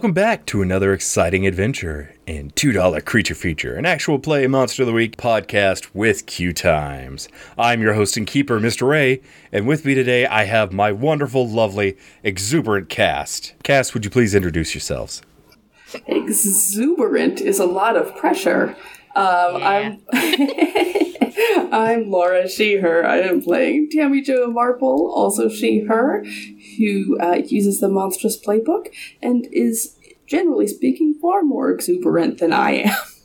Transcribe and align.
Welcome 0.00 0.14
back 0.14 0.46
to 0.46 0.62
another 0.62 0.94
exciting 0.94 1.46
adventure 1.46 2.14
in 2.26 2.52
$2 2.52 3.04
Creature 3.04 3.34
Feature, 3.34 3.74
an 3.74 3.84
actual 3.84 4.18
play 4.18 4.46
Monster 4.46 4.84
of 4.84 4.86
the 4.86 4.94
Week 4.94 5.18
podcast 5.18 5.90
with 5.92 6.24
QueueTimes. 6.24 7.28
I'm 7.58 7.82
your 7.82 7.92
host 7.92 8.16
and 8.16 8.26
keeper, 8.26 8.58
Mr. 8.58 8.88
Ray, 8.88 9.20
and 9.52 9.66
with 9.66 9.84
me 9.84 9.92
today 9.94 10.24
I 10.24 10.44
have 10.44 10.72
my 10.72 10.90
wonderful, 10.90 11.46
lovely, 11.46 11.98
exuberant 12.22 12.88
cast. 12.88 13.52
Cast, 13.62 13.92
would 13.92 14.06
you 14.06 14.10
please 14.10 14.34
introduce 14.34 14.74
yourselves? 14.74 15.20
Exuberant 16.06 17.42
is 17.42 17.58
a 17.58 17.66
lot 17.66 17.94
of 17.94 18.16
pressure. 18.16 18.74
Um, 19.14 19.56
I'm 19.62 20.00
I'm 21.72 22.10
Laura 22.10 22.48
She 22.48 22.76
Her. 22.76 23.06
I 23.06 23.18
am 23.18 23.42
playing 23.42 23.90
Tammy 23.90 24.22
Jo 24.22 24.50
Marple, 24.50 25.12
also 25.14 25.48
She 25.48 25.80
Her, 25.80 26.24
who 26.80 27.18
uh, 27.20 27.42
uses 27.46 27.80
the 27.80 27.88
monstrous 27.88 28.40
playbook 28.40 28.88
and 29.22 29.46
is 29.52 29.96
generally 30.26 30.66
speaking 30.66 31.14
far 31.14 31.42
more 31.42 31.70
exuberant 31.70 32.38
than 32.38 32.52
I 32.52 32.72
am. 32.72 32.94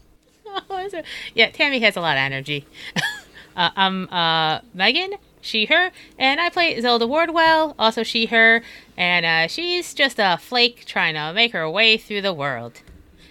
Yeah, 1.34 1.50
Tammy 1.50 1.80
has 1.80 1.96
a 1.96 2.02
lot 2.02 2.18
of 2.18 2.22
energy. 2.22 2.66
uh, 3.56 3.70
I'm 3.76 4.08
uh, 4.10 4.60
Meghan, 4.76 5.18
she, 5.42 5.66
her, 5.66 5.92
and 6.18 6.40
I 6.40 6.50
play 6.50 6.80
Zelda 6.80 7.08
Wardwell, 7.08 7.76
also 7.78 8.04
she, 8.04 8.28
her, 8.28 8.62
and 8.98 9.26
uh, 9.26 9.48
she's 9.48 9.94
just 9.94 10.20
a 10.20 10.38
flake 10.38 10.86
trying 10.86 11.16
to 11.16 11.34
make 11.34 11.52
her 11.52 11.70
way 11.70 11.98
through 11.98 12.22
the 12.22 12.34
world. 12.34 12.82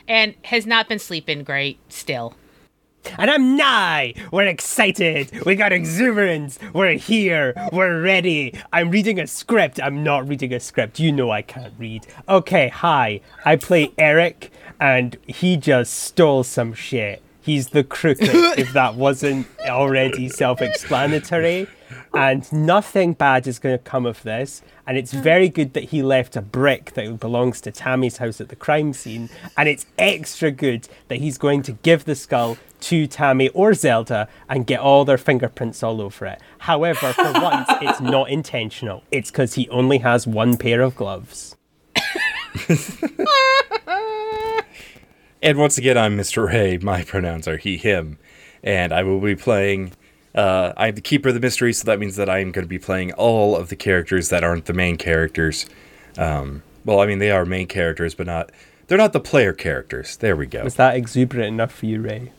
And 0.06 0.34
has 0.44 0.66
not 0.66 0.88
been 0.88 0.98
sleeping 0.98 1.44
great 1.44 1.78
still. 1.88 2.34
And 3.18 3.30
I'm 3.30 3.56
Nye. 3.56 4.14
We're 4.32 4.46
excited. 4.46 5.44
We 5.44 5.56
got 5.56 5.72
exuberance. 5.72 6.58
We're 6.72 6.92
here. 6.92 7.54
We're 7.72 8.02
ready. 8.02 8.58
I'm 8.72 8.90
reading 8.90 9.20
a 9.20 9.26
script. 9.26 9.80
I'm 9.82 10.02
not 10.02 10.28
reading 10.28 10.52
a 10.52 10.60
script. 10.60 10.98
You 10.98 11.12
know 11.12 11.30
I 11.30 11.42
can't 11.42 11.74
read. 11.78 12.06
Okay, 12.28 12.68
hi. 12.68 13.20
I 13.44 13.56
play 13.56 13.92
Eric, 13.98 14.50
and 14.80 15.16
he 15.26 15.56
just 15.56 15.94
stole 15.94 16.44
some 16.44 16.74
shit. 16.74 17.22
He's 17.40 17.68
the 17.68 17.84
crooked, 17.84 18.28
if 18.58 18.72
that 18.72 18.94
wasn't 18.94 19.46
already 19.66 20.28
self 20.28 20.62
explanatory 20.62 21.68
and 22.14 22.50
nothing 22.52 23.12
bad 23.12 23.46
is 23.46 23.58
going 23.58 23.76
to 23.76 23.82
come 23.82 24.06
of 24.06 24.22
this. 24.22 24.62
And 24.86 24.96
it's 24.96 25.12
hmm. 25.12 25.20
very 25.20 25.48
good 25.48 25.74
that 25.74 25.84
he 25.84 26.02
left 26.02 26.36
a 26.36 26.42
brick 26.42 26.92
that 26.94 27.20
belongs 27.20 27.60
to 27.62 27.72
Tammy's 27.72 28.18
house 28.18 28.40
at 28.40 28.48
the 28.48 28.56
crime 28.56 28.92
scene. 28.92 29.30
And 29.56 29.68
it's 29.68 29.86
extra 29.98 30.50
good 30.50 30.88
that 31.08 31.18
he's 31.18 31.38
going 31.38 31.62
to 31.62 31.72
give 31.72 32.04
the 32.04 32.14
skull 32.14 32.56
to 32.84 33.06
Tammy 33.06 33.48
or 33.50 33.74
Zelda 33.74 34.28
and 34.48 34.66
get 34.66 34.80
all 34.80 35.04
their 35.04 35.18
fingerprints 35.18 35.82
all 35.82 36.00
over 36.00 36.26
it. 36.26 36.40
However, 36.58 37.12
for 37.12 37.32
once, 37.40 37.68
it's 37.80 38.00
not 38.00 38.30
intentional. 38.30 39.02
It's 39.10 39.30
because 39.30 39.54
he 39.54 39.68
only 39.70 39.98
has 39.98 40.26
one 40.26 40.56
pair 40.56 40.80
of 40.82 40.94
gloves. 40.96 41.56
and 45.42 45.58
once 45.58 45.78
again, 45.78 45.98
I'm 45.98 46.16
Mr. 46.16 46.46
Ray. 46.46 46.78
My 46.78 47.02
pronouns 47.02 47.48
are 47.48 47.56
he, 47.56 47.76
him. 47.76 48.18
And 48.62 48.92
I 48.92 49.02
will 49.02 49.20
be 49.20 49.36
playing 49.36 49.92
uh, 50.34 50.72
I'm 50.76 50.94
the 50.94 51.00
keeper 51.00 51.28
of 51.28 51.34
the 51.34 51.40
mystery, 51.40 51.72
so 51.72 51.84
that 51.84 52.00
means 52.00 52.16
that 52.16 52.28
I'm 52.28 52.50
going 52.50 52.64
to 52.64 52.68
be 52.68 52.78
playing 52.78 53.12
all 53.12 53.56
of 53.56 53.68
the 53.68 53.76
characters 53.76 54.30
that 54.30 54.42
aren't 54.42 54.64
the 54.64 54.72
main 54.72 54.96
characters. 54.96 55.66
Um, 56.18 56.62
well, 56.84 57.00
I 57.00 57.06
mean, 57.06 57.18
they 57.20 57.30
are 57.30 57.44
main 57.44 57.68
characters, 57.68 58.14
but 58.14 58.26
not. 58.26 58.50
They're 58.86 58.98
not 58.98 59.12
the 59.12 59.20
player 59.20 59.52
characters. 59.52 60.16
There 60.16 60.36
we 60.36 60.46
go. 60.46 60.64
Is 60.64 60.74
that 60.74 60.96
exuberant 60.96 61.48
enough 61.48 61.72
for 61.72 61.86
you, 61.86 62.02
Ray? 62.02 62.32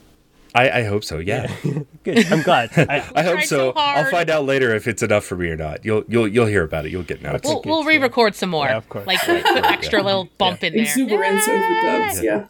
I, 0.55 0.79
I 0.79 0.83
hope 0.83 1.03
so. 1.03 1.19
Yeah. 1.19 1.53
yeah. 1.63 1.79
Good. 2.03 2.31
I'm 2.31 2.41
glad. 2.41 2.69
I, 2.77 3.03
I 3.13 3.23
hope 3.23 3.41
so. 3.41 3.71
so 3.71 3.73
I'll 3.75 4.09
find 4.09 4.29
out 4.29 4.45
later 4.45 4.73
if 4.73 4.87
it's 4.87 5.03
enough 5.03 5.25
for 5.25 5.35
me 5.35 5.49
or 5.49 5.57
not. 5.57 5.83
You'll 5.83 6.03
you'll 6.07 6.27
you'll 6.27 6.45
hear 6.45 6.63
about 6.63 6.85
it. 6.85 6.91
You'll 6.91 7.03
get 7.03 7.21
notes. 7.21 7.47
We'll, 7.47 7.61
we'll 7.65 7.83
re-record 7.83 8.35
some 8.35 8.51
more. 8.51 8.65
Yeah, 8.65 8.77
of 8.77 8.87
course. 8.87 9.05
Like 9.05 9.19
put 9.19 9.65
extra 9.65 10.01
little 10.01 10.29
bump 10.37 10.61
yeah. 10.61 10.67
in 10.67 10.73
there. 10.73 10.83
Exuberance 10.83 11.47
overdubs. 11.47 12.23
Yeah. 12.23 12.45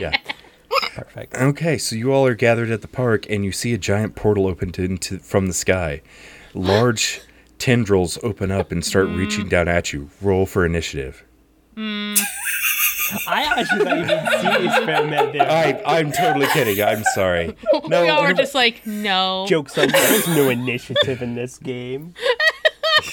yeah. 0.00 0.16
Perfect. 0.94 1.34
Okay, 1.34 1.78
so 1.78 1.94
you 1.94 2.12
all 2.12 2.26
are 2.26 2.34
gathered 2.34 2.70
at 2.70 2.80
the 2.80 2.88
park, 2.88 3.26
and 3.30 3.44
you 3.44 3.52
see 3.52 3.72
a 3.74 3.78
giant 3.78 4.16
portal 4.16 4.46
opened 4.46 4.78
into 4.78 5.18
from 5.18 5.46
the 5.46 5.52
sky. 5.52 6.02
Large 6.54 7.20
tendrils 7.58 8.18
open 8.22 8.50
up 8.50 8.72
and 8.72 8.84
start 8.84 9.08
mm. 9.08 9.18
reaching 9.18 9.48
down 9.48 9.68
at 9.68 9.92
you. 9.92 10.10
Roll 10.20 10.46
for 10.46 10.66
initiative. 10.66 11.24
Mm. 11.76 12.18
I 13.26 13.42
actually 13.42 13.84
thought 13.84 13.98
you 13.98 14.06
did 14.06 14.40
serious 14.40 14.76
experiment 14.76 15.32
there. 15.32 15.50
I, 15.50 15.82
I'm 15.84 16.12
totally 16.12 16.46
kidding. 16.46 16.82
I'm 16.82 17.04
sorry. 17.14 17.56
No, 17.88 18.02
we 18.02 18.08
all 18.08 18.22
were 18.22 18.32
just 18.32 18.54
like, 18.54 18.86
no. 18.86 19.44
Jokes 19.48 19.76
on 19.76 19.86
you. 19.86 19.92
There's 19.92 20.28
no 20.28 20.48
initiative 20.48 21.20
in 21.20 21.34
this 21.34 21.58
game. 21.58 22.14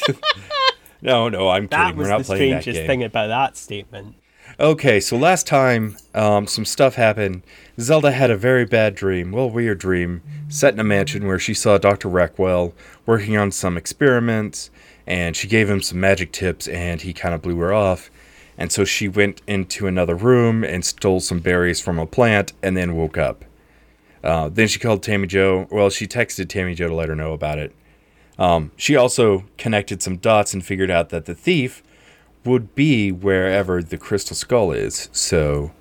no, 1.02 1.28
no, 1.30 1.50
I'm 1.50 1.68
that 1.68 1.88
kidding. 1.88 1.98
We're 1.98 2.10
not 2.10 2.24
playing 2.24 2.40
that 2.40 2.46
game. 2.46 2.50
That 2.52 2.58
was 2.58 2.68
the 2.68 2.74
strangest 2.74 2.88
thing 2.88 3.04
about 3.04 3.28
that 3.28 3.58
statement. 3.58 4.16
Okay, 4.60 5.00
so 5.00 5.18
last 5.18 5.48
time 5.48 5.98
um, 6.14 6.46
some 6.46 6.66
stuff 6.66 6.96
happened. 6.96 7.44
Zelda 7.80 8.12
had 8.12 8.30
a 8.30 8.36
very 8.38 8.66
bad 8.66 8.96
dream, 8.96 9.32
well, 9.32 9.50
weird 9.50 9.80
dream, 9.80 10.22
set 10.50 10.74
in 10.74 10.80
a 10.80 10.84
mansion 10.84 11.26
where 11.26 11.40
she 11.40 11.54
saw 11.54 11.78
Dr. 11.78 12.10
Reckwell 12.10 12.74
working 13.06 13.38
on 13.38 13.52
some 13.52 13.78
experiments, 13.78 14.70
and 15.08 15.36
she 15.36 15.48
gave 15.48 15.70
him 15.70 15.82
some 15.82 16.00
magic 16.00 16.32
tips, 16.32 16.68
and 16.68 17.02
he 17.02 17.14
kind 17.14 17.34
of 17.34 17.42
blew 17.42 17.58
her 17.60 17.74
off. 17.74 18.12
And 18.60 18.74
so 18.74 18.84
she 18.84 19.08
went 19.08 19.42
into 19.48 19.88
another 19.88 20.16
room 20.16 20.66
and 20.66 20.84
stole 20.84 21.22
some 21.22 21.40
berries 21.40 21.80
from 21.80 21.98
a 21.98 22.06
plant, 22.06 22.52
and 22.62 22.76
then 22.76 22.94
woke 22.94 23.18
up. 23.18 23.46
Uh, 24.22 24.50
then 24.50 24.68
she 24.68 24.80
called 24.80 25.02
Tammy 25.02 25.28
Jo. 25.28 25.66
Well, 25.72 25.90
she 25.90 26.06
texted 26.06 26.50
Tammy 26.50 26.76
Jo 26.76 26.90
to 26.90 26.94
let 26.94 27.08
her 27.08 27.16
know 27.16 27.32
about 27.32 27.58
it. 27.58 27.74
Um, 28.38 28.72
she 28.76 28.98
also 28.98 29.46
connected 29.58 30.04
some 30.04 30.18
dots 30.18 30.54
and 30.54 30.64
figured 30.64 30.92
out 30.92 31.08
that 31.10 31.24
the 31.24 31.34
thief 31.34 31.82
would 32.44 32.76
be 32.76 33.14
wherever 33.14 33.82
the 33.82 33.98
crystal 33.98 34.36
skull 34.36 34.74
is. 34.74 35.08
So, 35.14 35.72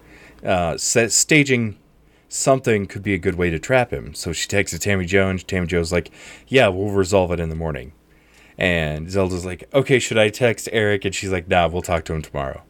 uh, 0.44 0.78
staging 0.78 1.78
something 2.28 2.86
could 2.86 3.02
be 3.02 3.14
a 3.14 3.18
good 3.18 3.34
way 3.34 3.50
to 3.50 3.58
trap 3.58 3.92
him. 3.92 4.14
So 4.14 4.32
she 4.32 4.46
texts 4.46 4.78
Tammy 4.78 5.04
Jo, 5.04 5.28
and 5.28 5.46
Tammy 5.48 5.66
Jo's 5.66 5.90
like, 5.90 6.10
"Yeah, 6.46 6.68
we'll 6.68 6.90
resolve 6.90 7.32
it 7.32 7.40
in 7.40 7.48
the 7.48 7.56
morning." 7.56 7.90
And 8.56 9.10
Zelda's 9.10 9.44
like, 9.44 9.64
"Okay, 9.74 9.98
should 9.98 10.18
I 10.18 10.28
text 10.28 10.68
Eric?" 10.72 11.04
And 11.04 11.14
she's 11.14 11.32
like, 11.32 11.48
"Nah, 11.48 11.66
we'll 11.66 11.82
talk 11.82 12.04
to 12.04 12.14
him 12.14 12.22
tomorrow." 12.22 12.62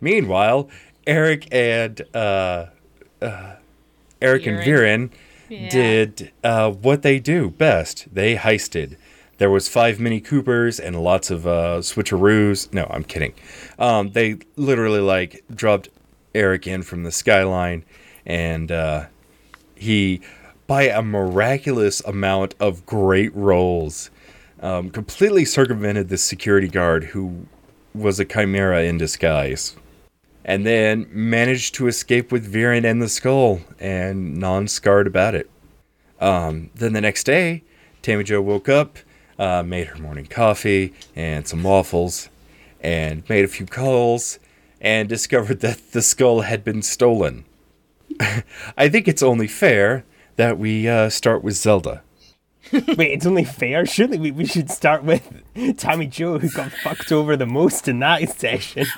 Meanwhile, 0.00 0.68
Eric 1.06 1.48
and 1.52 2.02
uh, 2.14 2.66
uh, 3.20 3.56
Eric 4.20 4.42
Viren. 4.42 4.48
and 4.48 4.64
Viren 4.64 5.10
yeah. 5.48 5.68
did 5.68 6.32
uh, 6.44 6.70
what 6.70 7.02
they 7.02 7.18
do 7.18 7.50
best. 7.50 8.06
They 8.12 8.36
heisted 8.36 8.96
there 9.38 9.50
was 9.50 9.68
five 9.68 9.98
Mini 9.98 10.20
Coopers 10.20 10.78
and 10.78 11.00
lots 11.00 11.30
of 11.30 11.46
uh, 11.46 11.78
switcheroos. 11.78 12.72
No, 12.72 12.86
I'm 12.90 13.04
kidding. 13.04 13.34
Um, 13.78 14.10
they 14.10 14.38
literally 14.56 15.00
like 15.00 15.44
dropped 15.52 15.88
Eric 16.34 16.66
in 16.66 16.82
from 16.82 17.04
the 17.04 17.12
skyline, 17.12 17.84
and 18.26 18.70
uh, 18.70 19.06
he, 19.76 20.20
by 20.66 20.82
a 20.82 21.02
miraculous 21.02 22.00
amount 22.00 22.56
of 22.60 22.84
great 22.84 23.34
rolls, 23.34 24.10
um, 24.60 24.90
completely 24.90 25.44
circumvented 25.44 26.08
the 26.08 26.18
security 26.18 26.68
guard 26.68 27.04
who 27.04 27.46
was 27.94 28.20
a 28.20 28.24
chimera 28.24 28.82
in 28.82 28.98
disguise. 28.98 29.76
And 30.48 30.66
then 30.66 31.06
managed 31.10 31.74
to 31.74 31.86
escape 31.86 32.32
with 32.32 32.52
Viren 32.52 32.84
and 32.84 33.00
the 33.00 33.08
skull 33.08 33.60
and 33.78 34.38
non 34.38 34.66
scarred 34.66 35.06
about 35.06 35.36
it. 35.36 35.48
Um, 36.20 36.70
then 36.74 36.94
the 36.94 37.00
next 37.00 37.24
day, 37.24 37.62
Tammy 38.02 38.24
Jo 38.24 38.40
woke 38.40 38.68
up 38.68 38.98
uh, 39.38 39.62
made 39.62 39.86
her 39.88 39.98
morning 39.98 40.26
coffee 40.26 40.92
and 41.14 41.46
some 41.46 41.62
waffles, 41.62 42.28
and 42.80 43.28
made 43.28 43.44
a 43.44 43.48
few 43.48 43.66
calls, 43.66 44.38
and 44.80 45.08
discovered 45.08 45.60
that 45.60 45.92
the 45.92 46.02
skull 46.02 46.42
had 46.42 46.64
been 46.64 46.82
stolen. 46.82 47.44
I 48.76 48.88
think 48.88 49.06
it's 49.06 49.22
only 49.22 49.46
fair 49.46 50.04
that 50.36 50.58
we 50.58 50.88
uh, 50.88 51.08
start 51.08 51.42
with 51.42 51.54
Zelda. 51.54 52.02
Wait, 52.72 53.12
it's 53.12 53.26
only 53.26 53.44
fair. 53.44 53.86
Surely 53.86 54.18
we, 54.18 54.30
we 54.30 54.44
should 54.44 54.70
start 54.70 55.04
with 55.04 55.42
Tammy 55.76 56.06
Jo, 56.06 56.38
who 56.38 56.50
got 56.50 56.72
fucked 56.72 57.12
over 57.12 57.36
the 57.36 57.46
most 57.46 57.88
in 57.88 57.98
that 58.00 58.28
session. 58.38 58.86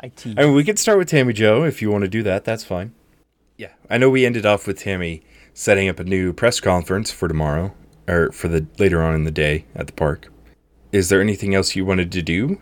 I, 0.00 0.12
I 0.36 0.44
mean, 0.44 0.54
we 0.54 0.64
could 0.64 0.78
start 0.78 0.98
with 0.98 1.08
Tammy 1.08 1.32
Jo 1.32 1.64
if 1.64 1.82
you 1.82 1.90
want 1.90 2.02
to 2.04 2.08
do 2.08 2.22
that. 2.22 2.44
That's 2.44 2.64
fine. 2.64 2.94
Yeah, 3.56 3.72
I 3.90 3.98
know 3.98 4.10
we 4.10 4.24
ended 4.24 4.46
off 4.46 4.66
with 4.66 4.78
Tammy 4.78 5.22
setting 5.54 5.88
up 5.88 5.98
a 5.98 6.04
new 6.04 6.32
press 6.32 6.60
conference 6.60 7.10
for 7.10 7.26
tomorrow 7.26 7.74
or 8.06 8.30
for 8.30 8.46
the 8.48 8.66
later 8.78 9.02
on 9.02 9.14
in 9.14 9.24
the 9.24 9.30
day 9.30 9.64
at 9.74 9.88
the 9.88 9.92
park. 9.92 10.32
Is 10.92 11.08
there 11.08 11.20
anything 11.20 11.54
else 11.54 11.74
you 11.74 11.84
wanted 11.84 12.12
to 12.12 12.22
do? 12.22 12.60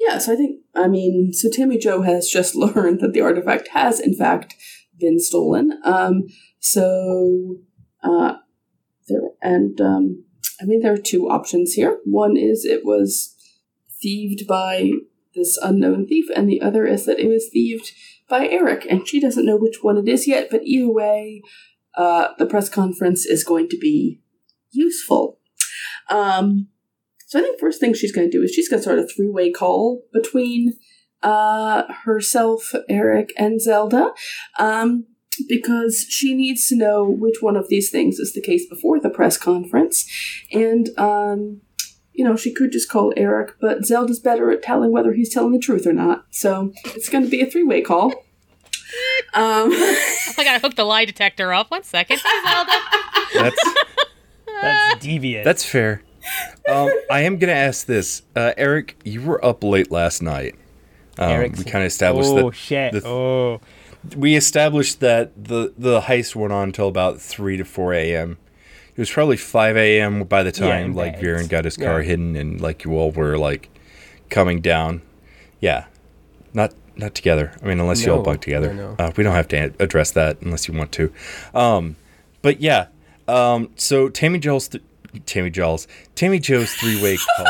Yes, 0.00 0.28
I 0.28 0.36
think 0.36 0.62
I 0.74 0.88
mean 0.88 1.32
so 1.32 1.50
Tammy 1.50 1.78
Jo 1.78 2.02
has 2.02 2.28
just 2.28 2.54
learned 2.56 3.00
that 3.00 3.12
the 3.12 3.20
artifact 3.20 3.68
has 3.68 4.00
in 4.00 4.14
fact 4.14 4.54
been 4.98 5.18
stolen. 5.18 5.78
Um 5.84 6.24
so 6.60 7.56
uh 8.02 8.36
there 9.08 9.22
and 9.42 9.80
um 9.80 10.24
I 10.60 10.64
mean, 10.64 10.80
there 10.80 10.94
are 10.94 10.96
two 10.98 11.28
options 11.28 11.74
here. 11.74 11.98
One 12.04 12.36
is 12.36 12.64
it 12.64 12.84
was 12.84 13.34
thieved 14.00 14.46
by 14.46 14.90
this 15.34 15.58
unknown 15.58 16.06
thief, 16.06 16.26
and 16.34 16.48
the 16.48 16.62
other 16.62 16.86
is 16.86 17.04
that 17.04 17.18
it 17.20 17.28
was 17.28 17.50
thieved 17.52 17.92
by 18.26 18.48
Eric, 18.48 18.86
and 18.88 19.06
she 19.06 19.20
doesn't 19.20 19.44
know 19.44 19.58
which 19.58 19.82
one 19.82 19.98
it 19.98 20.08
is 20.08 20.26
yet, 20.26 20.48
but 20.50 20.62
either 20.64 20.90
way, 20.90 21.42
uh, 21.94 22.28
the 22.38 22.46
press 22.46 22.70
conference 22.70 23.26
is 23.26 23.44
going 23.44 23.68
to 23.68 23.76
be 23.76 24.20
useful. 24.70 25.38
Um, 26.10 26.68
So 27.26 27.38
I 27.38 27.42
think 27.42 27.58
first 27.58 27.80
thing 27.80 27.92
she's 27.92 28.12
going 28.12 28.30
to 28.30 28.36
do 28.38 28.42
is 28.42 28.52
she's 28.52 28.68
going 28.68 28.78
to 28.78 28.82
start 28.82 28.98
a 28.98 29.06
three 29.06 29.28
way 29.28 29.50
call 29.50 30.02
between 30.12 30.74
uh, 31.22 31.84
herself, 32.04 32.72
Eric, 32.88 33.32
and 33.36 33.60
Zelda. 33.60 34.12
Um, 34.58 35.06
because 35.48 36.06
she 36.08 36.34
needs 36.34 36.66
to 36.68 36.76
know 36.76 37.04
which 37.04 37.42
one 37.42 37.56
of 37.56 37.68
these 37.68 37.90
things 37.90 38.18
is 38.18 38.32
the 38.32 38.40
case 38.40 38.66
before 38.66 38.98
the 38.98 39.10
press 39.10 39.36
conference. 39.36 40.08
And, 40.50 40.88
um, 40.98 41.60
you 42.14 42.24
know, 42.24 42.36
she 42.36 42.54
could 42.54 42.72
just 42.72 42.88
call 42.88 43.12
Eric, 43.18 43.52
but 43.60 43.84
Zelda's 43.84 44.18
better 44.18 44.50
at 44.50 44.62
telling 44.62 44.92
whether 44.92 45.12
he's 45.12 45.32
telling 45.32 45.52
the 45.52 45.58
truth 45.58 45.86
or 45.86 45.92
not. 45.92 46.24
So 46.30 46.72
it's 46.86 47.10
going 47.10 47.24
to 47.24 47.30
be 47.30 47.42
a 47.42 47.46
three 47.46 47.64
way 47.64 47.82
call. 47.82 48.12
Um, 49.34 49.70
I 49.72 50.32
gotta 50.38 50.60
hook 50.60 50.76
the 50.76 50.84
lie 50.84 51.04
detector 51.04 51.52
up. 51.52 51.70
One 51.70 51.82
second. 51.82 52.20
That's 53.34 53.74
That's 54.62 55.04
devious. 55.04 55.44
that's 55.44 55.64
fair. 55.64 56.02
Um, 56.68 56.90
I 57.10 57.20
am 57.22 57.36
gonna 57.38 57.52
ask 57.52 57.86
this, 57.86 58.22
uh, 58.34 58.52
Eric. 58.56 58.96
You 59.04 59.22
were 59.22 59.44
up 59.44 59.62
late 59.62 59.90
last 59.90 60.22
night. 60.22 60.54
Um, 61.18 61.40
we 61.40 61.64
kind 61.64 61.82
of 61.84 61.86
established 61.86 62.28
oh 62.30 62.50
that. 62.50 62.56
shit! 62.56 62.92
the- 62.92 63.06
oh, 63.06 63.60
we 64.16 64.36
established 64.36 65.00
that 65.00 65.32
the 65.42 65.72
the 65.78 66.02
heist 66.02 66.34
went 66.36 66.52
on 66.52 66.64
until 66.68 66.88
about 66.88 67.20
three 67.20 67.56
to 67.56 67.64
four 67.64 67.92
a.m. 67.94 68.38
It 68.94 68.98
was 69.00 69.10
probably 69.10 69.36
five 69.36 69.76
a.m. 69.76 70.24
by 70.24 70.42
the 70.42 70.52
time 70.52 70.86
in 70.86 70.94
like. 70.94 71.18
Viren 71.20 71.48
got 71.48 71.64
his 71.64 71.76
car 71.76 72.00
Yeah. 72.00 72.06
hidden 72.08 72.36
and 72.36 72.60
like 72.60 72.84
you 72.84 72.92
all 72.96 73.10
were 73.10 73.36
like 73.38 73.68
coming 74.30 74.60
down. 74.60 75.02
Yeah, 75.60 75.86
not 76.54 76.72
not 76.96 77.14
together. 77.14 77.52
I 77.62 77.66
mean, 77.66 77.78
unless 77.80 78.04
you 78.04 78.12
all 78.12 78.18
No, 78.18 78.24
bunk 78.24 78.40
together. 78.42 78.72
no, 78.72 78.94
no. 78.98 79.04
Uh, 79.04 79.12
we 79.16 79.24
don't 79.24 79.34
have 79.34 79.48
to 79.48 79.72
address 79.80 80.10
that 80.12 80.40
unless 80.42 80.66
you 80.68 80.74
want 80.74 80.92
to. 80.92 81.12
Um, 81.54 81.96
but 82.42 82.60
yeah. 82.60 82.86
Um, 83.28 83.70
so 83.76 84.08
Tammy 84.08 84.38
Joel's 84.38 84.68
th- 84.68 84.84
Tammy 85.26 85.50
Joel's 85.50 85.88
Tammy 86.14 86.38
Jo's 86.38 86.72
three 86.74 87.02
way 87.02 87.16
call 87.36 87.46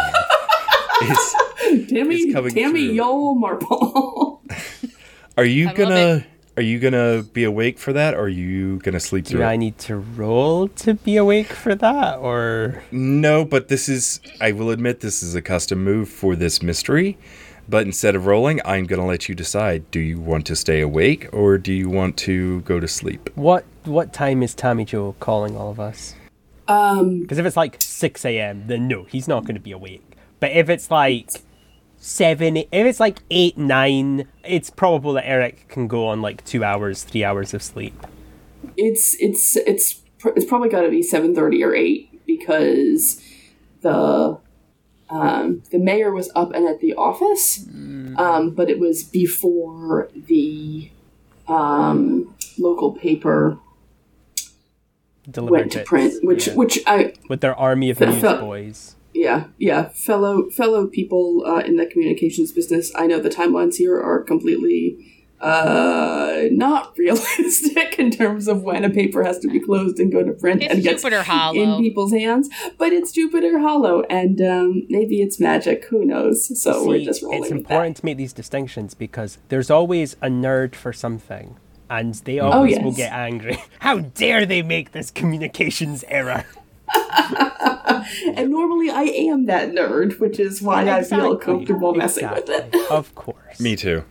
is. 1.03 1.89
Tammy, 1.89 2.17
It's 2.17 2.33
coming 2.33 2.55
Tammy, 2.55 2.97
through. 2.97 3.35
Marple. 3.37 4.43
Are 5.37 5.45
you 5.45 5.69
I 5.69 5.73
gonna? 5.75 6.27
Are 6.57 6.63
you 6.63 6.79
gonna 6.79 7.23
be 7.23 7.45
awake 7.45 7.79
for 7.79 7.93
that, 7.93 8.15
or 8.15 8.21
are 8.21 8.29
you 8.29 8.79
gonna 8.79 8.99
sleep 9.01 9.27
through 9.27 9.41
do 9.41 9.45
it? 9.45 9.49
I 9.49 9.57
need 9.57 9.77
to 9.81 9.97
roll 9.99 10.69
to 10.69 10.95
be 10.95 11.19
awake 11.19 11.49
for 11.49 11.75
that, 11.75 12.17
or 12.19 12.83
No, 12.91 13.45
but 13.45 13.69
this 13.69 13.91
is, 13.91 14.21
I 14.41 14.53
will 14.53 14.71
admit, 14.71 15.01
this 15.01 15.23
is 15.23 15.35
a 15.35 15.43
custom 15.43 15.85
move 15.85 16.09
for 16.09 16.35
this 16.35 16.63
mystery. 16.63 17.19
But 17.69 17.85
instead 17.85 18.15
of 18.15 18.25
rolling, 18.27 18.61
I'm 18.65 18.85
going 18.87 19.01
to 19.01 19.07
let 19.07 19.29
you 19.29 19.35
decide. 19.35 19.91
Do 19.91 19.99
you 19.99 20.21
want 20.21 20.47
to 20.47 20.55
stay 20.57 20.81
awake 20.81 21.29
or 21.33 21.59
do 21.59 21.73
you 21.73 21.91
want 21.91 22.17
to 22.19 22.61
go 22.61 22.79
to 22.79 22.87
sleep? 22.87 23.29
what? 23.35 23.65
What 23.85 24.13
time 24.13 24.43
is 24.45 24.55
Tammy 24.55 24.85
Jo 24.85 25.17
calling 25.21 25.57
all 25.57 25.69
of 25.71 25.81
us? 25.81 26.15
um, 26.69 27.23
Because 27.23 27.39
if 27.39 27.45
it's 27.45 27.57
like 27.57 27.83
six 27.83 28.25
a.m., 28.25 28.69
then 28.69 28.87
no, 28.89 29.03
he's 29.05 29.27
not 29.27 29.43
going 29.45 29.57
to 29.57 29.61
be 29.61 29.73
awake. 29.73 30.03
But 30.41 30.53
if 30.53 30.69
it's 30.69 30.91
like 30.91 31.31
seven, 31.99 32.57
if 32.57 32.67
it's 32.73 33.01
like 33.01 33.21
eight, 33.31 33.57
nine, 33.57 34.29
it's 34.45 34.71
probable 34.71 35.15
that 35.15 35.27
Eric 35.27 35.69
can 35.69 35.89
go 35.89 36.09
on 36.09 36.23
like 36.23 36.45
two 36.45 36.63
hours, 36.65 37.03
three 37.05 37.25
hours 37.25 37.55
of 37.55 37.63
sleep. 37.63 37.95
it's 38.77 39.17
it's 39.21 39.57
it's 39.57 40.03
it's 40.25 40.47
probably 40.47 40.69
got 40.69 40.83
to 40.83 40.91
be 40.91 41.03
seven 41.03 41.35
thirty 41.35 41.63
or 41.63 41.75
eight 41.75 42.25
because 42.27 43.23
the 43.81 44.39
um, 45.09 45.63
the 45.71 45.79
mayor 45.79 46.13
was 46.13 46.31
up 46.35 46.53
and 46.53 46.67
at 46.67 46.81
the 46.81 46.95
office, 46.95 47.65
um, 48.19 48.51
but 48.51 48.69
it 48.69 48.81
was 48.81 49.05
before 49.05 50.11
the 50.15 50.91
um, 51.47 52.35
local 52.59 52.93
paper 52.93 53.59
Delivered 55.31 55.53
went 55.53 55.73
to 55.73 55.81
it, 55.81 55.87
print, 55.87 56.25
which 56.25 56.49
yeah. 56.49 56.55
which 56.55 56.81
I 56.87 57.15
with 57.29 57.41
their 57.41 57.55
army 57.55 57.91
of 57.91 58.01
newsboys. 58.01 58.96
Yeah 59.17 59.49
yeah 59.59 59.89
fellow 59.89 60.51
fellow 60.51 60.87
people 60.87 61.45
uh, 61.47 61.61
in 61.61 61.77
the 61.77 61.87
communications 61.87 62.53
business. 62.53 62.93
I 62.95 63.07
know 63.07 63.21
the 63.21 63.31
timelines 63.31 63.77
here 63.77 64.01
are 64.01 64.23
completely 64.23 65.13
uh 65.39 66.45
not 66.51 66.95
realistic 66.99 67.99
in 67.99 68.11
terms 68.11 68.49
of 68.49 68.63
when 68.63 68.85
a 68.85 68.89
paper 68.89 69.23
has 69.23 69.39
to 69.39 69.49
be 69.49 69.61
closed 69.61 69.99
and 69.99 70.11
go 70.11 70.23
to 70.23 70.33
print 70.33 70.63
It's 70.63 70.73
and 70.73 70.83
gets 70.83 71.03
Jupiter 71.03 71.23
Hollow. 71.31 71.61
in 71.61 71.83
people's 71.83 72.13
hands 72.13 72.49
but 72.79 72.95
it's 72.95 73.13
jupiter 73.13 73.59
hollow 73.59 74.01
and 74.09 74.41
um 74.41 74.87
maybe 74.89 75.21
it's 75.21 75.39
magic 75.39 75.85
who 75.91 76.07
knows 76.07 76.59
so 76.59 76.87
we're 76.87 77.05
just 77.05 77.23
rolling 77.23 77.43
it's 77.43 77.51
with 77.51 77.59
important 77.59 77.99
to 77.99 78.05
make 78.07 78.17
these 78.17 78.33
distinctions 78.33 78.95
because 78.95 79.37
there's 79.49 79.71
always 79.71 80.15
a 80.23 80.29
nerd 80.29 80.75
for 80.75 80.93
something, 80.93 81.57
and 81.89 82.15
they 82.15 82.39
always 82.39 82.79
will 82.79 82.93
yes. 82.93 82.97
get 82.97 83.13
angry. 83.13 83.59
How 83.81 83.99
dare 83.99 84.47
they 84.47 84.63
make 84.63 84.93
this 84.93 85.11
communications 85.11 86.05
error? 86.09 86.45
That 86.95 88.07
and 88.37 88.51
normally 88.51 88.91
i 88.91 89.03
am 89.03 89.47
that 89.47 89.71
nerd 89.73 90.19
which 90.21 90.39
is 90.39 90.63
why 90.63 90.89
i 90.91 91.03
feel 91.03 91.37
comfortable 91.37 91.95
messing 91.95 92.29
with 92.31 92.49
it 92.49 92.75
Of 92.91 93.15
course. 93.15 93.61
Me 93.61 93.77
too. 93.77 94.05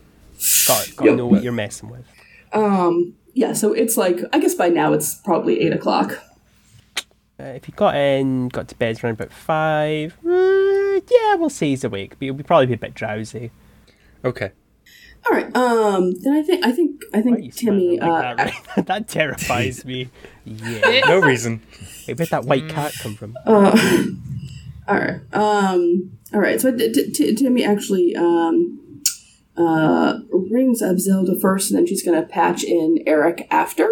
Got, 0.67 0.95
got 0.95 1.03
to 1.05 1.09
Yep. 1.11 1.17
know 1.17 1.27
what 1.27 1.43
you're 1.43 1.53
messing 1.53 1.89
with. 1.89 2.05
um 2.53 3.13
yeah 3.33 3.53
so 3.53 3.73
it's 3.73 3.97
like 3.97 4.19
i 4.33 4.39
guess 4.39 4.53
by 4.55 4.69
now 4.69 4.93
it's 4.93 5.15
probably 5.15 5.61
eight 5.61 5.73
o'clock 5.73 6.19
Uh, 7.39 7.43
if 7.55 7.65
he 7.65 7.71
got 7.73 7.95
in, 7.95 8.47
got 8.47 8.67
to 8.69 8.75
bed 8.75 9.03
around 9.03 9.15
about 9.15 9.29
five, 9.33 10.15
uh, 10.25 11.01
yeah, 11.11 11.35
we'll 11.35 11.49
say 11.49 11.67
he's 11.71 11.83
awake, 11.83 12.11
but 12.11 12.21
he'll 12.23 12.33
be 12.33 12.43
probably 12.43 12.65
be 12.67 12.75
a 12.75 12.77
bit 12.77 12.93
drowsy. 12.93 13.51
Okay. 14.23 14.51
All 15.27 15.37
right 15.37 15.55
um 15.55 16.13
then 16.21 16.33
i 16.33 16.41
think 16.43 16.65
i 16.65 16.71
think 16.71 17.01
i 17.13 17.21
Why 17.21 17.31
are 17.31 17.39
you 17.39 17.51
think 17.51 17.55
timmy 17.55 17.97
smiling 17.97 18.15
uh 18.15 18.35
that, 18.35 18.37
right? 18.77 18.85
that 18.87 19.07
terrifies 19.07 19.85
me. 19.85 20.09
Yeah. 20.47 20.99
No 21.07 21.19
reason. 21.21 21.63
Where 22.05 22.13
did 22.13 22.29
that 22.29 22.45
white 22.45 22.69
cat 22.69 22.93
come 23.01 23.15
from? 23.15 23.35
All 23.47 23.63
right. 24.99 25.19
Um. 25.33 26.11
All 26.31 26.39
right. 26.39 26.61
So 26.61 26.75
t- 26.75 26.91
t- 26.93 27.11
t- 27.11 27.33
Timmy 27.33 27.63
actually 27.63 28.15
um 28.15 29.01
uh 29.57 30.19
rings 30.51 30.83
up 30.83 30.99
Zelda 30.99 31.33
first, 31.39 31.71
and 31.71 31.79
then 31.79 31.87
she's 31.87 32.03
gonna 32.03 32.21
patch 32.21 32.63
in 32.63 32.99
Eric 33.07 33.47
after. 33.49 33.89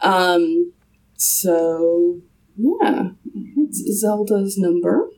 Um. 0.00 0.72
So 1.16 2.22
yeah, 2.56 3.10
it's 3.58 3.82
Zelda's 4.00 4.56
number. 4.56 5.10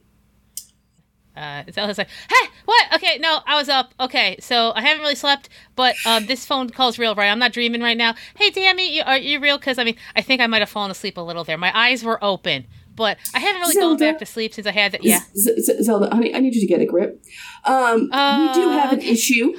Uh, 1.37 1.63
Zelda's 1.73 1.97
like, 1.99 2.09
hey, 2.29 2.49
what? 2.67 2.87
Okay, 2.95 3.17
no, 3.19 3.41
I 3.47 3.57
was 3.57 3.69
up. 3.69 3.95
Okay, 3.99 4.37
so 4.41 4.73
I 4.75 4.83
haven't 4.83 5.01
really 5.03 5.15
slept, 5.15 5.49
but 5.77 5.95
um, 6.05 6.27
this 6.27 6.45
phone 6.45 6.69
call's 6.71 6.99
real, 6.99 7.15
right? 7.15 7.29
I'm 7.29 7.39
not 7.39 7.53
dreaming 7.53 7.81
right 7.81 7.97
now. 7.97 8.15
Hey, 8.37 8.51
Tammy, 8.51 8.97
you, 8.97 9.03
are 9.03 9.17
you 9.17 9.41
real? 9.41 9.57
Because 9.59 9.79
I 9.79 9.85
mean, 9.85 9.97
I 10.15 10.21
think 10.21 10.41
I 10.43 10.47
might 10.47 10.61
have 10.61 10.69
fallen 10.69 10.91
asleep 10.91 11.17
a 11.17 11.23
little 11.23 11.43
there. 11.45 11.57
My 11.57 11.77
eyes 11.77 12.05
were 12.05 12.23
open, 12.23 12.67
but 12.95 13.17
I 13.35 13.39
haven't 13.39 13.63
really 13.63 13.75
gone 13.77 13.97
back 13.97 14.19
to 14.19 14.27
sleep 14.27 14.53
since 14.53 14.67
I 14.67 14.73
had 14.73 14.93
that. 14.93 15.03
Yeah. 15.05 15.21
Z- 15.35 15.61
Z- 15.63 15.83
Zelda, 15.83 16.11
honey, 16.15 16.35
I 16.35 16.41
need 16.41 16.55
you 16.55 16.61
to 16.61 16.67
get 16.67 16.83
a 16.83 16.87
grip. 16.87 17.25
Um, 17.65 18.01
we 18.03 18.07
do 18.09 18.13
Uh, 18.13 18.79
have 18.79 18.93
an 18.93 18.99
okay. 18.99 19.09
issue 19.13 19.55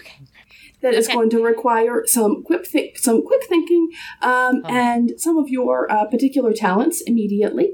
that 0.81 0.93
is 0.93 1.07
Okay. 1.07 1.15
going 1.15 1.29
to 1.31 1.41
require 1.43 2.03
some 2.05 2.43
quick 2.43 2.67
think, 2.67 2.99
some 2.99 3.23
quick 3.25 3.45
thinking, 3.49 3.89
um, 4.21 4.61
Oh. 4.63 4.69
and 4.69 5.13
some 5.17 5.37
of 5.37 5.49
your 5.49 5.91
uh, 5.91 6.05
particular 6.05 6.53
talents 6.53 7.01
immediately. 7.01 7.73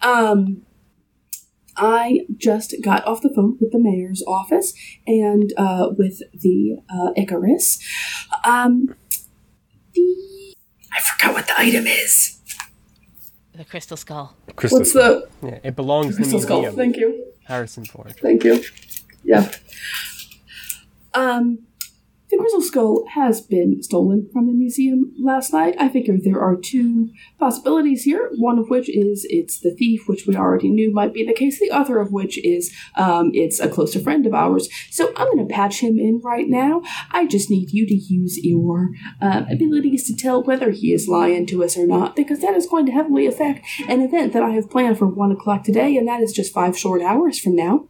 Um, 0.00 0.62
I 1.76 2.20
just 2.36 2.74
got 2.82 3.04
off 3.06 3.22
the 3.22 3.30
phone 3.34 3.56
with 3.60 3.72
the 3.72 3.78
mayor's 3.78 4.22
office 4.26 4.74
and 5.06 5.52
uh, 5.56 5.88
with 5.96 6.20
the 6.32 6.76
uh, 6.92 7.12
Icarus. 7.16 7.78
Um, 8.44 8.94
the 9.94 10.54
I 10.94 11.00
forgot 11.00 11.34
what 11.34 11.46
the 11.46 11.58
item 11.58 11.86
is. 11.86 12.38
The 13.54 13.64
crystal 13.64 13.96
skull. 13.96 14.34
Crystal. 14.56 14.80
What's 14.80 14.92
the 14.92 15.28
Yeah, 15.42 15.58
it 15.64 15.76
belongs 15.76 16.06
in 16.06 16.10
the 16.12 16.16
crystal 16.18 16.40
skull? 16.40 16.60
museum. 16.62 16.76
Thank 16.76 16.96
you. 16.96 17.26
Harrison 17.44 17.84
Ford. 17.84 18.14
Thank 18.20 18.44
you. 18.44 18.62
Yeah. 19.24 19.50
Um, 21.14 21.60
the 22.32 22.38
Crystal 22.38 22.62
Skull 22.62 23.04
has 23.10 23.42
been 23.42 23.82
stolen 23.82 24.26
from 24.32 24.46
the 24.46 24.54
museum 24.54 25.12
last 25.20 25.52
night. 25.52 25.74
I 25.78 25.90
figure 25.90 26.16
there 26.18 26.40
are 26.40 26.56
two 26.56 27.10
possibilities 27.38 28.04
here. 28.04 28.30
One 28.38 28.58
of 28.58 28.70
which 28.70 28.88
is 28.88 29.26
it's 29.28 29.60
the 29.60 29.74
thief, 29.74 30.08
which 30.08 30.26
we 30.26 30.34
already 30.34 30.70
knew 30.70 30.90
might 30.90 31.12
be 31.12 31.26
the 31.26 31.34
case. 31.34 31.60
The 31.60 31.70
other 31.70 31.98
of 32.00 32.10
which 32.10 32.42
is 32.42 32.74
um, 32.96 33.30
it's 33.34 33.60
a 33.60 33.68
closer 33.68 34.00
friend 34.00 34.24
of 34.26 34.32
ours. 34.32 34.68
So 34.90 35.12
I'm 35.14 35.26
going 35.26 35.46
to 35.46 35.54
patch 35.54 35.80
him 35.80 35.98
in 35.98 36.20
right 36.24 36.48
now. 36.48 36.80
I 37.10 37.26
just 37.26 37.50
need 37.50 37.70
you 37.70 37.86
to 37.86 37.94
use 37.94 38.38
your 38.42 38.88
uh, 39.20 39.42
abilities 39.50 40.06
to 40.06 40.16
tell 40.16 40.42
whether 40.42 40.70
he 40.70 40.92
is 40.94 41.06
lying 41.08 41.44
to 41.48 41.62
us 41.62 41.76
or 41.76 41.86
not, 41.86 42.16
because 42.16 42.40
that 42.40 42.54
is 42.54 42.66
going 42.66 42.86
to 42.86 42.92
heavily 42.92 43.26
affect 43.26 43.66
an 43.88 44.00
event 44.00 44.32
that 44.32 44.42
I 44.42 44.50
have 44.50 44.70
planned 44.70 44.96
for 44.98 45.06
one 45.06 45.32
o'clock 45.32 45.64
today, 45.64 45.98
and 45.98 46.08
that 46.08 46.22
is 46.22 46.32
just 46.32 46.54
five 46.54 46.78
short 46.78 47.02
hours 47.02 47.38
from 47.38 47.54
now. 47.54 47.88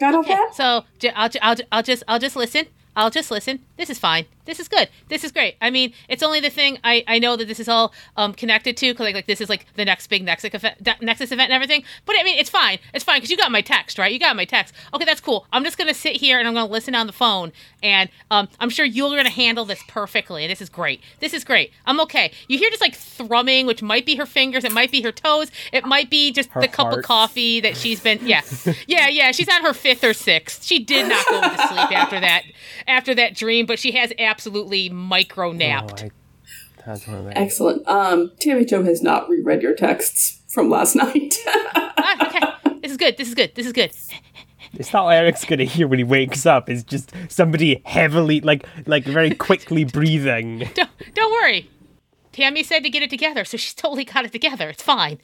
Got 0.00 0.14
all 0.14 0.20
Okay, 0.20 0.34
that? 0.34 0.54
so 0.54 0.84
I'll, 1.14 1.30
I'll, 1.42 1.56
I'll 1.72 1.82
just 1.82 2.02
I'll 2.08 2.18
just 2.18 2.36
listen. 2.36 2.66
I'll 2.96 3.10
just 3.10 3.30
listen. 3.30 3.60
This 3.76 3.90
is 3.90 3.98
fine. 3.98 4.26
This 4.46 4.60
is 4.60 4.68
good. 4.68 4.88
This 5.08 5.24
is 5.24 5.32
great. 5.32 5.56
I 5.60 5.70
mean, 5.70 5.92
it's 6.08 6.22
only 6.22 6.40
the 6.40 6.50
thing 6.50 6.78
I, 6.84 7.04
I 7.06 7.18
know 7.18 7.36
that 7.36 7.48
this 7.48 7.60
is 7.60 7.68
all 7.68 7.92
um, 8.16 8.32
connected 8.32 8.76
to 8.78 8.92
because 8.92 9.04
like, 9.04 9.14
like 9.14 9.26
this 9.26 9.40
is 9.40 9.48
like 9.48 9.66
the 9.74 9.84
next 9.84 10.06
big 10.06 10.24
Nexus 10.24 10.54
event, 10.54 10.78
Nexus 11.02 11.32
event 11.32 11.50
and 11.50 11.52
everything. 11.52 11.82
But 12.06 12.16
I 12.18 12.22
mean, 12.22 12.38
it's 12.38 12.48
fine. 12.48 12.78
It's 12.94 13.04
fine 13.04 13.18
because 13.18 13.30
you 13.30 13.36
got 13.36 13.50
my 13.50 13.60
text, 13.60 13.98
right? 13.98 14.10
You 14.10 14.18
got 14.18 14.36
my 14.36 14.44
text. 14.44 14.74
Okay, 14.94 15.04
that's 15.04 15.20
cool. 15.20 15.46
I'm 15.52 15.64
just 15.64 15.76
gonna 15.76 15.94
sit 15.94 16.16
here 16.16 16.38
and 16.38 16.46
I'm 16.46 16.54
gonna 16.54 16.70
listen 16.70 16.94
on 16.94 17.06
the 17.06 17.12
phone, 17.12 17.52
and 17.82 18.08
um, 18.30 18.48
I'm 18.60 18.70
sure 18.70 18.84
you're 18.86 19.16
gonna 19.16 19.30
handle 19.30 19.64
this 19.64 19.82
perfectly. 19.88 20.46
This 20.46 20.62
is 20.62 20.68
great. 20.68 21.00
This 21.20 21.34
is 21.34 21.44
great. 21.44 21.72
I'm 21.84 22.00
okay. 22.00 22.32
You 22.48 22.58
hear 22.58 22.70
just 22.70 22.80
like 22.80 22.94
thrumming, 22.94 23.66
which 23.66 23.82
might 23.82 24.06
be 24.06 24.16
her 24.16 24.26
fingers, 24.26 24.64
it 24.64 24.72
might 24.72 24.90
be 24.90 25.02
her 25.02 25.12
toes, 25.12 25.50
it 25.72 25.84
might 25.84 26.08
be 26.08 26.32
just 26.32 26.48
Her 26.50 26.60
the 26.60 26.68
cup 26.68 26.92
of 26.92 27.02
coffee 27.02 27.60
that 27.60 27.76
she's 27.76 28.00
been. 28.00 28.20
Yeah, 28.22 28.42
yeah, 28.86 29.08
yeah. 29.08 29.32
She's 29.32 29.48
on 29.48 29.62
her 29.62 29.74
fifth 29.74 30.04
or 30.04 30.14
sixth. 30.14 30.64
She 30.64 30.78
did 30.78 31.08
not 31.08 31.26
go 31.28 31.40
to 31.40 31.68
sleep 31.68 31.92
after 31.92 32.20
that 32.20 32.44
after 32.86 33.14
that 33.14 33.34
dream, 33.34 33.65
but 33.66 33.78
she 33.78 33.92
has 33.92 34.12
absolutely 34.18 34.88
micro 34.88 35.50
Oh, 35.50 35.52
napped. 35.52 36.02
I, 36.04 36.10
that's 36.86 37.06
one 37.06 37.16
of 37.18 37.24
the- 37.24 37.36
Excellent. 37.38 37.86
Um, 37.88 38.32
Tammy 38.40 38.64
Jo 38.64 38.82
has 38.84 39.02
not 39.02 39.28
reread 39.28 39.62
your 39.62 39.74
texts 39.74 40.40
from 40.48 40.70
last 40.70 40.94
night. 40.96 41.34
ah, 41.46 42.26
okay, 42.26 42.78
this 42.80 42.90
is 42.92 42.96
good. 42.96 43.16
This 43.16 43.28
is 43.28 43.34
good. 43.34 43.54
This 43.54 43.66
is 43.66 43.72
good. 43.72 43.92
It's 44.74 44.92
not 44.92 45.04
what 45.04 45.16
Eric's 45.16 45.44
gonna 45.44 45.64
hear 45.64 45.86
when 45.88 45.98
he 45.98 46.04
wakes 46.04 46.44
up. 46.46 46.68
It's 46.68 46.82
just 46.82 47.12
somebody 47.28 47.80
heavily, 47.84 48.40
like, 48.40 48.66
like 48.86 49.04
very 49.04 49.30
quickly 49.34 49.84
breathing. 49.98 50.68
Don't 50.74 50.90
don't 51.14 51.32
worry. 51.32 51.70
Tammy 52.32 52.62
said 52.62 52.82
to 52.82 52.90
get 52.90 53.02
it 53.02 53.08
together, 53.10 53.44
so 53.46 53.56
she's 53.56 53.72
totally 53.72 54.04
got 54.04 54.24
it 54.26 54.32
together. 54.32 54.68
It's 54.68 54.82
fine. 54.82 55.18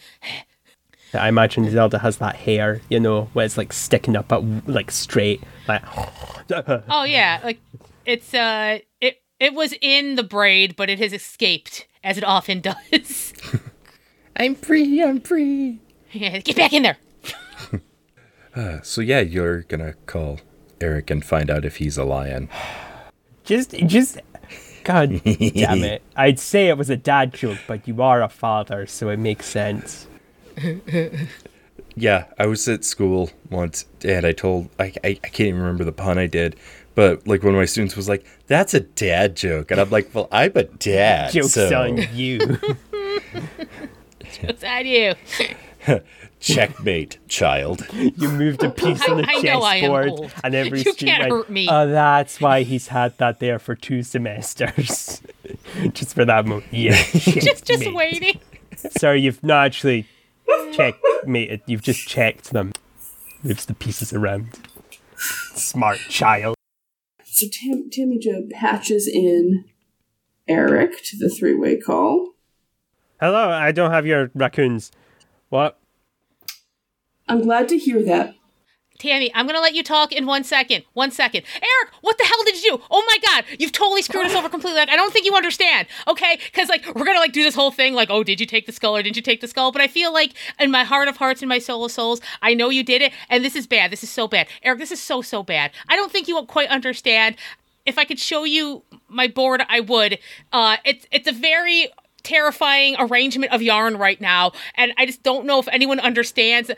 I 1.13 1.29
imagine 1.29 1.69
Zelda 1.71 1.99
has 1.99 2.17
that 2.19 2.37
hair, 2.37 2.81
you 2.89 2.99
know, 2.99 3.25
where 3.35 3.45
it's 3.45 3.59
like 3.59 3.71
sticking 3.75 4.17
up, 4.17 4.33
at, 4.33 4.43
like 4.67 4.91
straight, 4.91 5.43
like. 5.69 5.83
Oh 6.89 7.05
yeah, 7.05 7.41
like 7.45 7.61
it's 8.07 8.35
uh 8.35 8.79
it 9.01 9.23
it 9.39 9.55
was 9.55 9.75
in 9.81 10.15
the 10.15 10.23
braid, 10.23 10.77
but 10.77 10.91
it 10.91 10.99
has 10.99 11.13
escaped 11.13 11.87
as 12.05 12.19
it 12.19 12.25
often 12.25 12.61
does. 12.91 13.33
I'm 14.37 14.55
free. 14.55 15.03
I'm 15.03 15.21
free. 15.21 15.81
yeah, 16.13 16.39
get 16.39 16.57
back 16.57 16.73
in 16.73 16.83
there. 16.83 16.97
So 18.83 19.01
yeah, 19.01 19.21
you're 19.21 19.63
gonna 19.63 19.95
call 20.05 20.39
Eric 20.79 21.11
and 21.11 21.25
find 21.25 21.51
out 21.51 21.65
if 21.65 21.77
he's 21.77 21.97
a 21.97 22.05
lion. 22.05 22.51
Just, 23.45 23.73
just, 23.87 24.21
God 24.85 25.21
damn 25.25 25.83
it! 25.83 26.03
I'd 26.15 26.39
say 26.39 26.69
it 26.69 26.79
was 26.79 26.91
a 26.91 26.97
dad 26.97 27.35
joke, 27.35 27.59
but 27.67 27.89
you 27.89 28.01
are 28.03 28.23
a 28.23 28.29
father, 28.29 28.87
so 28.87 29.09
it 29.09 29.19
makes 29.19 29.47
sense. 29.47 30.07
Yeah, 31.97 32.27
I 32.39 32.47
was 32.47 32.69
at 32.69 32.85
school 32.85 33.31
once 33.51 33.85
and 34.05 34.25
I 34.25 34.33
told 34.33 34.69
I, 34.79 34.93
I 35.03 35.09
I 35.09 35.29
can't 35.29 35.49
even 35.49 35.61
remember 35.61 35.85
the 35.85 35.93
pun 35.93 36.19
I 36.19 36.27
did, 36.27 36.57
but 36.95 37.27
like 37.27 37.43
one 37.43 37.55
of 37.55 37.59
my 37.59 37.65
students 37.65 37.97
was 37.97 38.09
like, 38.09 38.25
"That's 38.47 38.75
a 38.75 38.81
dad 38.81 39.37
joke," 39.37 39.71
and 39.71 39.81
I'm 39.81 39.91
like, 39.91 40.11
"Well, 40.15 40.29
I'm 40.33 40.53
a 40.55 40.65
dad." 40.65 41.33
Jokes 41.33 41.53
so 41.53 41.75
on 41.83 41.99
you. 42.15 42.39
What's 44.43 44.61
that 44.63 44.87
you? 44.87 45.15
checkmate, 46.41 47.19
child. 47.29 47.87
you 47.93 48.29
moved 48.29 48.63
a 48.63 48.71
piece 48.71 49.07
on 49.09 49.19
the 49.19 49.25
I- 49.29 49.33
I 49.39 49.41
know 49.41 49.61
chessboard, 49.61 50.33
and 50.45 50.55
every 50.55 50.79
You 50.79 50.93
student 50.93 51.01
can't 51.09 51.21
went, 51.21 51.33
hurt 51.33 51.51
me. 51.51 51.69
Oh, 51.71 51.89
that's 51.89 52.41
why 52.41 52.63
he's 52.63 52.89
had 52.89 53.17
that 53.19 53.41
there 53.41 53.59
for 53.59 53.75
two 53.75 54.03
semesters, 54.03 55.23
just 55.93 56.15
for 56.15 56.25
that 56.25 56.47
moment. 56.47 56.67
Yeah, 56.73 57.01
Just 57.13 57.65
just 57.65 57.93
waiting. 57.93 58.41
Sorry, 58.77 59.21
you've 59.21 59.43
not 59.43 59.67
actually 59.67 60.07
checkmated. 60.73 61.63
You've 61.67 61.83
just 61.83 62.07
checked 62.09 62.51
them. 62.53 62.73
Moves 63.43 63.67
the 63.67 63.75
pieces 63.75 64.13
around. 64.13 64.51
Smart 65.17 65.99
child. 66.09 66.57
So 67.43 67.49
Tam- 67.49 67.91
Tammy 67.91 68.19
Jo 68.19 68.47
patches 68.49 69.09
in 69.09 69.65
Eric 70.47 71.03
to 71.07 71.17
the 71.17 71.29
three-way 71.29 71.77
call. 71.77 72.35
Hello, 73.21 73.51
I 73.51 73.73
don't 73.73 73.91
have 73.91 74.07
your 74.07 74.31
raccoons. 74.33 74.93
What? 75.49 75.77
I'm 77.29 77.43
glad 77.43 77.69
to 77.71 77.79
hear 77.79 78.01
that. 78.05 78.37
Tammy, 78.99 79.33
I'm 79.35 79.47
gonna 79.47 79.61
let 79.61 79.75
you 79.75 79.83
talk 79.83 80.13
in 80.13 80.27
one 80.27 80.45
second. 80.45 80.85
One 80.93 81.11
second. 81.11 81.45
Eric, 81.55 81.95
what 82.03 82.19
the 82.19 82.25
hell 82.25 82.45
did 82.45 82.63
you 82.63 82.73
do? 82.77 82.83
Oh 82.91 83.05
my 83.09 83.19
god, 83.27 83.45
you've 83.59 83.73
totally 83.73 84.03
screwed 84.03 84.27
us 84.27 84.35
over 84.35 84.49
completely. 84.49 84.79
Like, 84.79 84.91
I 84.91 84.97
don't 84.97 85.13
think 85.13 85.27
you 85.27 85.35
understand, 85.35 85.89
okay? 86.07 86.39
Because, 86.45 86.69
like, 86.69 86.87
we're 86.95 87.05
gonna, 87.05 87.19
like, 87.19 87.33
do 87.33 87.43
this 87.43 87.55
whole 87.55 87.71
thing, 87.71 87.95
like, 87.95 88.11
oh, 88.11 88.23
did 88.23 88.41
you 88.41 88.47
take 88.47 88.67
the 88.67 88.73
skull 88.73 88.97
or 88.97 89.03
did 89.03 89.17
you 89.17 89.23
take 89.23 89.41
the 89.41 89.49
skull? 89.49 89.73
But 89.73 89.83
I 89.83 89.89
feel 89.89 90.13
like, 90.13 90.33
in 90.61 90.71
my 90.71 90.85
heart 90.85 91.09
of 91.09 91.17
hearts 91.17 91.43
and 91.43 91.49
my 91.49 91.59
soul 91.59 91.85
of 91.85 91.93
souls, 91.93 92.21
I 92.41 92.55
know 92.55 92.71
you 92.71 92.85
did 92.85 93.03
it, 93.03 93.13
and 93.29 93.45
this 93.45 93.57
is 93.57 93.67
bad. 93.67 93.91
This 93.91 94.05
is 94.05 94.11
so 94.11 94.29
bad. 94.29 94.47
Eric, 94.63 94.79
this 94.79 94.93
is 94.93 95.01
so, 95.03 95.23
so 95.23 95.43
bad. 95.43 95.73
I 95.89 95.97
don't 95.97 96.13
think 96.13 96.29
you 96.29 96.35
won't 96.35 96.49
quite 96.49 96.69
understand. 96.69 97.37
If 97.85 97.99
I 97.99 98.05
could 98.05 98.21
show 98.21 98.45
you 98.45 98.83
my 99.09 99.27
board, 99.27 99.63
I 99.69 99.81
would. 99.81 100.19
Uh, 100.53 100.77
it's, 100.85 101.07
it's 101.11 101.29
a 101.29 101.33
very 101.33 101.89
terrifying 102.23 102.95
arrangement 102.99 103.53
of 103.53 103.63
yarn 103.63 103.97
right 103.97 104.21
now, 104.21 104.53
and 104.77 104.93
I 104.97 105.07
just 105.07 105.23
don't 105.25 105.45
know 105.45 105.59
if 105.59 105.67
anyone 105.69 105.99
understands. 105.99 106.71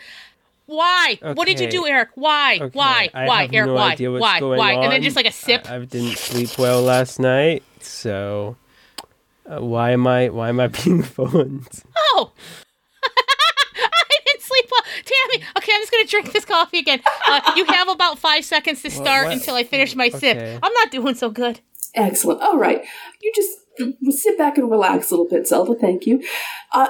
Why? 0.67 1.19
What 1.21 1.47
did 1.47 1.61
you 1.61 1.71
do, 1.71 1.87
Eric? 1.87 2.11
Why? 2.15 2.59
Okay, 2.61 2.71
Why? 2.79 3.11
I 3.13 3.27
Why? 3.27 3.49
Eric, 3.53 3.67
no 3.69 3.75
why? 3.75 3.93
idea 3.93 4.11
what's 4.11 4.23
why? 4.23 4.41
going 4.41 4.59
why? 4.59 4.73
And 4.73 4.91
then 4.93 5.03
just 5.03 5.17
like 5.17 5.27
a 5.27 5.33
sip. 5.33 5.71
I, 5.71 5.77
I 5.77 5.85
didn't 5.85 6.17
sleep 6.17 6.57
well 6.59 6.81
last 6.83 7.19
night, 7.21 7.63
so 7.81 8.57
uh, 9.47 9.61
why 9.61 9.91
am 9.91 10.07
I 10.07 10.29
why 10.31 10.49
am 10.49 10.61
I 10.61 10.67
being 10.85 11.03
phoned? 11.03 11.69
oh! 11.97 12.33
I 13.05 14.19
didn't 14.27 14.43
sleep 14.43 14.65
well. 14.71 14.83
Tammy, 15.05 15.45
okay, 15.59 15.73
I'm 15.75 15.81
just 15.83 15.93
gonna 15.93 16.07
drink 16.07 16.33
this 16.33 16.45
coffee 16.45 16.79
again. 16.79 17.01
Uh, 17.29 17.41
you 17.57 17.65
have 17.67 17.89
about 17.89 18.19
five 18.19 18.45
seconds 18.45 18.83
to 18.83 18.91
start 18.91 19.27
what- 19.27 19.35
until 19.37 19.55
I 19.57 19.65
finish 19.65 19.95
my 19.95 20.07
Okay. 20.07 20.19
sip. 20.19 20.61
I'm 20.63 20.73
not 20.73 20.91
doing 20.91 21.15
so 21.15 21.29
good. 21.31 21.61
Excellent. 21.95 22.41
All 22.43 22.57
right. 22.59 22.85
You 23.23 23.33
just 23.35 23.51
sit 24.23 24.39
back 24.39 24.57
and 24.59 24.71
relax 24.71 25.11
a 25.11 25.15
little 25.15 25.29
bit, 25.29 25.47
Zelda. 25.47 25.75
Thank 25.75 26.07
you. 26.07 26.23
Uh, 26.73 26.89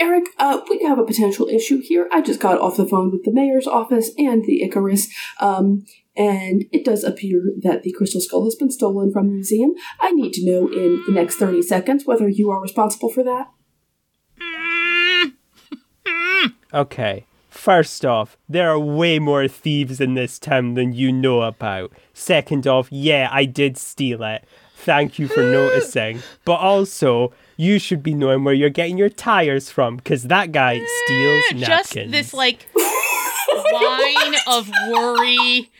Eric, 0.00 0.26
uh, 0.38 0.60
we 0.70 0.82
have 0.84 0.98
a 0.98 1.04
potential 1.04 1.48
issue 1.48 1.80
here. 1.82 2.08
I 2.12 2.20
just 2.20 2.40
got 2.40 2.60
off 2.60 2.76
the 2.76 2.86
phone 2.86 3.10
with 3.10 3.24
the 3.24 3.32
mayor's 3.32 3.66
office 3.66 4.10
and 4.16 4.44
the 4.44 4.62
Icarus, 4.62 5.08
um, 5.40 5.84
and 6.16 6.66
it 6.72 6.84
does 6.84 7.02
appear 7.02 7.42
that 7.62 7.82
the 7.82 7.92
crystal 7.92 8.20
skull 8.20 8.44
has 8.44 8.54
been 8.54 8.70
stolen 8.70 9.12
from 9.12 9.26
the 9.26 9.34
museum. 9.34 9.74
I 10.00 10.12
need 10.12 10.32
to 10.34 10.46
know 10.46 10.68
in 10.68 11.02
the 11.06 11.12
next 11.12 11.36
30 11.36 11.62
seconds 11.62 12.04
whether 12.06 12.28
you 12.28 12.50
are 12.50 12.60
responsible 12.60 13.10
for 13.10 13.24
that. 13.24 13.50
Okay. 16.72 17.24
First 17.48 18.04
off, 18.04 18.36
there 18.48 18.70
are 18.70 18.78
way 18.78 19.18
more 19.18 19.48
thieves 19.48 20.00
in 20.00 20.14
this 20.14 20.38
town 20.38 20.74
than 20.74 20.92
you 20.92 21.10
know 21.10 21.42
about. 21.42 21.92
Second 22.12 22.66
off, 22.66 22.88
yeah, 22.90 23.28
I 23.32 23.46
did 23.46 23.76
steal 23.76 24.22
it. 24.22 24.44
Thank 24.76 25.18
you 25.18 25.28
for 25.28 25.42
noticing. 25.50 26.22
But 26.44 26.60
also, 26.60 27.32
you 27.58 27.78
should 27.80 28.02
be 28.02 28.14
knowing 28.14 28.44
where 28.44 28.54
you're 28.54 28.70
getting 28.70 28.96
your 28.96 29.08
tires 29.10 29.68
from, 29.68 29.96
because 29.96 30.22
that 30.24 30.52
guy 30.52 30.76
eh, 30.76 30.86
steals 31.04 31.44
napkins. 31.54 31.66
Just 31.66 32.10
this 32.12 32.32
like 32.32 32.66
line 33.72 34.34
of 34.46 34.70
worry. 34.90 35.70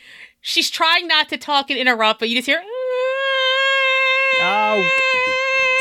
She's 0.41 0.69
trying 0.69 1.07
not 1.07 1.29
to 1.29 1.37
talk 1.37 1.69
and 1.71 1.79
interrupt, 1.79 2.19
but 2.19 2.29
you 2.29 2.35
just 2.35 2.45
hear. 2.47 2.61
Ah. 4.41 4.75
Oh, 4.75 4.89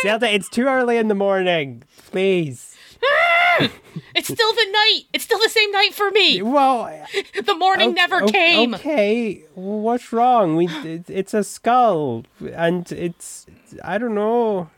Zelda, 0.02 0.32
it's 0.32 0.48
too 0.48 0.66
early 0.66 0.96
in 0.96 1.08
the 1.08 1.14
morning. 1.14 1.82
Please. 2.10 2.76
Ah. 3.04 3.68
It's 4.14 4.28
still 4.28 4.52
the 4.52 4.66
night. 4.70 5.02
It's 5.12 5.24
still 5.24 5.38
the 5.40 5.48
same 5.48 5.70
night 5.72 5.92
for 5.94 6.10
me. 6.12 6.40
Well, 6.42 7.04
The 7.44 7.54
morning 7.54 7.90
o- 7.90 7.92
never 7.92 8.20
came. 8.26 8.74
Okay, 8.74 9.42
what's 9.54 10.12
wrong? 10.12 10.54
We 10.56 10.68
it's 11.08 11.34
a 11.34 11.42
skull, 11.42 12.24
and 12.52 12.90
it's 12.92 13.46
I 13.84 13.98
don't 13.98 14.14
know. 14.14 14.70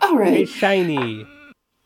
All 0.00 0.16
right. 0.16 0.40
It's 0.40 0.52
shiny. 0.52 1.26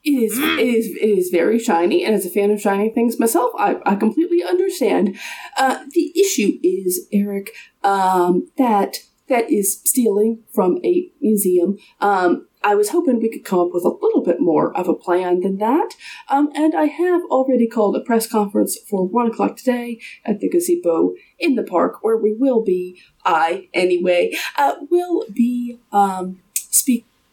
It 0.04 0.10
is, 0.10 0.36
it 0.36 0.58
is, 0.58 0.86
it 0.88 1.18
is 1.18 1.30
very 1.30 1.60
shiny, 1.60 2.04
and 2.04 2.12
as 2.12 2.26
a 2.26 2.30
fan 2.30 2.50
of 2.50 2.60
shiny 2.60 2.90
things 2.90 3.20
myself, 3.20 3.52
I, 3.56 3.76
I 3.86 3.94
completely 3.94 4.42
understand. 4.42 5.16
Uh, 5.56 5.84
the 5.92 6.12
issue 6.20 6.58
is, 6.60 7.06
Eric, 7.12 7.52
um, 7.84 8.50
that 8.58 8.96
that 9.28 9.50
is 9.50 9.80
stealing 9.84 10.42
from 10.52 10.78
a 10.84 11.10
museum. 11.20 11.78
Um, 12.00 12.48
I 12.64 12.74
was 12.74 12.90
hoping 12.90 13.18
we 13.18 13.30
could 13.30 13.44
come 13.44 13.60
up 13.60 13.70
with 13.72 13.84
a 13.84 13.88
little 13.88 14.22
bit 14.22 14.40
more 14.40 14.76
of 14.76 14.88
a 14.88 14.94
plan 14.94 15.40
than 15.40 15.58
that. 15.58 15.90
Um, 16.28 16.50
and 16.54 16.74
I 16.74 16.84
have 16.84 17.22
already 17.30 17.66
called 17.66 17.96
a 17.96 18.00
press 18.00 18.26
conference 18.26 18.76
for 18.88 19.06
one 19.06 19.28
o'clock 19.28 19.56
today 19.56 20.00
at 20.24 20.40
the 20.40 20.48
gazebo 20.48 21.14
in 21.38 21.54
the 21.54 21.62
park, 21.62 22.02
where 22.02 22.16
we 22.16 22.34
will 22.34 22.62
be. 22.62 23.00
I, 23.24 23.68
anyway, 23.72 24.32
uh, 24.58 24.74
will 24.90 25.24
be 25.32 25.78
um, 25.92 26.40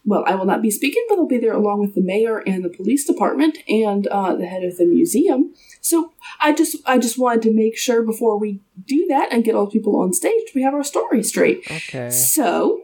well, 0.09 0.23
I 0.25 0.33
will 0.33 0.45
not 0.45 0.63
be 0.63 0.71
speaking, 0.71 1.05
but 1.07 1.19
I'll 1.19 1.27
be 1.27 1.37
there 1.37 1.53
along 1.53 1.81
with 1.81 1.93
the 1.93 2.01
mayor 2.01 2.39
and 2.39 2.65
the 2.65 2.69
police 2.69 3.05
department 3.05 3.59
and 3.67 4.07
uh, 4.07 4.35
the 4.35 4.47
head 4.47 4.63
of 4.63 4.77
the 4.77 4.85
museum. 4.85 5.53
So 5.81 6.11
I 6.41 6.51
just 6.51 6.77
I 6.87 6.97
just 6.97 7.19
wanted 7.19 7.43
to 7.43 7.53
make 7.53 7.77
sure 7.77 8.01
before 8.01 8.39
we 8.39 8.59
do 8.87 9.05
that 9.09 9.31
and 9.31 9.43
get 9.43 9.53
all 9.53 9.65
the 9.65 9.71
people 9.71 9.99
on 9.99 10.13
stage, 10.13 10.49
we 10.55 10.63
have 10.63 10.73
our 10.73 10.83
story 10.83 11.21
straight. 11.21 11.59
Okay. 11.69 12.09
So, 12.09 12.81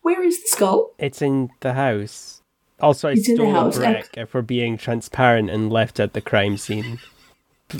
where 0.00 0.22
is 0.22 0.40
the 0.42 0.48
skull? 0.48 0.94
It's 0.98 1.20
in 1.20 1.50
the 1.60 1.74
house. 1.74 2.40
Also, 2.80 3.08
I 3.08 3.12
It's 3.12 3.30
stole 3.30 3.54
a 3.54 3.70
brick 3.70 4.08
if 4.16 4.32
we're 4.32 4.42
being 4.42 4.78
transparent 4.78 5.50
and 5.50 5.70
left 5.70 6.00
at 6.00 6.14
the 6.14 6.22
crime 6.22 6.56
scene. 6.56 6.98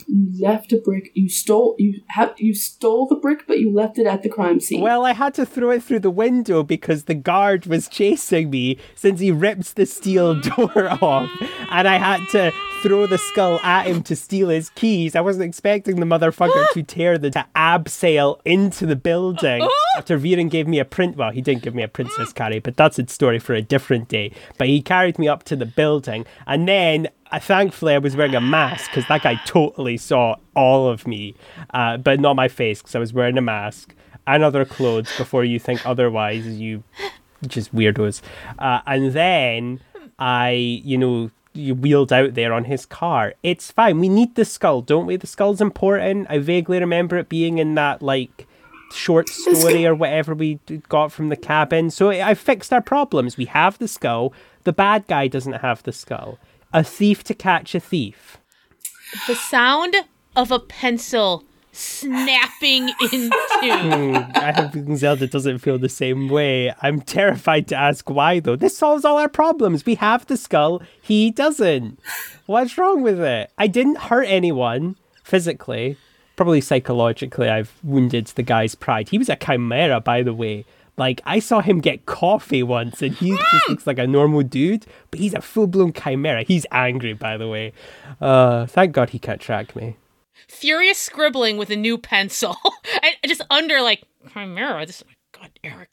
You 0.06 0.30
left 0.40 0.72
a 0.72 0.78
brick. 0.78 1.10
You 1.14 1.28
stole 1.28 1.76
you 1.78 2.00
have 2.08 2.34
you 2.38 2.54
stole 2.54 3.06
the 3.06 3.16
brick, 3.16 3.46
but 3.46 3.58
you 3.58 3.72
left 3.72 3.98
it 3.98 4.06
at 4.06 4.22
the 4.22 4.28
crime 4.28 4.60
scene. 4.60 4.80
Well, 4.80 5.04
I 5.04 5.12
had 5.12 5.34
to 5.34 5.46
throw 5.46 5.70
it 5.70 5.82
through 5.82 6.00
the 6.00 6.10
window 6.10 6.62
because 6.62 7.04
the 7.04 7.14
guard 7.14 7.66
was 7.66 7.88
chasing 7.88 8.50
me 8.50 8.78
since 8.94 9.20
he 9.20 9.30
ripped 9.30 9.76
the 9.76 9.86
steel 9.86 10.40
door 10.40 10.88
off, 11.02 11.30
and 11.70 11.86
I 11.88 11.98
had 11.98 12.20
to 12.30 12.52
throw 12.84 13.06
the 13.06 13.16
skull 13.16 13.58
at 13.60 13.86
him 13.86 14.02
to 14.02 14.14
steal 14.14 14.50
his 14.50 14.68
keys. 14.68 15.16
I 15.16 15.22
wasn't 15.22 15.46
expecting 15.46 16.00
the 16.00 16.04
motherfucker 16.04 16.70
to 16.74 16.82
tear 16.82 17.16
the 17.16 17.30
to 17.30 17.46
abseil 17.56 18.40
into 18.44 18.84
the 18.84 18.94
building 18.94 19.66
after 19.96 20.18
Viren 20.18 20.50
gave 20.50 20.68
me 20.68 20.78
a 20.78 20.84
print. 20.84 21.16
Well, 21.16 21.30
he 21.30 21.40
didn't 21.40 21.62
give 21.62 21.74
me 21.74 21.82
a 21.82 21.88
princess 21.88 22.32
carry, 22.34 22.58
but 22.58 22.76
that's 22.76 22.98
a 22.98 23.08
story 23.08 23.38
for 23.38 23.54
a 23.54 23.62
different 23.62 24.08
day. 24.08 24.32
But 24.58 24.68
he 24.68 24.82
carried 24.82 25.18
me 25.18 25.28
up 25.28 25.44
to 25.44 25.56
the 25.56 25.64
building, 25.64 26.26
and 26.46 26.68
then 26.68 27.08
uh, 27.32 27.40
thankfully 27.40 27.94
I 27.94 27.98
was 27.98 28.16
wearing 28.16 28.34
a 28.34 28.40
mask 28.42 28.90
because 28.90 29.08
that 29.08 29.22
guy 29.22 29.40
totally 29.46 29.96
saw 29.96 30.36
all 30.54 30.86
of 30.86 31.06
me, 31.06 31.34
uh, 31.72 31.96
but 31.96 32.20
not 32.20 32.36
my 32.36 32.48
face 32.48 32.82
because 32.82 32.94
I 32.94 32.98
was 32.98 33.14
wearing 33.14 33.38
a 33.38 33.42
mask 33.42 33.94
and 34.26 34.44
other 34.44 34.66
clothes 34.66 35.10
before 35.16 35.42
you 35.44 35.58
think 35.58 35.86
otherwise, 35.86 36.46
you 36.46 36.82
just 37.46 37.74
weirdos. 37.74 38.20
Uh, 38.58 38.80
and 38.86 39.12
then 39.12 39.80
I, 40.18 40.50
you 40.50 40.98
know, 40.98 41.30
wheeled 41.54 42.12
out 42.12 42.34
there 42.34 42.52
on 42.52 42.64
his 42.64 42.86
car. 42.86 43.34
It's 43.42 43.70
fine. 43.70 44.00
We 44.00 44.08
need 44.08 44.34
the 44.34 44.44
skull, 44.44 44.82
don't 44.82 45.06
we? 45.06 45.16
The 45.16 45.26
skull's 45.26 45.60
important. 45.60 46.26
I 46.28 46.38
vaguely 46.38 46.80
remember 46.80 47.16
it 47.16 47.28
being 47.28 47.58
in 47.58 47.74
that 47.76 48.02
like 48.02 48.46
short 48.92 49.28
story 49.28 49.86
or 49.86 49.94
whatever 49.94 50.34
we 50.34 50.60
got 50.88 51.12
from 51.12 51.28
the 51.28 51.36
cabin. 51.36 51.90
So 51.90 52.10
I 52.10 52.30
I 52.30 52.34
fixed 52.34 52.72
our 52.72 52.82
problems. 52.82 53.36
We 53.36 53.46
have 53.46 53.78
the 53.78 53.88
skull. 53.88 54.32
The 54.64 54.72
bad 54.72 55.06
guy 55.06 55.28
doesn't 55.28 55.54
have 55.54 55.82
the 55.82 55.92
skull. 55.92 56.38
A 56.72 56.82
thief 56.82 57.22
to 57.24 57.34
catch 57.34 57.74
a 57.74 57.80
thief. 57.80 58.38
The 59.28 59.34
sound 59.34 59.94
of 60.34 60.50
a 60.50 60.58
pencil 60.58 61.44
snapping 61.74 62.88
in 63.12 63.30
two. 63.30 63.30
I 64.34 64.52
hope 64.54 64.96
Zelda 64.96 65.26
doesn't 65.26 65.58
feel 65.58 65.78
the 65.78 65.88
same 65.88 66.28
way. 66.28 66.72
I'm 66.80 67.00
terrified 67.00 67.68
to 67.68 67.76
ask 67.76 68.08
why, 68.08 68.40
though. 68.40 68.56
This 68.56 68.78
solves 68.78 69.04
all 69.04 69.18
our 69.18 69.28
problems. 69.28 69.84
We 69.84 69.96
have 69.96 70.26
the 70.26 70.36
skull, 70.36 70.82
he 71.02 71.30
doesn't. 71.30 71.98
What's 72.46 72.78
wrong 72.78 73.02
with 73.02 73.20
it? 73.20 73.50
I 73.58 73.66
didn't 73.66 73.98
hurt 73.98 74.24
anyone 74.24 74.96
physically. 75.22 75.96
Probably 76.36 76.60
psychologically, 76.60 77.48
I've 77.48 77.72
wounded 77.82 78.26
the 78.26 78.42
guy's 78.42 78.74
pride. 78.74 79.08
He 79.08 79.18
was 79.18 79.28
a 79.28 79.36
chimera, 79.36 80.00
by 80.00 80.22
the 80.22 80.34
way. 80.34 80.64
Like, 80.96 81.20
I 81.24 81.40
saw 81.40 81.60
him 81.60 81.80
get 81.80 82.06
coffee 82.06 82.62
once, 82.62 83.02
and 83.02 83.14
he 83.14 83.36
just 83.36 83.68
looks 83.68 83.86
like 83.86 83.98
a 83.98 84.06
normal 84.06 84.42
dude, 84.42 84.86
but 85.10 85.18
he's 85.18 85.34
a 85.34 85.40
full 85.40 85.66
blown 85.66 85.92
chimera. 85.92 86.44
He's 86.44 86.66
angry, 86.70 87.14
by 87.14 87.36
the 87.36 87.48
way. 87.48 87.72
Uh, 88.20 88.66
thank 88.66 88.92
God 88.92 89.10
he 89.10 89.18
can't 89.18 89.40
track 89.40 89.74
me. 89.74 89.96
Furious 90.48 90.98
scribbling 90.98 91.56
with 91.56 91.70
a 91.70 91.76
new 91.76 91.98
pencil. 91.98 92.56
and 93.02 93.14
just 93.26 93.42
under, 93.50 93.80
like, 93.80 94.04
Chimera. 94.32 94.86
This, 94.86 95.02
God, 95.32 95.50
Eric, 95.62 95.88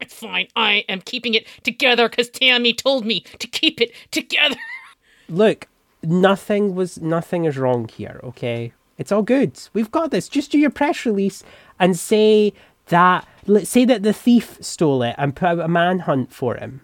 it's 0.00 0.14
fine. 0.14 0.48
I 0.56 0.84
am 0.88 1.00
keeping 1.00 1.34
it 1.34 1.46
together 1.62 2.08
because 2.08 2.30
Tammy 2.30 2.72
told 2.72 3.04
me 3.04 3.20
to 3.38 3.46
keep 3.46 3.80
it 3.80 3.92
together. 4.10 4.56
look, 5.28 5.68
nothing 6.02 6.74
was 6.74 7.00
nothing 7.00 7.44
is 7.44 7.58
wrong 7.58 7.88
here, 7.88 8.20
okay? 8.24 8.72
It's 8.98 9.12
all 9.12 9.22
good. 9.22 9.58
We've 9.72 9.90
got 9.90 10.10
this. 10.10 10.28
Just 10.28 10.50
do 10.50 10.58
your 10.58 10.70
press 10.70 11.06
release 11.06 11.42
and 11.78 11.98
say 11.98 12.52
that 12.86 13.26
let's 13.46 13.70
say 13.70 13.84
that 13.84 14.02
the 14.02 14.12
thief 14.12 14.58
stole 14.60 15.02
it 15.02 15.14
and 15.18 15.36
put 15.36 15.46
out 15.46 15.60
a 15.60 15.68
manhunt 15.68 16.32
for 16.32 16.56
him. 16.56 16.82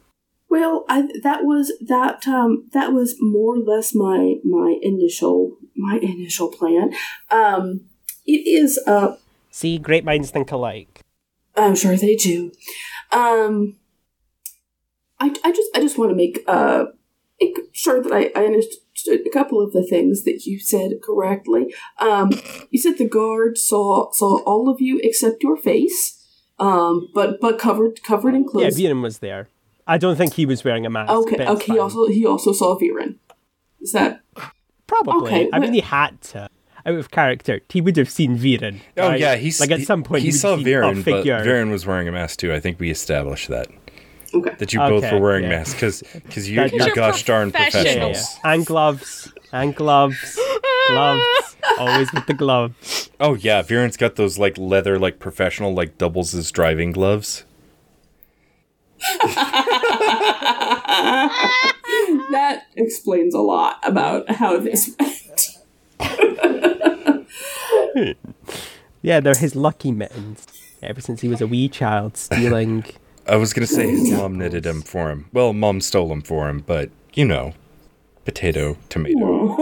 Well, 0.48 0.84
I, 0.88 1.08
that 1.22 1.44
was 1.44 1.72
that 1.80 2.26
um 2.26 2.68
that 2.72 2.92
was 2.92 3.16
more 3.20 3.56
or 3.56 3.58
less 3.58 3.94
my 3.94 4.36
my 4.44 4.78
initial 4.82 5.56
my 5.76 5.98
initial 6.00 6.48
plan. 6.48 6.92
Um, 7.30 7.86
it 8.24 8.46
is 8.46 8.80
uh 8.86 9.16
See, 9.50 9.78
great 9.78 10.04
minds 10.04 10.30
think 10.30 10.52
alike. 10.52 11.00
I'm 11.56 11.74
sure 11.74 11.96
they 11.96 12.14
do. 12.14 12.52
Um, 13.10 13.76
I, 15.18 15.34
I 15.44 15.52
just 15.52 15.70
I 15.74 15.80
just 15.80 15.98
want 15.98 16.10
to 16.10 16.16
make 16.16 16.44
uh 16.46 16.86
make 17.40 17.58
sure 17.72 18.02
that 18.02 18.12
I, 18.12 18.30
I 18.38 18.44
understood 18.44 19.26
a 19.26 19.30
couple 19.30 19.60
of 19.60 19.72
the 19.72 19.82
things 19.82 20.24
that 20.24 20.44
you 20.46 20.58
said 20.58 21.02
correctly. 21.02 21.74
Um, 21.98 22.30
you 22.70 22.78
said 22.78 22.98
the 22.98 23.08
guard 23.08 23.58
saw 23.58 24.10
saw 24.12 24.42
all 24.44 24.68
of 24.68 24.80
you 24.80 25.00
except 25.02 25.42
your 25.42 25.56
face, 25.56 26.22
um, 26.58 27.08
but 27.14 27.40
but 27.40 27.58
covered 27.58 28.02
covered 28.02 28.34
in 28.34 28.42
Yeah, 28.42 28.50
clothes. 28.50 28.78
Viren 28.78 29.02
was 29.02 29.18
there. 29.18 29.48
I 29.86 29.98
don't 29.98 30.16
think 30.16 30.34
he 30.34 30.46
was 30.46 30.64
wearing 30.64 30.86
a 30.86 30.90
mask. 30.90 31.12
okay, 31.12 31.36
but 31.36 31.40
it's 31.40 31.50
okay. 31.50 31.72
He 31.72 31.78
also 31.78 32.06
he 32.06 32.26
also 32.26 32.52
saw 32.52 32.78
Viren. 32.78 33.16
Is 33.80 33.92
that 33.92 34.20
probably. 34.86 35.28
okay, 35.28 35.50
I 35.52 35.58
mean, 35.58 35.72
he 35.72 35.80
had 35.80 36.20
to. 36.22 36.48
Out 36.84 36.94
of 36.94 37.10
character, 37.10 37.60
he 37.68 37.80
would 37.80 37.96
have 37.96 38.08
seen 38.08 38.38
Viren. 38.38 38.78
Oh 38.96 39.08
right? 39.08 39.20
yeah, 39.20 39.34
he's 39.34 39.58
like 39.60 39.72
at 39.72 39.80
some 39.82 40.04
point 40.04 40.22
he, 40.22 40.28
would 40.28 40.36
saw 40.36 40.50
have 40.50 40.60
seen 40.60 40.68
a 40.68 40.70
Viren, 40.70 41.04
but. 41.04 41.24
Viren 41.24 41.70
was 41.72 41.84
wearing 41.84 42.06
a 42.06 42.12
mask 42.12 42.38
too. 42.38 42.52
I 42.52 42.60
think 42.60 42.78
we 42.78 42.90
established 42.90 43.48
that 43.48 43.68
okay? 44.34 44.54
that 44.58 44.72
you 44.72 44.78
both 44.78 45.10
were 45.10 45.20
wearing 45.20 45.44
yeah. 45.44 45.50
masks 45.50 45.74
because 45.74 46.02
because 46.14 46.48
you, 46.48 46.56
you're, 46.56 46.66
You're 46.68 46.94
gosh 46.94 47.24
darn 47.24 47.50
professionals. 47.50 47.84
Yeah, 47.84 47.92
yeah. 47.92 48.08
professionals. 48.08 48.38
And 48.44 48.66
gloves. 48.66 49.32
And 49.52 49.74
gloves. 49.74 50.38
gloves. 50.88 51.56
Always 51.78 52.12
with 52.12 52.26
the 52.26 52.34
gloves. 52.34 53.10
Oh 53.20 53.34
yeah, 53.34 53.62
Viren's 53.62 53.96
got 53.96 54.16
those 54.16 54.38
like 54.38 54.56
leather 54.58 54.98
like 54.98 55.18
professional 55.18 55.74
like 55.74 55.98
doubles 55.98 56.34
as 56.34 56.50
driving 56.50 56.92
gloves. 56.92 57.44
That 62.32 62.64
explains 62.76 63.34
a 63.34 63.40
lot 63.40 63.78
about 63.82 64.30
how 64.30 64.58
this 64.58 64.94
went. 65.98 67.26
Yeah, 69.02 69.20
they're 69.20 69.36
his 69.36 69.54
lucky 69.54 69.92
mittens. 69.92 70.46
Ever 70.82 71.00
since 71.00 71.20
he 71.20 71.28
was 71.28 71.40
a 71.40 71.46
wee 71.46 71.68
child, 71.68 72.16
stealing. 72.16 72.84
I 73.26 73.36
was 73.36 73.52
gonna 73.52 73.66
say 73.66 73.88
his 73.88 74.10
mom 74.10 74.36
knitted 74.36 74.64
them 74.64 74.82
for 74.82 75.10
him. 75.10 75.28
Well, 75.32 75.52
mom 75.52 75.80
stole 75.80 76.08
them 76.08 76.22
for 76.22 76.48
him, 76.48 76.60
but 76.60 76.90
you 77.14 77.24
know, 77.24 77.54
potato, 78.24 78.76
tomato. 78.88 79.56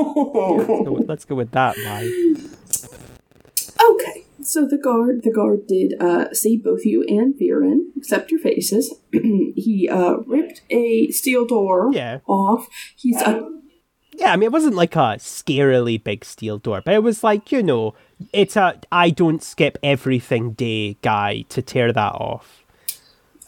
So 0.84 1.04
let's 1.06 1.24
go 1.26 1.34
with 1.34 1.50
that, 1.52 1.76
why? 1.76 2.04
Okay, 3.92 4.23
so 4.44 4.66
the 4.66 4.78
guard, 4.78 5.22
the 5.22 5.32
guard 5.32 5.66
did 5.66 5.94
uh, 6.00 6.32
see 6.32 6.56
both 6.56 6.84
you 6.84 7.02
and 7.08 7.34
Viren, 7.34 7.86
except 7.96 8.30
your 8.30 8.40
faces. 8.40 8.94
he 9.12 9.88
uh, 9.90 10.18
ripped 10.26 10.62
a 10.70 11.10
steel 11.10 11.46
door 11.46 11.90
Yeah. 11.92 12.20
off. 12.26 12.66
He's 12.96 13.20
uh, 13.22 13.40
Yeah, 14.12 14.32
I 14.32 14.36
mean, 14.36 14.44
it 14.44 14.52
wasn't 14.52 14.76
like 14.76 14.94
a 14.96 15.16
scarily 15.18 16.02
big 16.02 16.24
steel 16.24 16.58
door, 16.58 16.82
but 16.84 16.94
it 16.94 17.02
was 17.02 17.24
like, 17.24 17.50
you 17.50 17.62
know, 17.62 17.94
it's 18.32 18.56
a 18.56 18.78
I 18.92 19.10
don't 19.10 19.42
skip 19.42 19.76
everything 19.82 20.52
day 20.52 20.96
guy 21.02 21.44
to 21.48 21.60
tear 21.62 21.92
that 21.92 22.12
off. 22.14 22.64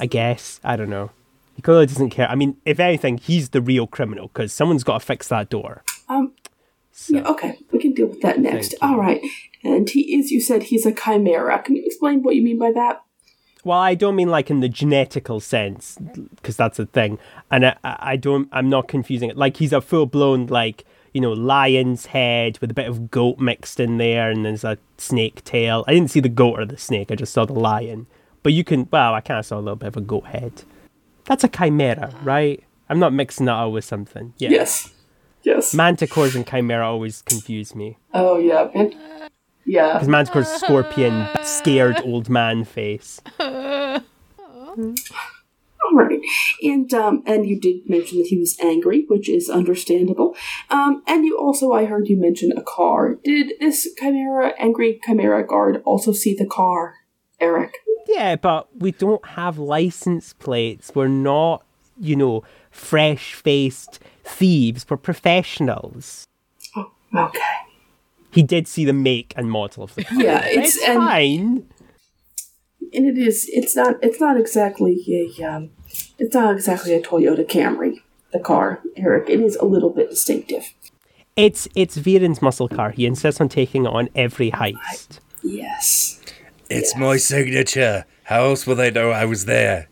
I 0.01 0.07
guess. 0.07 0.61
I 0.65 0.77
don't 0.77 0.91
know. 0.91 1.11
He 1.55 1.63
clearly 1.63 1.87
doesn't 1.87 2.11
care. 2.11 2.29
I 2.29 2.35
mean, 2.35 2.59
if 2.67 2.79
anything, 2.79 3.17
he's 3.17 3.49
the 3.51 3.63
real 3.63 3.87
criminal 3.87 4.27
because 4.29 4.53
someone's 4.53 4.85
got 4.85 5.01
to 5.01 5.07
fix 5.07 5.29
that 5.29 5.49
door. 5.49 5.83
um. 6.09 6.33
So, 6.99 7.15
Yeah, 7.17 7.29
okay, 7.29 7.59
we 7.73 7.79
can 7.79 7.93
deal 7.93 8.07
with 8.07 8.23
that 8.23 8.41
next. 8.41 8.75
All 8.81 8.97
right, 8.99 9.21
and 9.67 9.89
he 9.89 10.17
is. 10.19 10.31
You 10.31 10.41
said 10.41 10.65
he's 10.65 10.87
a 10.87 10.93
chimera. 10.93 11.63
Can 11.63 11.77
you 11.77 11.83
explain 11.85 12.23
what 12.23 12.35
you 12.37 12.43
mean 12.43 12.59
by 12.59 12.73
that? 12.73 13.03
Well, 13.65 13.79
I 13.79 13.97
don't 13.97 14.15
mean 14.15 14.29
like 14.29 14.49
in 14.49 14.61
the 14.61 14.69
genetical 14.69 15.43
sense, 15.43 15.99
because 16.37 16.57
that's 16.57 16.79
a 16.79 16.87
thing, 16.87 17.19
and 17.51 17.67
I, 17.67 17.77
I 17.83 18.17
don't. 18.17 18.49
I'm 18.53 18.69
not 18.69 18.87
confusing 18.87 19.29
it. 19.29 19.37
Like 19.37 19.57
he's 19.57 19.73
a 19.73 19.81
full 19.81 20.07
blown 20.07 20.47
like 20.47 20.85
you 21.13 21.21
know 21.21 21.33
lion's 21.33 22.07
head 22.07 22.59
with 22.61 22.71
a 22.71 22.75
bit 22.75 22.87
of 22.87 23.11
goat 23.11 23.41
mixed 23.41 23.81
in 23.81 23.99
there, 23.99 24.31
and 24.31 24.45
there's 24.45 24.63
a 24.63 24.79
snake 24.99 25.43
tail. 25.45 25.85
I 25.89 25.95
didn't 25.95 26.13
see 26.13 26.21
the 26.21 26.29
goat 26.29 26.61
or 26.61 26.65
the 26.65 26.79
snake. 26.79 27.11
I 27.11 27.17
just 27.17 27.33
saw 27.33 27.45
the 27.45 27.55
lion. 27.55 28.07
But 28.45 28.53
you 28.53 28.63
can. 28.63 28.89
Well, 28.93 29.15
I 29.15 29.21
kind 29.21 29.41
of 29.41 29.47
saw 29.47 29.57
a 29.57 29.59
little 29.59 29.75
bit 29.75 29.89
of 29.89 29.97
a 29.97 30.01
goat 30.01 30.27
head. 30.27 30.63
That's 31.25 31.43
a 31.43 31.49
chimera, 31.49 32.15
right? 32.23 32.63
I'm 32.89 33.01
not 33.01 33.13
mixing 33.13 33.47
that 33.47 33.55
up 33.55 33.73
with 33.73 33.85
something. 33.85 34.33
Yeah. 34.39 34.51
Yes. 34.51 34.93
Yes. 35.43 35.75
Manticores 35.75 36.37
and 36.37 36.47
chimera 36.47 36.87
always 36.89 37.23
confuse 37.23 37.75
me. 37.75 37.99
oh 38.15 38.39
yeah. 38.39 38.69
Man- 38.73 39.26
yeah. 39.67 39.95
Because 39.95 40.09
Manticore's 40.09 40.49
scorpion, 40.63 41.29
scared 41.43 42.01
old 42.05 42.29
man 42.29 42.65
face. 42.65 43.21
All 45.87 45.93
right, 45.93 46.21
and 46.63 46.93
um, 46.95 47.23
and 47.27 47.47
you 47.47 47.61
did 47.61 47.89
mention 47.89 48.19
that 48.19 48.27
he 48.27 48.39
was 48.39 48.59
angry, 48.61 49.05
which 49.09 49.29
is 49.29 49.49
understandable. 49.49 50.35
Um, 50.69 51.03
and 51.07 51.25
you 51.25 51.39
also, 51.39 51.73
I 51.73 51.85
heard 51.85 52.09
you 52.09 52.17
mention 52.17 52.51
a 52.53 52.63
car. 52.63 53.19
Did 53.23 53.53
this 53.61 53.89
chimera, 53.97 54.53
angry 54.59 55.01
chimera 55.05 55.47
guard, 55.47 55.83
also 55.85 56.13
see 56.13 56.35
the 56.35 56.47
car, 56.47 56.97
Eric? 57.41 57.75
Yeah, 58.09 58.37
but 58.37 58.75
we 58.77 58.93
don't 58.93 59.25
have 59.27 59.59
license 59.59 60.33
plates. 60.33 60.93
We're 60.95 61.09
not, 61.09 61.65
you 62.01 62.17
know, 62.17 62.43
fresh 62.71 63.35
faced 63.35 64.01
thieves. 64.25 64.87
We're 64.89 64.97
professionals. 64.97 66.25
Oh, 66.77 66.91
okay. 67.15 67.66
He 68.37 68.43
did 68.45 68.69
see 68.69 68.85
the 68.85 68.93
make 68.93 69.33
and 69.37 69.51
model 69.51 69.83
of 69.83 69.95
the 69.97 70.05
car. 70.05 70.21
Yeah, 70.23 70.47
it's- 70.47 70.77
it's 70.77 70.85
and- 70.89 70.99
fine. 70.99 71.67
And 72.95 73.07
it 73.07 73.19
is. 73.19 73.49
It's 73.53 73.75
not. 73.75 73.97
It's 74.01 74.21
not 74.21 74.39
exactly 74.39 75.03
a. 75.09 75.43
Um, 75.45 75.71
it's 76.19 76.35
not 76.35 76.55
exactly 76.55 76.95
a 76.95 77.01
Toyota 77.03 77.45
Camry. 77.45 78.03
The 78.33 78.39
car, 78.39 78.81
Eric. 78.97 79.29
It 79.29 79.41
is 79.41 79.57
a 79.57 79.65
little 79.65 79.91
bit 79.91 80.09
distinctive. 80.11 80.73
It's 81.35 81.67
it's 81.75 81.99
Viren's 81.99 82.41
muscle 82.41 82.69
car. 82.69 82.91
He 82.91 83.05
insists 83.05 83.41
on 83.41 83.49
taking 83.49 83.87
it 83.87 83.89
on 83.89 84.09
every 84.15 84.51
heist. 84.53 85.19
Yes. 85.43 86.21
It's 86.71 86.97
my 86.97 87.17
signature. 87.17 88.05
How 88.25 88.45
else 88.45 88.67
will 88.67 88.77
they 88.77 88.91
know 88.91 89.11
I 89.11 89.25
was 89.25 89.45
there? 89.47 89.89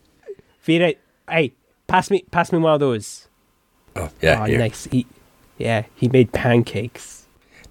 Viren, 0.67 0.97
hey, 1.29 1.53
pass 1.87 2.11
me 2.11 2.25
pass 2.31 2.53
me 2.53 2.59
one 2.59 2.75
of 2.75 2.81
those. 2.81 3.29
Oh, 3.97 4.11
yeah. 4.23 4.43
oh, 4.43 4.45
here. 4.45 4.59
nice. 4.59 4.85
He, 4.91 5.07
yeah, 5.59 5.85
he 5.97 6.09
made 6.09 6.33
pancakes. 6.33 7.14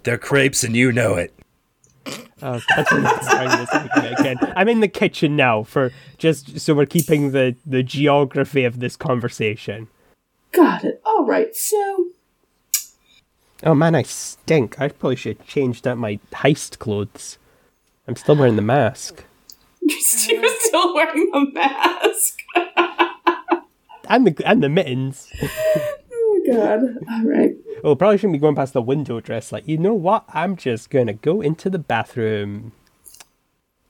They're 0.04 0.18
crepes 0.18 0.62
and 0.64 0.76
you 0.76 0.92
know 0.92 1.14
it. 1.14 1.34
Oh, 2.42 2.60
that's 2.76 2.92
I'm 2.92 3.02
this 3.02 4.18
again. 4.18 4.36
I'm 4.54 4.68
in 4.68 4.80
the 4.80 4.88
kitchen 4.88 5.34
now 5.34 5.62
for 5.62 5.92
just 6.18 6.60
so 6.60 6.74
we're 6.74 6.84
keeping 6.84 7.30
the 7.30 7.56
the 7.64 7.82
geography 7.82 8.64
of 8.64 8.80
this 8.80 8.96
conversation. 8.96 9.88
Got 10.52 10.84
it. 10.84 11.00
All 11.04 11.24
right. 11.24 11.54
So, 11.56 12.08
Oh 13.62 13.74
man, 13.74 13.94
I 13.94 14.02
stink. 14.02 14.78
I 14.78 14.88
probably 14.88 15.16
should 15.16 15.38
have 15.38 15.46
changed 15.46 15.86
out 15.86 15.96
my 15.96 16.18
heist 16.32 16.78
clothes. 16.78 17.38
I'm 18.06 18.16
still 18.16 18.36
wearing 18.36 18.56
the 18.56 18.62
mask. 18.62 19.24
you're 19.80 20.60
still 20.60 20.94
wearing 20.94 21.30
the 21.30 21.50
mask. 21.52 22.38
And 24.06 24.26
the 24.26 24.46
and 24.46 24.62
the 24.62 24.68
mittens. 24.68 25.30
Oh 26.46 26.52
God. 26.52 26.82
All 27.10 27.24
right. 27.24 27.52
Oh, 27.82 27.94
probably 27.94 28.18
shouldn't 28.18 28.34
be 28.34 28.38
going 28.38 28.54
past 28.56 28.72
the 28.72 28.82
window 28.82 29.20
dress. 29.20 29.52
Like, 29.52 29.66
you 29.68 29.78
know 29.78 29.94
what? 29.94 30.24
I'm 30.28 30.56
just 30.56 30.90
gonna 30.90 31.12
go 31.14 31.40
into 31.40 31.70
the 31.70 31.78
bathroom. 31.78 32.72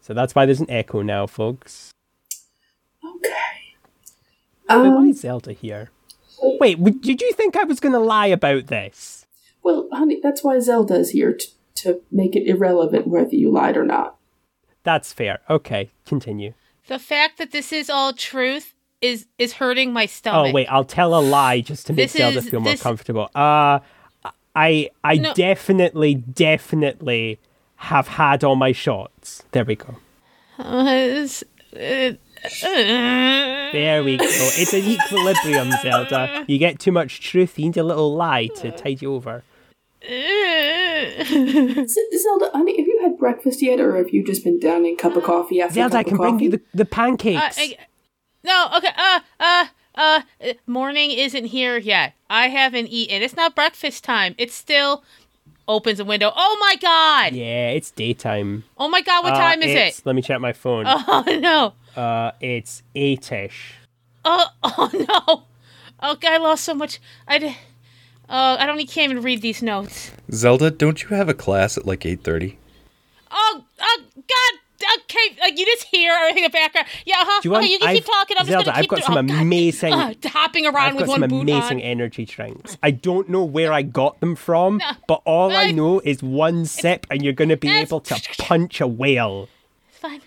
So 0.01 0.13
that's 0.15 0.35
why 0.35 0.45
there's 0.47 0.61
an 0.61 0.71
echo 0.71 1.03
now, 1.03 1.27
folks. 1.27 1.91
Okay. 3.05 3.31
Wait, 4.69 4.89
why 4.89 4.97
Um, 4.97 5.09
is 5.11 5.21
Zelda 5.21 5.53
here? 5.53 5.91
Wait, 6.61 6.83
did 7.01 7.21
you 7.23 7.33
think 7.33 7.57
I 7.57 7.65
was 7.65 7.81
gonna 7.81 8.01
lie 8.01 8.27
about 8.27 8.67
this? 8.67 9.27
well, 9.63 9.89
honey, 9.93 10.21
that's 10.23 10.45
why 10.45 10.59
Zelda's 10.59 11.11
here 11.11 11.33
to, 11.33 11.47
to 11.77 12.01
make 12.13 12.37
it 12.37 12.47
irrelevant 12.47 13.07
whether 13.07 13.35
you 13.35 13.51
lied 13.51 13.79
or 13.79 13.85
not. 13.85 14.17
That's 14.83 15.11
fair. 15.15 15.41
Okay, 15.49 15.91
continue. 16.05 16.53
The 16.87 16.99
fact 16.99 17.39
that 17.39 17.51
this 17.53 17.73
is 17.73 17.89
all 17.89 18.13
truth 18.13 18.74
is 19.11 19.27
is 19.39 19.53
hurting 19.55 19.93
my 19.93 20.07
stomach. 20.07 20.51
Oh 20.51 20.53
wait, 20.53 20.67
I'll 20.75 20.85
tell 20.99 21.11
a 21.15 21.23
lie 21.37 21.61
just 21.61 21.87
to 21.87 21.93
make 21.93 22.05
This 22.05 22.13
Zelda 22.21 22.39
is- 22.39 22.49
feel 22.49 22.61
more 22.61 22.73
this- 22.73 22.83
comfortable. 22.83 23.29
Uh, 23.35 23.79
I 24.57 24.91
I 25.03 25.15
No. 25.17 25.35
definitely 25.35 26.15
definitely 26.15 27.39
have 27.93 28.09
had 28.09 28.43
all 28.45 28.57
my 28.57 28.73
shots. 28.73 29.43
There 29.53 29.65
we 29.65 29.77
go. 29.77 29.97
Uh, 30.59 30.85
it's- 30.89 31.45
uh, 31.75 32.13
uh, 32.67 33.73
There 33.73 34.05
we 34.05 34.17
go. 34.17 34.25
It's 34.63 34.73
an 34.73 34.85
equilibrium, 34.97 35.71
Zelda. 35.83 36.45
You 36.47 36.59
get 36.59 36.79
too 36.79 36.93
much 36.93 37.21
truth, 37.21 37.59
you 37.59 37.65
need 37.67 37.77
a 37.77 37.83
little 37.83 38.15
lie 38.15 38.47
to 38.61 38.71
tide 38.71 39.03
you 39.03 39.15
over. 39.15 39.43
Zelda, 41.25 42.51
honey, 42.53 42.77
have 42.79 42.87
you 42.87 43.01
had 43.03 43.19
breakfast 43.19 43.63
yet, 43.63 43.81
or 43.81 43.97
have 43.97 44.11
you 44.11 44.23
just 44.25 44.45
been 44.45 44.59
downing 44.61 44.95
a 44.95 44.97
cup 44.97 45.17
of 45.17 45.25
coffee 45.25 45.61
after 45.61 45.75
Zelda, 45.75 45.91
cup 45.93 45.99
I 45.99 46.01
of 46.03 46.07
can 46.07 46.17
bring 46.19 46.39
you 46.41 46.51
coffee? 46.51 46.63
the, 46.73 46.85
the 46.85 46.91
Uh, 46.91 46.95
pancakes. 46.95 47.59
I- 47.59 47.77
no, 48.45 48.69
okay. 48.77 48.89
Uh, 48.97 49.21
uh, 49.41 49.67
uh. 49.97 50.21
Morning 50.67 51.11
isn't 51.11 51.47
here 51.47 51.77
yet. 51.79 52.15
I 52.31 52.49
haven't 52.49 52.89
eaten. 52.89 53.23
It's 53.23 53.37
not 53.37 53.55
breakfast 53.55 54.05
time. 54.05 54.35
It's 54.39 54.55
still. 54.55 55.03
Opens 55.67 55.99
a 55.99 56.05
window. 56.05 56.31
Oh 56.37 56.57
my 56.61 56.77
god! 56.77 57.33
yeah, 57.35 57.71
it's 57.71 57.91
daytime. 57.91 58.65
Oh 58.77 58.87
my 58.87 59.01
god! 59.01 59.25
What 59.25 59.33
Uh, 59.33 59.39
time 59.39 59.63
is 59.63 59.71
it? 59.75 60.03
Let 60.05 60.15
me 60.15 60.21
check 60.21 60.39
my 60.39 60.53
phone. 60.53 60.85
Oh 60.87 61.25
no! 61.41 61.73
Uh, 62.01 62.33
it's 62.39 62.83
eight-ish. 62.95 63.73
Oh 64.27 64.47
oh 64.63 64.91
no! 64.93 65.45
Oh 66.03 66.15
god! 66.17 66.33
I 66.33 66.37
lost 66.37 66.65
so 66.65 66.75
much. 66.75 67.01
I 67.27 67.39
did. 67.39 67.57
Oh, 68.29 68.57
I 68.59 68.67
don't 68.67 68.77
even 68.79 68.87
can't 68.93 69.11
even 69.13 69.23
read 69.25 69.41
these 69.41 69.63
notes. 69.63 70.11
Zelda, 70.31 70.71
don't 70.71 71.03
you 71.03 71.09
have 71.17 71.31
a 71.31 71.35
class 71.35 71.79
at 71.79 71.87
like 71.87 72.01
8.30? 72.01 72.57
Oh, 73.31 73.65
oh 73.81 74.03
god! 74.17 74.61
Okay, 75.05 75.37
like 75.41 75.59
you 75.59 75.65
just 75.67 75.85
hear 75.85 76.13
everything 76.13 76.45
in 76.45 76.51
the 76.51 76.53
background. 76.53 76.87
Yeah, 77.07 77.15
huh? 77.19 77.41
Do 77.43 77.49
you 77.49 77.53
want- 77.53 77.65
okay, 77.65 77.73
you 77.73 77.79
can 77.79 77.89
keep 77.95 78.03
I've- 78.05 78.11
talking. 78.13 78.37
I'm 78.39 78.47
Zelda, 78.47 78.65
just 78.65 78.67
gonna 78.67 78.77
I've 78.79 78.83
keep 78.83 78.91
got 78.91 78.97
doing- 79.15 79.29
some 79.29 79.39
oh, 79.39 79.41
amazing- 79.43 79.93
Uh, 79.93 80.15
hopping 80.27 80.67
around 80.67 80.77
I've 80.77 80.95
with 80.97 81.07
got 81.07 81.09
one 81.09 81.21
some 81.21 81.29
boot 81.31 81.43
amazing 81.43 81.79
on. 81.79 81.83
energy 81.83 82.25
drinks. 82.25 82.77
I 82.83 82.91
don't 82.91 83.29
know 83.29 83.45
where 83.45 83.73
I 83.73 83.83
got 83.83 84.21
them 84.21 84.37
from, 84.37 84.79
No. 84.79 84.91
but 85.09 85.23
all 85.25 85.51
I 85.53 85.65
I- 85.65 85.71
know 85.73 86.01
is 86.01 86.23
one 86.23 86.67
sip 86.67 87.07
and 87.11 87.23
you're 87.23 87.33
going 87.33 87.49
to 87.51 87.57
be 87.57 87.71
able 87.71 88.01
to 88.01 88.21
punch 88.39 88.81
a 88.81 88.87
whale. 88.87 89.49
It's 89.89 89.99
fine. 89.99 90.21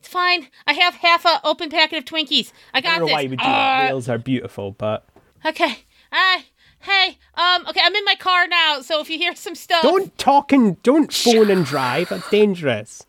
It's 0.00 0.08
fine. 0.08 0.48
I 0.66 0.74
have 0.74 0.94
half 0.96 1.24
a 1.24 1.40
open 1.44 1.70
packet 1.70 1.98
of 1.98 2.04
Twinkies. 2.04 2.52
I 2.74 2.80
got 2.80 2.88
I 2.88 2.92
don't 2.92 3.00
know 3.00 3.06
this. 3.06 3.12
why 3.14 3.20
you 3.22 3.30
would 3.30 3.38
do 3.38 3.44
that. 3.44 3.84
Uh, 3.84 3.86
Whales 3.88 4.08
are 4.08 4.18
beautiful, 4.18 4.72
but 4.72 5.06
Okay. 5.46 5.78
Uh, 6.12 6.38
hey. 6.80 7.18
Um. 7.34 7.66
Okay. 7.68 7.80
I'm 7.82 7.94
in 7.94 8.04
my 8.04 8.14
car 8.14 8.46
now. 8.46 8.80
So 8.82 9.00
if 9.00 9.08
you 9.10 9.18
hear 9.18 9.34
some 9.34 9.54
stuff, 9.54 9.82
don't 9.82 10.16
talk 10.18 10.52
and 10.52 10.80
don't 10.82 11.12
phone 11.12 11.50
and 11.50 11.64
drive. 11.64 12.08
That's 12.10 12.28
dangerous. 12.30 13.04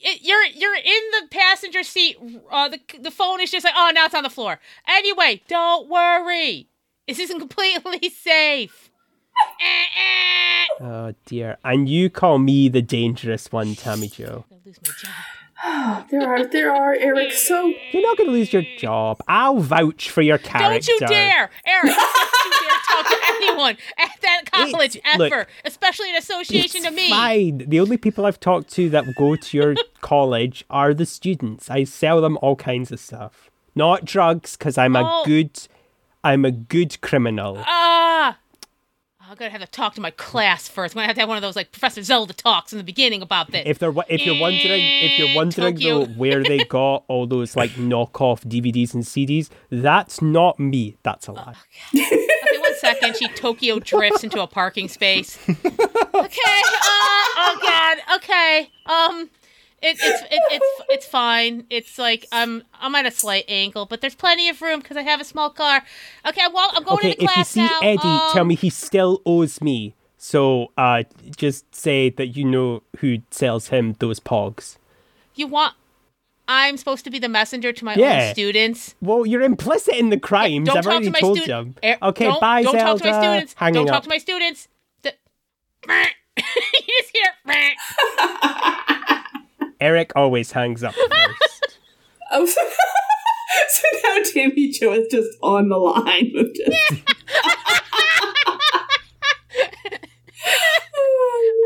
It, 0.00 0.20
you're 0.22 0.44
you're 0.44 0.76
in 0.76 1.02
the 1.20 1.28
passenger 1.30 1.82
seat. 1.82 2.16
Uh, 2.50 2.68
the 2.68 2.80
the 3.00 3.10
phone 3.10 3.40
is 3.40 3.50
just 3.50 3.64
like, 3.64 3.74
oh, 3.76 3.90
now 3.94 4.06
it's 4.06 4.14
on 4.14 4.22
the 4.22 4.30
floor. 4.30 4.60
Anyway, 4.86 5.42
don't 5.48 5.88
worry. 5.88 6.68
This 7.06 7.18
isn't 7.18 7.38
completely 7.46 8.08
safe. 8.10 8.90
Eh, 9.60 9.64
eh. 10.00 10.84
Oh 10.84 11.14
dear. 11.26 11.58
And 11.64 11.88
you 11.88 12.10
call 12.10 12.38
me 12.38 12.68
the 12.68 12.82
dangerous 12.82 13.50
one, 13.50 13.74
Tammy 13.74 14.08
Jo. 14.08 14.44
I'm 14.68 14.72
gonna 14.72 14.76
lose 14.76 14.78
my 14.86 14.94
job. 15.08 16.06
There 16.10 16.22
are, 16.28 16.46
there 16.46 16.72
are, 16.74 16.94
Eric. 16.94 17.32
So, 17.32 17.72
You're 17.92 18.02
not 18.02 18.16
going 18.16 18.28
to 18.28 18.32
lose 18.32 18.52
your 18.52 18.62
job. 18.78 19.20
I'll 19.26 19.58
vouch 19.58 20.08
for 20.08 20.22
your 20.22 20.38
character. 20.38 20.68
Don't 20.68 20.88
you 20.88 20.98
dare, 21.08 21.50
Eric! 21.66 21.82
Don't 21.84 22.44
you 22.44 22.50
dare 22.68 22.78
talk 22.88 23.08
to 23.08 23.16
anyone 23.28 23.76
at 23.98 24.10
that 24.22 24.42
college 24.52 24.94
It's- 24.96 25.18
look, 25.18 25.32
ever, 25.32 25.46
especially 25.64 26.10
in 26.10 26.16
association 26.16 26.76
It's 26.78 26.84
to 26.84 26.90
me. 26.92 27.10
fine. 27.10 27.58
The 27.66 27.80
only 27.80 27.96
people 27.96 28.24
I've 28.24 28.38
talked 28.38 28.70
to 28.74 28.88
that 28.90 29.04
go 29.16 29.34
to 29.34 29.56
your 29.56 29.74
college 30.00 30.64
are 30.70 30.94
the 30.94 31.06
students. 31.06 31.68
I 31.68 31.82
sell 31.84 32.20
them 32.20 32.38
all 32.40 32.54
kinds 32.54 32.92
of 32.92 33.00
stuff, 33.00 33.50
not 33.74 34.04
drugs, 34.04 34.56
because 34.56 34.78
I'm 34.78 34.94
a 34.94 35.02
Oh. 35.04 35.24
good, 35.26 35.50
I'm 36.22 36.44
a 36.44 36.52
good 36.52 37.00
criminal. 37.00 37.58
Ah. 37.66 38.38
I'm 39.28 39.34
gonna 39.36 39.50
have 39.50 39.60
to 39.60 39.66
talk 39.66 39.94
to 39.96 40.00
my 40.00 40.10
class 40.12 40.68
first. 40.68 40.94
I'm 40.94 40.98
gonna 41.00 41.06
have 41.08 41.16
to 41.16 41.20
have 41.20 41.28
one 41.28 41.36
of 41.36 41.42
those 41.42 41.54
like 41.56 41.70
Professor 41.70 42.02
Zelda 42.02 42.32
talks 42.32 42.72
in 42.72 42.78
the 42.78 42.84
beginning 42.84 43.20
about 43.20 43.50
this. 43.52 43.62
If 43.66 43.78
they're 43.78 43.92
if 44.08 44.24
you're 44.24 44.40
wondering 44.40 44.80
if 44.80 45.18
you're 45.18 45.28
Eh, 45.28 45.34
wondering 45.36 45.74
Tokyo. 45.74 46.04
though 46.06 46.12
where 46.14 46.42
they 46.42 46.58
got 46.64 47.04
all 47.08 47.26
those 47.26 47.54
like 47.54 47.72
knockoff 47.72 48.40
DVDs 48.46 48.94
and 48.94 49.04
CDs, 49.04 49.50
that's 49.70 50.22
not 50.22 50.58
me. 50.58 50.96
That's 51.02 51.26
a 51.28 51.32
lie. 51.32 51.54
Okay, 51.94 52.58
one 52.60 52.74
second. 52.78 53.16
She 53.16 53.28
Tokyo 53.28 53.78
drifts 53.80 54.24
into 54.24 54.40
a 54.42 54.46
parking 54.46 54.88
space. 54.88 55.38
Okay. 56.14 56.62
Uh, 56.64 57.36
oh 57.36 57.58
God. 57.62 58.16
Okay. 58.16 58.70
Um. 58.86 59.30
It, 59.80 59.96
it's 60.00 60.22
it, 60.22 60.40
it's 60.50 60.82
it's 60.90 61.06
fine. 61.06 61.64
It's 61.70 61.98
like 61.98 62.26
I'm 62.32 62.64
I'm 62.80 62.94
at 62.96 63.06
a 63.06 63.10
slight 63.12 63.44
angle, 63.48 63.86
but 63.86 64.00
there's 64.00 64.14
plenty 64.16 64.48
of 64.48 64.60
room 64.60 64.80
because 64.80 64.96
I 64.96 65.02
have 65.02 65.20
a 65.20 65.24
small 65.24 65.50
car. 65.50 65.82
Okay, 66.26 66.42
well 66.52 66.70
I'm 66.74 66.82
going 66.82 66.98
Okay, 66.98 67.10
into 67.12 67.22
if 67.24 67.28
you 67.30 67.34
class 67.34 67.48
see 67.50 67.60
now. 67.60 67.78
Eddie, 67.82 67.98
tell 68.32 68.40
Um, 68.40 68.48
me 68.48 68.54
he 68.56 68.70
still 68.70 69.22
owes 69.24 69.60
me. 69.60 69.94
So 70.16 70.72
uh, 70.76 71.04
just 71.36 71.72
say 71.74 72.10
that 72.10 72.28
you 72.36 72.44
know 72.44 72.82
who 72.98 73.18
sells 73.30 73.68
him 73.68 73.94
those 74.00 74.18
pogs. 74.18 74.76
You 75.36 75.46
want? 75.46 75.74
I'm 76.48 76.76
supposed 76.76 77.04
to 77.04 77.10
be 77.10 77.18
the 77.20 77.28
messenger 77.28 77.72
to 77.72 77.84
my 77.84 77.94
Yeah. 77.94 78.24
own 78.28 78.32
students. 78.34 78.96
Well, 79.00 79.26
you're 79.26 79.42
implicit 79.42 79.94
in 79.94 80.08
the 80.10 80.18
crimes. 80.18 80.66
Don't 80.66 80.78
I've 80.78 80.82
talk 80.84 80.90
already 80.92 81.06
to 81.06 81.12
my 81.12 81.20
told 81.20 81.38
students. 81.38 81.78
you. 81.84 81.94
Okay, 82.02 82.24
don't, 82.24 82.40
bye, 82.40 82.62
don't 82.64 82.72
Zelda. 82.72 82.84
talk 82.84 82.98
to 82.98 83.12
my 83.12 83.22
students. 83.22 83.54
Hanging 83.56 83.74
don't 83.74 83.88
up. 83.90 83.94
talk 83.94 84.02
to 84.04 84.08
my 84.08 84.18
students. 84.18 84.66
The... 85.02 85.12
you 85.88 86.94
just 87.00 87.12
hear. 87.14 88.94
Eric 89.80 90.12
always 90.16 90.52
hangs 90.52 90.82
up 90.82 90.94
first. 90.94 91.78
oh, 92.32 92.46
so, 92.46 92.60
so 93.68 93.82
now 94.04 94.22
Tammy 94.32 94.70
Jo 94.70 94.92
is 94.92 95.08
just 95.10 95.38
on 95.42 95.68
the 95.68 95.76
line 95.76 96.32
with 96.34 96.54
just. 96.54 96.92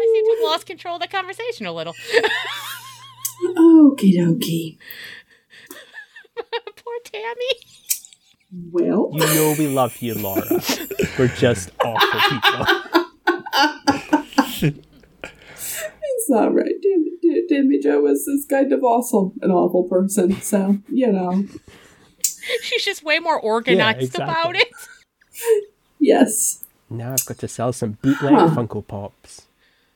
I 0.02 0.08
seem 0.14 0.24
to 0.24 0.36
have 0.36 0.44
lost 0.50 0.66
control 0.66 0.96
of 0.96 1.02
the 1.02 1.08
conversation 1.08 1.66
a 1.66 1.72
little. 1.72 1.94
Okie 3.56 4.16
dokie. 4.16 4.78
Poor 6.36 6.98
Tammy. 7.04 7.54
Well, 8.70 9.10
you 9.12 9.20
know 9.20 9.54
we 9.58 9.68
love 9.68 9.96
you, 10.02 10.14
Laura. 10.14 10.60
We're 11.18 11.28
just 11.28 11.70
awful 11.82 12.20
people. 14.60 14.82
it's 16.22 16.30
not 16.30 16.54
right. 16.54 16.74
Tammy, 17.48 17.78
Ta- 17.78 17.90
Joe 17.90 18.06
is, 18.06 18.20
is 18.28 18.46
kind 18.48 18.72
of 18.72 18.84
also 18.84 19.32
an 19.42 19.50
awful 19.50 19.84
person, 19.84 20.40
so, 20.40 20.78
you 20.88 21.10
know. 21.10 21.44
She's 22.62 22.84
just 22.84 23.04
way 23.04 23.18
more 23.18 23.38
organized 23.40 24.02
exactly. 24.14 24.24
about 24.24 24.56
it. 24.56 24.68
Yes. 26.04 26.64
Now 26.90 27.12
I've 27.12 27.24
got 27.24 27.38
to 27.38 27.46
sell 27.48 27.72
some 27.72 27.92
bootleg 28.02 28.34
Huh. 28.34 28.48
Funko 28.48 28.84
Pops. 28.84 29.42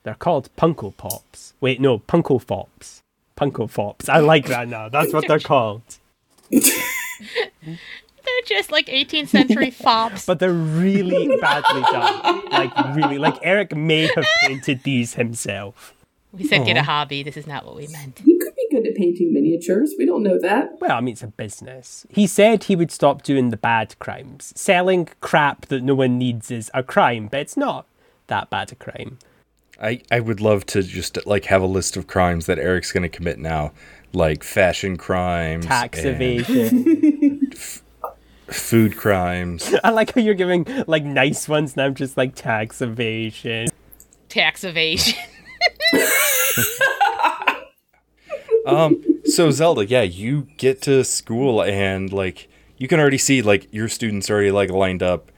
They're 0.03 0.13
called 0.15 0.49
Punko 0.57 0.95
Pops. 0.95 1.53
Wait, 1.59 1.81
no, 1.81 1.99
Punko 1.99 2.41
Fops. 2.41 3.01
Punko 3.35 3.69
Fops. 3.69 4.07
I 4.07 4.19
like 4.19 4.45
that 4.47 4.69
now. 4.69 4.87
That's 4.87 5.11
what 5.11 5.27
they're 5.27 5.39
called. 5.39 5.81
They're 6.49 6.61
They're 7.65 8.45
just 8.45 8.71
like 8.71 8.87
18th 8.87 9.27
century 9.29 9.71
fops. 9.71 10.25
but 10.25 10.39
they're 10.39 10.51
really 10.53 11.27
badly 11.39 11.81
done. 11.81 12.45
Like 12.51 12.95
really, 12.95 13.17
like 13.17 13.35
Eric 13.41 13.75
may 13.75 14.07
have 14.15 14.25
painted 14.41 14.83
these 14.83 15.13
himself. 15.15 15.93
We 16.37 16.47
said 16.47 16.65
get 16.65 16.77
a 16.77 16.83
hobby. 16.83 17.23
This 17.23 17.37
is 17.37 17.47
not 17.47 17.65
what 17.65 17.75
we 17.75 17.87
meant. 17.87 18.19
He 18.23 18.37
could 18.37 18.55
be 18.55 18.67
good 18.71 18.87
at 18.87 18.95
painting 18.95 19.33
miniatures. 19.33 19.95
We 19.97 20.05
don't 20.05 20.23
know 20.23 20.39
that. 20.39 20.79
Well, 20.79 20.91
I 20.91 21.01
mean, 21.01 21.13
it's 21.13 21.23
a 21.23 21.27
business. 21.27 22.05
He 22.09 22.27
said 22.27 22.65
he 22.65 22.75
would 22.75 22.91
stop 22.91 23.23
doing 23.23 23.49
the 23.49 23.57
bad 23.57 23.97
crimes. 23.99 24.53
Selling 24.55 25.09
crap 25.21 25.67
that 25.67 25.83
no 25.83 25.95
one 25.95 26.17
needs 26.17 26.51
is 26.51 26.71
a 26.73 26.83
crime, 26.83 27.27
but 27.27 27.39
it's 27.39 27.57
not 27.57 27.85
that 28.27 28.49
bad 28.49 28.71
a 28.71 28.75
crime. 28.75 29.19
I, 29.81 30.01
I 30.11 30.19
would 30.19 30.41
love 30.41 30.65
to 30.67 30.81
just 30.81 31.25
like 31.25 31.45
have 31.45 31.61
a 31.61 31.67
list 31.67 31.97
of 31.97 32.07
crimes 32.07 32.47
that 32.47 32.57
Eric's 32.57 32.91
going 32.91 33.03
to 33.03 33.09
commit 33.09 33.37
now, 33.37 33.73
like 34.13 34.43
fashion 34.43 34.97
crimes, 34.97 35.65
Tax 35.65 35.99
and 35.99 36.21
evasion. 36.21 37.51
food 38.47 38.97
crimes. 38.97 39.73
I 39.83 39.89
like 39.91 40.13
how 40.13 40.21
you're 40.21 40.33
giving 40.33 40.65
like 40.87 41.03
nice 41.03 41.47
ones, 41.47 41.73
and 41.73 41.81
I'm 41.81 41.95
just 41.95 42.17
like 42.17 42.35
tax 42.35 42.81
evasion. 42.81 43.67
Tax 44.29 44.63
evasion. 44.63 45.17
Um, 48.65 49.01
so 49.23 49.49
Zelda, 49.49 49.85
yeah, 49.85 50.01
you 50.01 50.47
get 50.57 50.81
to 50.81 51.03
school 51.05 51.63
and 51.63 52.11
like 52.11 52.49
you 52.77 52.89
can 52.89 52.99
already 52.99 53.17
see 53.17 53.41
like 53.41 53.67
your 53.73 53.87
students 53.87 54.29
already 54.29 54.51
like 54.51 54.69
lined 54.69 55.01
up, 55.01 55.31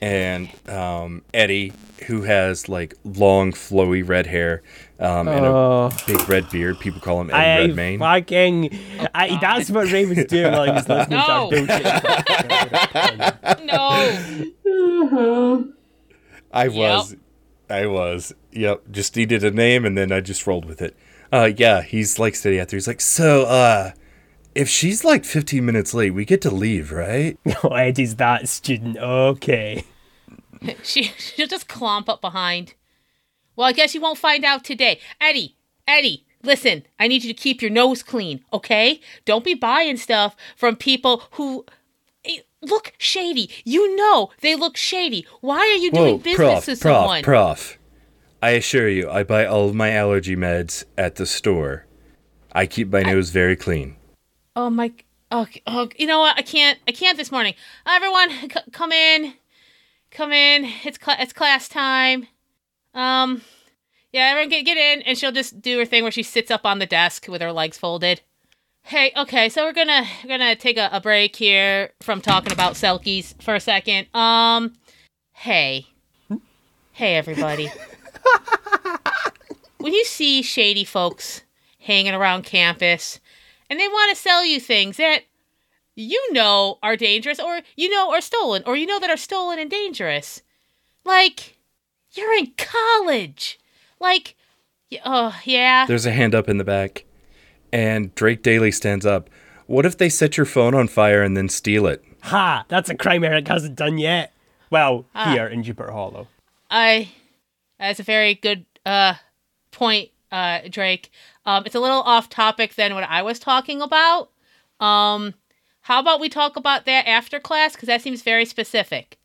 and 0.00 0.48
um, 0.68 1.22
Eddie, 1.32 1.72
who 2.08 2.22
has 2.22 2.68
like 2.68 2.94
long 3.04 3.52
flowy 3.52 4.02
red 4.06 4.26
hair, 4.26 4.62
um, 4.98 5.28
and 5.28 5.46
Oh. 5.46 5.90
a 5.92 5.98
big 6.08 6.28
red 6.28 6.50
beard. 6.50 6.80
People 6.80 7.00
call 7.00 7.20
him 7.20 7.30
Eddie 7.30 7.36
I 7.36 7.58
Redmayne. 7.66 7.98
fucking. 8.00 8.76
I, 9.14 9.38
that's 9.40 9.70
what 9.70 9.88
Raven's 9.92 10.16
was 10.18 10.26
doing 10.28 10.50
while 10.52 10.64
he 10.64 10.72
was 10.72 10.88
listening 10.88 11.20
to 11.20 11.24
our 11.24 11.40
No. 11.40 11.50
bullshit. 11.50 11.84
no. 13.64 15.04
Uh-huh. 15.04 15.62
I 16.52 16.66
was, 16.68 17.14
I 17.72 17.86
was. 17.86 18.34
Yep, 18.52 18.90
just 18.90 19.16
needed 19.16 19.42
a 19.42 19.50
name, 19.50 19.84
and 19.84 19.96
then 19.96 20.12
I 20.12 20.20
just 20.20 20.46
rolled 20.46 20.64
with 20.64 20.82
it. 20.82 20.96
Uh, 21.32 21.50
yeah, 21.56 21.82
he's 21.82 22.18
like 22.18 22.34
steady 22.34 22.60
out 22.60 22.68
there. 22.68 22.76
He's 22.76 22.86
like, 22.86 23.00
so, 23.00 23.44
uh, 23.44 23.92
if 24.54 24.68
she's 24.68 25.04
like 25.04 25.24
15 25.24 25.64
minutes 25.64 25.94
late, 25.94 26.10
we 26.10 26.24
get 26.24 26.42
to 26.42 26.50
leave, 26.50 26.92
right? 26.92 27.38
Oh, 27.64 27.70
Eddie's 27.70 28.16
that 28.16 28.48
student. 28.48 28.98
Okay. 28.98 29.84
She 30.84 31.10
she'll 31.18 31.48
just 31.48 31.66
clomp 31.66 32.08
up 32.08 32.20
behind. 32.20 32.74
Well, 33.56 33.66
I 33.66 33.72
guess 33.72 33.96
you 33.96 34.00
won't 34.00 34.16
find 34.16 34.44
out 34.44 34.62
today. 34.62 35.00
Eddie, 35.20 35.56
Eddie, 35.88 36.24
listen, 36.44 36.84
I 37.00 37.08
need 37.08 37.24
you 37.24 37.34
to 37.34 37.40
keep 37.40 37.60
your 37.60 37.70
nose 37.70 38.04
clean, 38.04 38.44
okay? 38.52 39.00
Don't 39.24 39.42
be 39.44 39.54
buying 39.54 39.96
stuff 39.96 40.36
from 40.56 40.76
people 40.76 41.24
who 41.32 41.66
look 42.62 42.92
shady. 42.98 43.50
You 43.64 43.94
know 43.96 44.30
they 44.40 44.54
look 44.54 44.76
shady. 44.76 45.26
Why 45.40 45.58
are 45.58 45.76
you 45.76 45.90
doing 45.90 46.18
business 46.18 46.36
prof, 46.36 46.66
with 46.66 46.80
prof, 46.80 46.96
someone? 46.96 47.22
prof. 47.22 47.78
I 48.42 48.50
assure 48.50 48.88
you, 48.88 49.08
I 49.08 49.22
buy 49.22 49.46
all 49.46 49.68
of 49.68 49.74
my 49.74 49.92
allergy 49.92 50.34
meds 50.34 50.84
at 50.98 51.14
the 51.16 51.26
store. 51.26 51.86
I 52.52 52.66
keep 52.66 52.90
my 52.90 53.02
nose 53.02 53.30
very 53.30 53.56
clean. 53.56 53.96
Oh 54.56 54.70
my. 54.70 54.92
Oh, 55.30 55.46
oh, 55.66 55.88
you 55.96 56.06
know 56.06 56.20
what? 56.20 56.36
I 56.36 56.42
can't. 56.42 56.78
I 56.86 56.92
can't 56.92 57.16
this 57.16 57.32
morning. 57.32 57.54
Everyone, 57.86 58.30
c- 58.30 58.70
come 58.72 58.92
in. 58.92 59.34
Come 60.10 60.32
in. 60.32 60.64
It's 60.84 60.98
cl- 61.02 61.16
it's 61.20 61.32
class 61.32 61.68
time. 61.68 62.26
Um, 62.94 63.42
yeah, 64.12 64.24
everyone 64.26 64.50
get 64.50 64.64
get 64.64 64.76
in, 64.76 65.02
and 65.02 65.16
she'll 65.16 65.32
just 65.32 65.62
do 65.62 65.78
her 65.78 65.86
thing 65.86 66.02
where 66.02 66.12
she 66.12 66.22
sits 66.22 66.50
up 66.50 66.66
on 66.66 66.80
the 66.80 66.86
desk 66.86 67.28
with 67.28 67.40
her 67.40 67.52
legs 67.52 67.78
folded. 67.78 68.20
Hey, 68.84 69.12
okay, 69.16 69.48
so 69.48 69.64
we're 69.64 69.72
gonna 69.72 70.04
we're 70.22 70.28
gonna 70.28 70.56
take 70.56 70.76
a, 70.76 70.88
a 70.92 71.00
break 71.00 71.36
here 71.36 71.90
from 72.00 72.20
talking 72.20 72.52
about 72.52 72.74
Selkies 72.74 73.40
for 73.42 73.54
a 73.54 73.60
second. 73.60 74.06
Um, 74.14 74.74
hey, 75.32 75.86
hey, 76.92 77.16
everybody. 77.16 77.70
when 79.78 79.92
you 79.92 80.04
see 80.04 80.42
shady 80.42 80.84
folks 80.84 81.42
hanging 81.80 82.14
around 82.14 82.44
campus 82.44 83.18
and 83.70 83.80
they 83.80 83.88
want 83.88 84.14
to 84.14 84.20
sell 84.20 84.44
you 84.44 84.60
things 84.60 84.96
that 84.98 85.22
you 85.94 86.32
know 86.32 86.78
are 86.82 86.96
dangerous 86.96 87.40
or 87.40 87.60
you 87.76 87.88
know 87.88 88.12
are 88.12 88.20
stolen 88.20 88.62
or 88.66 88.76
you 88.76 88.86
know 88.86 89.00
that 89.00 89.10
are 89.10 89.16
stolen 89.16 89.58
and 89.58 89.70
dangerous. 89.70 90.42
Like 91.04 91.56
you're 92.12 92.34
in 92.34 92.52
college. 92.58 93.58
Like 94.00 94.36
oh 95.04 95.34
yeah. 95.44 95.86
There's 95.86 96.06
a 96.06 96.12
hand 96.12 96.34
up 96.34 96.48
in 96.48 96.58
the 96.58 96.64
back, 96.64 97.04
and 97.72 98.14
Drake 98.14 98.42
Daly 98.42 98.70
stands 98.70 99.06
up. 99.06 99.30
What 99.66 99.86
if 99.86 99.96
they 99.96 100.08
set 100.08 100.36
your 100.36 100.46
phone 100.46 100.74
on 100.74 100.88
fire 100.88 101.22
and 101.22 101.36
then 101.36 101.48
steal 101.48 101.86
it? 101.86 102.04
Ha! 102.22 102.64
That's 102.68 102.90
a 102.90 102.94
crime 102.94 103.24
Eric 103.24 103.48
hasn't 103.48 103.76
done 103.76 103.98
yet. 103.98 104.32
Well, 104.70 105.06
Ah. 105.14 105.32
here 105.32 105.46
in 105.46 105.62
Jupiter 105.62 105.90
Hollow. 105.92 106.28
I 106.70 107.08
that's 107.78 108.00
a 108.00 108.02
very 108.04 108.34
good 108.34 108.64
uh 108.86 109.14
point 109.70 110.10
uh 110.30 110.60
Drake. 110.70 111.10
Um 111.46 111.64
it's 111.66 111.74
a 111.74 111.80
little 111.80 112.02
off 112.02 112.28
topic 112.28 112.74
than 112.74 112.94
what 112.94 113.04
I 113.04 113.22
was 113.22 113.38
talking 113.38 113.82
about. 113.82 114.30
Um 114.80 115.34
how 115.82 115.98
about 116.00 116.20
we 116.20 116.28
talk 116.28 116.56
about 116.56 116.86
that 116.86 117.06
after 117.08 117.40
class 117.40 117.74
cuz 117.76 117.86
that 117.88 118.02
seems 118.02 118.22
very 118.22 118.44
specific. 118.44 119.18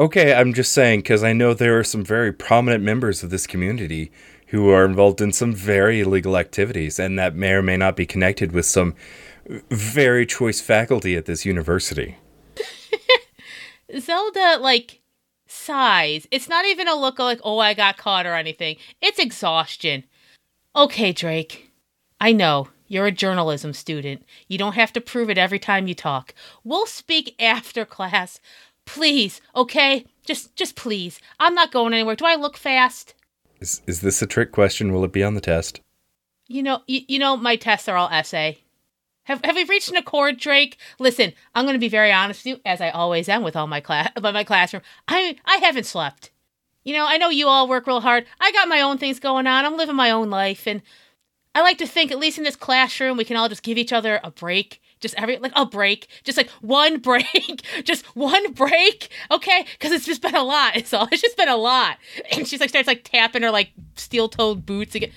Okay, 0.00 0.32
I'm 0.34 0.54
just 0.54 0.72
saying 0.72 1.00
because 1.00 1.22
I 1.22 1.32
know 1.32 1.52
there 1.54 1.78
are 1.78 1.84
some 1.84 2.04
very 2.04 2.32
prominent 2.32 2.82
members 2.82 3.22
of 3.22 3.30
this 3.30 3.46
community 3.46 4.10
who 4.52 4.68
are 4.68 4.84
involved 4.84 5.22
in 5.22 5.32
some 5.32 5.54
very 5.54 6.00
illegal 6.02 6.36
activities, 6.36 6.98
and 6.98 7.18
that 7.18 7.34
may 7.34 7.52
or 7.52 7.62
may 7.62 7.78
not 7.78 7.96
be 7.96 8.04
connected 8.04 8.52
with 8.52 8.66
some 8.66 8.94
very 9.70 10.26
choice 10.26 10.60
faculty 10.60 11.16
at 11.16 11.24
this 11.24 11.46
university. 11.46 12.18
Zelda 13.98 14.58
like 14.60 15.00
sighs. 15.46 16.26
It's 16.30 16.50
not 16.50 16.66
even 16.66 16.86
a 16.86 16.94
look 16.94 17.18
like 17.18 17.40
oh 17.42 17.60
I 17.60 17.72
got 17.72 17.96
caught 17.96 18.26
or 18.26 18.34
anything. 18.34 18.76
It's 19.00 19.18
exhaustion. 19.18 20.04
Okay, 20.76 21.12
Drake. 21.12 21.70
I 22.20 22.32
know 22.32 22.68
you're 22.88 23.06
a 23.06 23.10
journalism 23.10 23.72
student. 23.72 24.22
You 24.48 24.58
don't 24.58 24.74
have 24.74 24.92
to 24.92 25.00
prove 25.00 25.30
it 25.30 25.38
every 25.38 25.58
time 25.58 25.88
you 25.88 25.94
talk. 25.94 26.34
We'll 26.62 26.84
speak 26.84 27.34
after 27.40 27.86
class. 27.86 28.38
Please, 28.84 29.40
okay? 29.56 30.04
Just 30.26 30.54
just 30.56 30.76
please. 30.76 31.20
I'm 31.40 31.54
not 31.54 31.72
going 31.72 31.94
anywhere. 31.94 32.16
Do 32.16 32.26
I 32.26 32.34
look 32.34 32.58
fast? 32.58 33.14
Is, 33.62 33.80
is 33.86 34.00
this 34.00 34.20
a 34.20 34.26
trick 34.26 34.50
question? 34.50 34.92
Will 34.92 35.04
it 35.04 35.12
be 35.12 35.22
on 35.22 35.34
the 35.34 35.40
test? 35.40 35.80
You 36.48 36.64
know, 36.64 36.82
you, 36.88 37.02
you 37.06 37.18
know 37.20 37.36
my 37.36 37.54
tests 37.54 37.88
are 37.88 37.96
all 37.96 38.08
essay. 38.08 38.58
Have 39.26 39.40
have 39.44 39.54
we 39.54 39.62
reached 39.62 39.88
an 39.88 39.96
accord, 39.96 40.36
Drake? 40.36 40.76
Listen, 40.98 41.32
I'm 41.54 41.64
going 41.64 41.76
to 41.76 41.80
be 41.80 41.88
very 41.88 42.10
honest 42.10 42.40
with 42.40 42.56
you, 42.56 42.60
as 42.66 42.80
I 42.80 42.90
always 42.90 43.28
am 43.28 43.44
with 43.44 43.54
all 43.54 43.68
my 43.68 43.78
class, 43.78 44.10
about 44.16 44.34
my 44.34 44.42
classroom. 44.42 44.82
I 45.06 45.36
I 45.44 45.58
haven't 45.58 45.86
slept. 45.86 46.32
You 46.82 46.94
know, 46.94 47.06
I 47.06 47.18
know 47.18 47.28
you 47.28 47.46
all 47.46 47.68
work 47.68 47.86
real 47.86 48.00
hard. 48.00 48.26
I 48.40 48.50
got 48.50 48.66
my 48.66 48.80
own 48.80 48.98
things 48.98 49.20
going 49.20 49.46
on. 49.46 49.64
I'm 49.64 49.76
living 49.76 49.94
my 49.94 50.10
own 50.10 50.28
life, 50.28 50.66
and 50.66 50.82
I 51.54 51.62
like 51.62 51.78
to 51.78 51.86
think, 51.86 52.10
at 52.10 52.18
least 52.18 52.38
in 52.38 52.44
this 52.44 52.56
classroom, 52.56 53.16
we 53.16 53.24
can 53.24 53.36
all 53.36 53.48
just 53.48 53.62
give 53.62 53.78
each 53.78 53.92
other 53.92 54.18
a 54.24 54.32
break. 54.32 54.81
Just 55.02 55.14
every 55.16 55.36
like 55.38 55.52
a 55.54 55.66
break, 55.66 56.08
just 56.24 56.38
like 56.38 56.48
one 56.62 56.98
break, 57.08 57.62
just 57.84 58.06
one 58.16 58.52
break, 58.52 59.10
okay? 59.30 59.66
Because 59.72 59.92
it's 59.92 60.06
just 60.06 60.22
been 60.22 60.34
a 60.34 60.42
lot. 60.42 60.76
It's 60.76 60.94
all. 60.94 61.06
It's 61.12 61.20
just 61.20 61.36
been 61.36 61.48
a 61.50 61.56
lot. 61.56 61.98
And 62.34 62.48
she's 62.48 62.60
like 62.60 62.70
starts 62.70 62.86
like 62.88 63.04
tapping 63.04 63.42
her 63.42 63.50
like 63.50 63.70
steel-toed 63.96 64.64
boots 64.64 64.94
again. 64.94 65.10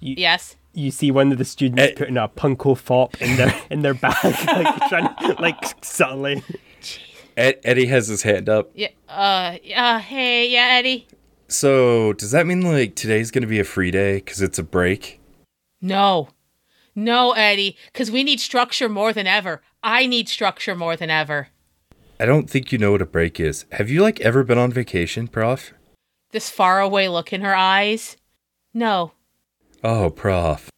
You- 0.00 0.16
yes. 0.18 0.56
You 0.74 0.90
see 0.90 1.10
one 1.10 1.32
of 1.32 1.38
the 1.38 1.44
students 1.44 1.82
Eh. 1.82 1.94
putting 1.96 2.16
a 2.18 2.28
punko 2.28 2.76
fop 2.76 3.20
in 3.22 3.36
their 3.36 3.54
in 3.70 3.82
their 3.82 3.94
bag, 3.94 4.16
like 4.22 4.88
trying 4.88 5.08
to, 5.20 5.36
like 5.40 5.56
subtly. 5.82 6.42
Ed, 7.36 7.58
Eddie 7.64 7.86
has 7.86 8.08
his 8.08 8.22
hand 8.22 8.48
up. 8.48 8.70
Yeah. 8.74 8.88
Uh. 9.08 9.56
Uh. 9.74 9.98
Hey. 10.00 10.48
Yeah, 10.50 10.66
Eddie. 10.78 11.06
So, 11.48 12.12
does 12.12 12.30
that 12.32 12.46
mean 12.46 12.60
like 12.62 12.94
today's 12.94 13.30
going 13.30 13.42
to 13.42 13.48
be 13.48 13.58
a 13.58 13.64
free 13.64 13.90
day 13.90 14.16
because 14.16 14.42
it's 14.42 14.58
a 14.58 14.62
break? 14.62 15.18
No. 15.80 16.28
No, 16.94 17.32
Eddie. 17.32 17.76
Because 17.92 18.10
we 18.10 18.24
need 18.24 18.40
structure 18.40 18.88
more 18.88 19.12
than 19.12 19.26
ever. 19.26 19.62
I 19.82 20.06
need 20.06 20.28
structure 20.28 20.74
more 20.74 20.96
than 20.96 21.10
ever. 21.10 21.48
I 22.20 22.26
don't 22.26 22.50
think 22.50 22.72
you 22.72 22.78
know 22.78 22.92
what 22.92 23.02
a 23.02 23.06
break 23.06 23.38
is. 23.38 23.64
Have 23.72 23.88
you 23.90 24.02
like 24.02 24.20
ever 24.20 24.42
been 24.42 24.58
on 24.58 24.72
vacation, 24.72 25.28
prof? 25.28 25.72
This 26.32 26.50
faraway 26.50 27.08
look 27.08 27.32
in 27.32 27.42
her 27.42 27.54
eyes. 27.54 28.16
No. 28.74 29.12
Oh, 29.84 30.10
prof. 30.10 30.68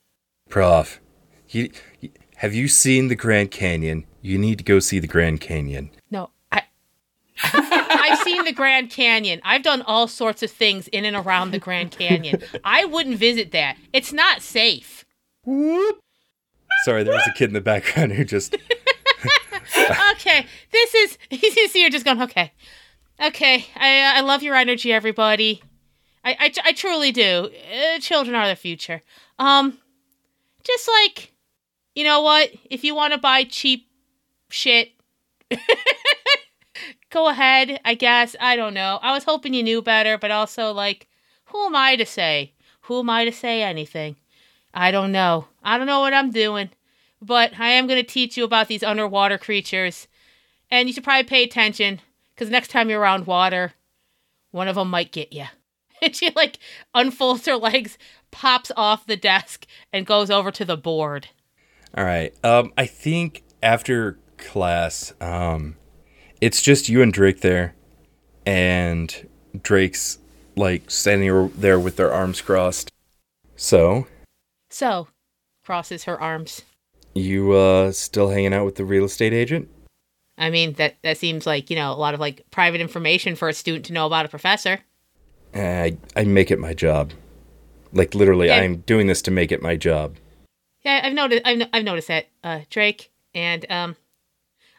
Prof. 0.48 1.00
You, 1.48 1.70
you- 2.00 2.10
have 2.36 2.54
you 2.54 2.68
seen 2.68 3.08
the 3.08 3.14
Grand 3.16 3.50
Canyon? 3.50 4.04
You 4.22 4.38
need 4.38 4.58
to 4.58 4.64
go 4.64 4.78
see 4.78 4.98
the 4.98 5.06
Grand 5.06 5.40
Canyon. 5.40 5.90
No. 6.10 6.30
I. 6.52 6.62
I've 7.42 8.18
seen 8.20 8.44
the 8.44 8.52
Grand 8.52 8.90
Canyon. 8.90 9.40
I've 9.44 9.62
done 9.62 9.82
all 9.82 10.08
sorts 10.08 10.42
of 10.42 10.50
things 10.50 10.88
in 10.88 11.04
and 11.04 11.16
around 11.16 11.50
the 11.50 11.58
Grand 11.58 11.90
Canyon. 11.90 12.42
I 12.64 12.84
wouldn't 12.84 13.16
visit 13.18 13.52
that. 13.52 13.76
It's 13.92 14.12
not 14.12 14.42
safe. 14.42 15.04
Sorry, 15.44 17.02
there 17.02 17.14
was 17.14 17.26
a 17.26 17.32
kid 17.32 17.50
in 17.50 17.54
the 17.54 17.60
background 17.60 18.12
who 18.12 18.24
just 18.24 18.54
okay, 20.12 20.46
this 20.72 20.94
is 20.94 21.18
you 21.30 21.68
see 21.68 21.80
you're 21.80 21.90
just 21.90 22.04
going 22.04 22.20
okay, 22.22 22.52
okay. 23.22 23.66
I 23.76 24.00
uh, 24.00 24.18
I 24.18 24.20
love 24.20 24.42
your 24.42 24.54
energy, 24.54 24.92
everybody. 24.92 25.62
I 26.24 26.36
I, 26.38 26.52
I 26.64 26.72
truly 26.72 27.12
do. 27.12 27.50
Uh, 27.72 27.98
children 28.00 28.34
are 28.34 28.48
the 28.48 28.56
future. 28.56 29.02
Um, 29.38 29.78
just 30.64 30.88
like 31.02 31.32
you 31.94 32.04
know 32.04 32.22
what, 32.22 32.50
if 32.70 32.84
you 32.84 32.94
want 32.94 33.12
to 33.14 33.18
buy 33.18 33.44
cheap 33.44 33.88
shit, 34.48 34.92
go 37.10 37.28
ahead, 37.28 37.80
I 37.84 37.94
guess. 37.94 38.36
I 38.40 38.56
don't 38.56 38.74
know. 38.74 38.98
I 39.02 39.12
was 39.12 39.24
hoping 39.24 39.54
you 39.54 39.62
knew 39.62 39.82
better, 39.82 40.18
but 40.18 40.30
also, 40.30 40.72
like, 40.72 41.08
who 41.46 41.66
am 41.66 41.76
I 41.76 41.96
to 41.96 42.06
say? 42.06 42.52
Who 42.82 43.00
am 43.00 43.10
I 43.10 43.24
to 43.24 43.32
say 43.32 43.62
anything? 43.62 44.16
I 44.72 44.90
don't 44.90 45.12
know. 45.12 45.46
I 45.62 45.78
don't 45.78 45.86
know 45.86 46.00
what 46.00 46.14
I'm 46.14 46.30
doing. 46.30 46.70
But 47.22 47.58
I 47.58 47.70
am 47.70 47.86
going 47.86 48.00
to 48.02 48.08
teach 48.08 48.36
you 48.36 48.44
about 48.44 48.68
these 48.68 48.82
underwater 48.82 49.36
creatures. 49.38 50.08
And 50.70 50.88
you 50.88 50.92
should 50.92 51.04
probably 51.04 51.24
pay 51.24 51.42
attention, 51.42 52.00
because 52.34 52.50
next 52.50 52.68
time 52.68 52.88
you're 52.88 53.00
around 53.00 53.26
water, 53.26 53.72
one 54.52 54.68
of 54.68 54.76
them 54.76 54.88
might 54.88 55.12
get 55.12 55.32
you. 55.32 55.44
And 56.02 56.16
she, 56.16 56.30
like, 56.34 56.58
unfolds 56.94 57.44
her 57.44 57.56
legs, 57.56 57.98
pops 58.30 58.72
off 58.74 59.04
the 59.04 59.18
desk, 59.18 59.66
and 59.92 60.06
goes 60.06 60.30
over 60.30 60.50
to 60.50 60.64
the 60.64 60.78
board. 60.78 61.28
All 61.94 62.04
right. 62.04 62.32
Um, 62.42 62.72
I 62.78 62.86
think 62.86 63.42
after 63.62 64.18
class, 64.38 65.12
um, 65.20 65.76
it's 66.40 66.62
just 66.62 66.88
you 66.88 67.02
and 67.02 67.12
Drake 67.12 67.42
there, 67.42 67.74
and 68.46 69.28
Drake's 69.62 70.18
like 70.56 70.90
standing 70.90 71.48
there 71.56 71.78
with 71.78 71.96
their 71.96 72.10
arms 72.10 72.40
crossed. 72.40 72.90
So, 73.56 74.06
So, 74.70 75.08
crosses 75.64 76.04
her 76.04 76.20
arms. 76.20 76.62
you 77.14 77.52
uh 77.52 77.92
still 77.92 78.28
hanging 78.30 78.54
out 78.54 78.64
with 78.64 78.76
the 78.76 78.84
real 78.84 79.04
estate 79.04 79.32
agent? 79.32 79.68
I 80.38 80.48
mean, 80.48 80.72
that, 80.74 80.96
that 81.02 81.18
seems 81.18 81.46
like, 81.46 81.68
you 81.68 81.76
know, 81.76 81.92
a 81.92 81.94
lot 82.00 82.14
of, 82.14 82.20
like, 82.20 82.44
private 82.50 82.80
information 82.80 83.36
for 83.36 83.50
a 83.50 83.52
student 83.52 83.84
to 83.86 83.92
know 83.92 84.06
about 84.06 84.24
a 84.24 84.28
professor. 84.28 84.78
I 85.54 85.98
I 86.16 86.24
make 86.24 86.50
it 86.50 86.58
my 86.58 86.72
job. 86.72 87.12
Like 87.92 88.14
literally, 88.14 88.46
Yeah. 88.46 88.60
I'm 88.60 88.76
doing 88.78 89.08
this 89.08 89.20
to 89.22 89.30
make 89.32 89.50
it 89.52 89.60
my 89.60 89.74
job. 89.76 90.16
Yeah, 90.82 91.00
I've 91.02 91.12
noticed. 91.12 91.42
I've, 91.44 91.68
I've 91.72 91.84
noticed 91.84 92.08
that, 92.08 92.28
uh, 92.44 92.60
Drake, 92.70 93.10
and 93.34 93.66
um, 93.70 93.96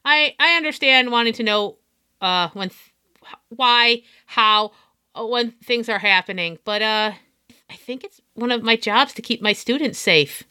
I 0.06 0.34
I 0.39 0.56
understand 0.56 1.12
wanting 1.12 1.34
to 1.34 1.43
know 1.43 1.77
uh 2.21 2.47
when, 2.54 2.69
th- 2.69 3.36
why, 3.49 4.04
how, 4.25 4.71
uh, 5.13 5.25
when 5.25 5.51
things 5.51 5.89
are 5.89 5.99
happening, 5.99 6.58
but 6.63 6.82
uh, 6.82 7.12
I 7.71 7.75
think 7.75 8.03
it's 8.03 8.19
one 8.34 8.51
of 8.51 8.63
my 8.63 8.75
jobs 8.75 9.13
to 9.13 9.21
keep 9.21 9.41
my 9.41 9.53
students 9.53 9.97
safe. 9.97 10.43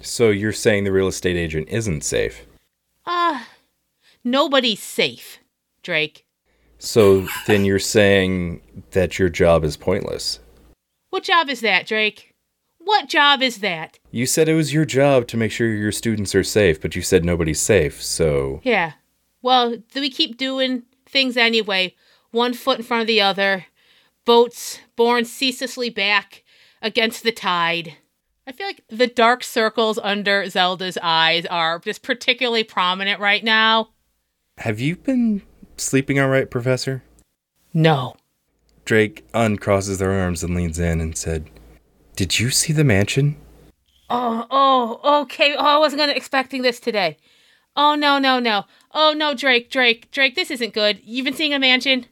So 0.00 0.30
you're 0.30 0.52
saying 0.52 0.82
the 0.82 0.90
real 0.92 1.06
estate 1.06 1.36
agent 1.36 1.68
isn't 1.70 2.02
safe? 2.02 2.46
Uh, 3.06 3.44
nobody's 4.24 4.82
safe, 4.82 5.38
Drake. 5.84 6.26
So 6.78 7.28
then 7.46 7.64
you're 7.64 7.78
saying 7.78 8.60
that 8.90 9.20
your 9.20 9.28
job 9.28 9.62
is 9.62 9.76
pointless? 9.76 10.40
What 11.10 11.22
job 11.22 11.48
is 11.48 11.60
that, 11.60 11.86
Drake? 11.86 12.34
What 12.78 13.08
job 13.08 13.40
is 13.40 13.58
that? 13.58 13.98
You 14.10 14.26
said 14.26 14.48
it 14.48 14.54
was 14.54 14.74
your 14.74 14.84
job 14.84 15.28
to 15.28 15.36
make 15.36 15.52
sure 15.52 15.68
your 15.68 15.92
students 15.92 16.34
are 16.34 16.42
safe, 16.42 16.80
but 16.80 16.96
you 16.96 17.02
said 17.02 17.24
nobody's 17.24 17.60
safe. 17.60 18.02
So 18.02 18.60
Yeah. 18.64 18.94
Well, 19.42 19.76
do 19.92 20.00
we 20.00 20.10
keep 20.10 20.36
doing 20.36 20.82
things 21.06 21.36
anyway? 21.36 21.94
One 22.32 22.52
foot 22.52 22.78
in 22.78 22.84
front 22.84 23.02
of 23.02 23.06
the 23.06 23.20
other. 23.20 23.66
Boats 24.24 24.80
borne 24.96 25.24
ceaselessly 25.24 25.90
back 25.90 26.43
against 26.84 27.24
the 27.24 27.32
tide. 27.32 27.96
I 28.46 28.52
feel 28.52 28.66
like 28.66 28.84
the 28.88 29.06
dark 29.06 29.42
circles 29.42 29.98
under 30.00 30.48
Zelda's 30.48 30.98
eyes 31.02 31.46
are 31.46 31.78
just 31.78 32.02
particularly 32.02 32.62
prominent 32.62 33.18
right 33.18 33.42
now. 33.42 33.88
have 34.58 34.78
you 34.78 34.96
been 34.96 35.42
sleeping 35.78 36.20
all 36.20 36.28
right, 36.28 36.48
Professor? 36.50 37.02
No. 37.72 38.14
Drake 38.84 39.24
uncrosses 39.32 39.98
their 39.98 40.12
arms 40.12 40.44
and 40.44 40.54
leans 40.54 40.78
in 40.78 41.00
and 41.00 41.16
said, 41.16 41.50
Did 42.16 42.38
you 42.38 42.50
see 42.50 42.72
the 42.74 42.84
mansion? 42.84 43.36
Oh, 44.10 44.46
oh, 44.50 45.22
okay. 45.22 45.56
Oh, 45.56 45.64
I 45.64 45.78
wasn't 45.78 46.00
gonna 46.00 46.12
expecting 46.12 46.60
this 46.60 46.78
today. 46.78 47.16
Oh 47.74 47.94
no, 47.94 48.18
no, 48.18 48.38
no. 48.38 48.64
Oh 48.92 49.14
no, 49.16 49.34
Drake, 49.34 49.70
Drake, 49.70 50.10
Drake, 50.10 50.36
this 50.36 50.50
isn't 50.50 50.74
good. 50.74 51.00
You've 51.02 51.24
been 51.24 51.34
seeing 51.34 51.54
a 51.54 51.58
mansion? 51.58 52.06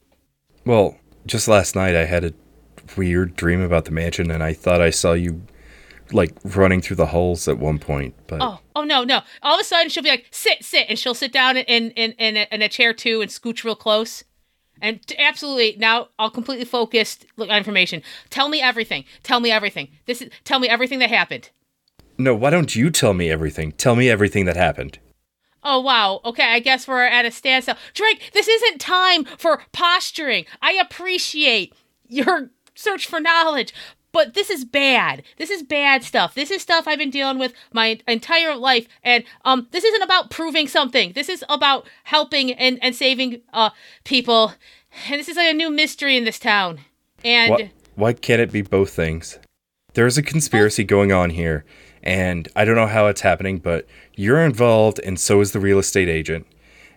Well, 0.64 0.96
just 1.26 1.46
last 1.46 1.76
night 1.76 1.94
I 1.94 2.06
had 2.06 2.24
a 2.24 2.32
weird 2.96 3.36
dream 3.36 3.60
about 3.60 3.84
the 3.84 3.90
mansion 3.90 4.30
and 4.30 4.42
I 4.42 4.52
thought 4.52 4.80
I 4.80 4.90
saw 4.90 5.12
you 5.12 5.42
like 6.12 6.32
running 6.44 6.82
through 6.82 6.96
the 6.96 7.06
halls 7.06 7.48
at 7.48 7.58
one 7.58 7.78
point, 7.78 8.14
but 8.26 8.38
Oh, 8.42 8.60
oh 8.76 8.84
no, 8.84 9.02
no. 9.04 9.20
All 9.42 9.54
of 9.54 9.60
a 9.60 9.64
sudden 9.64 9.88
she'll 9.88 10.02
be 10.02 10.10
like, 10.10 10.26
sit, 10.30 10.62
sit, 10.62 10.86
and 10.88 10.98
she'll 10.98 11.14
sit 11.14 11.32
down 11.32 11.56
in 11.56 11.90
in 11.92 12.12
in 12.12 12.36
a, 12.36 12.46
in 12.52 12.60
a 12.62 12.68
chair 12.68 12.92
too 12.92 13.20
and 13.22 13.30
scooch 13.30 13.64
real 13.64 13.76
close. 13.76 14.24
And 14.80 15.06
t- 15.06 15.16
absolutely, 15.18 15.76
now 15.78 16.08
I'll 16.18 16.28
completely 16.30 16.64
focused 16.64 17.24
look 17.36 17.48
on 17.48 17.56
information. 17.56 18.02
Tell 18.30 18.48
me 18.48 18.60
everything. 18.60 19.04
Tell 19.22 19.38
me 19.40 19.50
everything. 19.50 19.88
This 20.06 20.20
is 20.20 20.28
tell 20.44 20.58
me 20.58 20.68
everything 20.68 20.98
that 20.98 21.08
happened. 21.10 21.50
no, 22.18 22.34
why 22.34 22.50
don't 22.50 22.74
you 22.76 22.90
tell 22.90 23.14
me 23.14 23.30
everything? 23.30 23.72
Tell 23.72 23.96
me 23.96 24.10
everything 24.10 24.44
that 24.46 24.56
happened. 24.56 24.98
Oh 25.64 25.80
wow. 25.80 26.20
Okay, 26.24 26.42
I 26.52 26.58
guess 26.58 26.88
we're 26.88 27.04
at 27.04 27.24
a 27.24 27.30
standstill. 27.30 27.76
Drake, 27.94 28.32
this 28.34 28.48
isn't 28.48 28.80
time 28.80 29.24
for 29.24 29.62
posturing. 29.72 30.44
I 30.60 30.72
appreciate 30.72 31.72
your 32.08 32.50
search 32.74 33.06
for 33.06 33.20
knowledge, 33.20 33.72
but 34.12 34.34
this 34.34 34.50
is 34.50 34.64
bad. 34.64 35.22
This 35.38 35.50
is 35.50 35.62
bad 35.62 36.04
stuff. 36.04 36.34
This 36.34 36.50
is 36.50 36.62
stuff 36.62 36.86
I've 36.86 36.98
been 36.98 37.10
dealing 37.10 37.38
with 37.38 37.54
my 37.72 37.98
entire 38.06 38.54
life, 38.54 38.86
and 39.02 39.24
um, 39.44 39.68
this 39.70 39.84
isn't 39.84 40.02
about 40.02 40.30
proving 40.30 40.68
something. 40.68 41.12
This 41.12 41.28
is 41.28 41.44
about 41.48 41.88
helping 42.04 42.52
and 42.52 42.78
and 42.82 42.94
saving 42.94 43.40
uh 43.52 43.70
people, 44.04 44.52
and 45.08 45.18
this 45.18 45.28
is 45.28 45.36
like 45.36 45.50
a 45.50 45.54
new 45.54 45.70
mystery 45.70 46.16
in 46.16 46.24
this 46.24 46.38
town. 46.38 46.80
And 47.24 47.50
Why, 47.50 47.72
why 47.94 48.12
can't 48.12 48.40
it 48.40 48.52
be 48.52 48.62
both 48.62 48.90
things? 48.90 49.38
There's 49.94 50.18
a 50.18 50.22
conspiracy 50.22 50.84
going 50.84 51.12
on 51.12 51.30
here, 51.30 51.64
and 52.02 52.48
I 52.56 52.64
don't 52.64 52.76
know 52.76 52.86
how 52.86 53.06
it's 53.06 53.20
happening, 53.20 53.58
but 53.58 53.86
you're 54.14 54.44
involved, 54.44 54.98
and 55.00 55.18
so 55.18 55.40
is 55.40 55.52
the 55.52 55.60
real 55.60 55.78
estate 55.78 56.08
agent. 56.08 56.46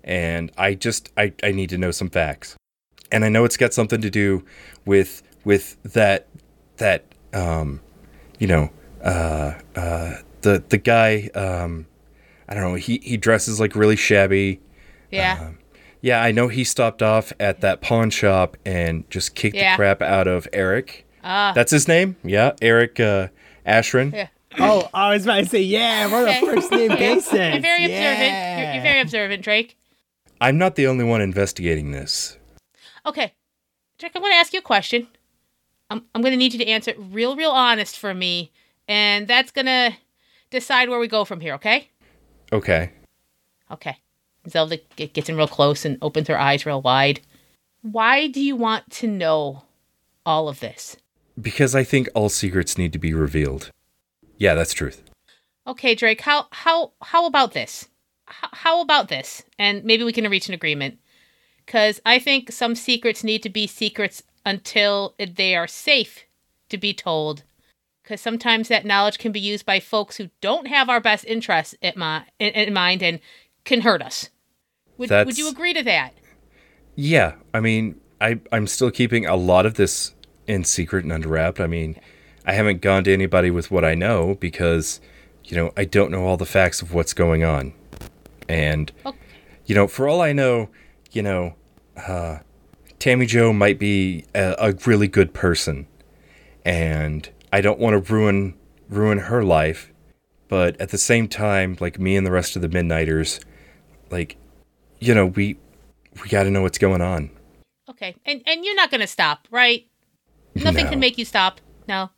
And 0.03 0.51
I 0.57 0.75
just 0.75 1.11
I, 1.17 1.33
I 1.43 1.51
need 1.51 1.69
to 1.69 1.77
know 1.77 1.91
some 1.91 2.09
facts. 2.09 2.55
And 3.11 3.23
I 3.23 3.29
know 3.29 3.45
it's 3.45 3.57
got 3.57 3.73
something 3.73 4.01
to 4.01 4.09
do 4.09 4.43
with 4.85 5.21
with 5.45 5.81
that 5.93 6.27
that 6.77 7.05
um 7.33 7.79
you 8.39 8.47
know 8.47 8.69
uh 9.03 9.53
uh 9.75 10.15
the 10.41 10.63
the 10.69 10.77
guy 10.77 11.29
um 11.35 11.85
I 12.47 12.53
don't 12.53 12.63
know, 12.63 12.75
he 12.75 12.99
he 13.01 13.17
dresses 13.17 13.59
like 13.59 13.75
really 13.75 13.95
shabby. 13.95 14.59
yeah, 15.11 15.51
Yeah, 16.01 16.21
I 16.21 16.31
know 16.31 16.47
he 16.47 16.63
stopped 16.63 17.01
off 17.01 17.33
at 17.39 17.61
that 17.61 17.81
pawn 17.81 18.09
shop 18.11 18.55
and 18.65 19.09
just 19.09 19.33
kicked 19.33 19.55
Yeah. 19.55 19.73
the 19.73 19.77
crap 19.77 20.01
out 20.03 20.27
of 20.27 20.47
Eric. 20.53 21.07
Ah. 21.23 21.53
That's 21.55 21.71
his 21.71 21.87
name? 21.87 22.17
Yeah, 22.23 22.51
Eric 22.61 22.99
uh, 22.99 23.29
Ashrin. 23.65 24.13
Yeah. 24.13 24.27
Oh, 24.59 24.87
I 24.93 25.13
was 25.13 25.23
about 25.23 25.37
to 25.39 25.45
say, 25.47 25.61
yeah, 25.61 26.09
we're 26.11 26.27
Okay. 26.27 26.37
a 26.43 26.45
first 26.45 26.69
name 26.71 26.89
basis. 26.89 27.31
you're 27.33 27.59
very 27.61 27.85
observant. 27.85 27.91
Yeah. 27.91 28.61
You're, 28.65 28.73
you're 28.75 28.83
very 28.83 29.01
observant, 29.01 29.43
Drake. 29.43 29.75
I'm 30.39 30.57
not 30.59 30.75
the 30.75 30.85
only 30.85 31.03
one 31.03 31.21
investigating 31.21 31.91
this. 31.91 32.37
Okay, 33.07 33.33
Drake, 33.97 34.11
I'm 34.15 34.21
going 34.21 34.31
to 34.33 34.37
ask 34.37 34.53
you 34.53 34.59
a 34.59 34.61
question. 34.61 35.07
I'm, 35.89 36.03
I'm 36.13 36.21
going 36.21 36.31
to 36.33 36.37
need 36.37 36.53
you 36.53 36.59
to 36.59 36.67
answer 36.67 36.91
it 36.91 36.97
real, 36.99 37.35
real 37.35 37.51
honest 37.51 37.97
for 37.99 38.13
me, 38.13 38.51
and 38.87 39.27
that's 39.27 39.51
going 39.51 39.65
to 39.67 39.95
decide 40.49 40.89
where 40.89 40.99
we 40.99 41.07
go 41.07 41.25
from 41.25 41.39
here, 41.39 41.53
okay? 41.55 41.89
Okay. 42.51 42.91
Okay. 43.71 43.97
Zelda 44.49 44.79
g- 44.95 45.07
gets 45.07 45.29
in 45.29 45.37
real 45.37 45.47
close 45.47 45.85
and 45.85 45.97
opens 46.01 46.27
her 46.27 46.39
eyes 46.39 46.65
real 46.65 46.81
wide. 46.81 47.19
Why 47.81 48.27
do 48.27 48.41
you 48.41 48.55
want 48.55 48.89
to 48.91 49.07
know 49.07 49.63
all 50.25 50.47
of 50.47 50.59
this? 50.59 50.97
Because 51.39 51.75
I 51.75 51.83
think 51.83 52.07
all 52.15 52.29
secrets 52.29 52.77
need 52.77 52.93
to 52.93 52.99
be 52.99 53.13
revealed. 53.13 53.69
Yeah, 54.37 54.53
that's 54.53 54.73
truth. 54.73 55.03
Okay, 55.67 55.95
Drake, 55.95 56.21
how 56.21 56.47
how 56.51 56.91
how 57.01 57.25
about 57.25 57.53
this? 57.53 57.89
H- 58.29 58.49
how 58.53 58.81
about 58.81 59.07
this? 59.07 59.43
And 59.57 59.83
maybe 59.83 60.03
we 60.03 60.13
can 60.13 60.29
reach 60.29 60.47
an 60.47 60.53
agreement. 60.53 60.99
Cuz 61.67 61.99
I 62.05 62.19
think 62.19 62.51
some 62.51 62.75
secrets 62.75 63.23
need 63.23 63.41
to 63.43 63.49
be 63.49 63.65
secrets 63.67 64.23
until 64.45 65.15
they 65.17 65.55
are 65.55 65.67
safe 65.67 66.25
to 66.69 66.77
be 66.77 66.93
told. 66.93 67.43
Cuz 68.03 68.21
sometimes 68.21 68.67
that 68.67 68.85
knowledge 68.85 69.17
can 69.17 69.31
be 69.31 69.39
used 69.39 69.65
by 69.65 69.79
folks 69.79 70.17
who 70.17 70.29
don't 70.41 70.67
have 70.67 70.89
our 70.89 71.01
best 71.01 71.25
interests 71.25 71.75
at 71.81 71.97
my, 71.97 72.25
in, 72.39 72.49
in 72.53 72.73
mind 72.73 73.01
and 73.01 73.19
can 73.63 73.81
hurt 73.81 74.01
us. 74.01 74.29
Would, 74.97 75.09
would 75.09 75.37
you 75.37 75.49
agree 75.49 75.73
to 75.73 75.83
that? 75.83 76.13
Yeah, 76.95 77.33
I 77.53 77.59
mean, 77.59 77.99
I 78.21 78.39
I'm 78.51 78.67
still 78.67 78.91
keeping 78.91 79.25
a 79.25 79.35
lot 79.35 79.65
of 79.65 79.73
this 79.73 80.13
in 80.47 80.63
secret 80.63 81.03
and 81.03 81.11
under 81.11 81.27
wrap. 81.27 81.59
I 81.59 81.67
mean, 81.67 81.99
I 82.45 82.53
haven't 82.53 82.81
gone 82.81 83.03
to 83.05 83.13
anybody 83.13 83.51
with 83.51 83.71
what 83.71 83.83
I 83.83 83.95
know 83.95 84.35
because, 84.35 85.01
you 85.43 85.57
know, 85.57 85.73
I 85.75 85.85
don't 85.85 86.11
know 86.11 86.25
all 86.25 86.37
the 86.37 86.45
facts 86.45 86.81
of 86.81 86.93
what's 86.93 87.13
going 87.13 87.43
on. 87.43 87.73
And 88.47 88.91
Okay. 89.05 89.17
you 89.65 89.75
know, 89.75 89.87
for 89.87 90.07
all 90.07 90.21
I 90.21 90.31
know, 90.31 90.69
you 91.11 91.23
know, 91.23 91.55
uh, 91.97 92.39
Tammy 92.99 93.25
Jo 93.25 93.53
might 93.53 93.77
be 93.79 94.25
a, 94.33 94.55
a 94.57 94.71
really 94.85 95.07
good 95.07 95.33
person, 95.33 95.87
and 96.63 97.29
I 97.53 97.61
don't 97.61 97.79
want 97.79 97.93
to 98.05 98.13
ruin 98.13 98.55
ruin 98.89 99.19
her 99.19 99.43
life. 99.43 99.91
But 100.47 100.79
at 100.79 100.89
the 100.89 100.97
same 100.97 101.27
time, 101.27 101.75
like 101.79 101.99
me 101.99 102.15
and 102.15 102.25
the 102.25 102.31
rest 102.31 102.55
of 102.55 102.61
the 102.61 102.69
Midnighters, 102.69 103.39
like, 104.11 104.37
you 104.99 105.13
know, 105.13 105.25
we 105.25 105.57
we 106.21 106.29
got 106.29 106.43
to 106.43 106.51
know 106.51 106.61
what's 106.61 106.77
going 106.77 107.01
on. 107.01 107.31
Okay. 107.89 108.15
And 108.25 108.41
and 108.45 108.63
you're 108.63 108.75
not 108.75 108.91
going 108.91 109.01
to 109.01 109.07
stop, 109.07 109.47
right? 109.51 109.85
Nothing 110.55 110.85
No. 110.85 110.91
can 110.91 110.99
make 110.99 111.17
you 111.17 111.25
stop. 111.25 111.59
No. 111.87 112.11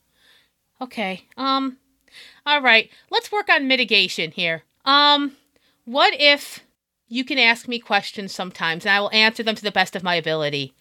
Okay. 0.81 1.25
Um 1.37 1.77
all 2.45 2.61
right. 2.61 2.89
Let's 3.09 3.31
work 3.31 3.49
on 3.49 3.67
mitigation 3.67 4.31
here. 4.31 4.63
Um 4.85 5.35
what 5.85 6.13
if 6.19 6.63
you 7.07 7.23
can 7.23 7.37
ask 7.37 7.67
me 7.67 7.79
questions 7.79 8.33
sometimes, 8.33 8.85
and 8.85 8.93
I 8.93 8.99
will 8.99 9.11
answer 9.11 9.43
them 9.43 9.55
to 9.55 9.63
the 9.63 9.71
best 9.71 9.95
of 9.95 10.03
my 10.03 10.15
ability. 10.15 10.73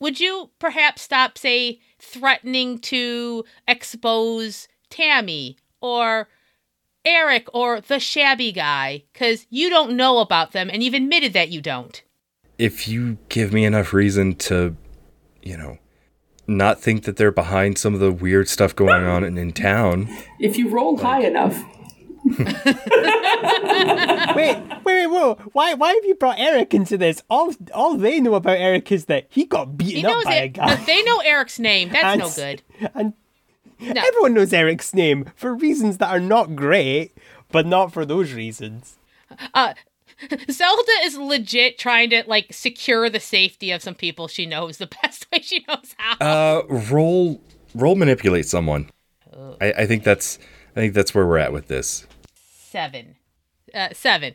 Would 0.00 0.18
you 0.18 0.50
perhaps 0.58 1.02
stop, 1.02 1.38
say, 1.38 1.80
threatening 1.98 2.78
to 2.80 3.44
expose 3.68 4.66
Tammy 4.90 5.56
or 5.80 6.28
Eric 7.04 7.46
or 7.54 7.80
the 7.80 8.00
shabby 8.00 8.50
guy? 8.50 9.04
Because 9.12 9.46
you 9.48 9.70
don't 9.70 9.96
know 9.96 10.18
about 10.18 10.52
them, 10.52 10.68
and 10.72 10.82
you've 10.82 10.94
admitted 10.94 11.32
that 11.34 11.50
you 11.50 11.60
don't. 11.60 12.02
If 12.58 12.88
you 12.88 13.18
give 13.28 13.52
me 13.52 13.64
enough 13.64 13.92
reason 13.92 14.34
to, 14.36 14.76
you 15.42 15.56
know, 15.56 15.78
not 16.46 16.80
think 16.80 17.04
that 17.04 17.16
they're 17.16 17.30
behind 17.30 17.78
some 17.78 17.94
of 17.94 18.00
the 18.00 18.12
weird 18.12 18.48
stuff 18.48 18.74
going 18.74 19.04
on 19.04 19.22
in, 19.24 19.38
in 19.38 19.52
town. 19.52 20.08
If 20.40 20.58
you 20.58 20.68
roll 20.68 20.96
high 20.96 21.22
enough. 21.22 21.62
wait, 24.36 24.36
wait, 24.36 24.84
wait, 24.84 25.06
whoa! 25.06 25.34
Why, 25.52 25.74
why 25.74 25.92
have 25.92 26.04
you 26.04 26.14
brought 26.14 26.38
Eric 26.38 26.72
into 26.74 26.96
this? 26.96 27.22
All, 27.28 27.52
all 27.74 27.96
they 27.96 28.20
know 28.20 28.34
about 28.34 28.58
Eric 28.58 28.92
is 28.92 29.06
that 29.06 29.26
he 29.28 29.44
got 29.44 29.76
beaten 29.76 29.96
He 30.00 30.06
up 30.06 30.12
knows 30.12 30.24
by 30.24 30.34
a 30.34 30.48
guy. 30.48 30.76
They 30.84 31.02
know 31.02 31.18
Eric's 31.18 31.58
name. 31.58 31.88
That's 31.90 32.04
And 32.04 32.20
no 32.20 32.30
good. 32.30 32.62
And 32.94 33.12
No. 33.80 34.00
everyone 34.00 34.34
knows 34.34 34.52
Eric's 34.52 34.94
name 34.94 35.26
for 35.34 35.54
reasons 35.54 35.98
that 35.98 36.10
are 36.10 36.20
not 36.20 36.54
great, 36.54 37.12
but 37.50 37.66
not 37.66 37.92
for 37.92 38.04
those 38.04 38.32
reasons. 38.32 38.98
Zelda 40.50 40.92
is 41.02 41.16
legit 41.18 41.78
trying 41.78 42.10
to 42.10 42.22
like 42.28 42.52
secure 42.52 43.10
the 43.10 43.18
safety 43.20 43.72
of 43.72 43.82
some 43.82 43.94
people 43.96 44.28
she 44.28 44.46
knows 44.46 44.76
the 44.78 44.86
best 45.02 45.26
way 45.32 45.40
she 45.40 45.64
knows 45.66 45.94
how. 45.98 46.16
Uh, 46.24 46.62
roll, 46.68 47.40
roll, 47.74 47.96
manipulate 47.96 48.46
someone. 48.46 48.88
I, 49.60 49.72
I 49.78 49.86
think 49.86 50.04
that's, 50.04 50.38
I 50.74 50.80
think 50.80 50.94
that's 50.94 51.14
where 51.14 51.26
we're 51.26 51.38
at 51.38 51.52
with 51.52 51.68
this. 51.68 52.06
seven. 52.34 53.16
Uh, 53.74 53.88
seven. 53.92 54.34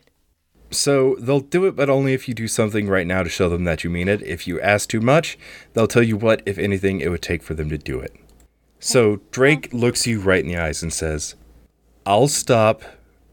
So 0.70 1.16
they'll 1.18 1.40
do 1.40 1.64
it, 1.64 1.74
but 1.74 1.88
only 1.88 2.12
if 2.12 2.28
you 2.28 2.34
do 2.34 2.46
something 2.46 2.88
right 2.88 3.06
now 3.06 3.22
to 3.22 3.28
show 3.28 3.48
them 3.48 3.64
that 3.64 3.84
you 3.84 3.90
mean 3.90 4.06
it. 4.08 4.22
If 4.22 4.46
you 4.46 4.60
ask 4.60 4.88
too 4.88 5.00
much, 5.00 5.38
they'll 5.72 5.86
tell 5.86 6.02
you 6.02 6.16
what, 6.16 6.42
if 6.44 6.58
anything, 6.58 7.00
it 7.00 7.08
would 7.08 7.22
take 7.22 7.42
for 7.42 7.54
them 7.54 7.70
to 7.70 7.78
do 7.78 8.00
it. 8.00 8.14
So 8.78 9.20
Drake 9.30 9.72
looks 9.72 10.06
you 10.06 10.20
right 10.20 10.44
in 10.44 10.50
the 10.50 10.58
eyes 10.58 10.82
and 10.82 10.92
says, 10.92 11.34
I'll 12.06 12.28
stop 12.28 12.82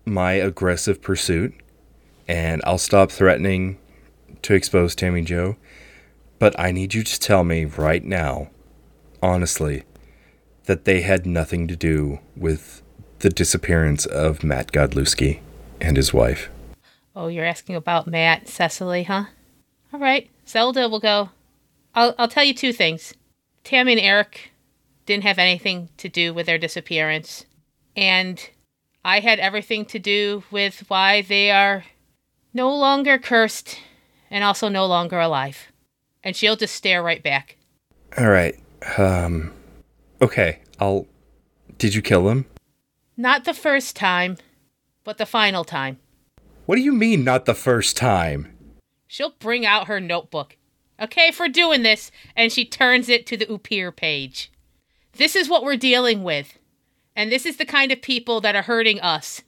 my 0.05 0.33
aggressive 0.33 1.01
pursuit 1.01 1.53
and 2.27 2.61
I'll 2.65 2.77
stop 2.77 3.11
threatening 3.11 3.77
to 4.41 4.53
expose 4.53 4.95
Tammy 4.95 5.21
Jo, 5.21 5.57
but 6.39 6.57
I 6.59 6.71
need 6.71 6.93
you 6.93 7.03
to 7.03 7.19
tell 7.19 7.43
me 7.43 7.65
right 7.65 8.03
now, 8.03 8.49
honestly, 9.21 9.83
that 10.65 10.85
they 10.85 11.01
had 11.01 11.25
nothing 11.25 11.67
to 11.67 11.75
do 11.75 12.19
with 12.35 12.81
the 13.25 13.29
disappearance 13.31 14.05
of 14.05 14.43
Matt 14.43 14.71
Godlewski 14.71 15.39
and 15.81 15.97
his 15.97 16.13
wife. 16.13 16.47
Oh, 17.15 17.25
you're 17.25 17.43
asking 17.43 17.75
about 17.75 18.05
Matt, 18.05 18.47
Cecily, 18.47 19.01
huh? 19.01 19.25
All 19.91 19.99
right. 19.99 20.29
Zelda 20.47 20.87
will 20.87 20.99
go. 20.99 21.31
I'll, 21.95 22.13
I'll 22.19 22.27
tell 22.27 22.43
you 22.43 22.53
two 22.53 22.71
things. 22.71 23.15
Tammy 23.63 23.93
and 23.93 24.01
Eric 24.01 24.51
didn't 25.07 25.23
have 25.23 25.39
anything 25.39 25.89
to 25.97 26.07
do 26.07 26.35
with 26.35 26.45
their 26.45 26.59
disappearance. 26.59 27.47
And 27.95 28.47
I 29.03 29.21
had 29.21 29.39
everything 29.39 29.85
to 29.85 29.97
do 29.97 30.43
with 30.51 30.83
why 30.87 31.23
they 31.23 31.49
are 31.49 31.83
no 32.53 32.75
longer 32.77 33.17
cursed 33.17 33.79
and 34.29 34.43
also 34.43 34.69
no 34.69 34.85
longer 34.85 35.19
alive. 35.19 35.71
And 36.23 36.35
she'll 36.35 36.57
just 36.57 36.75
stare 36.75 37.01
right 37.01 37.23
back. 37.23 37.57
All 38.19 38.29
right. 38.29 38.55
Um. 38.99 39.51
Okay. 40.21 40.59
I'll. 40.79 41.07
Did 41.79 41.95
you 41.95 42.03
kill 42.03 42.29
him? 42.29 42.45
Not 43.17 43.45
the 43.45 43.53
first 43.53 43.95
time, 43.95 44.37
but 45.03 45.17
the 45.17 45.25
final 45.25 45.63
time. 45.63 45.99
What 46.65 46.75
do 46.75 46.81
you 46.81 46.91
mean, 46.93 47.23
not 47.23 47.45
the 47.45 47.53
first 47.53 47.95
time? 47.95 48.51
She'll 49.07 49.35
bring 49.39 49.65
out 49.65 49.87
her 49.87 49.99
notebook. 49.99 50.57
Okay, 50.99 51.31
for 51.31 51.47
doing 51.47 51.83
this, 51.83 52.11
and 52.35 52.51
she 52.51 52.65
turns 52.65 53.09
it 53.09 53.25
to 53.27 53.37
the 53.37 53.45
Upir 53.45 53.95
page. 53.95 54.51
This 55.13 55.35
is 55.35 55.49
what 55.49 55.63
we're 55.63 55.75
dealing 55.77 56.23
with. 56.23 56.57
And 57.15 57.31
this 57.31 57.45
is 57.45 57.57
the 57.57 57.65
kind 57.65 57.91
of 57.91 58.01
people 58.01 58.41
that 58.41 58.55
are 58.55 58.61
hurting 58.63 58.99
us. 58.99 59.41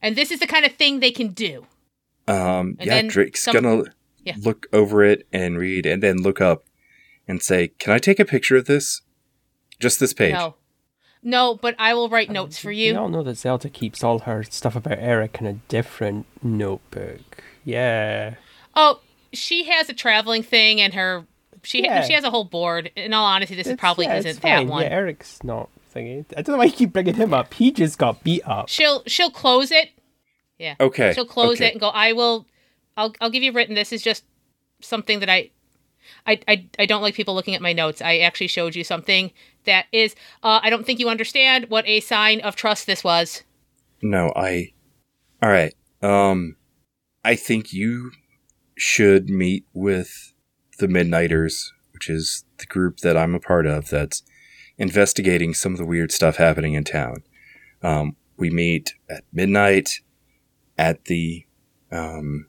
And 0.00 0.16
this 0.16 0.30
is 0.30 0.40
the 0.40 0.46
kind 0.46 0.64
of 0.64 0.72
thing 0.74 0.98
they 1.00 1.10
can 1.12 1.28
do. 1.28 1.66
Um. 2.26 2.76
And 2.78 2.86
yeah. 2.86 3.02
Drake's 3.02 3.42
some- 3.42 3.54
gonna 3.54 3.84
Yeah. 4.24 4.34
look 4.38 4.66
over 4.72 5.04
it 5.04 5.26
and 5.32 5.58
read, 5.58 5.86
and 5.86 6.02
then 6.02 6.18
look 6.22 6.40
up 6.40 6.64
and 7.28 7.42
say, 7.42 7.68
"Can 7.78 7.92
I 7.92 7.98
take 7.98 8.18
a 8.20 8.24
picture 8.24 8.56
of 8.56 8.66
this? 8.66 9.02
Just 9.80 10.00
this 10.00 10.12
page." 10.12 10.34
No. 10.34 10.54
No, 11.22 11.54
but 11.54 11.74
I 11.78 11.94
will 11.94 12.08
write 12.08 12.28
um, 12.28 12.34
notes 12.34 12.58
for 12.58 12.72
You 12.72 12.92
you. 12.94 12.98
all 12.98 13.08
know 13.08 13.22
that 13.22 13.36
Zelda 13.36 13.68
keeps 13.68 14.02
all 14.02 14.20
her 14.20 14.42
stuff 14.42 14.74
about 14.74 14.98
Eric 14.98 15.38
in 15.40 15.46
a 15.46 15.52
different 15.68 16.26
notebook. 16.42 17.42
Yeah. 17.64 18.34
Oh, 18.74 19.00
she 19.32 19.64
has 19.64 19.88
a 19.88 19.92
traveling 19.94 20.42
thing 20.42 20.80
and 20.80 20.94
her 20.94 21.24
she 21.62 21.84
Yeah. 21.84 22.02
she 22.04 22.12
has 22.14 22.24
a 22.24 22.30
whole 22.30 22.44
board. 22.44 22.90
In 22.96 23.14
all 23.14 23.24
honesty, 23.24 23.54
this 23.54 23.66
It's- 23.68 23.78
probably 23.78 24.06
yeah, 24.06 24.16
isn't 24.16 24.40
that 24.42 24.66
one. 24.66 24.82
Yeah, 24.82 24.88
Eric's 24.90 25.42
not 25.44 25.68
thingy. 25.94 26.24
I 26.36 26.42
don't 26.42 26.54
know 26.54 26.58
why 26.58 26.64
you 26.64 26.72
keep 26.72 26.92
bringing 26.92 27.14
him 27.14 27.32
up. 27.32 27.54
He 27.54 27.70
just 27.70 27.98
got 27.98 28.24
beat 28.24 28.42
up. 28.44 28.68
She'll 28.68 29.04
she'll 29.06 29.30
close 29.30 29.70
it. 29.70 29.90
Yeah. 30.58 30.74
Okay. 30.80 31.12
She'll 31.14 31.26
close 31.26 31.58
okay. 31.58 31.68
it 31.68 31.72
and 31.72 31.80
go, 31.80 31.88
I 31.88 32.12
will 32.14 32.46
I'll 32.96 33.14
I'll 33.20 33.30
give 33.30 33.44
you 33.44 33.52
written. 33.52 33.74
This 33.76 33.92
is 33.92 34.02
just 34.02 34.24
something 34.80 35.20
that 35.20 35.30
I 35.30 35.50
I, 36.26 36.40
I, 36.46 36.68
I 36.78 36.86
don't 36.86 37.02
like 37.02 37.14
people 37.14 37.34
looking 37.34 37.54
at 37.54 37.62
my 37.62 37.72
notes. 37.72 38.00
I 38.00 38.18
actually 38.18 38.46
showed 38.46 38.74
you 38.76 38.84
something 38.84 39.32
that 39.64 39.86
is 39.92 40.14
uh, 40.42 40.60
I 40.62 40.70
don't 40.70 40.84
think 40.86 41.00
you 41.00 41.08
understand 41.08 41.66
what 41.68 41.86
a 41.86 42.00
sign 42.00 42.40
of 42.40 42.56
trust 42.56 42.86
this 42.86 43.02
was. 43.04 43.42
No, 44.02 44.32
I. 44.36 44.72
All 45.42 45.50
right. 45.50 45.74
Um, 46.02 46.56
I 47.24 47.34
think 47.36 47.72
you 47.72 48.10
should 48.76 49.28
meet 49.28 49.64
with 49.72 50.32
the 50.78 50.86
Midnighters, 50.88 51.72
which 51.92 52.08
is 52.10 52.44
the 52.58 52.66
group 52.66 52.98
that 52.98 53.16
I'm 53.16 53.34
a 53.34 53.40
part 53.40 53.66
of 53.66 53.88
that's 53.90 54.22
investigating 54.78 55.54
some 55.54 55.72
of 55.72 55.78
the 55.78 55.84
weird 55.86 56.10
stuff 56.10 56.36
happening 56.36 56.74
in 56.74 56.84
town. 56.84 57.22
Um, 57.82 58.16
we 58.36 58.50
meet 58.50 58.94
at 59.10 59.24
midnight 59.32 60.00
at 60.78 61.04
the 61.04 61.44
um, 61.92 62.46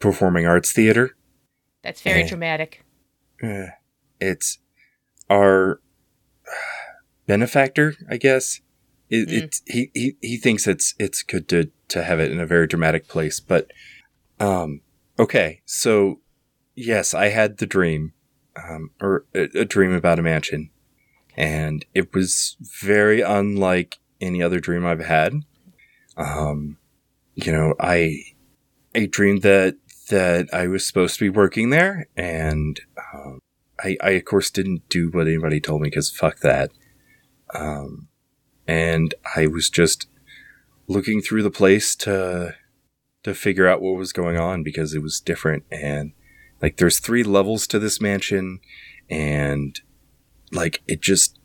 Performing 0.00 0.46
Arts 0.46 0.72
Theater. 0.72 1.16
That's 1.82 2.00
very 2.00 2.22
Eh. 2.22 2.28
dramatic. 2.28 2.82
Uh, 3.42 3.68
it's 4.20 4.58
our 5.28 5.80
benefactor, 7.26 7.94
I 8.08 8.16
guess. 8.16 8.60
It, 9.08 9.28
Mm. 9.28 9.42
It's 9.42 9.62
he, 9.66 9.90
he 9.92 10.16
he 10.20 10.36
thinks 10.36 10.68
it's 10.68 10.94
it's 10.98 11.24
good 11.24 11.48
to 11.48 11.70
to 11.88 12.04
have 12.04 12.20
it 12.20 12.30
in 12.30 12.38
a 12.38 12.46
very 12.46 12.68
dramatic 12.68 13.08
place, 13.08 13.40
but 13.40 13.70
um 14.38 14.82
okay, 15.18 15.62
so 15.64 16.20
yes, 16.76 17.12
I 17.12 17.28
had 17.28 17.58
the 17.58 17.66
dream, 17.66 18.12
um, 18.56 18.90
or 19.00 19.26
a, 19.34 19.48
a 19.58 19.64
dream 19.64 19.92
about 19.92 20.20
a 20.20 20.22
mansion, 20.22 20.70
and 21.36 21.84
it 21.92 22.14
was 22.14 22.56
very 22.60 23.20
unlike 23.20 23.98
any 24.20 24.42
other 24.42 24.60
dream 24.60 24.86
I've 24.86 25.04
had. 25.04 25.34
Um, 26.16 26.78
you 27.34 27.50
know, 27.50 27.74
I 27.80 28.16
I 28.94 29.06
dreamed 29.06 29.42
that 29.42 29.76
that 30.10 30.52
I 30.52 30.68
was 30.68 30.86
supposed 30.86 31.18
to 31.18 31.24
be 31.24 31.36
working 31.36 31.70
there, 31.70 32.06
and 32.16 32.78
um, 33.12 33.40
I, 33.82 33.96
I 34.02 34.10
of 34.10 34.24
course 34.24 34.50
didn't 34.50 34.88
do 34.88 35.10
what 35.10 35.26
anybody 35.26 35.60
told 35.60 35.82
me 35.82 35.88
because 35.88 36.10
fuck 36.10 36.40
that. 36.40 36.70
Um, 37.54 38.08
and 38.66 39.14
I 39.34 39.46
was 39.46 39.68
just 39.70 40.06
looking 40.86 41.20
through 41.20 41.42
the 41.42 41.50
place 41.50 41.96
to 41.96 42.54
to 43.22 43.34
figure 43.34 43.66
out 43.66 43.82
what 43.82 43.96
was 43.96 44.12
going 44.12 44.38
on 44.38 44.62
because 44.62 44.94
it 44.94 45.02
was 45.02 45.20
different 45.20 45.64
and 45.70 46.12
like 46.62 46.76
there's 46.78 47.00
three 47.00 47.22
levels 47.22 47.66
to 47.66 47.78
this 47.78 48.00
mansion 48.00 48.60
and 49.10 49.80
like 50.52 50.82
it 50.86 51.00
just 51.00 51.38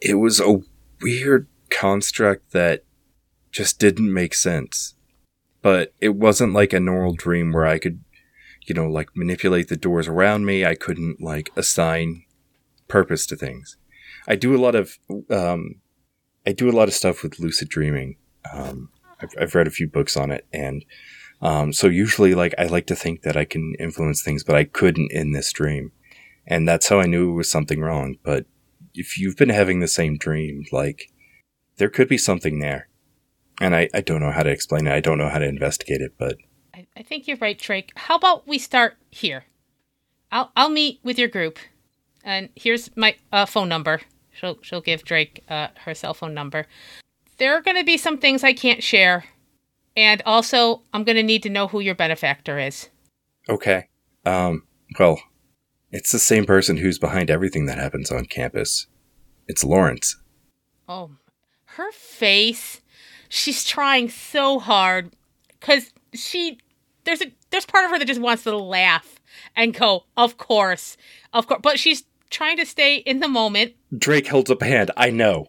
it 0.00 0.14
was 0.14 0.40
a 0.40 0.60
weird 1.00 1.48
construct 1.70 2.52
that 2.52 2.84
just 3.50 3.78
didn't 3.78 4.12
make 4.12 4.34
sense 4.34 4.94
but 5.66 5.92
it 6.00 6.14
wasn't 6.14 6.52
like 6.52 6.72
a 6.72 6.78
normal 6.78 7.12
dream 7.12 7.50
where 7.50 7.66
I 7.66 7.80
could 7.80 7.98
you 8.68 8.74
know 8.76 8.88
like 8.88 9.08
manipulate 9.16 9.66
the 9.66 9.76
doors 9.76 10.06
around 10.06 10.46
me 10.46 10.64
I 10.64 10.76
couldn't 10.76 11.20
like 11.20 11.50
assign 11.56 12.22
purpose 12.86 13.26
to 13.26 13.36
things 13.36 13.76
I 14.28 14.36
do 14.36 14.54
a 14.54 14.62
lot 14.64 14.76
of 14.76 14.96
um 15.28 15.80
I 16.46 16.52
do 16.52 16.70
a 16.70 16.76
lot 16.78 16.86
of 16.86 16.94
stuff 16.94 17.24
with 17.24 17.40
lucid 17.40 17.68
dreaming 17.68 18.14
um 18.52 18.90
I've, 19.20 19.34
I've 19.40 19.54
read 19.56 19.66
a 19.66 19.72
few 19.78 19.88
books 19.88 20.16
on 20.16 20.30
it 20.30 20.46
and 20.52 20.84
um, 21.42 21.72
so 21.72 21.88
usually 21.88 22.34
like 22.34 22.54
I 22.58 22.66
like 22.66 22.86
to 22.86 22.96
think 22.96 23.22
that 23.22 23.36
I 23.36 23.44
can 23.44 23.74
influence 23.78 24.22
things, 24.22 24.42
but 24.42 24.56
I 24.56 24.64
couldn't 24.64 25.12
in 25.12 25.32
this 25.32 25.52
dream. 25.52 25.92
And 26.46 26.66
that's 26.66 26.88
how 26.88 26.98
I 26.98 27.06
knew 27.06 27.30
it 27.30 27.34
was 27.34 27.50
something 27.50 27.80
wrong. 27.80 28.16
But 28.22 28.46
if 28.94 29.18
you've 29.18 29.36
been 29.36 29.50
having 29.50 29.80
the 29.80 29.88
same 29.88 30.16
dream, 30.16 30.64
like 30.72 31.10
there 31.76 31.90
could 31.90 32.08
be 32.08 32.16
something 32.16 32.60
there. 32.60 32.88
And 33.60 33.74
I, 33.74 33.88
I 33.94 34.00
don't 34.02 34.20
know 34.20 34.32
how 34.32 34.42
to 34.42 34.50
explain 34.50 34.86
it. 34.86 34.92
I 34.92 35.00
don't 35.00 35.18
know 35.18 35.28
how 35.28 35.38
to 35.38 35.46
investigate 35.46 36.00
it, 36.00 36.14
but 36.18 36.36
I, 36.74 36.86
I 36.96 37.02
think 37.02 37.26
you're 37.26 37.38
right, 37.38 37.58
Drake. 37.58 37.92
How 37.96 38.16
about 38.16 38.46
we 38.46 38.58
start 38.58 38.96
here? 39.10 39.44
I'll 40.30 40.50
I'll 40.56 40.68
meet 40.70 41.00
with 41.02 41.18
your 41.18 41.28
group, 41.28 41.58
and 42.22 42.50
here's 42.54 42.94
my 42.96 43.16
uh, 43.32 43.46
phone 43.46 43.68
number. 43.68 44.02
She'll 44.32 44.58
she'll 44.62 44.82
give 44.82 45.04
Drake 45.04 45.42
uh, 45.48 45.68
her 45.84 45.94
cell 45.94 46.12
phone 46.12 46.34
number. 46.34 46.66
There 47.38 47.54
are 47.54 47.62
going 47.62 47.76
to 47.76 47.84
be 47.84 47.96
some 47.96 48.18
things 48.18 48.42
I 48.44 48.52
can't 48.52 48.82
share 48.82 49.24
And 49.96 50.22
also, 50.26 50.82
I'm 50.92 51.04
going 51.04 51.16
to 51.16 51.22
need 51.22 51.42
to 51.44 51.50
know 51.50 51.68
who 51.68 51.80
your 51.80 51.94
benefactor 51.94 52.58
is. 52.58 52.90
Okay. 53.48 53.88
Um, 54.26 54.64
well, 54.98 55.20
it's 55.90 56.12
the 56.12 56.18
same 56.18 56.44
person 56.44 56.76
who's 56.76 56.98
behind 56.98 57.30
everything 57.30 57.66
that 57.66 57.78
happens 57.78 58.10
on 58.10 58.26
campus. 58.26 58.86
It's 59.48 59.64
Lawrence. 59.64 60.16
Oh, 60.88 61.12
her 61.76 61.90
face. 61.92 62.80
She's 63.36 63.64
trying 63.64 64.08
so 64.08 64.58
hard 64.58 65.10
because 65.60 65.92
she 66.14 66.58
there's 67.04 67.20
a 67.22 67.32
there's 67.50 67.66
part 67.66 67.84
of 67.84 67.90
her 67.90 67.98
that 67.98 68.06
just 68.08 68.20
wants 68.20 68.44
to 68.44 68.56
laugh 68.56 69.20
and 69.54 69.74
go, 69.74 70.04
of 70.16 70.38
course, 70.38 70.96
of 71.32 71.46
course, 71.46 71.60
but 71.62 71.78
she's 71.78 72.04
trying 72.30 72.56
to 72.56 72.66
stay 72.66 72.96
in 72.96 73.20
the 73.20 73.28
moment. 73.28 73.74
Drake 73.96 74.28
holds 74.28 74.50
up 74.50 74.62
a 74.62 74.64
hand. 74.64 74.90
I 74.96 75.10
know. 75.10 75.48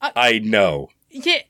Uh, 0.00 0.10
I 0.16 0.38
know. 0.38 0.88
Yeah. 1.10 1.40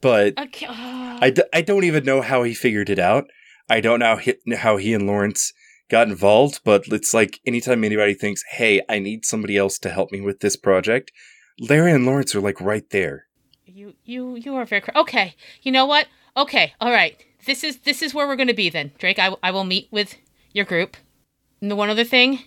But 0.00 0.38
Okay. 0.38 0.66
uh, 0.66 1.18
I, 1.20 1.30
d- 1.34 1.42
I 1.52 1.62
don't 1.62 1.84
even 1.84 2.04
know 2.04 2.20
how 2.20 2.42
he 2.42 2.54
figured 2.54 2.90
it 2.90 2.98
out. 2.98 3.28
I 3.68 3.80
don't 3.80 3.98
know 3.98 4.20
how 4.56 4.76
he 4.76 4.94
and 4.94 5.06
Lawrence 5.06 5.52
got 5.88 6.08
involved, 6.08 6.60
but 6.64 6.86
it's 6.88 7.12
like 7.14 7.40
anytime 7.46 7.82
anybody 7.82 8.14
thinks, 8.14 8.42
hey, 8.52 8.82
I 8.88 8.98
need 8.98 9.24
somebody 9.24 9.56
else 9.56 9.78
to 9.80 9.90
help 9.90 10.12
me 10.12 10.20
with 10.20 10.40
this 10.40 10.56
project, 10.56 11.10
Larry 11.58 11.92
and 11.92 12.06
Lawrence 12.06 12.34
are 12.34 12.40
like 12.40 12.60
right 12.60 12.88
there. 12.90 13.25
You 13.76 13.92
you 14.06 14.36
you 14.36 14.56
are 14.56 14.64
very 14.64 14.80
cr- 14.80 14.96
okay. 14.96 15.34
You 15.60 15.70
know 15.70 15.84
what? 15.84 16.06
Okay, 16.34 16.72
all 16.80 16.90
right. 16.90 17.22
This 17.44 17.62
is 17.62 17.80
this 17.80 18.00
is 18.00 18.14
where 18.14 18.26
we're 18.26 18.34
going 18.36 18.48
to 18.48 18.54
be 18.54 18.70
then, 18.70 18.92
Drake. 18.96 19.18
I, 19.18 19.36
I 19.42 19.50
will 19.50 19.64
meet 19.64 19.88
with 19.90 20.16
your 20.54 20.64
group. 20.64 20.96
And 21.60 21.70
the 21.70 21.76
one 21.76 21.90
other 21.90 22.02
thing, 22.04 22.40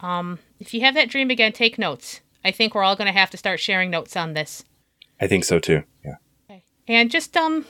um, 0.00 0.40
if 0.58 0.74
you 0.74 0.80
have 0.80 0.94
that 0.94 1.08
dream 1.10 1.30
again, 1.30 1.52
take 1.52 1.78
notes. 1.78 2.22
I 2.44 2.50
think 2.50 2.74
we're 2.74 2.82
all 2.82 2.96
going 2.96 3.06
to 3.12 3.16
have 3.16 3.30
to 3.30 3.36
start 3.36 3.60
sharing 3.60 3.88
notes 3.88 4.16
on 4.16 4.32
this. 4.34 4.64
I 5.20 5.28
think 5.28 5.44
so 5.44 5.60
too. 5.60 5.84
Yeah. 6.04 6.16
Okay. 6.50 6.64
And 6.88 7.08
just 7.08 7.36
um, 7.36 7.66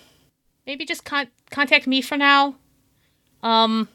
maybe 0.67 0.87
just 0.87 1.05
con- 1.05 1.29
contact 1.51 1.87
me 1.87 2.01
for 2.01 2.17
now. 2.17 2.57
Um, 3.43 3.89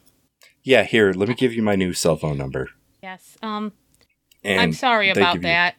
Yeah, 0.63 0.83
here, 0.83 1.13
let 1.13 1.27
me 1.29 1.33
give 1.35 1.51
you 1.53 1.63
my 1.63 1.75
new 1.75 1.93
cell 1.93 2.15
phone 2.15 2.37
number. 2.37 2.69
yes. 3.01 3.37
Um, 3.41 3.73
And 4.43 4.61
I'm 4.61 4.73
sorry 4.73 5.09
about 5.09 5.33
give 5.33 5.41
you- 5.43 5.47
that. 5.49 5.75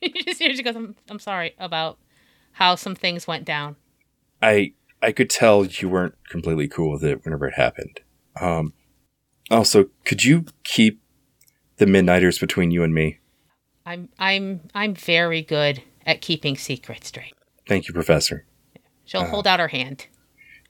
you 0.14 0.24
just 0.24 0.40
hear 0.40 0.54
she 0.54 0.62
goes, 0.62 0.76
I'm 0.76 0.96
I'm 1.08 1.18
sorry 1.18 1.54
about 1.58 1.98
how 2.52 2.74
some 2.74 2.94
things 2.94 3.26
went 3.26 3.44
down. 3.44 3.76
I 4.42 4.72
I 5.02 5.12
could 5.12 5.30
tell 5.30 5.64
you 5.64 5.88
weren't 5.88 6.14
completely 6.28 6.68
cool 6.68 6.90
with 6.90 7.04
it 7.04 7.24
whenever 7.24 7.46
it 7.46 7.54
happened. 7.54 8.00
Um, 8.40 8.72
also, 9.50 9.86
could 10.04 10.24
you 10.24 10.44
keep 10.64 11.00
the 11.76 11.86
midnighters 11.86 12.38
between 12.38 12.70
you 12.70 12.82
and 12.82 12.94
me? 12.94 13.18
I'm 13.86 14.08
I'm 14.18 14.60
I'm 14.74 14.94
very 14.94 15.42
good 15.42 15.82
at 16.06 16.20
keeping 16.20 16.56
secrets, 16.56 17.10
Drake. 17.10 17.34
Thank 17.66 17.88
you, 17.88 17.94
Professor. 17.94 18.46
She'll 19.04 19.24
hold 19.24 19.46
out 19.46 19.58
her 19.58 19.68
hand. 19.68 20.06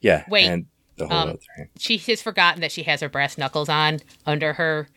Yeah. 0.01 0.25
Wait, 0.29 0.47
And 0.47 0.67
the 0.97 1.07
whole 1.07 1.29
um. 1.31 1.39
She 1.79 1.99
has 1.99 2.23
forgotten 2.23 2.63
that 2.63 2.73
she 2.73 2.85
has 2.85 3.01
her 3.01 3.09
brass 3.09 3.37
knuckles 3.37 3.69
on 3.69 4.01
under 4.25 4.55
her 4.55 4.89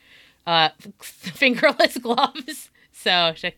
uh, 0.46 0.70
fingerless 1.02 1.98
gloves. 1.98 2.70
So, 2.96 3.34
she, 3.36 3.54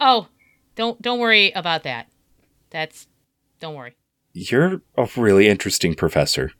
oh, 0.00 0.28
don't 0.74 1.00
don't 1.00 1.18
worry 1.18 1.50
about 1.52 1.82
that. 1.84 2.08
That's 2.70 3.06
don't 3.60 3.74
worry. 3.74 3.94
You're 4.32 4.80
a 4.96 5.08
really 5.16 5.48
interesting 5.48 5.94
professor. 5.94 6.52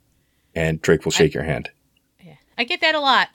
And 0.53 0.81
Drake 0.81 1.05
will 1.05 1.13
shake 1.13 1.33
your 1.33 1.43
hand. 1.43 1.69
Yeah, 2.19 2.35
I 2.57 2.65
get 2.65 2.81
that 2.81 2.93
a 2.93 2.99
lot. 2.99 3.29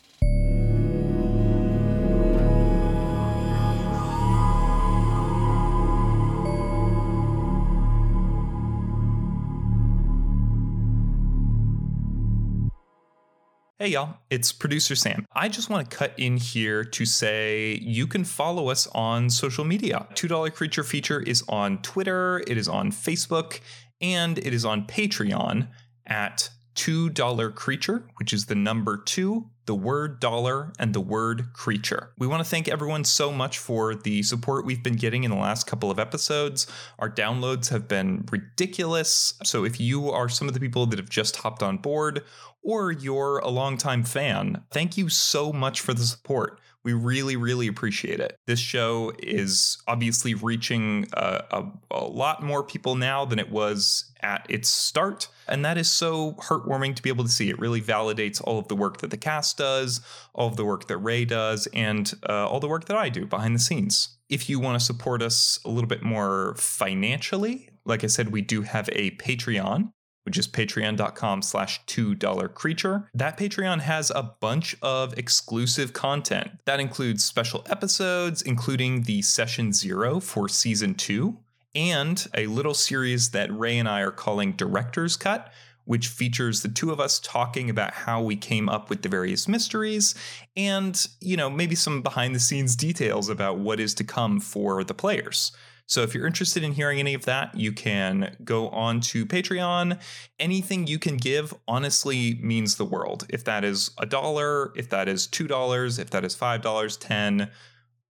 Hey 13.78 13.88
y'all, 13.88 14.16
it's 14.30 14.52
producer 14.52 14.96
Sam. 14.96 15.26
I 15.34 15.50
just 15.50 15.68
want 15.68 15.90
to 15.90 15.94
cut 15.94 16.14
in 16.16 16.38
here 16.38 16.82
to 16.82 17.04
say 17.04 17.74
you 17.82 18.06
can 18.06 18.24
follow 18.24 18.70
us 18.70 18.86
on 18.94 19.28
social 19.28 19.66
media. 19.66 20.06
$2 20.14 20.54
Creature 20.54 20.84
Feature 20.84 21.20
is 21.20 21.44
on 21.46 21.82
Twitter, 21.82 22.42
it 22.46 22.56
is 22.56 22.68
on 22.68 22.90
Facebook, 22.90 23.60
and 24.00 24.38
it 24.38 24.54
is 24.54 24.64
on 24.64 24.86
Patreon 24.86 25.68
at 26.06 26.48
$2 26.76 27.54
Creature, 27.54 28.08
which 28.16 28.32
is 28.32 28.46
the 28.46 28.54
number 28.54 28.96
two, 28.96 29.50
the 29.66 29.74
word 29.74 30.20
dollar, 30.20 30.72
and 30.78 30.94
the 30.94 31.00
word 31.00 31.52
creature. 31.52 32.10
We 32.18 32.26
want 32.26 32.42
to 32.42 32.48
thank 32.48 32.68
everyone 32.68 33.04
so 33.04 33.30
much 33.32 33.58
for 33.58 33.94
the 33.94 34.22
support 34.22 34.64
we've 34.64 34.82
been 34.82 34.96
getting 34.96 35.24
in 35.24 35.30
the 35.30 35.36
last 35.36 35.66
couple 35.66 35.90
of 35.90 35.98
episodes. 35.98 36.66
Our 36.98 37.10
downloads 37.10 37.68
have 37.70 37.88
been 37.88 38.24
ridiculous. 38.30 39.34
So 39.44 39.64
if 39.64 39.80
you 39.80 40.10
are 40.10 40.28
some 40.28 40.48
of 40.48 40.54
the 40.54 40.60
people 40.60 40.86
that 40.86 40.98
have 40.98 41.10
just 41.10 41.36
hopped 41.36 41.62
on 41.62 41.78
board, 41.78 42.22
or 42.62 42.90
you're 42.90 43.38
a 43.38 43.48
longtime 43.48 44.04
fan, 44.04 44.62
thank 44.70 44.96
you 44.96 45.08
so 45.08 45.52
much 45.52 45.80
for 45.80 45.94
the 45.94 46.02
support. 46.02 46.60
We 46.86 46.92
really, 46.92 47.34
really 47.34 47.66
appreciate 47.66 48.20
it. 48.20 48.38
This 48.46 48.60
show 48.60 49.12
is 49.18 49.78
obviously 49.88 50.34
reaching 50.34 51.08
a, 51.14 51.42
a, 51.50 51.64
a 51.90 52.04
lot 52.04 52.44
more 52.44 52.62
people 52.62 52.94
now 52.94 53.24
than 53.24 53.40
it 53.40 53.50
was 53.50 54.12
at 54.20 54.46
its 54.48 54.68
start. 54.68 55.26
And 55.48 55.64
that 55.64 55.78
is 55.78 55.90
so 55.90 56.34
heartwarming 56.34 56.94
to 56.94 57.02
be 57.02 57.08
able 57.08 57.24
to 57.24 57.30
see. 57.30 57.50
It 57.50 57.58
really 57.58 57.82
validates 57.82 58.40
all 58.40 58.60
of 58.60 58.68
the 58.68 58.76
work 58.76 58.98
that 58.98 59.10
the 59.10 59.16
cast 59.16 59.58
does, 59.58 60.00
all 60.32 60.46
of 60.46 60.54
the 60.54 60.64
work 60.64 60.86
that 60.86 60.98
Ray 60.98 61.24
does, 61.24 61.66
and 61.74 62.14
uh, 62.28 62.46
all 62.46 62.60
the 62.60 62.68
work 62.68 62.84
that 62.84 62.96
I 62.96 63.08
do 63.08 63.26
behind 63.26 63.56
the 63.56 63.58
scenes. 63.58 64.10
If 64.28 64.48
you 64.48 64.60
want 64.60 64.78
to 64.78 64.84
support 64.84 65.22
us 65.22 65.58
a 65.64 65.70
little 65.70 65.88
bit 65.88 66.04
more 66.04 66.54
financially, 66.56 67.70
like 67.84 68.04
I 68.04 68.06
said, 68.06 68.30
we 68.30 68.42
do 68.42 68.62
have 68.62 68.88
a 68.92 69.10
Patreon 69.16 69.90
which 70.26 70.36
is 70.36 70.48
patreon.com 70.48 71.40
slash 71.40 71.80
$2 71.86 72.52
creature. 72.52 73.08
That 73.14 73.38
Patreon 73.38 73.80
has 73.80 74.10
a 74.10 74.34
bunch 74.40 74.76
of 74.82 75.16
exclusive 75.16 75.92
content. 75.92 76.50
That 76.64 76.80
includes 76.80 77.24
special 77.24 77.64
episodes, 77.70 78.42
including 78.42 79.02
the 79.02 79.22
session 79.22 79.72
zero 79.72 80.18
for 80.18 80.48
season 80.48 80.96
two, 80.96 81.38
and 81.76 82.26
a 82.34 82.48
little 82.48 82.74
series 82.74 83.30
that 83.30 83.56
Ray 83.56 83.78
and 83.78 83.88
I 83.88 84.00
are 84.00 84.10
calling 84.10 84.52
Director's 84.52 85.16
Cut, 85.16 85.52
which 85.84 86.08
features 86.08 86.62
the 86.62 86.68
two 86.68 86.90
of 86.90 86.98
us 86.98 87.20
talking 87.20 87.70
about 87.70 87.94
how 87.94 88.20
we 88.20 88.34
came 88.34 88.68
up 88.68 88.90
with 88.90 89.02
the 89.02 89.08
various 89.08 89.46
mysteries 89.46 90.16
and, 90.56 91.06
you 91.20 91.36
know, 91.36 91.48
maybe 91.48 91.76
some 91.76 92.02
behind 92.02 92.34
the 92.34 92.40
scenes 92.40 92.74
details 92.74 93.28
about 93.28 93.58
what 93.58 93.78
is 93.78 93.94
to 93.94 94.02
come 94.02 94.40
for 94.40 94.82
the 94.82 94.94
players. 94.94 95.52
So 95.86 96.02
if 96.02 96.14
you're 96.14 96.26
interested 96.26 96.64
in 96.64 96.72
hearing 96.72 96.98
any 96.98 97.14
of 97.14 97.24
that, 97.26 97.54
you 97.54 97.72
can 97.72 98.36
go 98.44 98.68
on 98.70 99.00
to 99.02 99.24
Patreon. 99.24 100.00
Anything 100.38 100.86
you 100.86 100.98
can 100.98 101.16
give 101.16 101.54
honestly 101.68 102.38
means 102.42 102.76
the 102.76 102.84
world. 102.84 103.24
If 103.30 103.44
that 103.44 103.64
is 103.64 103.92
a 103.98 104.04
dollar, 104.04 104.72
if 104.76 104.90
that 104.90 105.08
is 105.08 105.28
$2, 105.28 105.98
if 105.98 106.10
that 106.10 106.24
is 106.24 106.34
$5, 106.34 106.98
10, 106.98 107.50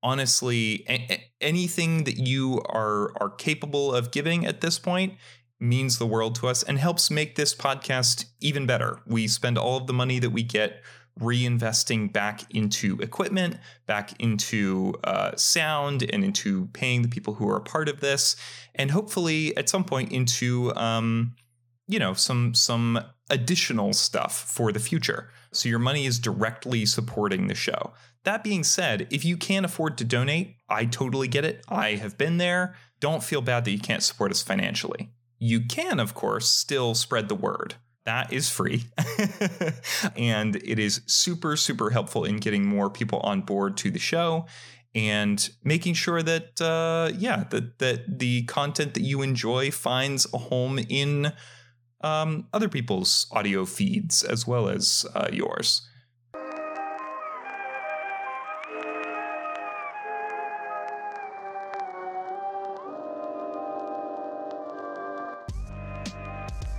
honestly, 0.02 0.84
a- 0.88 1.22
anything 1.40 2.04
that 2.04 2.16
you 2.16 2.62
are 2.66 3.12
are 3.20 3.30
capable 3.30 3.94
of 3.94 4.10
giving 4.10 4.46
at 4.46 4.62
this 4.62 4.78
point 4.78 5.14
means 5.60 5.98
the 5.98 6.06
world 6.06 6.34
to 6.36 6.48
us 6.48 6.62
and 6.62 6.78
helps 6.78 7.10
make 7.10 7.34
this 7.34 7.54
podcast 7.54 8.26
even 8.40 8.66
better. 8.66 9.00
We 9.06 9.26
spend 9.28 9.58
all 9.58 9.76
of 9.78 9.86
the 9.86 9.92
money 9.92 10.18
that 10.18 10.30
we 10.30 10.42
get 10.42 10.82
reinvesting 11.20 12.12
back 12.12 12.42
into 12.54 12.98
equipment, 13.00 13.56
back 13.86 14.20
into 14.20 14.94
uh, 15.04 15.34
sound, 15.36 16.02
and 16.02 16.24
into 16.24 16.66
paying 16.68 17.02
the 17.02 17.08
people 17.08 17.34
who 17.34 17.48
are 17.48 17.56
a 17.56 17.62
part 17.62 17.88
of 17.88 18.00
this, 18.00 18.36
and 18.74 18.90
hopefully 18.90 19.56
at 19.56 19.68
some 19.68 19.84
point 19.84 20.12
into 20.12 20.74
um, 20.76 21.34
you 21.88 21.98
know 21.98 22.14
some 22.14 22.54
some 22.54 23.00
additional 23.30 23.92
stuff 23.92 24.36
for 24.36 24.72
the 24.72 24.80
future. 24.80 25.30
So 25.52 25.68
your 25.68 25.78
money 25.78 26.06
is 26.06 26.18
directly 26.18 26.84
supporting 26.84 27.46
the 27.46 27.54
show. 27.54 27.92
That 28.24 28.44
being 28.44 28.64
said, 28.64 29.06
if 29.10 29.24
you 29.24 29.36
can't 29.36 29.64
afford 29.64 29.96
to 29.98 30.04
donate, 30.04 30.56
I 30.68 30.84
totally 30.84 31.28
get 31.28 31.44
it. 31.44 31.64
I 31.68 31.90
have 31.92 32.18
been 32.18 32.38
there. 32.38 32.74
Don't 33.00 33.22
feel 33.22 33.40
bad 33.40 33.64
that 33.64 33.70
you 33.70 33.78
can't 33.78 34.02
support 34.02 34.32
us 34.32 34.42
financially. 34.42 35.10
You 35.38 35.60
can, 35.60 36.00
of 36.00 36.14
course, 36.14 36.48
still 36.48 36.94
spread 36.94 37.28
the 37.28 37.34
word. 37.34 37.76
That 38.06 38.32
is 38.32 38.48
free. 38.48 38.84
and 40.16 40.56
it 40.56 40.78
is 40.78 41.02
super, 41.06 41.56
super 41.56 41.90
helpful 41.90 42.24
in 42.24 42.36
getting 42.36 42.64
more 42.64 42.88
people 42.88 43.18
on 43.20 43.42
board 43.42 43.76
to 43.78 43.90
the 43.90 43.98
show 43.98 44.46
and 44.94 45.50
making 45.64 45.94
sure 45.94 46.22
that, 46.22 46.60
uh, 46.60 47.10
yeah, 47.18 47.44
that, 47.50 47.80
that 47.80 48.18
the 48.18 48.44
content 48.44 48.94
that 48.94 49.02
you 49.02 49.22
enjoy 49.22 49.72
finds 49.72 50.32
a 50.32 50.38
home 50.38 50.78
in 50.88 51.32
um, 52.00 52.46
other 52.52 52.68
people's 52.68 53.26
audio 53.32 53.64
feeds 53.64 54.22
as 54.22 54.46
well 54.46 54.68
as 54.68 55.04
uh, 55.14 55.28
yours. 55.32 55.82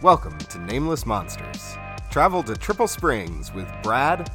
Welcome 0.04 0.38
to 0.38 0.60
Nameless 0.60 1.08
Monsters. 1.08 1.76
Travel 2.12 2.44
to 2.44 2.56
Triple 2.56 2.88
Springs 2.88 3.52
with 3.52 3.68
Brad, 3.82 4.30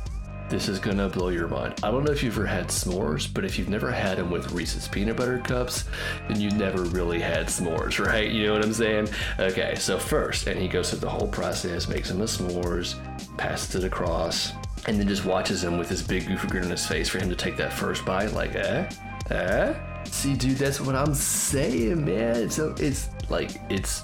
this 0.49 0.69
is 0.69 0.81
gonna 0.81 1.09
blow 1.09 1.29
your 1.29 1.47
mind. 1.47 1.75
I 1.85 1.93
don't 1.93 2.03
know 2.03 2.11
if 2.11 2.21
you've 2.21 2.37
ever 2.37 2.47
had 2.47 2.67
s'mores, 2.67 3.33
but 3.33 3.45
if 3.45 3.57
you've 3.57 3.69
never 3.69 3.89
had 3.89 4.19
them 4.19 4.29
with 4.29 4.51
Reese's 4.51 4.89
peanut 4.89 5.17
butter 5.17 5.39
cups, 5.39 5.85
then 6.29 6.41
you 6.41 6.51
never 6.51 6.83
really 6.83 7.21
had 7.21 7.47
s'mores, 7.47 8.05
right? 8.05 8.29
You 8.29 8.49
know 8.49 8.55
what 8.55 8.65
I'm 8.65 8.73
saying? 8.73 9.09
Okay, 9.39 9.77
so 9.77 9.99
first, 9.99 10.49
and 10.49 10.61
he 10.61 10.67
goes 10.67 10.91
through 10.91 10.99
the 10.99 11.09
whole 11.09 11.29
process, 11.29 11.89
makes 11.89 12.11
him 12.11 12.21
a 12.23 12.25
s'mores, 12.25 12.97
passes 13.37 13.77
it 13.77 13.85
across, 13.85 14.53
and 14.89 14.99
then 14.99 15.07
just 15.07 15.25
watches 15.25 15.63
him 15.63 15.79
with 15.79 15.89
this 15.89 16.03
big 16.03 16.27
goofy 16.27 16.49
grin 16.49 16.65
on 16.65 16.71
his 16.71 16.85
face 16.85 17.09
for 17.09 17.19
him 17.19 17.29
to 17.29 17.37
take 17.37 17.57
that 17.57 17.73
first 17.73 18.05
bite, 18.05 18.33
like, 18.33 18.57
eh? 18.57 18.91
Eh? 19.31 19.75
See, 20.07 20.35
dude, 20.35 20.57
that's 20.57 20.81
what 20.81 20.97
I'm 20.97 21.15
saying, 21.15 22.05
man. 22.05 22.51
So 22.51 22.75
it's 22.79 23.11
like, 23.31 23.61
it's 23.71 24.03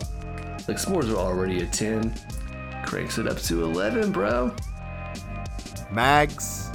like 0.69 0.77
s'mores 0.77 1.11
are 1.11 1.17
already 1.17 1.63
a 1.63 1.67
10, 1.67 2.15
cranks 2.85 3.19
it 3.19 3.27
up 3.27 3.39
to 3.39 3.65
11, 3.65 4.13
bro. 4.13 4.55
Mags. 5.91 6.71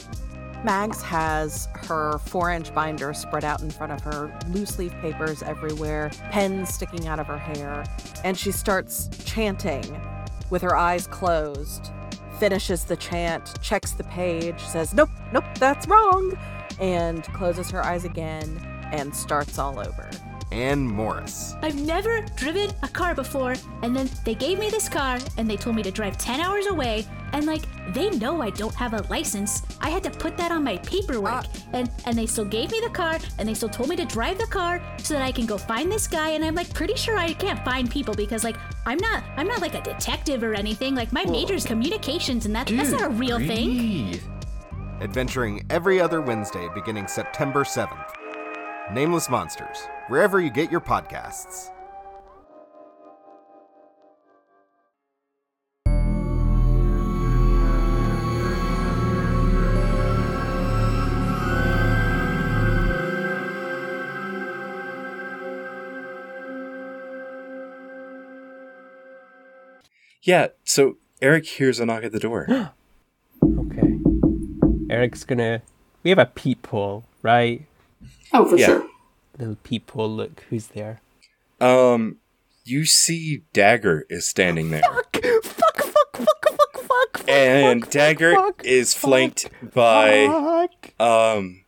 Mags 0.63 1.01
has 1.03 1.67
her 1.75 2.17
four 2.17 2.51
inch 2.51 2.73
binder 2.73 3.13
spread 3.13 3.45
out 3.45 3.61
in 3.61 3.69
front 3.69 3.91
of 3.91 4.01
her, 4.01 4.35
loose 4.49 4.79
leaf 4.79 4.93
papers 5.01 5.43
everywhere, 5.43 6.09
pens 6.31 6.73
sticking 6.73 7.07
out 7.07 7.19
of 7.19 7.27
her 7.27 7.37
hair, 7.37 7.83
and 8.23 8.37
she 8.37 8.51
starts 8.51 9.09
chanting 9.25 9.85
with 10.49 10.61
her 10.61 10.75
eyes 10.75 11.05
closed. 11.05 11.91
Finishes 12.39 12.85
the 12.85 12.95
chant, 12.95 13.61
checks 13.61 13.91
the 13.91 14.03
page, 14.05 14.59
says, 14.59 14.93
Nope, 14.93 15.09
nope, 15.31 15.45
that's 15.59 15.87
wrong, 15.87 16.35
and 16.79 17.23
closes 17.25 17.69
her 17.69 17.83
eyes 17.83 18.05
again 18.05 18.59
and 18.91 19.15
starts 19.15 19.59
all 19.59 19.79
over. 19.79 20.09
And 20.53 20.87
Morris. 20.87 21.55
I've 21.63 21.81
never 21.81 22.21
driven 22.35 22.69
a 22.83 22.87
car 22.87 23.15
before, 23.15 23.55
and 23.81 23.95
then 23.95 24.07
they 24.23 24.35
gave 24.35 24.59
me 24.59 24.69
this 24.69 24.87
car 24.87 25.17
and 25.37 25.49
they 25.49 25.57
told 25.57 25.75
me 25.75 25.81
to 25.83 25.91
drive 25.91 26.17
10 26.17 26.39
hours 26.39 26.67
away. 26.67 27.05
And 27.33 27.47
like, 27.47 27.63
they 27.95 28.11
know 28.11 28.41
I 28.41 28.51
don't 28.51 28.75
have 28.75 28.93
a 28.93 29.01
license. 29.09 29.63
I 29.81 29.89
had 29.89 30.03
to 30.03 30.11
put 30.11 30.37
that 30.37 30.51
on 30.51 30.63
my 30.63 30.77
paperwork. 30.77 31.33
Ah. 31.33 31.47
and 31.73 31.89
and 32.05 32.15
they 32.15 32.27
still 32.27 32.45
gave 32.45 32.71
me 32.71 32.79
the 32.79 32.91
car 32.91 33.17
and 33.39 33.49
they 33.49 33.55
still 33.55 33.69
told 33.69 33.89
me 33.89 33.95
to 33.95 34.05
drive 34.05 34.37
the 34.37 34.45
car 34.45 34.79
so 34.99 35.15
that 35.15 35.23
I 35.23 35.31
can 35.31 35.47
go 35.47 35.57
find 35.57 35.91
this 35.91 36.07
guy. 36.07 36.29
And 36.29 36.45
I'm 36.45 36.53
like 36.53 36.71
pretty 36.73 36.95
sure 36.95 37.17
I 37.17 37.33
can't 37.33 37.63
find 37.65 37.89
people 37.89 38.13
because 38.13 38.43
like 38.43 38.55
I'm 38.85 38.99
not 38.99 39.23
I'm 39.35 39.47
not 39.47 39.61
like 39.61 39.73
a 39.73 39.81
detective 39.81 40.43
or 40.43 40.53
anything. 40.53 40.93
Like 40.93 41.11
my 41.11 41.25
major's 41.25 41.65
communications 41.65 42.45
and 42.45 42.55
that 42.55 42.67
that's 42.67 42.91
not 42.91 43.01
a 43.01 43.09
real 43.09 43.39
thing. 43.39 43.75
breathe. 43.77 44.23
Adventuring 45.01 45.65
every 45.71 45.99
other 45.99 46.21
Wednesday 46.21 46.69
beginning 46.75 47.07
September 47.07 47.63
7th. 47.63 48.12
Nameless 48.91 49.29
Monsters, 49.29 49.87
wherever 50.07 50.41
you 50.41 50.49
get 50.49 50.69
your 50.69 50.81
podcasts. 50.81 51.69
Yeah, 70.21 70.47
so 70.63 70.97
Eric 71.21 71.45
hears 71.45 71.79
a 71.79 71.85
knock 71.85 72.03
at 72.03 72.11
the 72.11 72.19
door. 72.19 72.47
Okay. 73.43 73.99
Eric's 74.89 75.25
gonna. 75.25 75.61
We 76.01 76.09
have 76.11 76.19
a 76.19 76.25
peephole, 76.25 77.03
right? 77.21 77.65
Oh, 78.33 78.45
for 78.45 78.57
Yeah. 78.57 78.65
sure. 78.67 78.87
Little 79.37 79.57
peephole. 79.63 80.09
Look 80.09 80.43
who's 80.49 80.67
there. 80.67 81.01
um, 81.61 82.17
you 82.65 82.85
see 82.85 83.43
Dagger 83.51 84.05
is 84.09 84.25
standing 84.25 84.69
there. 84.69 84.81
Fuck! 84.81 85.17
Fuck! 85.43 85.77
Fuck! 85.83 86.17
Fuck! 86.17 86.45
Fuck! 86.47 86.77
Fuck! 86.83 87.29
And 87.29 87.81
fuck, 87.83 87.91
Dagger 87.91 88.33
fuck, 88.35 88.61
is 88.65 88.93
fuck, 88.93 89.01
flanked 89.09 89.49
by 89.73 90.27
Fuck! 90.27 91.01
um 91.01 91.63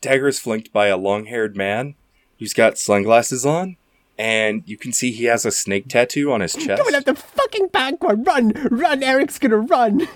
Dagger 0.00 0.28
is 0.28 0.38
flanked 0.40 0.70
by 0.72 0.88
a 0.88 0.96
long-haired 0.98 1.56
man 1.56 1.94
who's 2.38 2.52
got 2.52 2.76
sunglasses 2.78 3.46
on, 3.46 3.76
and 4.18 4.62
you 4.66 4.76
can 4.76 4.92
see 4.92 5.12
he 5.12 5.24
has 5.24 5.46
a 5.46 5.50
snake 5.50 5.88
tattoo 5.88 6.30
on 6.30 6.40
his 6.42 6.52
chest. 6.54 6.78
Coming 6.82 6.94
up 6.94 7.04
the 7.04 7.14
fucking 7.14 7.68
backward. 7.68 8.26
Run! 8.26 8.50
Run! 8.70 9.02
Eric's 9.02 9.38
gonna 9.38 9.56
run. 9.58 10.06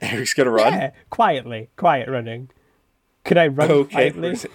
Eric's 0.00 0.34
gonna 0.34 0.50
run. 0.50 0.72
Yeah, 0.72 0.90
quietly, 1.10 1.68
quiet 1.76 2.08
running. 2.08 2.50
Could 3.24 3.38
I 3.38 3.46
run 3.46 3.70
Okay. 3.70 4.10
quietly? 4.10 4.50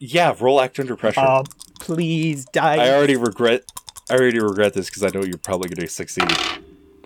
Yeah, 0.00 0.34
roll 0.40 0.60
act 0.62 0.80
under 0.80 0.96
pressure. 0.96 1.20
Oh, 1.20 1.44
please 1.78 2.46
die. 2.46 2.76
I 2.76 2.90
already 2.94 3.16
regret. 3.16 3.64
I 4.08 4.14
already 4.14 4.40
regret 4.40 4.72
this 4.72 4.88
because 4.88 5.04
I 5.04 5.08
know 5.08 5.22
you're 5.24 5.36
probably 5.36 5.68
going 5.68 5.86
to 5.86 5.92
succeed. 5.92 6.28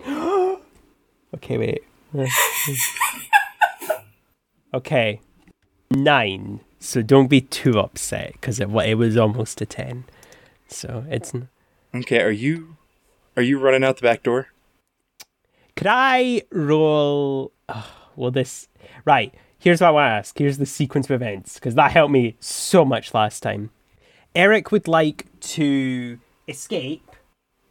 Okay, 1.33 1.57
wait. 1.57 1.83
okay, 4.73 5.19
nine. 5.91 6.61
So 6.79 7.01
don't 7.01 7.27
be 7.27 7.41
too 7.41 7.77
upset 7.77 8.31
because 8.33 8.61
it, 8.61 8.69
it 8.69 8.95
was 8.95 9.17
almost 9.17 9.59
a 9.59 9.65
ten. 9.65 10.05
So 10.69 11.03
it's. 11.09 11.33
Okay, 11.93 12.21
are 12.21 12.31
you 12.31 12.77
are 13.35 13.43
you 13.43 13.59
running 13.59 13.83
out 13.83 13.97
the 13.97 14.03
back 14.03 14.23
door? 14.23 14.47
Could 15.75 15.87
I 15.89 16.43
roll? 16.51 17.51
Oh, 17.67 17.91
well, 18.15 18.31
this 18.31 18.69
right. 19.03 19.33
Here's 19.65 19.81
what 19.81 19.87
I 19.87 19.91
want 19.91 20.03
to 20.05 20.13
ask. 20.13 20.37
Here's 20.37 20.59
the 20.59 20.67
sequence 20.67 21.07
of 21.07 21.11
events 21.19 21.55
because 21.55 21.73
that 21.73 21.91
helped 21.91 22.11
me 22.11 22.35
so 22.39 22.85
much 22.85 23.15
last 23.15 23.41
time. 23.41 23.71
Eric 24.35 24.71
would 24.71 24.87
like 24.87 25.25
to 25.39 26.19
escape, 26.47 27.09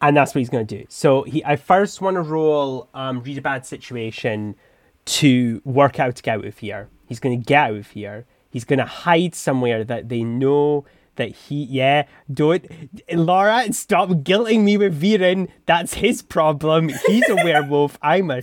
and 0.03 0.17
that's 0.17 0.35
what 0.35 0.41
he's 0.41 0.49
going 0.49 0.67
to 0.67 0.79
do. 0.79 0.87
So 0.89 1.23
he, 1.23 1.45
I 1.45 1.55
first 1.55 2.01
want 2.01 2.17
to 2.17 2.21
roll 2.23 2.89
um, 2.95 3.23
read 3.23 3.39
a 3.39 3.43
bad 3.43 3.65
situation 3.65 4.57
to 5.05 5.63
work 5.65 6.01
out 6.01 6.17
to 6.17 6.23
get 6.25 6.39
out 6.39 6.45
of 6.45 6.59
here. 6.59 6.89
He's 7.07 7.21
going 7.21 7.41
to 7.41 7.47
get 7.47 7.71
out 7.71 7.77
of 7.77 7.91
here. 7.91 8.27
He's 8.51 8.65
going 8.65 8.81
to 8.81 8.87
hide 8.87 9.37
somewhere 9.37 9.85
that 9.85 10.09
they 10.09 10.25
know 10.25 10.85
that 11.15 11.29
he. 11.29 11.63
Yeah, 11.63 12.07
don't 12.29 12.67
Laura 13.13 13.73
stop 13.73 14.09
guilting 14.09 14.65
me 14.65 14.77
with 14.77 15.01
Viren. 15.01 15.49
That's 15.67 15.95
his 15.95 16.23
problem. 16.23 16.91
He's 17.07 17.29
a 17.29 17.37
werewolf. 17.45 17.97
I'm 18.03 18.33
a. 18.33 18.43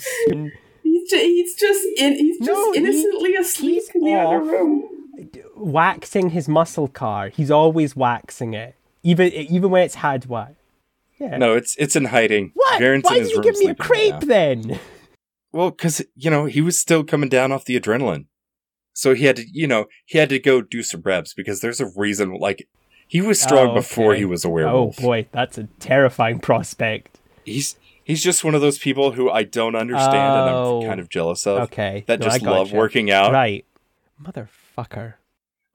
He's 1.01 1.09
just, 1.09 1.23
he's 1.23 1.55
just 1.55 1.87
in, 1.97 2.13
he's 2.15 2.37
just 2.37 2.49
No, 2.49 2.71
he- 2.71 2.79
innocently 2.79 3.35
asleep 3.35 3.83
in 3.95 4.01
the 4.03 4.13
other 4.13 4.39
room. 4.39 4.83
waxing 5.55 6.29
his 6.31 6.47
muscle 6.47 6.87
car. 6.87 7.29
He's 7.29 7.51
always 7.51 7.95
waxing 7.95 8.53
it, 8.53 8.75
even 9.03 9.31
even 9.33 9.69
when 9.69 9.83
it's 9.83 9.95
had 9.95 10.25
wax. 10.27 10.53
Yeah. 11.19 11.37
No, 11.37 11.55
it's 11.55 11.75
it's 11.77 11.95
in 11.95 12.05
hiding. 12.05 12.51
What? 12.55 12.79
Varen's 12.79 13.03
Why 13.03 13.17
in 13.17 13.23
did 13.23 13.31
you 13.31 13.41
give 13.43 13.57
me 13.57 13.65
a 13.65 13.75
sleeping 13.75 13.77
right 13.79 13.87
crepe 13.87 14.13
now. 14.13 14.19
then? 14.27 14.79
Well, 15.53 15.69
because 15.71 16.03
you 16.15 16.29
know 16.31 16.45
he 16.45 16.61
was 16.61 16.79
still 16.79 17.03
coming 17.03 17.29
down 17.29 17.51
off 17.51 17.65
the 17.65 17.79
adrenaline, 17.79 18.25
so 18.93 19.13
he 19.13 19.25
had 19.25 19.35
to, 19.35 19.45
you 19.51 19.67
know, 19.67 19.85
he 20.05 20.17
had 20.17 20.29
to 20.29 20.39
go 20.39 20.61
do 20.61 20.81
some 20.81 21.01
reps 21.01 21.33
because 21.33 21.61
there's 21.61 21.79
a 21.81 21.91
reason. 21.95 22.33
Like 22.33 22.67
he 23.07 23.21
was 23.21 23.39
strong 23.41 23.69
Oh, 23.71 23.73
before 23.75 24.15
he 24.15 24.25
was 24.25 24.43
a 24.45 24.49
werewolf. 24.49 24.95
Oh 24.99 25.01
boy, 25.03 25.27
that's 25.31 25.57
a 25.57 25.65
terrifying 25.79 26.39
prospect. 26.39 27.19
He's 27.45 27.75
he's 28.11 28.21
just 28.23 28.43
one 28.43 28.53
of 28.55 28.61
those 28.61 28.77
people 28.77 29.13
who 29.13 29.29
I 29.29 29.43
don't 29.43 29.75
understand 29.75 30.15
and 30.15 30.49
Oh. 30.55 30.81
I'm 30.81 30.87
kind 30.87 30.99
of 30.99 31.09
jealous 31.09 31.47
of. 31.47 31.61
Okay, 31.63 32.03
that 32.07 32.19
no, 32.19 32.27
I 32.27 32.29
just 32.29 32.43
love 32.43 32.71
working 32.73 33.09
out. 33.09 33.31
Right, 33.31 33.65
motherfucker. 34.21 35.15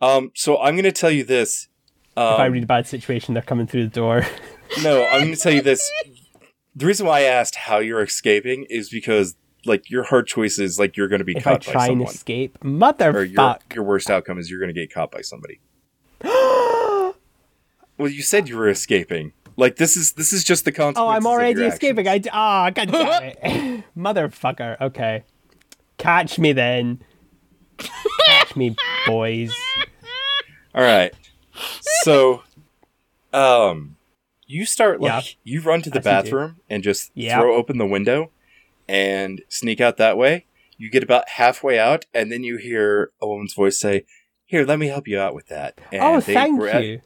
Um, 0.00 0.30
so 0.34 0.60
I'm 0.60 0.76
gonna 0.76 0.92
tell 0.92 1.10
you 1.10 1.24
this. 1.24 1.68
Um, 2.16 2.34
if 2.34 2.40
I 2.40 2.46
read 2.46 2.62
a 2.62 2.66
bad 2.66 2.86
situation, 2.86 3.34
they're 3.34 3.42
coming 3.42 3.66
through 3.66 3.84
the 3.84 3.90
door. 3.94 4.26
No, 4.82 5.06
I'm 5.06 5.20
going 5.22 5.34
to 5.34 5.40
tell 5.40 5.52
you 5.52 5.62
this. 5.62 5.80
The 6.74 6.86
reason 6.86 7.06
why 7.06 7.20
I 7.20 7.22
asked 7.22 7.54
how 7.54 7.78
you're 7.78 8.02
escaping 8.02 8.66
is 8.68 8.90
because, 8.90 9.36
like, 9.64 9.88
your 9.88 10.02
hard 10.02 10.26
choice 10.26 10.58
is 10.58 10.76
like 10.76 10.96
you're 10.96 11.06
going 11.06 11.20
to 11.20 11.24
be 11.24 11.36
if 11.36 11.46
I 11.46 11.52
caught 11.52 11.66
by 11.66 11.72
try 11.72 11.86
and 11.86 12.02
escape, 12.02 12.58
or 12.64 13.22
your 13.24 13.58
your 13.72 13.84
worst 13.84 14.10
outcome 14.10 14.38
is 14.38 14.50
you're 14.50 14.58
going 14.58 14.74
to 14.74 14.78
get 14.78 14.92
caught 14.92 15.12
by 15.12 15.20
somebody. 15.20 15.60
well, 16.24 17.14
you 17.98 18.22
said 18.22 18.48
you 18.48 18.56
were 18.56 18.68
escaping. 18.68 19.32
Like 19.56 19.76
this 19.76 19.96
is 19.96 20.12
this 20.12 20.32
is 20.32 20.44
just 20.44 20.64
the 20.64 20.72
consequences. 20.72 21.02
Oh, 21.02 21.08
I'm 21.08 21.24
of 21.26 21.32
already 21.32 21.60
your 21.60 21.68
escaping. 21.70 22.06
I 22.06 22.18
d- 22.18 22.28
oh, 22.32 22.70
god 22.70 22.74
damn 22.92 23.22
it, 23.22 23.84
motherfucker. 23.96 24.78
Okay, 24.80 25.24
catch 25.98 26.38
me 26.38 26.52
then. 26.52 27.02
catch 28.26 28.54
me, 28.56 28.76
boys. 29.06 29.52
All 30.74 30.82
right. 30.82 31.12
So, 32.02 32.42
um, 33.32 33.96
you 34.46 34.66
start 34.66 35.00
like 35.00 35.24
Yeah. 35.24 35.32
you 35.44 35.60
run 35.62 35.82
to 35.82 35.90
the 35.90 35.98
As 35.98 36.04
bathroom 36.04 36.56
and 36.68 36.82
just 36.82 37.10
Yeah. 37.14 37.38
throw 37.40 37.54
open 37.56 37.78
the 37.78 37.86
window 37.86 38.30
and 38.88 39.42
sneak 39.48 39.80
out 39.80 39.96
that 39.96 40.16
way. 40.18 40.44
You 40.78 40.90
get 40.90 41.02
about 41.02 41.30
halfway 41.30 41.78
out, 41.78 42.04
and 42.12 42.30
then 42.30 42.44
you 42.44 42.58
hear 42.58 43.10
a 43.22 43.26
woman's 43.26 43.54
voice 43.54 43.78
say, 43.80 44.04
"Here, 44.44 44.66
let 44.66 44.78
me 44.78 44.88
help 44.88 45.08
you 45.08 45.18
out 45.18 45.34
with 45.34 45.46
that." 45.48 45.80
And 45.90 46.02
oh, 46.02 46.20
thank 46.20 46.58
gra- 46.60 46.98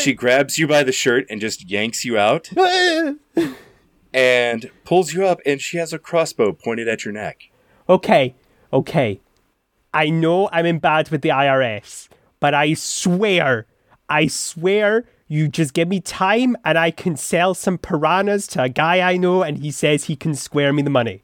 She 0.00 0.12
grabs 0.12 0.58
you 0.58 0.66
by 0.66 0.82
the 0.82 0.92
shirt 0.92 1.26
and 1.30 1.40
just 1.40 1.70
yanks 1.70 2.04
you 2.04 2.18
out 2.18 2.50
and 4.14 4.70
pulls 4.84 5.12
you 5.12 5.26
up, 5.26 5.40
and 5.46 5.60
she 5.60 5.78
has 5.78 5.92
a 5.92 5.98
crossbow 5.98 6.52
pointed 6.52 6.88
at 6.88 7.04
your 7.04 7.12
neck. 7.12 7.50
Okay, 7.88 8.34
okay. 8.72 9.20
I 9.94 10.10
know 10.10 10.48
I'm 10.52 10.66
in 10.66 10.78
bad 10.78 11.10
with 11.10 11.22
the 11.22 11.30
IRS, 11.30 12.08
but 12.40 12.54
I 12.54 12.74
swear, 12.74 13.66
I 14.08 14.26
swear, 14.26 15.04
you 15.28 15.48
just 15.48 15.72
give 15.72 15.88
me 15.88 16.00
time 16.00 16.56
and 16.64 16.76
I 16.76 16.90
can 16.90 17.16
sell 17.16 17.54
some 17.54 17.78
piranhas 17.78 18.46
to 18.48 18.64
a 18.64 18.68
guy 18.68 19.00
I 19.00 19.16
know 19.16 19.42
and 19.42 19.58
he 19.58 19.70
says 19.70 20.04
he 20.04 20.16
can 20.16 20.34
square 20.34 20.72
me 20.72 20.82
the 20.82 20.90
money. 20.90 21.22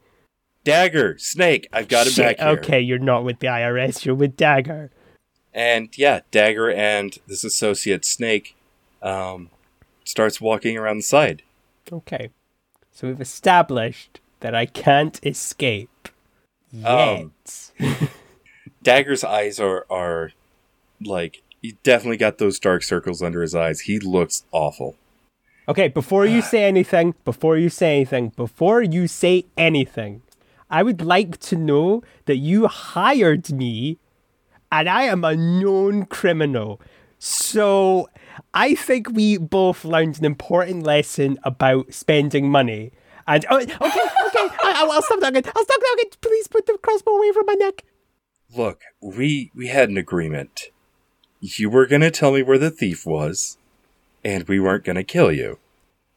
Dagger, 0.64 1.16
Snake, 1.18 1.68
I've 1.72 1.88
got 1.88 2.06
him 2.06 2.12
Shit, 2.14 2.38
back 2.38 2.38
here. 2.38 2.58
Okay, 2.58 2.80
you're 2.80 2.98
not 2.98 3.24
with 3.24 3.40
the 3.40 3.46
IRS, 3.46 4.04
you're 4.04 4.14
with 4.14 4.36
Dagger. 4.36 4.90
And 5.54 5.96
yeah, 5.96 6.20
Dagger 6.30 6.70
and 6.70 7.18
this 7.26 7.44
associate 7.44 8.04
Snake 8.04 8.56
um, 9.02 9.50
starts 10.04 10.40
walking 10.40 10.76
around 10.76 10.98
the 10.98 11.02
side. 11.02 11.42
Okay. 11.92 12.30
So 12.92 13.08
we've 13.08 13.20
established 13.20 14.20
that 14.40 14.54
I 14.54 14.66
can't 14.66 15.24
escape. 15.24 16.08
Yet. 16.70 16.86
Um, 16.86 17.32
Dagger's 18.82 19.24
eyes 19.24 19.58
are 19.58 19.86
are 19.90 20.32
like 21.04 21.42
he 21.60 21.76
definitely 21.82 22.16
got 22.16 22.38
those 22.38 22.58
dark 22.58 22.82
circles 22.82 23.22
under 23.22 23.42
his 23.42 23.54
eyes. 23.54 23.80
He 23.80 23.98
looks 23.98 24.44
awful. 24.52 24.96
Okay, 25.68 25.88
before 25.88 26.24
you 26.24 26.40
say 26.40 26.64
anything, 26.64 27.14
before 27.24 27.58
you 27.58 27.68
say 27.68 27.96
anything, 27.96 28.30
before 28.30 28.82
you 28.82 29.06
say 29.06 29.44
anything, 29.56 30.22
I 30.70 30.82
would 30.82 31.02
like 31.02 31.38
to 31.40 31.56
know 31.56 32.02
that 32.24 32.36
you 32.36 32.68
hired 32.68 33.50
me 33.50 33.98
and 34.70 34.88
I 34.88 35.04
am 35.04 35.24
a 35.24 35.36
known 35.36 36.06
criminal. 36.06 36.80
So 37.18 38.08
I 38.54 38.74
think 38.74 39.10
we 39.10 39.38
both 39.38 39.84
learned 39.84 40.18
an 40.18 40.24
important 40.24 40.84
lesson 40.84 41.38
about 41.42 41.92
spending 41.92 42.50
money. 42.50 42.92
And 43.26 43.44
oh, 43.50 43.56
okay, 43.56 43.72
okay, 43.72 43.78
I, 44.64 44.84
will 44.88 45.02
stop 45.02 45.20
talking. 45.20 45.42
I'll 45.44 45.64
stop 45.64 45.80
talking. 45.80 46.10
Please 46.20 46.48
put 46.48 46.66
the 46.66 46.78
crossbow 46.82 47.12
away 47.12 47.32
from 47.32 47.46
my 47.46 47.54
neck. 47.54 47.84
Look, 48.56 48.80
we 49.02 49.50
we 49.54 49.68
had 49.68 49.90
an 49.90 49.98
agreement. 49.98 50.70
You 51.40 51.68
were 51.68 51.86
gonna 51.86 52.10
tell 52.10 52.32
me 52.32 52.42
where 52.42 52.58
the 52.58 52.70
thief 52.70 53.04
was, 53.04 53.58
and 54.24 54.48
we 54.48 54.58
weren't 54.58 54.84
gonna 54.84 55.04
kill 55.04 55.30
you. 55.30 55.58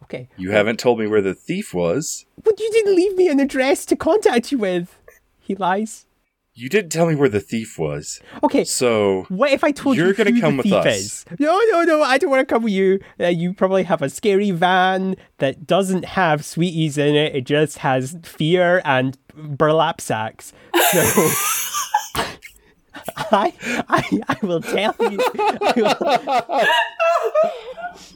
Okay. 0.03 0.29
You 0.37 0.51
haven't 0.51 0.79
told 0.79 0.99
me 0.99 1.07
where 1.07 1.21
the 1.21 1.33
thief 1.33 1.73
was. 1.73 2.25
But 2.41 2.59
you 2.59 2.69
didn't 2.71 2.95
leave 2.95 3.15
me 3.15 3.27
an 3.29 3.39
address 3.39 3.85
to 3.87 3.95
contact 3.95 4.51
you 4.51 4.57
with. 4.57 4.97
He 5.39 5.55
lies. 5.55 6.05
You 6.53 6.67
didn't 6.67 6.91
tell 6.91 7.07
me 7.07 7.15
where 7.15 7.29
the 7.29 7.39
thief 7.39 7.79
was. 7.79 8.19
Okay. 8.43 8.63
So 8.65 9.25
What 9.29 9.51
if 9.51 9.63
I 9.63 9.71
told 9.71 9.95
You're 9.95 10.07
you 10.07 10.13
gonna 10.13 10.31
who 10.31 10.41
come 10.41 10.57
the 10.57 10.57
with 10.57 10.65
thief 10.65 10.73
us. 10.73 10.87
is? 10.97 11.25
No, 11.39 11.59
no, 11.71 11.83
no. 11.83 12.03
I 12.03 12.17
don't 12.17 12.29
want 12.29 12.47
to 12.47 12.53
come 12.53 12.63
with 12.63 12.73
you. 12.73 12.99
Uh, 13.19 13.27
you 13.27 13.53
probably 13.53 13.83
have 13.83 14.01
a 14.01 14.09
scary 14.09 14.51
van 14.51 15.15
that 15.37 15.65
doesn't 15.65 16.03
have 16.03 16.43
sweeties 16.43 16.97
in 16.97 17.15
it. 17.15 17.33
It 17.35 17.45
just 17.45 17.77
has 17.79 18.17
fear 18.23 18.81
and 18.83 19.17
burlap 19.33 20.01
sacks. 20.01 20.51
So. 20.91 21.29
I, 23.33 23.53
I, 23.87 24.19
I 24.27 24.37
will 24.45 24.61
tell 24.61 24.93
you. 24.99 25.19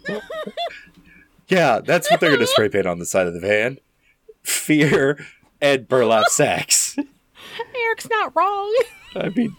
Yeah, 1.48 1.80
that's 1.80 2.10
what 2.10 2.20
they're 2.20 2.32
gonna 2.32 2.48
spray 2.48 2.70
paint 2.70 2.88
on 2.88 2.98
the 3.00 3.06
side 3.06 3.28
of 3.28 3.34
the 3.34 3.40
van. 3.40 3.78
Fear 4.44 5.24
and 5.62 5.88
burlap 5.88 6.26
sacks. 6.30 6.85
Eric's 7.86 8.10
not 8.10 8.36
wrong. 8.36 8.76
I 9.16 9.30
mean, 9.30 9.56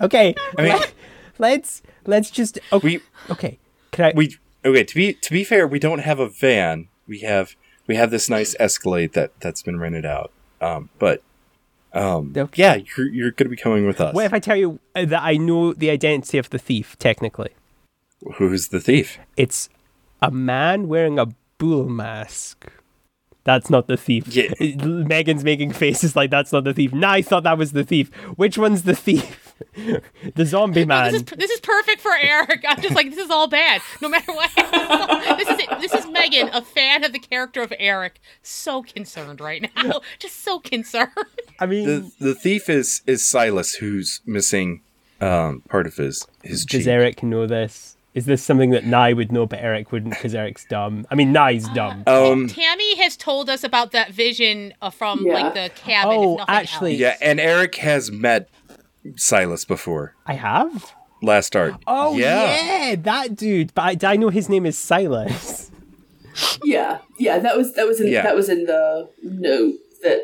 Okay, 0.00 0.34
I 0.58 0.62
mean- 0.62 0.72
let, 0.72 0.92
let's 1.38 1.82
let's 2.06 2.30
just 2.30 2.58
okay. 2.72 2.86
we 2.86 3.00
okay, 3.30 3.58
can 3.92 4.04
I? 4.06 4.12
we 4.16 4.36
okay. 4.64 4.84
To 4.84 4.94
be 4.94 5.12
to 5.14 5.30
be 5.32 5.44
fair, 5.44 5.66
we 5.66 5.78
don't 5.78 6.00
have 6.00 6.18
a 6.20 6.28
van. 6.28 6.88
We 7.06 7.20
have 7.20 7.54
we 7.86 7.96
have 7.96 8.10
this 8.10 8.28
nice 8.30 8.56
Escalade 8.58 9.12
that 9.12 9.38
that's 9.40 9.62
been 9.62 9.78
rented 9.78 10.04
out. 10.06 10.32
Um, 10.60 10.88
but 10.98 11.22
um, 11.92 12.32
Okay. 12.36 12.60
yeah, 12.62 12.76
you're 12.96 13.08
you're 13.08 13.30
gonna 13.30 13.50
be 13.50 13.56
coming 13.56 13.86
with 13.86 14.00
us. 14.00 14.14
what 14.14 14.24
if 14.24 14.32
I 14.34 14.38
tell 14.40 14.56
you 14.56 14.80
uh, 14.96 15.04
that 15.04 15.22
I 15.22 15.36
know 15.36 15.72
the 15.72 15.90
identity 15.90 16.38
of 16.38 16.50
the 16.50 16.58
thief? 16.58 16.96
Technically, 16.98 17.50
Who's 18.36 18.68
the 18.68 18.80
thief? 18.80 19.18
it's 19.36 19.68
a 20.22 20.30
man 20.30 20.88
wearing 20.88 21.18
a 21.20 21.26
bull 21.58 21.88
mask. 21.88 22.66
That's 23.44 23.68
not 23.68 23.88
the 23.88 23.96
thief. 23.98 24.26
Yeah. 24.28 24.48
Meghan's 24.58 25.44
making 25.44 25.72
faces 25.72 26.16
like 26.16 26.30
that's 26.30 26.50
not 26.52 26.64
the 26.64 26.72
thief. 26.72 26.92
Nah, 26.94 27.12
I 27.12 27.22
thought 27.22 27.42
that 27.42 27.58
was 27.58 27.72
the 27.72 27.84
thief. 27.84 28.12
Which 28.36 28.56
one's 28.56 28.82
the 28.84 28.96
thief? 28.96 29.54
the 30.34 30.46
zombie 30.46 30.84
man. 30.86 31.12
This 31.12 31.20
is 31.22 31.26
this 31.36 31.50
is 31.50 31.60
perfect 31.60 32.00
for 32.00 32.12
Eric. 32.20 32.64
I'm 32.66 32.80
just 32.80 32.94
like 32.94 33.10
this 33.10 33.18
is 33.18 33.30
all 33.30 33.46
bad. 33.46 33.82
No 34.00 34.08
matter 34.08 34.32
what. 34.32 34.50
this 34.56 35.48
is 35.48 35.58
it. 35.60 35.80
This 35.80 35.92
is 35.92 36.06
Meghan, 36.06 36.50
a 36.54 36.62
fan 36.62 37.04
of 37.04 37.12
the 37.12 37.18
character 37.18 37.60
of 37.60 37.72
Eric. 37.78 38.20
So 38.42 38.82
concerned 38.82 39.40
right 39.40 39.70
now. 39.76 40.00
Just 40.18 40.42
so 40.42 40.58
concerned. 40.58 41.10
I 41.60 41.66
mean, 41.66 41.86
The 41.86 42.10
the 42.18 42.34
thief 42.34 42.70
is 42.70 43.02
is 43.06 43.26
Silas, 43.28 43.74
who's 43.74 44.22
missing 44.24 44.80
um 45.20 45.62
part 45.68 45.86
of 45.86 45.96
his 45.96 46.26
his 46.42 46.64
does 46.64 46.80
cheek. 46.80 46.88
Eric 46.88 47.22
know 47.22 47.46
this? 47.46 47.93
Is 48.14 48.26
this 48.26 48.42
something 48.44 48.70
that 48.70 48.84
Nye 48.84 49.12
would 49.12 49.32
know, 49.32 49.44
but 49.44 49.58
Eric 49.58 49.90
wouldn't 49.90 50.14
because 50.14 50.34
Eric's 50.34 50.64
dumb? 50.66 51.04
I 51.10 51.16
mean, 51.16 51.32
Nye's 51.32 51.68
dumb. 51.70 52.04
Um, 52.06 52.46
Tammy 52.48 52.96
has 52.98 53.16
told 53.16 53.50
us 53.50 53.64
about 53.64 53.90
that 53.90 54.12
vision 54.12 54.72
uh, 54.80 54.90
from 54.90 55.26
Yeah. 55.26 55.32
like 55.34 55.54
the 55.54 55.70
cabin. 55.74 56.12
Oh, 56.14 56.44
actually- 56.46 56.92
else. 56.92 57.00
yeah, 57.00 57.16
and 57.20 57.40
Eric 57.40 57.74
has 57.76 58.12
met 58.12 58.48
Silas 59.16 59.64
before 59.64 60.14
I 60.26 60.34
have. 60.34 60.94
last 61.22 61.56
art. 61.56 61.74
Oh 61.86 62.16
yeah. 62.16 62.88
yeah, 62.90 62.96
that 62.96 63.34
dude. 63.34 63.74
But 63.74 64.04
I, 64.04 64.12
I 64.12 64.16
know 64.16 64.28
his 64.28 64.48
name 64.48 64.64
is 64.66 64.78
Silas. 64.78 65.70
Yeah, 66.64 66.98
yeah, 67.16 67.38
that 67.38 67.56
was 67.56 67.74
that 67.74 67.86
was 67.86 68.00
in 68.00 68.08
Yeah. 68.08 68.22
that 68.22 68.34
was 68.34 68.48
in 68.48 68.64
the 68.64 69.08
note 69.22 69.74
that 70.02 70.20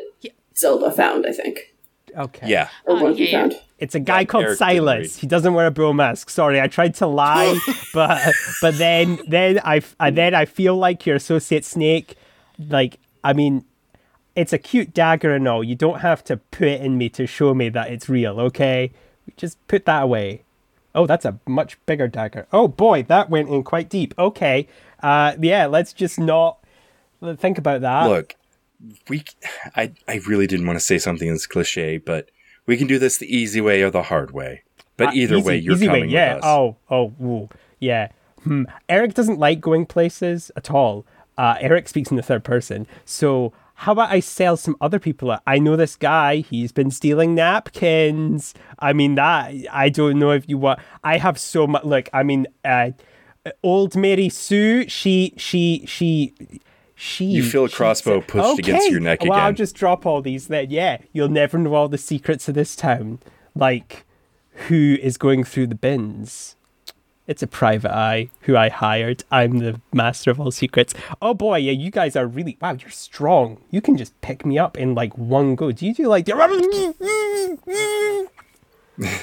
Zelda 0.57 0.91
found, 0.91 1.25
I 1.25 1.31
think, 1.31 1.70
Okay. 2.17 2.47
Yeah. 2.49 2.69
or 2.85 2.97
Oh, 2.97 3.03
one 3.03 3.13
he 3.15 3.31
yeah. 3.31 3.41
found. 3.41 3.55
It's 3.79 3.95
a 3.95 3.99
guy 3.99 4.19
Yeah, 4.19 4.25
called 4.25 4.43
Eric 4.43 4.59
didn't 4.59 4.69
Silas. 4.77 5.17
He 5.17 5.27
doesn't 5.27 5.53
wear 5.53 5.65
a 5.65 5.71
bro 5.71 5.91
mask. 5.93 6.29
Sorry, 6.29 6.61
I 6.61 6.67
tried 6.67 6.93
to 6.95 7.07
lie, 7.07 7.57
but 7.93 8.33
but 8.61 8.77
then 8.77 9.19
then 9.27 9.59
I, 9.63 9.81
I 9.99 10.11
then 10.11 10.35
I 10.35 10.45
feel 10.45 10.75
like 10.75 11.05
your 11.05 11.15
associate 11.15 11.65
Snake, 11.65 12.15
like 12.69 12.99
I 13.23 13.33
mean, 13.33 13.65
it's 14.35 14.53
a 14.53 14.57
cute 14.59 14.93
dagger 14.93 15.33
and 15.33 15.47
all. 15.47 15.63
You 15.63 15.75
don't 15.75 16.01
have 16.01 16.23
to 16.25 16.37
put 16.37 16.67
it 16.67 16.81
in 16.81 16.97
me 16.97 17.09
to 17.09 17.25
show 17.25 17.53
me 17.55 17.69
that 17.69 17.91
it's 17.91 18.07
real. 18.07 18.39
Okay, 18.39 18.91
just 19.35 19.57
put 19.67 19.85
that 19.85 20.03
away. 20.03 20.43
Oh, 20.93 21.07
that's 21.07 21.25
a 21.25 21.39
much 21.47 21.83
bigger 21.85 22.07
dagger. 22.07 22.45
Oh 22.53 22.67
boy, 22.67 23.03
that 23.03 23.29
went 23.31 23.49
in 23.49 23.63
quite 23.63 23.89
deep. 23.89 24.13
Okay, 24.19 24.67
uh, 25.01 25.33
yeah, 25.39 25.65
let's 25.65 25.91
just 25.93 26.19
not 26.19 26.59
think 27.37 27.57
about 27.57 27.81
that. 27.81 28.07
Look, 28.07 28.35
we 29.09 29.23
I 29.75 29.91
I 30.07 30.21
really 30.27 30.47
didn't 30.47 30.65
want 30.67 30.77
to 30.79 30.85
say 30.85 30.97
something 30.97 31.29
that's 31.29 31.47
cliche, 31.47 31.97
but 31.97 32.29
we 32.65 32.77
can 32.77 32.87
do 32.87 32.99
this 32.99 33.17
the 33.17 33.33
easy 33.35 33.61
way 33.61 33.81
or 33.81 33.89
the 33.89 34.03
hard 34.03 34.31
way. 34.31 34.63
But 34.97 35.09
Uh, 35.09 35.11
either 35.15 35.35
easy- 35.37 35.47
way, 35.47 35.57
you're 35.57 35.75
easy 35.75 35.87
coming 35.87 36.01
way, 36.03 36.09
yeah. 36.09 36.35
with 36.35 36.43
us. 36.43 36.47
Oh, 36.49 36.75
oh, 36.89 37.13
ooh, 37.23 37.49
yeah. 37.79 38.09
Hmm. 38.43 38.63
Eric 38.89 39.13
doesn't 39.13 39.39
like 39.39 39.59
going 39.61 39.85
places 39.85 40.51
at 40.55 40.71
all. 40.71 41.05
Uh, 41.37 41.55
Eric 41.59 41.87
speaks 41.87 42.09
in 42.11 42.17
the 42.17 42.23
third 42.23 42.43
person. 42.43 42.87
So 43.05 43.53
how 43.75 43.93
about 43.93 44.11
I 44.11 44.19
sell 44.19 44.57
some 44.57 44.75
other 44.81 44.99
people? 44.99 45.35
I 45.47 45.57
know 45.59 45.75
this 45.75 45.95
guy. 45.95 46.37
He's 46.37 46.71
been 46.71 46.91
stealing 46.91 47.33
napkins. 47.35 48.53
I 48.79 48.93
mean 48.93 49.15
that. 49.15 49.53
I 49.71 49.89
don't 49.89 50.19
know 50.19 50.31
if 50.31 50.47
you 50.47 50.57
want. 50.57 50.79
I 51.03 51.17
have 51.17 51.39
so 51.39 51.65
much. 51.67 51.83
Look, 51.83 52.09
I 52.13 52.21
mean, 52.23 52.47
uh, 52.65 52.91
old 53.63 53.95
Mary 53.95 54.29
Sue. 54.29 54.87
She, 54.87 55.33
she, 55.37 55.83
she. 55.87 56.33
She, 57.03 57.25
You 57.25 57.41
feel 57.41 57.65
a 57.65 57.69
crossbow 57.69 58.19
said- 58.19 58.27
pushed 58.27 58.59
against 58.59 58.91
your 58.91 58.99
neck 58.99 59.23
well, 59.23 59.33
I'll 59.33 59.53
just 59.53 59.75
drop 59.75 60.05
all 60.05 60.21
these 60.21 60.49
then. 60.49 60.69
Yeah, 60.69 60.99
you'll 61.11 61.29
never 61.29 61.57
know 61.57 61.73
all 61.73 61.87
the 61.89 61.97
secrets 61.97 62.47
of 62.47 62.53
this 62.53 62.75
town. 62.75 63.17
Like, 63.55 64.05
who 64.67 64.99
is 65.01 65.17
going 65.17 65.43
through 65.43 65.65
the 65.67 65.75
bins? 65.75 66.55
It's 67.25 67.41
a 67.41 67.47
private 67.47 67.89
eye 67.91 68.29
who 68.41 68.55
I 68.55 68.69
hired. 68.69 69.23
I'm 69.31 69.57
the 69.57 69.81
master 69.91 70.29
of 70.29 70.39
all 70.39 70.51
secrets. 70.51 70.93
Oh 71.23 71.33
boy, 71.33 71.57
yeah, 71.57 71.71
you 71.71 71.89
guys 71.89 72.15
are 72.15 72.27
really 72.27 72.55
wow. 72.61 72.73
You're 72.73 72.91
strong. 72.91 73.57
You 73.71 73.81
can 73.81 73.97
just 73.97 74.19
pick 74.21 74.45
me 74.45 74.59
up 74.59 74.77
in 74.77 74.93
like 74.93 75.17
one 75.17 75.55
go. 75.55 75.71
Do 75.71 75.87
you 75.87 75.95
do 75.95 76.07
like? 76.07 76.27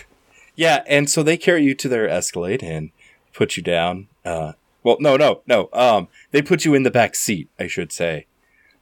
Yeah, 0.57 0.83
and 0.89 1.09
so 1.09 1.23
they 1.23 1.37
carry 1.37 1.63
you 1.63 1.77
to 1.77 1.89
their 1.89 2.09
Escalade 2.09 2.65
and 2.65 2.91
put 3.33 3.57
you 3.57 3.63
down. 3.63 4.09
Uh, 4.25 4.55
well, 4.83 4.97
no, 5.01 5.17
no, 5.17 5.43
no. 5.47 5.69
Um, 5.73 6.09
they 6.31 6.43
put 6.43 6.65
you 6.65 6.75
in 6.75 6.83
the 6.83 6.91
back 6.91 7.15
seat, 7.15 7.49
I 7.59 7.67
should 7.67 7.93
say. 7.93 8.27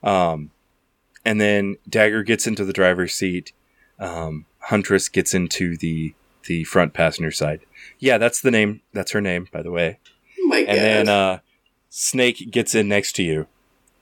Um, 0.03 0.51
and 1.24 1.40
then 1.40 1.76
Dagger 1.88 2.22
gets 2.22 2.47
into 2.47 2.64
the 2.64 2.72
driver's 2.72 3.14
seat. 3.14 3.53
Um, 3.99 4.47
Huntress 4.61 5.09
gets 5.09 5.34
into 5.34 5.76
the 5.76 6.14
the 6.44 6.64
front 6.64 6.94
passenger 6.94 7.32
side. 7.32 7.61
Yeah, 7.99 8.18
that's 8.18 8.40
the 8.40 8.51
name. 8.51 8.82
That's 8.92 9.12
her 9.12 9.20
name, 9.20 9.49
by 9.53 9.62
the 9.62 9.70
way. 9.70 9.99
Oh 10.40 10.47
my 10.47 10.62
god. 10.62 10.68
And 10.68 10.78
then 10.78 11.09
uh, 11.09 11.38
Snake 11.90 12.51
gets 12.51 12.74
in 12.74 12.88
next 12.88 13.14
to 13.16 13.22
you, 13.22 13.49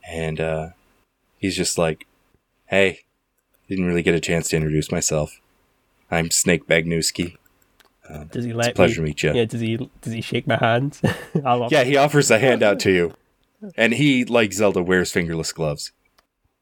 and 0.06 0.40
uh, 0.40 0.68
he's 1.38 1.56
just 1.56 1.78
like, 1.78 2.06
"Hey, 2.66 3.00
didn't 3.68 3.86
really 3.86 4.02
get 4.02 4.14
a 4.14 4.20
chance 4.20 4.48
to 4.48 4.56
introduce 4.56 4.92
myself. 4.92 5.40
I'm 6.10 6.30
Snake 6.30 6.66
Bagnewski. 6.66 7.36
Um, 8.08 8.26
does 8.26 8.44
he 8.44 8.52
let 8.52 8.68
It's 8.68 8.74
a 8.74 8.76
pleasure 8.76 9.02
me? 9.02 9.08
to 9.08 9.10
meet 9.10 9.22
you." 9.22 9.34
Yeah. 9.34 9.44
Does 9.44 9.60
he? 9.60 9.90
Does 10.00 10.12
he 10.12 10.20
shake 10.20 10.46
my 10.46 10.56
hand? 10.56 11.00
Yeah, 11.70 11.84
he 11.84 11.96
offers 11.96 12.30
a 12.30 12.38
handout 12.38 12.78
to 12.80 12.90
you, 12.90 13.14
and 13.76 13.94
he, 13.94 14.24
like 14.24 14.52
Zelda, 14.52 14.82
wears 14.82 15.10
fingerless 15.10 15.52
gloves. 15.52 15.92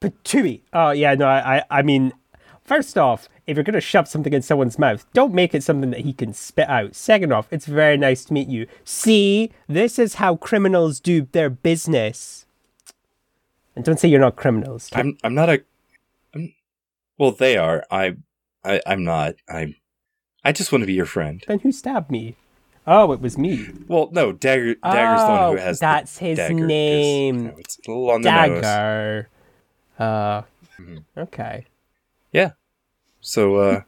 Patooey. 0.00 0.62
Oh 0.72 0.90
yeah, 0.90 1.14
no, 1.14 1.26
I, 1.26 1.62
I, 1.70 1.82
mean, 1.82 2.12
first 2.64 2.98
off, 2.98 3.28
if 3.46 3.56
you're 3.56 3.64
gonna 3.64 3.80
shove 3.80 4.08
something 4.08 4.32
in 4.32 4.42
someone's 4.42 4.78
mouth, 4.78 5.06
don't 5.12 5.32
make 5.32 5.54
it 5.54 5.62
something 5.62 5.90
that 5.90 6.00
he 6.00 6.12
can 6.12 6.32
spit 6.32 6.68
out. 6.68 6.94
Second 6.94 7.32
off, 7.32 7.46
it's 7.50 7.66
very 7.66 7.96
nice 7.96 8.24
to 8.26 8.32
meet 8.32 8.48
you. 8.48 8.66
See, 8.84 9.52
this 9.68 9.98
is 9.98 10.14
how 10.14 10.36
criminals 10.36 11.00
do 11.00 11.28
their 11.32 11.50
business. 11.50 12.46
And 13.74 13.84
don't 13.84 13.98
say 13.98 14.08
you're 14.08 14.20
not 14.20 14.36
criminals. 14.36 14.90
I'm, 14.92 15.16
I'm 15.24 15.34
not 15.34 15.48
a. 15.48 15.62
I'm, 16.34 16.52
Well, 17.16 17.32
they 17.32 17.56
are. 17.56 17.84
I, 17.90 18.16
I 18.64 18.80
I'm 18.86 19.04
not. 19.04 19.34
I'm. 19.48 19.76
I 20.44 20.52
just 20.52 20.72
want 20.72 20.82
to 20.82 20.86
be 20.86 20.92
your 20.94 21.06
friend. 21.06 21.42
Then 21.46 21.60
who 21.60 21.72
stabbed 21.72 22.10
me? 22.10 22.36
Oh, 22.86 23.12
it 23.12 23.20
was 23.20 23.38
me. 23.38 23.68
Well, 23.86 24.08
no, 24.12 24.32
Dagger. 24.32 24.74
Dagger's 24.74 25.20
the 25.22 25.28
one 25.28 25.38
who 25.52 25.58
Oh, 25.58 25.62
has. 25.62 25.78
that's 25.78 26.18
his 26.18 26.36
dagger, 26.36 26.54
name. 26.66 27.36
You 27.38 27.42
know, 27.44 27.54
it's 27.58 27.78
a 27.86 27.90
little 27.90 28.10
on 28.10 28.22
the 28.22 28.30
nose. 28.30 28.60
Dagger. 28.62 29.28
Uh, 29.98 30.42
Mhm. 30.80 31.04
okay. 31.16 31.66
Yeah. 32.32 32.52
So, 33.20 33.56
uh, 33.56 33.80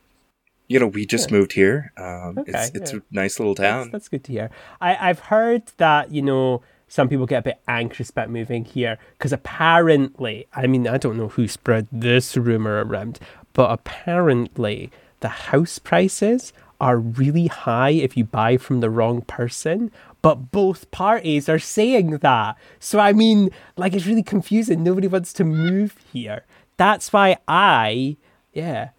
you 0.68 0.78
know, 0.78 0.86
we 0.86 1.07
just 1.07 1.32
moved 1.32 1.52
here. 1.55 1.92
Um, 1.96 2.38
Okay, 2.38 2.52
it's 2.55 2.70
it's 2.76 2.92
yeah. 2.92 2.98
a 2.98 3.02
nice 3.14 3.40
little 3.40 3.55
That's, 3.55 3.84
town. 3.84 3.90
that's 3.90 4.09
good 4.09 4.22
to 4.24 4.32
hear. 4.32 4.50
I, 4.80 5.11
I've 5.11 5.18
heard 5.20 5.64
that, 5.78 6.12
you 6.12 6.22
know, 6.22 6.62
some 6.86 7.09
people 7.09 7.26
get 7.26 7.38
a 7.40 7.42
bit 7.42 7.61
anxious 7.66 8.11
about 8.11 8.30
moving 8.30 8.64
here 8.64 8.98
because 9.18 9.32
apparently, 9.32 10.46
I 10.55 10.68
mean, 10.68 10.86
I 10.86 10.98
don't 10.98 11.16
know 11.16 11.28
who 11.28 11.48
spread 11.48 11.88
this 11.90 12.36
rumor 12.36 12.84
around, 12.84 13.18
but 13.55 13.72
apparently 13.72 14.92
the 15.25 15.51
house 15.51 15.79
prices 15.79 16.53
are 16.83 16.99
really 16.99 17.47
high 17.47 17.89
if 17.89 18.14
you 18.14 18.25
buy 18.25 18.59
from 18.59 18.81
the 18.81 18.91
wrong 18.91 19.22
person. 19.22 19.91
But 20.20 20.53
both 20.53 20.91
parties 20.91 21.49
are 21.49 21.59
saying 21.59 22.18
that. 22.18 22.57
So, 22.79 22.99
I 22.99 23.14
mean, 23.14 23.49
like, 23.79 23.95
it's 23.95 24.05
really 24.05 24.22
confusing. 24.22 24.83
Nobody 24.83 25.07
wants 25.07 25.33
to 25.35 25.45
move 25.45 25.97
here. 26.12 26.45
That's 26.77 27.11
why 27.11 27.39
I, 27.49 28.18
yeah. 28.53 28.91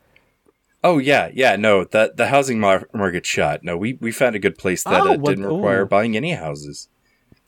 Oh 0.83 0.97
yeah, 0.97 1.29
yeah. 1.31 1.55
No, 1.57 1.83
the 1.83 2.11
the 2.15 2.27
housing 2.27 2.59
mar- 2.59 2.89
market 2.91 3.25
shot. 3.25 3.63
No, 3.63 3.77
we 3.77 3.93
we 4.01 4.11
found 4.11 4.35
a 4.35 4.39
good 4.39 4.57
place 4.57 4.83
that 4.83 5.01
Oh, 5.01 5.13
uh, 5.13 5.17
didn't 5.17 5.45
require 5.45 5.81
oh. 5.81 5.85
buying 5.85 6.15
any 6.17 6.31
houses. 6.31 6.89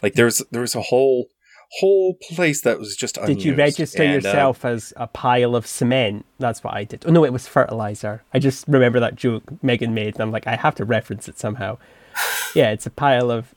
Like 0.03 0.13
there 0.13 0.25
was 0.25 0.43
there 0.51 0.61
was 0.61 0.75
a 0.75 0.81
whole 0.81 1.29
whole 1.79 2.15
place 2.31 2.61
that 2.61 2.79
was 2.79 2.95
just 2.95 3.15
Did 3.25 3.43
you 3.43 3.55
register 3.55 4.03
and, 4.03 4.11
uh, 4.11 4.15
yourself 4.15 4.63
as 4.65 4.93
a 4.95 5.07
pile 5.07 5.55
of 5.55 5.67
cement? 5.67 6.25
That's 6.39 6.63
what 6.63 6.73
I 6.73 6.83
did. 6.85 7.03
Oh 7.07 7.11
no, 7.11 7.25
it 7.25 7.33
was 7.33 7.47
fertilizer. 7.47 8.23
I 8.33 8.39
just 8.39 8.67
remember 8.67 8.99
that 8.99 9.15
joke 9.15 9.43
Meghan 9.63 9.91
made, 9.93 10.15
and 10.15 10.21
I'm 10.21 10.31
like, 10.31 10.47
I 10.47 10.55
have 10.55 10.75
to 10.75 10.85
reference 10.85 11.27
it 11.27 11.37
somehow. 11.39 11.77
Yeah, 12.55 12.71
it's 12.71 12.87
a 12.87 12.89
pile 12.89 13.29
of. 13.29 13.53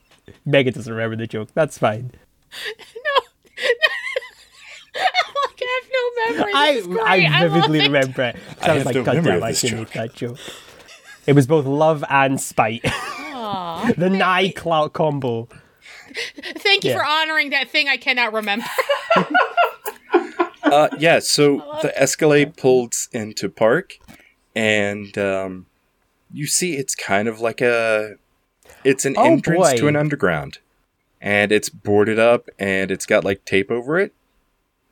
Meghan 0.47 0.75
doesn't 0.75 0.93
remember 0.93 1.17
the 1.17 1.27
joke. 1.27 1.49
That's 1.55 1.79
fine. 1.79 2.11
like, 4.95 5.63
I 5.63 5.81
have 5.81 5.91
no 5.93 6.11
memory. 6.39 6.53
I 6.55 6.75
This. 6.75 6.87
I 7.33 7.43
love 7.45 7.53
vividly 7.53 7.79
it. 7.79 7.83
remember 7.85 8.23
it. 8.23 8.37
'Cause 8.59 8.69
I 8.69 8.73
I 8.73 8.75
was 8.77 8.85
like, 8.85 8.95
no 8.97 9.05
God 9.05 9.25
damn, 9.25 9.43
I 9.43 9.51
this 9.51 9.61
should 9.61 9.79
make 9.79 9.93
that 9.93 10.15
joke. 10.15 10.39
It 11.27 11.33
was 11.35 11.47
both 11.47 11.65
love 11.67 12.05
and 12.11 12.41
spite. 12.41 12.83
The 12.83 14.09
Nye 14.11 14.51
Clout 14.55 14.93
combo. 14.93 15.49
Thank 16.59 16.85
you 16.85 16.91
Yeah. 16.91 16.97
for 16.99 17.05
honoring 17.05 17.51
that 17.51 17.69
thing 17.71 17.89
I 17.89 17.97
cannot 17.97 18.33
remember. 18.33 18.67
Uh, 20.63 20.89
yeah, 20.99 21.19
so 21.19 21.57
the 21.83 21.93
Escalade 22.01 22.57
pulls 22.57 23.09
into 23.13 23.49
park, 23.49 23.99
and 24.55 25.17
um, 25.19 25.67
you 26.33 26.47
see 26.47 26.77
it's 26.77 26.95
kind 26.95 27.27
of 27.27 27.41
like 27.41 27.61
a, 27.61 28.15
it's 28.85 29.05
an 29.05 29.15
Oh, 29.19 29.25
entrance 29.33 29.73
to 29.75 29.89
an 29.89 29.97
underground, 29.97 30.59
and 31.21 31.51
it's 31.51 31.69
boarded 31.69 32.21
up, 32.21 32.49
and 32.59 32.93
it's 32.93 33.05
got 33.05 33.25
like 33.25 33.45
tape 33.45 33.69
over 33.71 33.99
it, 33.99 34.13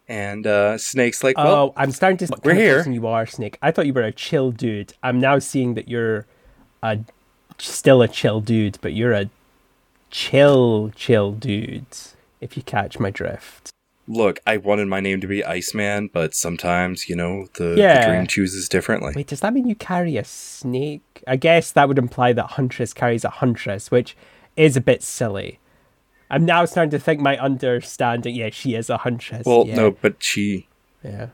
and 0.08 0.48
uh, 0.48 0.78
Snake's 0.78 1.22
like, 1.22 1.36
well, 1.36 1.54
oh, 1.68 1.74
I'm 1.76 1.92
starting 1.92 2.16
to 2.18 2.26
see 2.26 2.34
we're 2.42 2.54
here. 2.54 2.82
you 2.88 3.06
are, 3.06 3.26
Snake. 3.26 3.56
I 3.62 3.70
thought 3.70 3.86
you 3.86 3.92
were 3.92 4.02
a 4.02 4.10
chill 4.12 4.50
dude. 4.50 4.94
I'm 5.02 5.20
now 5.20 5.38
seeing 5.38 5.74
that 5.74 5.86
you're 5.88 6.26
a 6.82 6.98
still 7.58 8.02
a 8.02 8.08
chill 8.08 8.40
dude, 8.40 8.78
but 8.80 8.94
you're 8.94 9.12
a 9.12 9.30
chill, 10.10 10.90
chill 10.94 11.32
dude. 11.32 11.86
If 12.40 12.56
you 12.56 12.62
catch 12.62 12.98
my 12.98 13.10
drift. 13.10 13.70
look, 14.10 14.38
I 14.46 14.56
wanted 14.56 14.88
my 14.88 15.00
name 15.00 15.20
to 15.20 15.26
be 15.26 15.44
Iceman, 15.44 16.08
but 16.12 16.34
sometimes 16.34 17.08
you 17.10 17.16
know 17.16 17.48
the, 17.58 17.74
Yeah. 17.76 18.00
the 18.06 18.12
dream 18.12 18.26
chooses 18.26 18.66
differently. 18.68 19.12
Wait, 19.14 19.26
does 19.26 19.40
that 19.40 19.52
mean 19.52 19.68
you 19.68 19.74
carry 19.74 20.16
a 20.16 20.24
snake? 20.24 21.02
I 21.26 21.36
guess 21.36 21.72
that 21.72 21.88
would 21.88 21.98
imply 21.98 22.32
that 22.32 22.52
Huntress 22.52 22.94
carries 22.94 23.24
a 23.24 23.28
Huntress, 23.30 23.90
which 23.90 24.16
is 24.56 24.76
a 24.76 24.80
bit 24.80 25.02
silly. 25.02 25.58
I'm 26.30 26.44
now 26.46 26.64
starting 26.64 26.90
to 26.92 26.98
think 26.98 27.20
my 27.20 27.36
understanding. 27.38 28.34
Yeah, 28.34 28.48
she 28.50 28.74
is 28.74 28.88
a 28.88 28.96
Huntress. 28.98 29.42
Well, 29.44 29.64
yeah, 29.66 29.74
no, 29.76 29.90
but 29.90 30.22
she, 30.22 30.68
Yeah. 31.04 31.28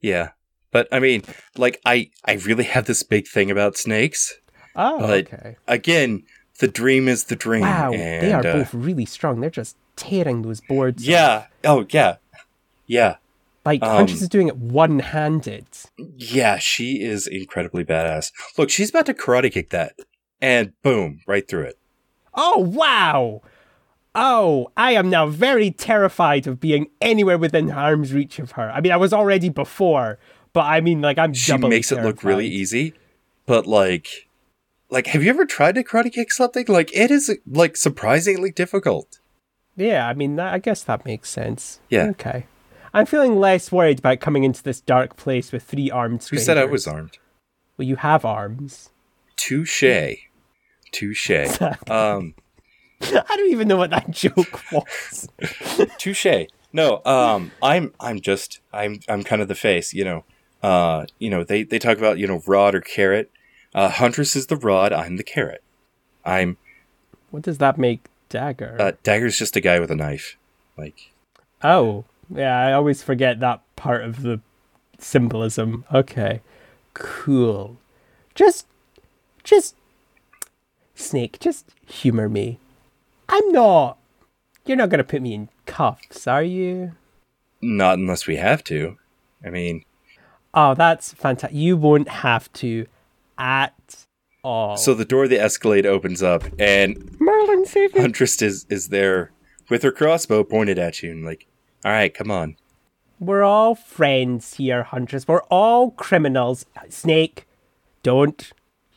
yeah, 0.00 0.30
but 0.72 0.88
I 0.90 0.98
mean, 1.00 1.22
like, 1.56 1.80
I 1.84 2.10
I 2.24 2.32
really 2.34 2.64
have 2.64 2.86
this 2.86 3.02
big 3.04 3.28
thing 3.28 3.50
about 3.52 3.76
snakes. 3.76 4.36
Oh, 4.74 4.98
But- 5.00 5.32
okay. 5.32 5.56
Again, 5.68 6.24
the 6.60 6.68
dream 6.68 7.08
is 7.08 7.24
the 7.24 7.36
dream. 7.36 7.62
Wow, 7.62 7.92
and, 7.92 8.22
they 8.22 8.32
are 8.32 8.46
uh, 8.46 8.52
both 8.52 8.72
really 8.72 9.04
strong. 9.04 9.40
They're 9.40 9.50
just 9.50 9.76
tearing 9.96 10.42
those 10.42 10.60
boards. 10.60 11.02
off. 11.02 11.08
Yeah. 11.08 11.46
Oh, 11.64 11.86
yeah. 11.90 12.16
Yeah. 12.86 13.16
Like 13.64 13.82
um, 13.82 13.96
Huntress 13.96 14.22
is 14.22 14.28
doing 14.28 14.48
it 14.48 14.56
one-handed. 14.56 15.66
Yeah, 16.16 16.58
she 16.58 17.02
is 17.02 17.26
incredibly 17.26 17.84
badass. 17.84 18.32
Look, 18.56 18.70
she's 18.70 18.90
about 18.90 19.06
to 19.06 19.14
karate 19.14 19.52
kick 19.52 19.70
that. 19.70 19.94
And 20.40 20.72
boom, 20.82 21.20
right 21.26 21.46
through 21.46 21.64
it. 21.64 21.78
Oh 22.32 22.58
wow! 22.58 23.42
Oh, 24.14 24.72
I 24.76 24.92
am 24.92 25.10
now 25.10 25.26
very 25.26 25.70
terrified 25.70 26.46
of 26.46 26.58
being 26.58 26.88
anywhere 27.02 27.36
within 27.36 27.68
harm's 27.68 28.14
reach 28.14 28.38
of 28.38 28.52
her. 28.52 28.70
I 28.70 28.80
mean, 28.80 28.92
I 28.92 28.96
was 28.96 29.12
already 29.12 29.50
before, 29.50 30.18
but 30.54 30.64
I 30.64 30.80
mean, 30.80 31.02
like, 31.02 31.18
I'm 31.18 31.34
She 31.34 31.54
makes 31.58 31.92
it 31.92 32.02
look 32.02 32.24
really 32.24 32.48
easy. 32.48 32.94
But 33.44 33.66
like 33.66 34.28
like 34.90 35.06
have 35.08 35.22
you 35.22 35.30
ever 35.30 35.46
tried 35.46 35.76
to 35.76 35.84
karate 35.84 36.12
kick 36.12 36.32
something? 36.32 36.64
Like 36.68 36.94
it 36.96 37.10
is 37.10 37.34
like 37.46 37.76
surprisingly 37.76 38.50
difficult. 38.50 39.18
Yeah, 39.76 40.06
I 40.06 40.14
mean, 40.14 40.36
that, 40.36 40.52
I 40.52 40.58
guess 40.58 40.82
that 40.84 41.04
makes 41.06 41.30
sense. 41.30 41.80
Yeah. 41.88 42.06
Okay. 42.10 42.46
I'm 42.92 43.06
feeling 43.06 43.38
less 43.38 43.70
worried 43.70 44.00
about 44.00 44.18
coming 44.20 44.42
into 44.44 44.62
this 44.62 44.80
dark 44.80 45.16
place 45.16 45.52
with 45.52 45.62
three 45.62 45.90
armed 45.90 46.20
Who 46.22 46.26
strangers. 46.26 46.44
said 46.46 46.58
I 46.58 46.64
was 46.64 46.86
armed? 46.88 47.18
Well, 47.78 47.86
you 47.86 47.96
have 47.96 48.24
arms. 48.24 48.90
Touche. 49.36 49.84
Touche. 50.92 51.30
Um 51.88 52.34
I 53.02 53.34
don't 53.36 53.50
even 53.50 53.68
know 53.68 53.78
what 53.78 53.90
that 53.90 54.10
joke 54.10 54.60
was. 54.72 55.28
touche. 55.98 56.46
No, 56.72 57.00
um 57.04 57.52
I'm 57.62 57.94
I'm 58.00 58.20
just 58.20 58.60
I'm 58.72 59.00
I'm 59.08 59.22
kind 59.24 59.40
of 59.40 59.48
the 59.48 59.54
face, 59.54 59.94
you 59.94 60.04
know. 60.04 60.24
Uh 60.62 61.06
you 61.18 61.30
know, 61.30 61.42
they 61.44 61.62
they 61.62 61.78
talk 61.78 61.96
about, 61.96 62.18
you 62.18 62.26
know, 62.26 62.42
rod 62.46 62.74
or 62.74 62.80
carrot. 62.80 63.30
Uh 63.74 63.88
Huntress 63.88 64.34
is 64.36 64.46
the 64.46 64.56
rod, 64.56 64.92
I'm 64.92 65.16
the 65.16 65.22
carrot. 65.24 65.62
I'm 66.24 66.56
What 67.30 67.42
does 67.42 67.58
that 67.58 67.78
make 67.78 68.06
Dagger? 68.28 68.76
uh 68.80 68.92
Dagger's 69.02 69.38
just 69.38 69.56
a 69.56 69.60
guy 69.60 69.78
with 69.80 69.90
a 69.90 69.96
knife. 69.96 70.36
Like 70.76 71.12
oh, 71.62 72.04
yeah, 72.34 72.56
I 72.58 72.72
always 72.72 73.02
forget 73.02 73.40
that 73.40 73.60
part 73.76 74.02
of 74.04 74.22
the 74.22 74.40
symbolism. 74.98 75.84
Okay. 75.92 76.40
Cool. 76.94 77.76
Just, 78.34 78.66
just, 79.44 79.74
Snake, 80.94 81.38
just 81.40 81.70
humor 81.86 82.28
me. 82.28 82.58
I'm 83.28 83.50
not. 83.52 83.98
You're 84.66 84.76
not 84.76 84.88
gonna 84.88 85.04
put 85.04 85.22
me 85.22 85.34
in 85.34 85.48
cuffs, 85.66 86.26
are 86.26 86.42
you? 86.42 86.92
not 87.62 87.98
unless 87.98 88.26
we 88.26 88.36
have 88.36 88.64
to. 88.64 88.96
I 89.44 89.50
mean, 89.50 89.84
Oh, 90.54 90.74
that's 90.74 91.12
fantastic. 91.12 91.56
You 91.56 91.76
won't 91.76 92.08
have 92.08 92.50
to 92.54 92.86
at 93.40 94.06
all. 94.44 94.76
so 94.76 94.94
the 94.94 95.04
door 95.04 95.24
of 95.24 95.30
the 95.30 95.40
Escalade 95.40 95.86
opens 95.86 96.22
up 96.22 96.44
and 96.58 97.18
Merlin, 97.20 97.66
save 97.66 97.94
me. 97.94 98.00
Huntress 98.02 98.40
is 98.42 98.66
is 98.68 98.88
there 98.88 99.32
with 99.68 99.82
her 99.82 99.92
crossbow 99.92 100.44
pointed 100.44 100.78
at 100.78 101.02
you 101.02 101.10
and 101.10 101.24
like, 101.24 101.46
all 101.84 101.92
right, 101.92 102.12
come 102.12 102.30
on. 102.30 102.56
We're 103.18 103.42
all 103.42 103.74
friends 103.74 104.54
here, 104.54 104.82
Huntress. 104.82 105.28
We're 105.28 105.42
all 105.44 105.90
criminals. 105.90 106.64
Snake, 106.88 107.46
don't. 108.02 108.50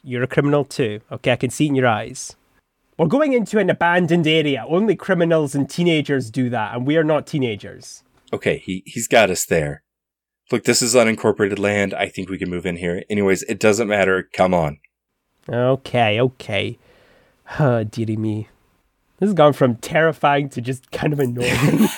You're 0.04 0.24
a 0.24 0.28
criminal 0.28 0.64
too. 0.66 1.02
Okay, 1.12 1.32
I 1.32 1.36
can 1.36 1.50
see 1.50 1.66
it 1.66 1.70
in 1.70 1.76
your 1.76 1.88
eyes. 1.88 2.36
We're 2.98 3.08
going 3.08 3.34
into 3.34 3.60
an 3.60 3.70
abandoned 3.70 4.28
area. 4.28 4.66
Only 4.68 4.96
criminals 4.96 5.56
and 5.56 5.70
teenagers 5.70 6.30
do 6.30 6.50
that, 6.52 6.76
and 6.76 6.86
we 6.86 6.96
are 6.96 7.04
not 7.04 7.28
teenagers. 7.28 8.04
Okay, 8.32 8.58
he 8.58 8.84
he's 8.86 9.08
got 9.08 9.30
us 9.30 9.46
there. 9.46 9.83
Look, 10.52 10.66
this 10.66 10.82
is 10.82 10.94
unincorporated 10.96 11.58
land. 11.60 11.94
I 11.94 12.08
think 12.08 12.30
we 12.30 12.38
can 12.38 12.50
move 12.50 12.66
in 12.66 12.78
here. 12.78 13.04
Anyways, 13.10 13.44
it 13.44 13.60
doesn't 13.60 13.88
matter. 13.88 14.30
Come 14.34 14.54
on. 14.54 14.80
Okay, 15.50 16.20
okay. 16.22 16.78
Oh, 17.60 17.84
dearie 17.84 18.18
me. 18.18 18.48
This 19.20 19.28
has 19.28 19.34
gone 19.34 19.54
from 19.54 19.76
terrifying 19.76 20.50
to 20.50 20.62
just 20.62 20.92
kind 20.92 21.14
of 21.14 21.20
annoying. 21.20 21.88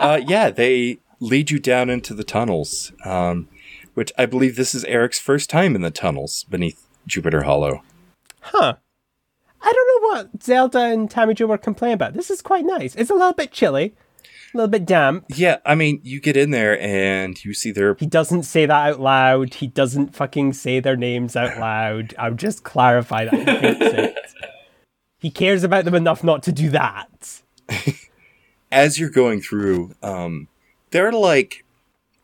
Uh, 0.00 0.18
yeah, 0.26 0.48
they 0.48 0.98
lead 1.20 1.50
you 1.50 1.58
down 1.58 1.90
into 1.90 2.14
the 2.14 2.24
tunnels, 2.24 2.90
um, 3.04 3.48
which 3.92 4.10
I 4.16 4.24
believe 4.24 4.56
this 4.56 4.74
is 4.74 4.82
Eric's 4.84 5.18
first 5.18 5.50
time 5.50 5.74
in 5.74 5.82
the 5.82 5.90
tunnels 5.90 6.44
beneath 6.44 6.86
Jupiter 7.06 7.42
Hollow. 7.42 7.82
huh. 8.40 8.76
I 9.60 9.72
don't 9.72 10.02
know 10.02 10.08
what 10.08 10.42
Zelda 10.42 10.78
and 10.78 11.10
Tammy 11.10 11.34
Jo 11.34 11.44
were 11.44 11.58
complaining 11.58 11.94
about. 11.94 12.14
This 12.14 12.30
is 12.30 12.40
quite 12.40 12.64
nice. 12.64 12.94
It's 12.94 13.10
a 13.10 13.14
little 13.14 13.34
bit 13.34 13.52
chilly, 13.52 13.94
a 14.54 14.56
little 14.56 14.68
bit 14.68 14.84
damp. 14.84 15.24
Yeah, 15.28 15.58
I 15.64 15.74
mean, 15.74 16.00
you 16.02 16.20
get 16.20 16.36
in 16.36 16.50
there 16.50 16.80
and 16.80 17.42
you 17.44 17.54
see 17.54 17.70
their 17.70 17.94
He 17.94 18.06
doesn't 18.06 18.44
say 18.44 18.66
that 18.66 18.88
out 18.88 19.00
loud. 19.00 19.54
He 19.54 19.66
doesn't 19.66 20.14
fucking 20.14 20.54
say 20.54 20.80
their 20.80 20.96
names 20.96 21.36
out 21.36 21.58
loud. 21.58 22.14
I'll 22.18 22.34
just 22.34 22.64
clarify 22.64 23.26
that 23.26 23.34
he 23.34 23.44
thinks 23.44 23.98
it. 23.98 24.16
He 25.18 25.30
cares 25.30 25.64
about 25.64 25.84
them 25.84 25.94
enough 25.94 26.24
not 26.24 26.42
to 26.44 26.52
do 26.52 26.70
that. 26.70 27.42
as 28.72 28.98
you're 28.98 29.10
going 29.10 29.40
through, 29.42 29.94
um, 30.02 30.48
there 30.90 31.06
are 31.06 31.12
like 31.12 31.64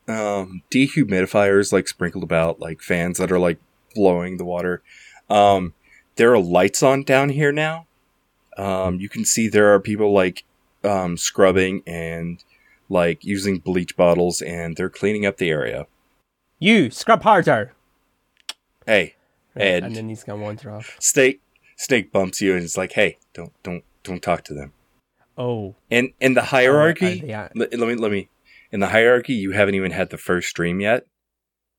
um, 0.07 0.63
dehumidifiers 0.71 1.71
like 1.71 1.87
sprinkled 1.87 2.23
about, 2.23 2.59
like 2.59 2.81
fans 2.81 3.17
that 3.17 3.31
are 3.31 3.39
like 3.39 3.59
blowing 3.93 4.37
the 4.37 4.45
water. 4.45 4.81
Um, 5.29 5.73
there 6.15 6.33
are 6.33 6.39
lights 6.39 6.81
on 6.81 7.03
down 7.03 7.29
here 7.29 7.51
now. 7.51 7.85
Um, 8.57 8.99
you 8.99 9.09
can 9.09 9.23
see 9.23 9.47
there 9.47 9.73
are 9.73 9.79
people 9.79 10.11
like 10.11 10.43
um, 10.83 11.17
scrubbing 11.17 11.83
and 11.87 12.43
like 12.89 13.23
using 13.23 13.59
bleach 13.59 13.95
bottles, 13.97 14.41
and 14.41 14.75
they're 14.77 14.89
cleaning 14.89 15.25
up 15.25 15.37
the 15.37 15.49
area. 15.49 15.87
You 16.59 16.89
scrub 16.89 17.23
harder. 17.23 17.73
Hey, 18.85 19.15
Ed. 19.55 19.83
And 19.83 19.95
then 19.95 20.09
he's 20.09 20.23
gonna 20.23 20.41
wander 20.41 20.71
off. 20.71 20.95
Snake 20.99 21.41
Snake 21.75 22.11
bumps 22.11 22.41
you 22.41 22.55
and 22.55 22.63
it's 22.63 22.77
like, 22.77 22.93
hey, 22.93 23.17
don't 23.33 23.51
don't 23.63 23.83
don't 24.03 24.23
talk 24.23 24.43
to 24.45 24.53
them. 24.53 24.73
Oh, 25.37 25.75
And 25.91 26.13
in 26.19 26.33
the 26.33 26.41
hierarchy, 26.45 27.21
Oh, 27.23 27.27
yeah. 27.27 27.49
let, 27.53 27.71
let 27.77 27.87
me 27.87 27.95
let 27.95 28.11
me 28.11 28.29
in 28.71 28.79
the 28.79 28.87
hierarchy, 28.87 29.33
you 29.33 29.51
haven't 29.51 29.75
even 29.75 29.91
had 29.91 30.09
the 30.09 30.17
first 30.17 30.49
stream 30.49 30.79
yet, 30.79 31.05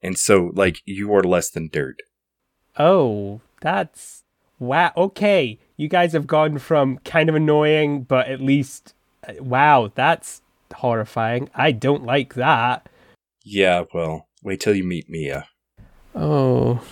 and 0.02 0.16
so 0.18 0.52
like 0.54 0.82
you 0.86 1.12
are 1.14 1.22
less 1.24 1.50
than 1.50 1.68
dirt. 1.68 2.02
oh, 2.78 3.40
that's 3.60 4.22
wow. 4.60 4.92
Okay, 4.96 5.58
you 5.78 5.88
guys 5.88 6.12
have 6.12 6.26
gone 6.26 6.58
from 6.58 6.98
kind 6.98 7.30
of 7.30 7.34
annoying, 7.34 8.02
but 8.02 8.28
at 8.28 8.40
least 8.42 8.92
uh, 9.26 9.32
wow, 9.42 9.90
that's 9.94 10.42
horrifying. 10.74 11.48
I 11.54 11.72
don't 11.72 12.04
like 12.04 12.34
that. 12.34 12.86
Yeah, 13.42 13.84
well, 13.94 14.28
wait 14.42 14.60
till 14.60 14.74
you 14.74 14.84
meet 14.84 15.08
Mia. 15.08 15.46
Oh, 16.14 16.82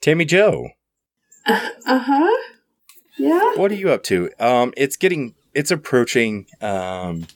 Tammy 0.00 0.24
Jo, 0.24 0.70
Uh 1.46 1.58
huh. 1.86 2.36
Yeah. 3.18 3.54
what 3.56 3.72
are 3.72 3.74
you 3.74 3.90
up 3.90 4.02
to? 4.04 4.30
Um, 4.38 4.72
it's 4.76 4.96
getting 4.96 5.34
it's 5.54 5.70
approaching 5.70 6.46
um, 6.60 7.26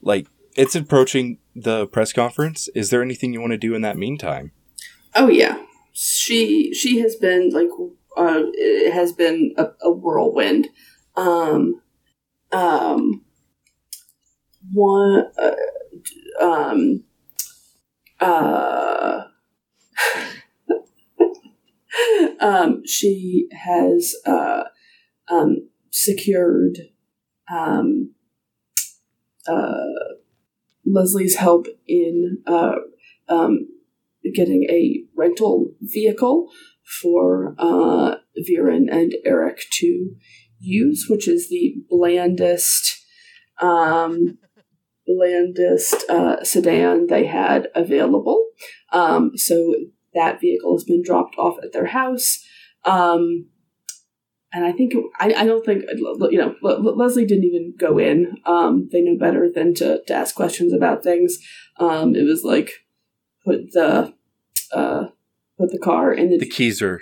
like 0.00 0.26
it's 0.56 0.74
approaching 0.74 1.38
the 1.54 1.86
press 1.86 2.12
conference. 2.12 2.68
Is 2.74 2.90
there 2.90 3.02
anything 3.02 3.32
you 3.32 3.40
want 3.40 3.52
to 3.52 3.58
do 3.58 3.74
in 3.74 3.82
that 3.82 3.98
meantime? 3.98 4.52
Oh 5.14 5.28
yeah. 5.28 5.62
She 5.92 6.72
she 6.72 7.00
has 7.00 7.16
been 7.16 7.50
like 7.50 7.68
uh 8.16 8.42
it 8.54 8.92
has 8.92 9.12
been 9.12 9.54
a, 9.56 9.68
a 9.82 9.90
whirlwind. 9.90 10.68
Um 11.16 11.80
um 12.52 13.24
one 14.72 15.26
uh, 15.38 15.54
um 16.40 17.04
uh 18.20 19.22
um 22.40 22.82
she 22.86 23.48
has 23.52 24.14
uh 24.26 24.64
um 25.28 25.68
secured 25.90 26.78
um 27.52 28.14
uh 29.46 29.84
Leslie's 30.84 31.36
help 31.36 31.66
in 31.86 32.38
uh 32.46 32.74
um 33.28 33.68
getting 34.34 34.64
a 34.70 35.02
rental 35.16 35.72
vehicle 35.80 36.48
for 36.84 37.54
uh, 37.58 38.16
Viren 38.48 38.86
and 38.90 39.14
Eric 39.24 39.60
to 39.78 40.14
use, 40.58 41.06
which 41.08 41.26
is 41.26 41.48
the 41.48 41.74
blandest, 41.88 43.04
um, 43.60 44.38
blandest 45.06 46.08
uh, 46.08 46.42
sedan 46.44 47.06
they 47.06 47.26
had 47.26 47.68
available. 47.74 48.46
Um, 48.92 49.32
so 49.36 49.74
that 50.14 50.40
vehicle 50.40 50.76
has 50.76 50.84
been 50.84 51.02
dropped 51.02 51.36
off 51.38 51.56
at 51.62 51.72
their 51.72 51.86
house. 51.86 52.44
Um, 52.84 53.48
and 54.52 54.64
I 54.66 54.72
think 54.72 54.92
I, 55.18 55.32
I 55.32 55.46
don't 55.46 55.64
think 55.64 55.84
you 56.30 56.38
know 56.38 56.54
Le- 56.62 56.80
Le- 56.80 56.94
Leslie 56.94 57.24
didn't 57.24 57.44
even 57.44 57.74
go 57.78 57.98
in. 57.98 58.36
Um, 58.44 58.88
they 58.92 59.00
know 59.00 59.16
better 59.18 59.50
than 59.50 59.74
to, 59.74 60.02
to 60.06 60.14
ask 60.14 60.34
questions 60.34 60.72
about 60.72 61.02
things. 61.02 61.38
Um, 61.78 62.14
it 62.14 62.24
was 62.24 62.44
like 62.44 62.70
put 63.44 63.72
the 63.72 64.12
uh, 64.72 65.06
put 65.58 65.70
the 65.70 65.78
car 65.78 66.12
in 66.12 66.30
the, 66.30 66.38
The 66.38 66.48
keys 66.48 66.80
are. 66.82 67.00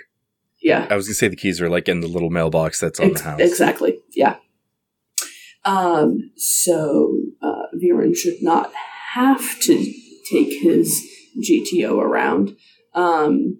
yeah 0.61 0.87
I 0.89 0.95
was 0.95 1.07
gonna 1.07 1.15
say 1.15 1.27
the 1.27 1.35
keys 1.35 1.61
are 1.61 1.69
like 1.69 1.87
in 1.89 2.01
the 2.01 2.07
little 2.07 2.29
mailbox 2.29 2.79
that's 2.79 2.99
on 2.99 3.11
Ex- 3.11 3.21
the 3.21 3.29
house. 3.29 3.39
exactly 3.39 3.99
yeah. 4.13 4.35
Um, 5.63 6.31
so 6.37 7.19
uh, 7.41 7.67
Viren 7.81 8.15
should 8.17 8.41
not 8.41 8.71
have 9.13 9.59
to 9.61 9.75
take 10.31 10.61
his 10.61 10.99
GTO 11.39 11.99
around. 12.01 12.55
Um, 12.95 13.59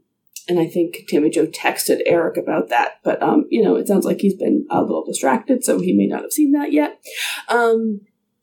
and 0.50 0.60
I 0.60 0.66
think 0.68 1.04
Tammy 1.08 1.30
Jo 1.30 1.46
texted 1.46 2.00
Eric 2.08 2.38
about 2.38 2.70
that, 2.70 2.94
but 3.04 3.22
um, 3.22 3.46
you 3.52 3.62
know, 3.62 3.76
it 3.76 3.88
sounds 3.88 4.04
like 4.06 4.20
he's 4.20 4.34
been 4.36 4.66
a 4.72 4.82
little 4.82 5.06
distracted, 5.06 5.64
so 5.64 5.80
he 5.80 5.94
may 5.94 6.08
not 6.08 6.24
have 6.24 6.32
seen 6.32 6.54
that 6.54 6.72
yet. 6.74 7.00
Um, 7.48 8.02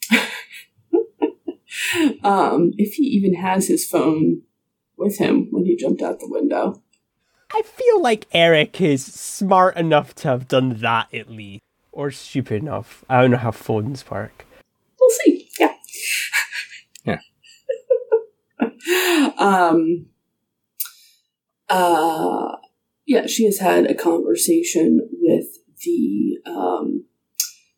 um, 2.23 2.73
if 2.79 2.95
he 2.95 3.03
even 3.05 3.35
has 3.35 3.67
his 3.69 3.85
phone 3.87 4.43
with 4.99 5.19
him 5.19 5.49
when 5.51 5.65
he 5.65 5.77
jumped 5.77 6.03
out 6.03 6.21
the 6.21 6.29
window. 6.29 6.83
I 7.53 7.63
feel 7.63 8.03
like 8.03 8.27
Eric 8.33 8.81
is 8.81 9.05
smart 9.05 9.77
enough 9.77 10.15
to 10.17 10.29
have 10.29 10.49
done 10.49 10.81
that 10.81 11.13
at 11.15 11.31
least, 11.31 11.63
or 11.93 12.11
stupid 12.11 12.63
enough. 12.63 13.05
I 13.09 13.23
don't 13.23 13.31
know 13.31 13.39
how 13.39 13.53
phones 13.53 14.09
work. 14.11 14.45
We'll 15.01 15.11
see. 15.25 15.49
Yeah. 15.59 15.75
Yeah. 17.05 17.19
um. 19.39 20.07
Uh. 21.69 22.57
Yeah, 23.07 23.27
she 23.27 23.47
has 23.47 23.61
had 23.61 23.87
a 23.87 23.95
conversation 23.95 25.09
with 25.11 25.47
the 25.83 26.39
um, 26.45 27.07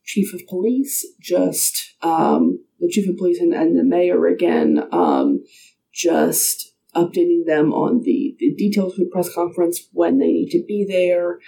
chief 0.05 0.35
of 0.35 0.45
police. 0.49 1.07
Just 1.21 1.95
um, 2.03 2.65
the 2.81 2.89
chief 2.89 3.09
of 3.09 3.17
police 3.17 3.39
and, 3.39 3.55
and 3.55 3.79
the 3.79 3.85
mayor 3.85 4.27
again. 4.27 4.83
Um, 4.91 5.45
just 5.93 6.70
updating 6.95 7.47
them 7.47 7.73
on 7.73 8.03
the, 8.03 8.37
the 8.39 8.55
details 8.55 8.95
of 8.95 8.99
the 8.99 9.11
press 9.13 9.33
conference 9.33 9.89
when 9.93 10.19
they 10.19 10.27
need 10.27 10.51
to 10.51 10.65
be 10.67 10.85
there. 10.89 11.39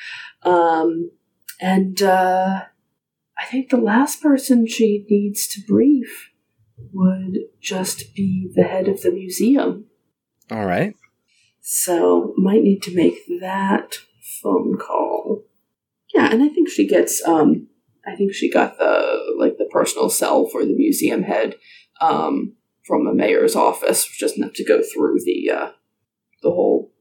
Um, 0.42 1.10
and 1.60 2.00
uh, 2.02 2.62
I 3.38 3.44
think 3.46 3.70
the 3.70 3.76
last 3.76 4.22
person 4.22 4.66
she 4.66 5.04
needs 5.08 5.46
to 5.48 5.60
brief 5.66 6.30
would 6.92 7.38
just 7.60 8.14
be 8.14 8.50
the 8.54 8.64
head 8.64 8.88
of 8.88 9.02
the 9.02 9.12
museum. 9.12 9.86
All 10.50 10.66
right. 10.66 10.94
So 11.60 12.34
might 12.36 12.62
need 12.62 12.82
to 12.82 12.94
make 12.94 13.18
that 13.40 13.98
phone 14.42 14.76
call. 14.76 15.44
Yeah, 16.14 16.30
and 16.30 16.42
I 16.42 16.48
think 16.48 16.68
she 16.68 16.86
gets 16.86 17.22
um 17.26 17.68
I 18.06 18.16
think 18.16 18.34
she 18.34 18.50
got 18.50 18.78
the 18.78 19.34
like 19.38 19.56
the 19.58 19.68
personal 19.70 20.10
cell 20.10 20.46
for 20.46 20.64
the 20.64 20.74
museum 20.74 21.22
head 21.22 21.54
um 22.00 22.54
from 22.84 23.04
the 23.04 23.14
mayor's 23.14 23.54
office. 23.56 24.04
She 24.04 24.24
doesn't 24.24 24.42
have 24.42 24.54
to 24.54 24.64
go 24.64 24.82
through 24.82 25.18
the 25.24 25.50
uh 25.50 25.70
the 26.42 26.50
whole 26.50 26.92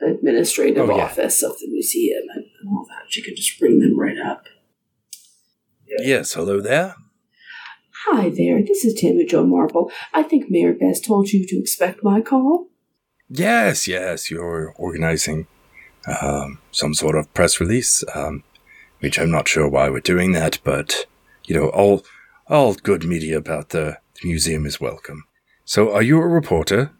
administrative 0.00 0.90
Oh, 0.90 0.96
yeah. 0.96 1.04
office 1.04 1.42
of 1.42 1.58
the 1.60 1.68
museum 1.68 2.22
and, 2.34 2.44
and 2.60 2.68
all 2.68 2.84
that. 2.88 3.04
She 3.10 3.22
can 3.22 3.34
just 3.34 3.58
bring 3.58 3.78
them 3.80 3.98
right 3.98 4.18
up. 4.18 4.44
Yes. 5.86 6.34
Hello 6.34 6.60
there. 6.60 6.96
Hi 8.06 8.28
there, 8.28 8.60
this 8.62 8.84
is 8.84 8.92
Tammy 9.00 9.24
Jo 9.24 9.46
Marple. 9.46 9.90
I 10.12 10.22
think 10.22 10.50
Mayor 10.50 10.74
Best 10.74 11.06
told 11.06 11.30
you 11.30 11.46
to 11.46 11.58
expect 11.58 12.02
my 12.04 12.20
call. 12.20 12.66
Yes, 13.30 13.88
yes, 13.88 14.30
you're 14.30 14.74
organizing 14.76 15.46
um, 16.20 16.58
some 16.70 16.92
sort 16.92 17.16
of 17.16 17.32
press 17.32 17.60
release, 17.60 18.04
um, 18.14 18.44
which 19.00 19.18
I'm 19.18 19.30
not 19.30 19.48
sure 19.48 19.66
why 19.66 19.88
we're 19.88 20.00
doing 20.00 20.32
that, 20.32 20.58
but 20.64 21.06
you 21.46 21.54
know, 21.56 21.68
all 21.70 22.04
all 22.46 22.74
good 22.74 23.04
media 23.04 23.38
about 23.38 23.70
the, 23.70 23.96
the 24.20 24.28
museum 24.28 24.66
is 24.66 24.80
welcome. 24.80 25.24
So, 25.64 25.92
are 25.92 26.02
you 26.02 26.18
a 26.18 26.26
reporter? 26.26 26.92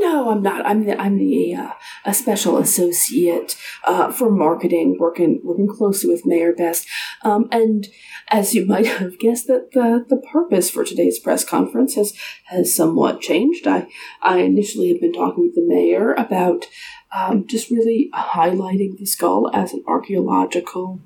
No, 0.00 0.30
I'm 0.30 0.42
not. 0.42 0.64
I'm 0.64 0.84
the 0.84 1.00
I'm 1.00 1.18
the 1.18 1.54
uh, 1.54 1.72
a 2.04 2.14
special 2.14 2.56
associate 2.58 3.56
uh, 3.84 4.12
for 4.12 4.30
marketing, 4.30 4.96
working 4.98 5.40
working 5.42 5.66
closely 5.68 6.08
with 6.08 6.24
Mayor 6.24 6.54
Best. 6.54 6.86
Um, 7.22 7.48
and 7.50 7.88
as 8.28 8.54
you 8.54 8.64
might 8.72 8.86
have 8.86 9.18
guessed, 9.18 9.48
that 9.48 9.72
the 9.72 10.04
the 10.08 10.22
purpose 10.32 10.70
for 10.70 10.84
today's 10.84 11.18
press 11.18 11.44
conference 11.44 11.94
has 11.96 12.14
has 12.44 12.74
somewhat 12.74 13.20
changed. 13.20 13.66
I 13.66 13.88
I 14.22 14.38
initially 14.38 14.88
had 14.88 15.00
been 15.00 15.12
talking 15.12 15.44
with 15.44 15.54
the 15.54 15.66
mayor 15.66 16.12
about 16.14 16.66
um, 17.12 17.46
just 17.46 17.70
really 17.70 18.10
highlighting 18.14 18.96
the 18.98 19.06
skull 19.06 19.50
as 19.52 19.72
an 19.72 19.82
archaeological 19.86 21.00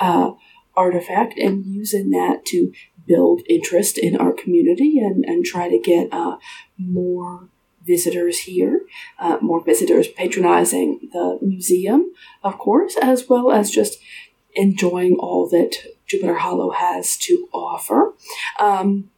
uh, 0.00 0.32
artifact 0.78 1.38
and 1.38 1.66
using 1.66 2.10
that 2.10 2.44
to 2.46 2.72
build 3.06 3.42
interest 3.48 3.98
in 3.98 4.16
our 4.16 4.32
community 4.32 4.98
and 4.98 5.24
and 5.24 5.44
try 5.44 5.68
to 5.68 5.78
get 5.78 6.12
uh, 6.12 6.36
more 6.78 7.48
visitors 7.84 8.40
here, 8.40 8.82
uh, 9.18 9.38
more 9.40 9.64
visitors 9.64 10.06
patronizing 10.08 11.08
the 11.12 11.38
museum, 11.40 12.12
of 12.44 12.58
course, 12.58 12.96
as 13.00 13.28
well 13.28 13.50
as 13.50 13.70
just 13.70 13.98
enjoying 14.54 15.16
all 15.18 15.48
that 15.48 15.74
Jupiter 16.06 16.36
Hollow 16.36 16.70
has 16.70 17.16
to 17.18 17.48
offer. 17.52 18.12
Um, 18.60 19.10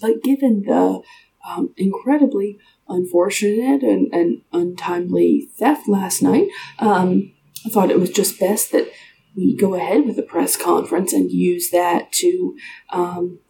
but 0.00 0.22
given 0.22 0.62
the 0.62 1.02
um, 1.48 1.72
incredibly 1.76 2.58
unfortunate 2.88 3.82
and, 3.82 4.12
and 4.12 4.42
untimely 4.52 5.48
theft 5.56 5.88
last 5.88 6.22
night, 6.22 6.48
um, 6.78 7.32
I 7.64 7.70
thought 7.70 7.90
it 7.90 8.00
was 8.00 8.10
just 8.10 8.38
best 8.38 8.72
that 8.72 8.90
we 9.36 9.56
go 9.56 9.74
ahead 9.74 10.06
with 10.06 10.16
the 10.16 10.22
press 10.22 10.56
conference 10.56 11.12
and 11.12 11.30
use 11.30 11.70
that 11.70 12.12
to 12.12 12.56
um, 12.90 13.40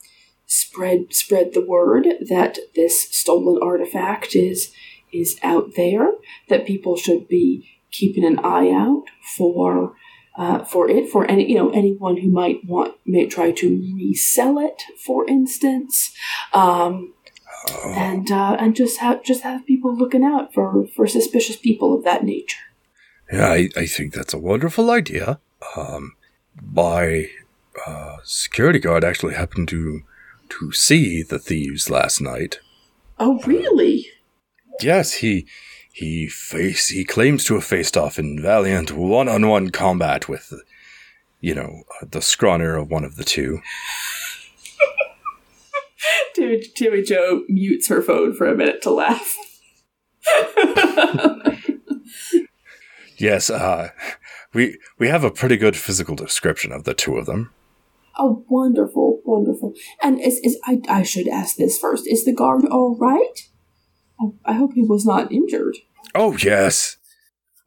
spread 0.46 1.12
spread 1.14 1.52
the 1.52 1.64
word 1.64 2.06
that 2.28 2.58
this 2.74 3.08
stolen 3.14 3.60
artifact 3.62 4.34
is 4.34 4.72
is 5.12 5.38
out 5.42 5.72
there. 5.76 6.12
That 6.48 6.66
people 6.66 6.96
should 6.96 7.28
be 7.28 7.68
keeping 7.90 8.24
an 8.24 8.38
eye 8.40 8.70
out 8.70 9.04
for 9.36 9.94
uh, 10.36 10.64
for 10.64 10.90
it 10.90 11.08
for 11.08 11.24
any 11.30 11.48
you 11.48 11.56
know 11.56 11.70
anyone 11.70 12.16
who 12.18 12.30
might 12.30 12.64
want 12.64 12.94
may 13.06 13.26
try 13.26 13.52
to 13.52 13.94
resell 13.94 14.58
it, 14.58 14.82
for 15.04 15.26
instance, 15.28 16.12
um, 16.52 17.14
and 17.86 18.30
uh, 18.30 18.56
and 18.58 18.74
just 18.74 18.98
have 18.98 19.22
just 19.22 19.42
have 19.42 19.66
people 19.66 19.96
looking 19.96 20.24
out 20.24 20.52
for 20.52 20.86
for 20.94 21.06
suspicious 21.06 21.56
people 21.56 21.96
of 21.96 22.04
that 22.04 22.24
nature. 22.24 22.58
Yeah, 23.32 23.48
I, 23.48 23.68
I 23.76 23.86
think 23.86 24.12
that's 24.12 24.34
a 24.34 24.38
wonderful 24.38 24.90
idea. 24.90 25.40
Um, 25.76 26.14
my 26.62 27.28
uh, 27.86 28.16
security 28.24 28.78
guard 28.78 29.04
actually 29.04 29.34
happened 29.34 29.68
to 29.68 30.02
to 30.50 30.72
see 30.72 31.22
the 31.22 31.38
thieves 31.38 31.90
last 31.90 32.20
night. 32.20 32.60
Oh, 33.18 33.40
really? 33.46 34.06
Yes, 34.80 35.14
he 35.14 35.46
he 35.92 36.28
face 36.28 36.88
he 36.88 37.04
claims 37.04 37.44
to 37.44 37.54
have 37.54 37.64
faced 37.64 37.96
off 37.96 38.18
in 38.18 38.40
valiant 38.40 38.92
one-on-one 38.92 39.70
combat 39.70 40.28
with, 40.28 40.52
you 41.40 41.54
know, 41.54 41.82
uh, 42.00 42.06
the 42.10 42.20
scrawner 42.20 42.80
of 42.80 42.90
one 42.90 43.04
of 43.04 43.16
the 43.16 43.24
two. 43.24 43.60
Timmy, 46.34 46.60
Timmy 46.74 47.02
Joe 47.02 47.44
mutes 47.48 47.88
her 47.88 48.02
phone 48.02 48.34
for 48.34 48.46
a 48.46 48.56
minute 48.56 48.82
to 48.82 48.90
laugh. 48.90 49.36
Yes, 53.16 53.48
uh, 53.48 53.90
we 54.54 54.78
we 54.98 55.08
have 55.08 55.24
a 55.24 55.30
pretty 55.30 55.56
good 55.56 55.76
physical 55.76 56.16
description 56.16 56.72
of 56.72 56.84
the 56.84 56.94
two 56.94 57.16
of 57.16 57.26
them. 57.26 57.52
Oh, 58.16 58.44
wonderful, 58.48 59.20
wonderful. 59.24 59.74
And 60.00 60.20
is, 60.20 60.38
is 60.44 60.58
I, 60.64 60.80
I 60.88 61.02
should 61.02 61.26
ask 61.26 61.56
this 61.56 61.78
first. 61.78 62.06
Is 62.06 62.24
the 62.24 62.32
guard 62.32 62.64
all 62.70 62.96
right? 62.96 63.50
I, 64.20 64.52
I 64.52 64.54
hope 64.54 64.74
he 64.74 64.82
was 64.82 65.04
not 65.04 65.32
injured. 65.32 65.76
Oh 66.14 66.36
yes, 66.36 66.96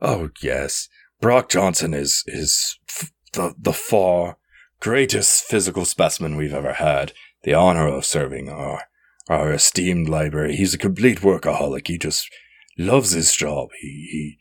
oh 0.02 0.30
yes. 0.42 0.88
Brock 1.20 1.50
Johnson 1.50 1.94
is 1.94 2.24
is 2.28 2.80
f- 2.90 3.12
the 3.34 3.54
the 3.60 3.74
far 3.74 4.38
greatest 4.80 5.44
physical 5.44 5.86
specimen 5.86 6.38
we've 6.38 6.54
ever 6.54 6.74
had. 6.74 7.12
The 7.44 7.54
honor 7.54 7.88
of 7.88 8.06
serving 8.06 8.50
our 8.50 8.84
our 9.30 9.52
esteemed 9.52 10.08
library. 10.08 10.56
He's 10.56 10.74
a 10.74 10.78
complete 10.78 11.20
workaholic. 11.20 11.88
He 11.88 11.98
just 11.98 12.30
loves 12.78 13.12
his 13.12 13.36
job. 13.36 13.70
He 13.82 14.08
he 14.12 14.38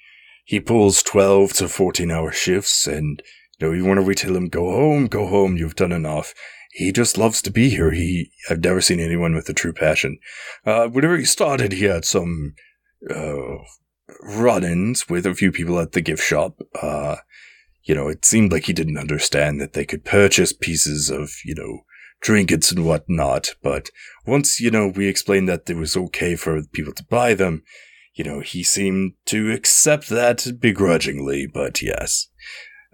he 0.47 0.61
pulls 0.61 1.03
twelve 1.03 1.53
to 1.55 1.69
fourteen 1.69 2.11
hour 2.11 2.33
shifts, 2.33 2.87
and 2.87 3.21
you 3.59 3.67
know 3.67 3.75
even 3.75 3.91
whenever 3.91 4.07
we 4.07 4.15
tell 4.15 4.37
him 4.37 4.49
go 4.49 4.71
home, 4.71 5.09
go 5.09 5.27
home, 5.27 5.57
you've 5.57 5.77
done 5.77 5.93
enough. 5.93 6.33
He 6.73 6.93
just 6.93 7.19
loves 7.19 7.43
to 7.43 7.51
be 7.51 7.69
here. 7.69 7.91
He 7.91 8.31
I've 8.49 8.63
never 8.63 8.81
seen 8.81 9.01
anyone 9.01 9.35
with 9.35 9.49
a 9.49 9.55
true 9.55 9.73
passion. 9.73 10.19
Uh, 10.65 10.89
whenever 10.89 11.17
he 11.17 11.25
started, 11.25 11.73
he 11.73 11.85
had 11.85 12.05
some 12.05 12.55
uh, 13.11 13.57
run-ins 14.23 15.09
with 15.09 15.27
a 15.27 15.35
few 15.35 15.51
people 15.51 15.81
at 15.81 15.93
the 15.93 16.01
gift 16.01 16.23
shop. 16.23 16.61
Uh, 16.81 17.17
you 17.83 17.95
know, 17.95 18.09
it 18.09 18.25
seemed 18.25 18.53
like 18.53 18.67
he 18.67 18.73
didn't 18.73 18.99
understand 18.99 19.61
that 19.61 19.73
they 19.73 19.85
could 19.85 20.05
purchase 20.05 20.53
pieces 20.53 21.11
of, 21.11 21.31
you 21.45 21.55
know, 21.55 21.81
trinkets 22.21 22.71
and 22.73 22.85
whatnot. 22.85 23.51
But 23.63 23.91
once, 24.27 24.61
you 24.61 24.71
know, 24.71 24.89
we 24.89 25.09
explained 25.09 25.49
that 25.49 25.69
it 25.71 25.77
was 25.77 25.97
okay 25.97 26.37
for 26.37 26.61
people 26.73 26.93
to 26.95 27.05
buy 27.05 27.35
them, 27.35 27.63
you 28.17 28.25
know, 28.25 28.41
he 28.41 28.65
seemed 28.65 29.13
to 29.27 29.53
accept 29.53 30.09
that 30.09 30.59
begrudgingly. 30.59 31.47
But 31.47 31.83
yes, 31.83 32.29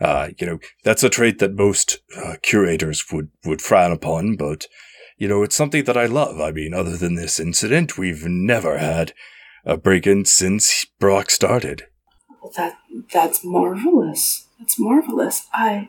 uh, 0.00 0.30
you 0.38 0.46
know, 0.46 0.58
that's 0.84 1.04
a 1.04 1.08
trait 1.08 1.38
that 1.38 1.54
most 1.54 2.00
uh, 2.16 2.34
curators 2.42 3.04
would, 3.12 3.30
would 3.44 3.62
frown 3.62 3.92
upon. 3.92 4.36
But, 4.36 4.66
you 5.16 5.28
know, 5.28 5.44
it's 5.44 5.54
something 5.54 5.84
that 5.84 5.96
I 5.96 6.06
love. 6.06 6.40
I 6.40 6.50
mean, 6.50 6.74
other 6.74 6.96
than 6.96 7.14
this 7.14 7.38
incident, 7.38 7.96
we've 7.96 8.26
never 8.26 8.78
had 8.78 9.14
a 9.64 9.76
break-in 9.76 10.24
since 10.24 10.84
Brock 10.98 11.30
started. 11.30 11.84
That 12.56 12.76
that's 13.12 13.44
marvelous. 13.44 14.48
That's 14.58 14.78
marvelous. 14.78 15.46
I 15.54 15.88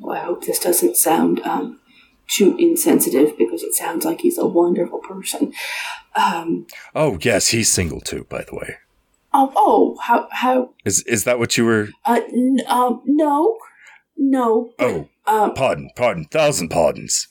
well, 0.00 0.16
I 0.16 0.24
hope 0.24 0.44
this 0.44 0.60
doesn't 0.60 0.96
sound 0.96 1.40
um, 1.40 1.79
too 2.30 2.56
insensitive 2.58 3.36
because 3.36 3.62
it 3.62 3.74
sounds 3.74 4.04
like 4.04 4.20
he's 4.20 4.38
a 4.38 4.46
wonderful 4.46 4.98
person. 5.00 5.52
Um, 6.14 6.66
Oh, 6.94 7.18
yes, 7.20 7.48
he's 7.48 7.68
single 7.68 8.00
too, 8.00 8.24
by 8.28 8.42
the 8.48 8.54
way. 8.54 8.76
oh, 9.32 9.52
oh, 9.56 9.96
how 10.02 10.28
how? 10.32 10.70
Is 10.84 11.02
is 11.04 11.24
that 11.24 11.38
what 11.38 11.56
you 11.56 11.64
were? 11.64 11.88
Uh, 12.04 12.20
n- 12.32 12.60
um, 12.68 13.02
no, 13.06 13.58
no. 14.16 14.72
Oh, 14.78 15.08
Um, 15.26 15.54
pardon, 15.54 15.90
pardon, 15.96 16.24
thousand 16.24 16.68
pardons. 16.70 17.28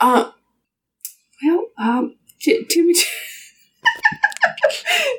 Uh, 0.00 0.30
well, 1.44 1.66
um, 1.78 2.16
T- 2.40 2.64
Timmy, 2.68 2.94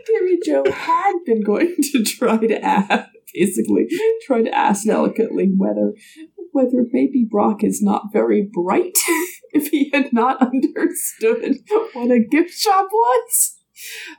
Timmy 0.06 0.38
Joe 0.46 0.64
had 0.72 1.14
been 1.26 1.42
going 1.44 1.76
to 1.92 2.04
try 2.04 2.38
to 2.38 2.64
ask, 2.64 3.10
basically, 3.34 3.88
try 4.26 4.42
to 4.42 4.54
ask 4.56 4.86
delicately 4.86 5.52
whether, 5.58 5.94
whether 6.54 6.86
maybe 6.92 7.28
Brock 7.30 7.64
is 7.64 7.82
not 7.82 8.14
very 8.14 8.48
bright. 8.52 8.98
if 9.54 9.68
he 9.68 9.90
had 9.94 10.12
not 10.12 10.42
understood 10.42 11.58
what 11.94 12.10
a 12.12 12.20
gift 12.20 12.54
shop 12.58 12.88
was. 12.92 13.58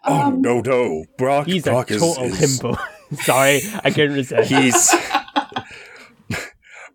oh 0.05 0.21
um, 0.23 0.41
no, 0.43 0.61
no, 0.61 1.05
Brock. 1.19 1.47
He's 1.47 1.65
Brock 1.65 1.91
a 1.91 1.95
is, 1.95 2.01
total 2.01 2.25
is- 2.25 2.61
himbo. 2.61 2.79
Sorry, 3.23 3.61
I 3.85 3.91
couldn't 3.91 4.15
resist. 4.15 4.51
He's 4.51 4.95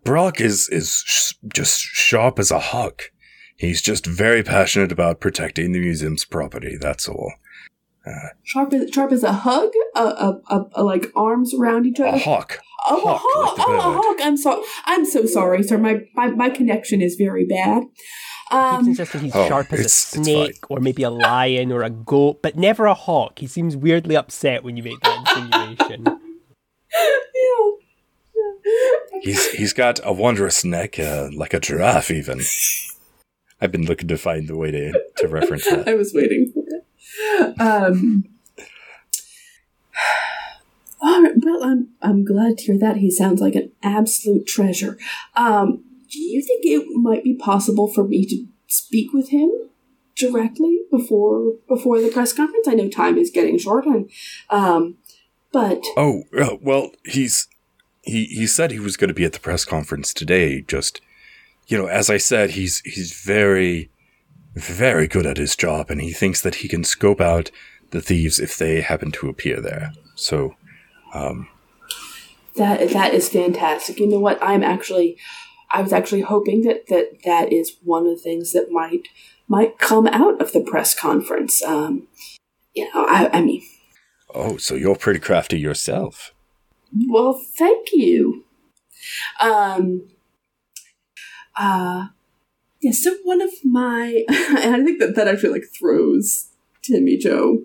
Brock 0.04 0.40
is 0.40 0.68
is 0.70 1.02
sh- 1.06 1.34
just 1.52 1.80
sharp 1.80 2.38
as 2.38 2.50
a 2.50 2.58
hawk. 2.58 3.10
He's 3.56 3.82
just 3.82 4.06
very 4.06 4.42
passionate 4.42 4.90
about 4.92 5.20
protecting 5.20 5.72
the 5.72 5.80
museum's 5.80 6.24
property. 6.24 6.76
That's 6.80 7.08
all. 7.08 7.32
Sharp 8.42 8.72
as, 8.72 8.90
sharp 8.90 9.12
as 9.12 9.22
a 9.22 9.32
hug, 9.32 9.70
a, 9.94 10.00
a, 10.00 10.40
a, 10.50 10.64
a 10.76 10.82
like 10.84 11.12
arms 11.14 11.52
around 11.54 11.86
each 11.86 12.00
other. 12.00 12.08
A 12.08 12.12
other. 12.12 12.18
hawk. 12.20 12.58
Oh, 12.88 12.96
a 12.96 13.00
hawk, 13.00 13.20
hawk! 13.22 13.58
like 13.58 13.68
oh, 13.68 13.74
a 13.78 13.80
hawk! 14.02 14.16
I'm 14.22 14.36
so 14.36 14.64
I'm 14.86 15.04
so 15.04 15.26
sorry, 15.26 15.62
sir. 15.62 15.76
My 15.78 16.00
my, 16.14 16.28
my 16.28 16.48
connection 16.50 17.02
is 17.02 17.16
very 17.16 17.44
bad. 17.46 17.82
Keeps 17.82 18.52
Um, 18.52 18.88
insisting 18.88 19.20
he's 19.20 19.36
Oh, 19.36 19.46
sharp 19.48 19.66
as 19.72 19.78
a 19.78 19.82
it's- 19.82 20.14
it's 20.16 20.24
snake 20.26 20.70
or 20.70 20.80
maybe 20.80 21.02
a 21.02 21.10
lion 21.10 21.70
or 21.72 21.82
a 21.82 21.90
goat, 21.90 22.40
but 22.42 22.56
never 22.56 22.86
a 22.86 22.94
hawk. 22.94 23.38
He 23.38 23.46
seems 23.46 23.76
weirdly 23.76 24.16
upset 24.16 24.64
when 24.64 24.76
you 24.76 24.82
make 24.82 24.98
that 25.00 25.18
insinuation. 25.36 26.06
He's 29.22 29.50
he's 29.52 29.72
got 29.72 30.00
a 30.04 30.12
wondrous 30.12 30.64
neck, 30.64 30.98
uh, 30.98 31.28
like 31.34 31.52
a 31.54 31.60
giraffe. 31.60 32.10
Even. 32.10 32.40
I've 33.60 33.70
been 33.72 33.84
looking 33.84 34.08
to 34.08 34.16
find 34.16 34.48
the 34.48 34.56
way 34.56 34.70
to 34.70 34.92
to 35.18 35.28
reference 35.28 35.64
that. 35.68 35.86
I 35.88 35.94
was 35.94 36.12
waiting 36.14 36.50
for 36.52 36.59
it. 36.59 36.59
Um, 37.58 38.24
all 41.00 41.22
right, 41.22 41.32
well, 41.36 41.62
I'm 41.62 41.88
I'm 42.02 42.24
glad 42.24 42.58
to 42.58 42.64
hear 42.64 42.78
that. 42.78 42.98
He 42.98 43.10
sounds 43.10 43.40
like 43.40 43.54
an 43.54 43.72
absolute 43.82 44.46
treasure. 44.46 44.98
Um, 45.34 45.84
do 46.10 46.18
you 46.18 46.42
think 46.42 46.64
it 46.64 46.86
might 46.96 47.24
be 47.24 47.34
possible 47.34 47.88
for 47.88 48.04
me 48.04 48.26
to 48.26 48.46
speak 48.66 49.12
with 49.12 49.30
him 49.30 49.50
directly 50.16 50.80
before 50.90 51.54
before 51.68 52.00
the 52.00 52.10
press 52.10 52.32
conference? 52.32 52.68
I 52.68 52.74
know 52.74 52.88
time 52.88 53.16
is 53.16 53.30
getting 53.30 53.58
short, 53.58 53.86
and 53.86 54.10
um, 54.50 54.96
but 55.52 55.82
Oh 55.96 56.24
uh, 56.38 56.56
well, 56.60 56.90
he's 57.04 57.48
he 58.02 58.26
he 58.26 58.46
said 58.46 58.70
he 58.70 58.80
was 58.80 58.96
going 58.96 59.08
to 59.08 59.14
be 59.14 59.24
at 59.24 59.32
the 59.32 59.40
press 59.40 59.64
conference 59.64 60.12
today. 60.12 60.60
Just 60.60 61.00
you 61.66 61.78
know, 61.78 61.86
as 61.86 62.10
I 62.10 62.18
said, 62.18 62.50
he's 62.50 62.80
he's 62.80 63.12
very 63.12 63.90
very 64.54 65.06
good 65.06 65.26
at 65.26 65.36
his 65.36 65.56
job, 65.56 65.90
and 65.90 66.00
he 66.00 66.12
thinks 66.12 66.40
that 66.42 66.56
he 66.56 66.68
can 66.68 66.84
scope 66.84 67.20
out 67.20 67.50
the 67.90 68.00
thieves 68.00 68.38
if 68.38 68.56
they 68.56 68.80
happen 68.80 69.10
to 69.12 69.28
appear 69.28 69.60
there. 69.60 69.92
So, 70.14 70.54
um, 71.14 71.48
That 72.56 72.90
that 72.90 73.14
is 73.14 73.28
fantastic. 73.28 73.98
You 73.98 74.08
know 74.08 74.18
what? 74.18 74.38
I'm 74.42 74.62
actually, 74.62 75.16
I 75.70 75.82
was 75.82 75.92
actually 75.92 76.22
hoping 76.22 76.62
that 76.62 76.88
that 76.88 77.22
that 77.24 77.52
is 77.52 77.76
one 77.82 78.06
of 78.06 78.16
the 78.16 78.22
things 78.22 78.52
that 78.52 78.70
might 78.70 79.08
might 79.48 79.78
come 79.78 80.06
out 80.06 80.40
of 80.40 80.52
the 80.52 80.60
press 80.60 80.94
conference. 80.94 81.62
Um, 81.62 82.08
you 82.74 82.84
know, 82.94 83.04
I, 83.08 83.30
I 83.32 83.40
mean, 83.40 83.62
oh, 84.34 84.56
so 84.56 84.74
you're 84.74 84.96
pretty 84.96 85.20
crafty 85.20 85.58
yourself. 85.58 86.32
well, 87.08 87.40
thank 87.56 87.88
you. 87.92 88.44
Um, 89.40 90.08
uh, 91.56 92.08
yeah. 92.80 92.92
So 92.92 93.14
one 93.24 93.40
of 93.40 93.50
my, 93.64 94.24
and 94.28 94.74
I 94.74 94.84
think 94.84 95.00
that 95.00 95.14
that 95.16 95.28
actually 95.28 95.50
like 95.50 95.68
throws 95.78 96.50
Timmy 96.82 97.16
Joe 97.16 97.62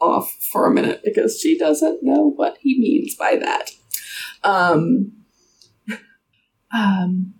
off 0.00 0.36
for 0.52 0.66
a 0.66 0.74
minute 0.74 1.00
because 1.04 1.40
she 1.40 1.58
doesn't 1.58 2.02
know 2.02 2.30
what 2.30 2.58
he 2.60 2.78
means 2.78 3.14
by 3.14 3.36
that. 3.36 3.70
Um, 4.44 5.12
um, 6.72 7.34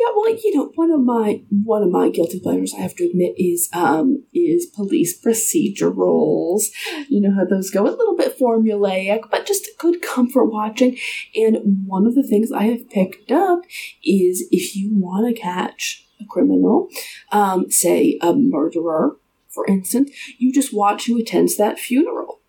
yeah, 0.00 0.12
well, 0.16 0.30
you 0.30 0.56
know, 0.56 0.72
one 0.76 0.90
of 0.90 1.00
my 1.02 1.42
one 1.50 1.82
of 1.82 1.90
my 1.90 2.08
guilty 2.08 2.40
pleasures, 2.40 2.72
I 2.74 2.80
have 2.80 2.94
to 2.96 3.04
admit, 3.04 3.34
is 3.36 3.68
um 3.74 4.24
is 4.32 4.64
police 4.64 5.20
procedurals. 5.22 6.68
You 7.08 7.20
know 7.20 7.34
how 7.34 7.44
those 7.44 7.70
go, 7.70 7.82
a 7.82 7.90
little 7.90 8.16
bit 8.16 8.38
formulaic, 8.38 9.30
but 9.30 9.46
just 9.46 9.68
good 9.78 10.00
comfort 10.00 10.46
watching. 10.46 10.96
And 11.34 11.86
one 11.86 12.06
of 12.06 12.14
the 12.14 12.22
things 12.22 12.50
I 12.50 12.64
have 12.64 12.88
picked 12.88 13.30
up 13.30 13.60
is 14.02 14.48
if 14.50 14.74
you 14.74 14.90
want 14.94 15.28
to 15.28 15.38
catch 15.38 16.06
a 16.20 16.26
criminal, 16.28 16.88
um, 17.32 17.70
say 17.70 18.18
a 18.22 18.34
murderer, 18.34 19.16
for 19.48 19.66
instance, 19.66 20.10
you 20.38 20.52
just 20.52 20.72
watch 20.72 21.06
who 21.06 21.18
attends 21.18 21.56
that 21.56 21.78
funeral. 21.78 22.40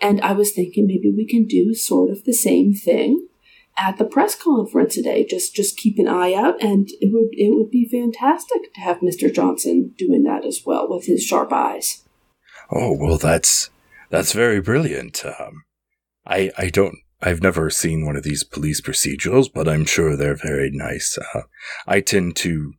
And 0.00 0.20
I 0.20 0.32
was 0.32 0.52
thinking 0.52 0.86
maybe 0.86 1.10
we 1.10 1.26
can 1.26 1.46
do 1.46 1.74
sort 1.74 2.10
of 2.10 2.24
the 2.24 2.32
same 2.32 2.74
thing 2.74 3.28
at 3.76 3.98
the 3.98 4.04
press 4.04 4.34
conference 4.34 4.94
today. 4.94 5.24
Just 5.24 5.54
just 5.54 5.76
keep 5.76 5.98
an 5.98 6.08
eye 6.08 6.34
out, 6.34 6.62
and 6.62 6.88
it 7.00 7.12
would 7.12 7.28
it 7.32 7.54
would 7.54 7.70
be 7.70 7.88
fantastic 7.88 8.74
to 8.74 8.80
have 8.80 8.98
Mr. 8.98 9.32
Johnson 9.32 9.94
doing 9.96 10.24
that 10.24 10.44
as 10.44 10.62
well 10.64 10.88
with 10.88 11.06
his 11.06 11.22
sharp 11.22 11.52
eyes. 11.52 12.04
Oh 12.70 12.96
well, 12.98 13.16
that's 13.16 13.70
that's 14.10 14.32
very 14.32 14.60
brilliant. 14.60 15.24
Um, 15.24 15.64
I 16.26 16.50
I 16.58 16.68
don't 16.68 16.96
I've 17.22 17.42
never 17.42 17.70
seen 17.70 18.06
one 18.06 18.16
of 18.16 18.22
these 18.22 18.44
police 18.44 18.80
procedurals, 18.80 19.50
but 19.52 19.68
I'm 19.68 19.84
sure 19.84 20.16
they're 20.16 20.34
very 20.34 20.70
nice. 20.72 21.18
Uh, 21.34 21.42
I 21.86 22.00
tend 22.00 22.36
to 22.36 22.72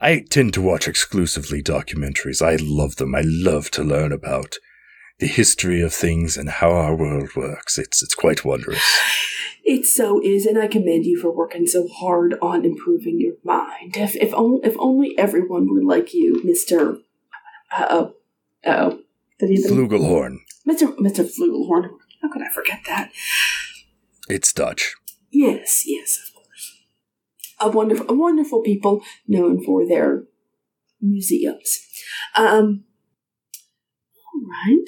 I 0.00 0.24
tend 0.28 0.54
to 0.54 0.62
watch 0.62 0.86
exclusively 0.86 1.62
documentaries. 1.62 2.42
I 2.42 2.56
love 2.60 2.96
them. 2.96 3.14
I 3.14 3.22
love 3.24 3.70
to 3.72 3.82
learn 3.82 4.12
about 4.12 4.56
the 5.18 5.26
history 5.26 5.80
of 5.80 5.94
things 5.94 6.36
and 6.36 6.50
how 6.50 6.72
our 6.72 6.94
world 6.94 7.30
works. 7.34 7.78
It's 7.78 8.02
it's 8.02 8.14
quite 8.14 8.44
wondrous. 8.44 8.82
It 9.68 9.84
so 9.84 10.22
is, 10.22 10.46
and 10.46 10.56
I 10.56 10.68
commend 10.68 11.06
you 11.06 11.18
for 11.20 11.34
working 11.34 11.66
so 11.66 11.88
hard 11.88 12.36
on 12.40 12.64
improving 12.64 13.18
your 13.18 13.34
mind. 13.42 13.96
If 13.96 14.14
if 14.14 14.32
only 14.32 14.60
if 14.62 14.76
only 14.78 15.18
everyone 15.18 15.68
were 15.68 15.82
like 15.82 16.14
you, 16.14 16.40
Mister. 16.44 16.98
Uh 17.76 17.86
oh, 17.90 18.14
uh 18.64 18.90
oh. 18.92 19.00
Flugelhorn. 19.42 20.36
Mister 20.64 20.94
Mister 21.00 21.24
Flugelhorn. 21.24 21.88
How 22.22 22.30
could 22.30 22.42
I 22.42 22.48
forget 22.54 22.82
that? 22.86 23.10
It's 24.28 24.52
Dutch. 24.52 24.94
Yes, 25.32 25.82
yes. 25.84 26.25
A 27.58 27.68
wonderful, 27.68 28.14
wonderful 28.16 28.62
people 28.62 29.02
known 29.26 29.62
for 29.62 29.86
their 29.86 30.24
museums. 31.00 31.80
Um. 32.36 32.84
All 34.34 34.42
right. 34.42 34.86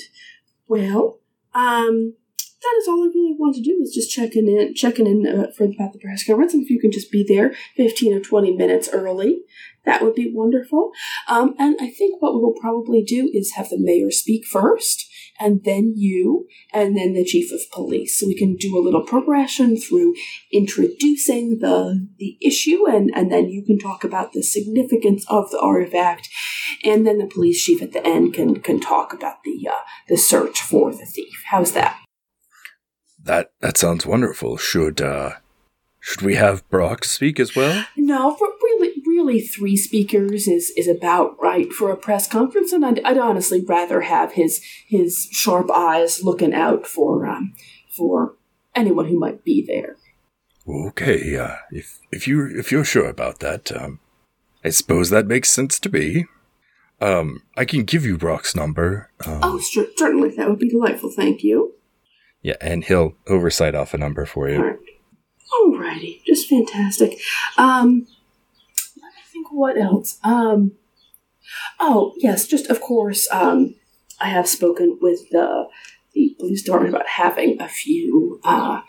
Well, 0.66 1.20
um, 1.54 2.14
that 2.60 2.74
is 2.80 2.88
all 2.88 3.04
I 3.04 3.06
really 3.06 3.36
want 3.38 3.54
to 3.54 3.62
do 3.62 3.78
is 3.80 3.94
just 3.94 4.10
checking 4.10 4.48
in, 4.48 4.74
checking 4.74 5.06
in 5.06 5.26
uh, 5.26 5.50
for 5.56 5.66
the 5.66 5.74
Path 5.74 5.94
of 5.94 6.00
Press 6.00 6.24
conference. 6.24 6.54
And 6.54 6.62
if 6.62 6.70
you 6.70 6.80
can 6.80 6.90
just 6.90 7.10
be 7.10 7.24
there 7.26 7.54
15 7.76 8.14
or 8.14 8.20
20 8.20 8.52
minutes 8.56 8.88
early, 8.92 9.42
that 9.84 10.02
would 10.02 10.14
be 10.14 10.30
wonderful. 10.32 10.90
Um, 11.28 11.54
and 11.58 11.76
I 11.80 11.88
think 11.90 12.20
what 12.20 12.34
we 12.34 12.40
will 12.40 12.54
probably 12.60 13.02
do 13.02 13.30
is 13.32 13.52
have 13.52 13.70
the 13.70 13.78
mayor 13.78 14.10
speak 14.10 14.44
first, 14.44 15.07
and 15.38 15.64
then 15.64 15.94
you, 15.96 16.46
and 16.72 16.96
then 16.96 17.14
the 17.14 17.24
chief 17.24 17.52
of 17.52 17.60
police. 17.72 18.18
So 18.18 18.26
we 18.26 18.36
can 18.36 18.56
do 18.56 18.76
a 18.76 18.82
little 18.82 19.02
progression 19.02 19.76
through 19.76 20.14
introducing 20.52 21.58
the 21.58 22.08
the 22.18 22.36
issue, 22.40 22.86
and, 22.88 23.10
and 23.14 23.30
then 23.30 23.48
you 23.48 23.64
can 23.64 23.78
talk 23.78 24.04
about 24.04 24.32
the 24.32 24.42
significance 24.42 25.24
of 25.28 25.50
the 25.50 25.60
artifact, 25.60 26.28
and 26.84 27.06
then 27.06 27.18
the 27.18 27.26
police 27.26 27.62
chief 27.62 27.82
at 27.82 27.92
the 27.92 28.06
end 28.06 28.34
can 28.34 28.60
can 28.60 28.80
talk 28.80 29.12
about 29.12 29.42
the 29.44 29.68
uh, 29.68 29.82
the 30.08 30.16
search 30.16 30.60
for 30.60 30.92
the 30.92 31.06
thief. 31.06 31.42
How's 31.50 31.72
that? 31.72 31.98
That 33.22 33.52
that 33.60 33.76
sounds 33.76 34.06
wonderful. 34.06 34.56
Should 34.56 35.00
uh 35.00 35.32
should 36.00 36.22
we 36.22 36.36
have 36.36 36.68
Brock 36.70 37.04
speak 37.04 37.38
as 37.38 37.54
well? 37.54 37.84
No, 37.96 38.34
for 38.34 38.48
really, 39.18 39.40
three 39.40 39.76
speakers 39.76 40.46
is 40.46 40.70
is 40.76 40.88
about 40.88 41.36
right 41.40 41.72
for 41.72 41.90
a 41.90 41.96
press 41.96 42.28
conference, 42.28 42.72
and 42.72 42.84
I'd, 42.84 43.00
I'd 43.04 43.18
honestly 43.18 43.64
rather 43.64 44.02
have 44.02 44.32
his 44.32 44.62
his 44.86 45.28
sharp 45.32 45.70
eyes 45.70 46.22
looking 46.22 46.54
out 46.54 46.86
for 46.86 47.26
um 47.26 47.54
for 47.90 48.36
anyone 48.74 49.06
who 49.08 49.18
might 49.18 49.44
be 49.44 49.64
there. 49.66 49.96
Okay, 50.68 51.36
uh, 51.36 51.56
if 51.70 51.98
if 52.12 52.28
you 52.28 52.46
if 52.46 52.70
you're 52.70 52.84
sure 52.84 53.08
about 53.08 53.40
that, 53.40 53.72
um, 53.72 54.00
I 54.64 54.70
suppose 54.70 55.10
that 55.10 55.26
makes 55.26 55.50
sense 55.50 55.80
to 55.80 55.90
me. 55.90 56.26
Um, 57.00 57.42
I 57.56 57.64
can 57.64 57.84
give 57.84 58.04
you 58.04 58.18
Brock's 58.18 58.56
number. 58.56 59.10
Um, 59.24 59.40
oh, 59.42 59.60
sure, 59.60 59.86
certainly, 59.96 60.30
that 60.30 60.48
would 60.48 60.58
be 60.58 60.68
delightful. 60.68 61.10
Thank 61.10 61.42
you. 61.42 61.74
Yeah, 62.42 62.56
and 62.60 62.84
he'll 62.84 63.14
oversight 63.26 63.74
off 63.74 63.94
a 63.94 63.98
number 63.98 64.26
for 64.26 64.48
you. 64.48 64.56
All 64.58 64.64
right. 64.64 64.78
Alrighty, 65.50 66.22
just 66.24 66.48
fantastic. 66.48 67.18
Um, 67.56 67.88
let 67.96 67.98
me 67.98 68.04
think 68.04 68.17
what 69.58 69.76
else. 69.76 70.18
Um, 70.24 70.72
oh 71.80 72.14
yes, 72.16 72.46
just 72.46 72.70
of 72.70 72.80
course. 72.80 73.28
Um, 73.32 73.74
I 74.20 74.28
have 74.28 74.48
spoken 74.48 74.98
with 75.00 75.28
the 75.30 75.68
the 76.14 76.36
police 76.38 76.62
department 76.62 76.94
about 76.94 77.08
having 77.08 77.60
a 77.60 77.68
few 77.68 78.40
uh, 78.44 78.80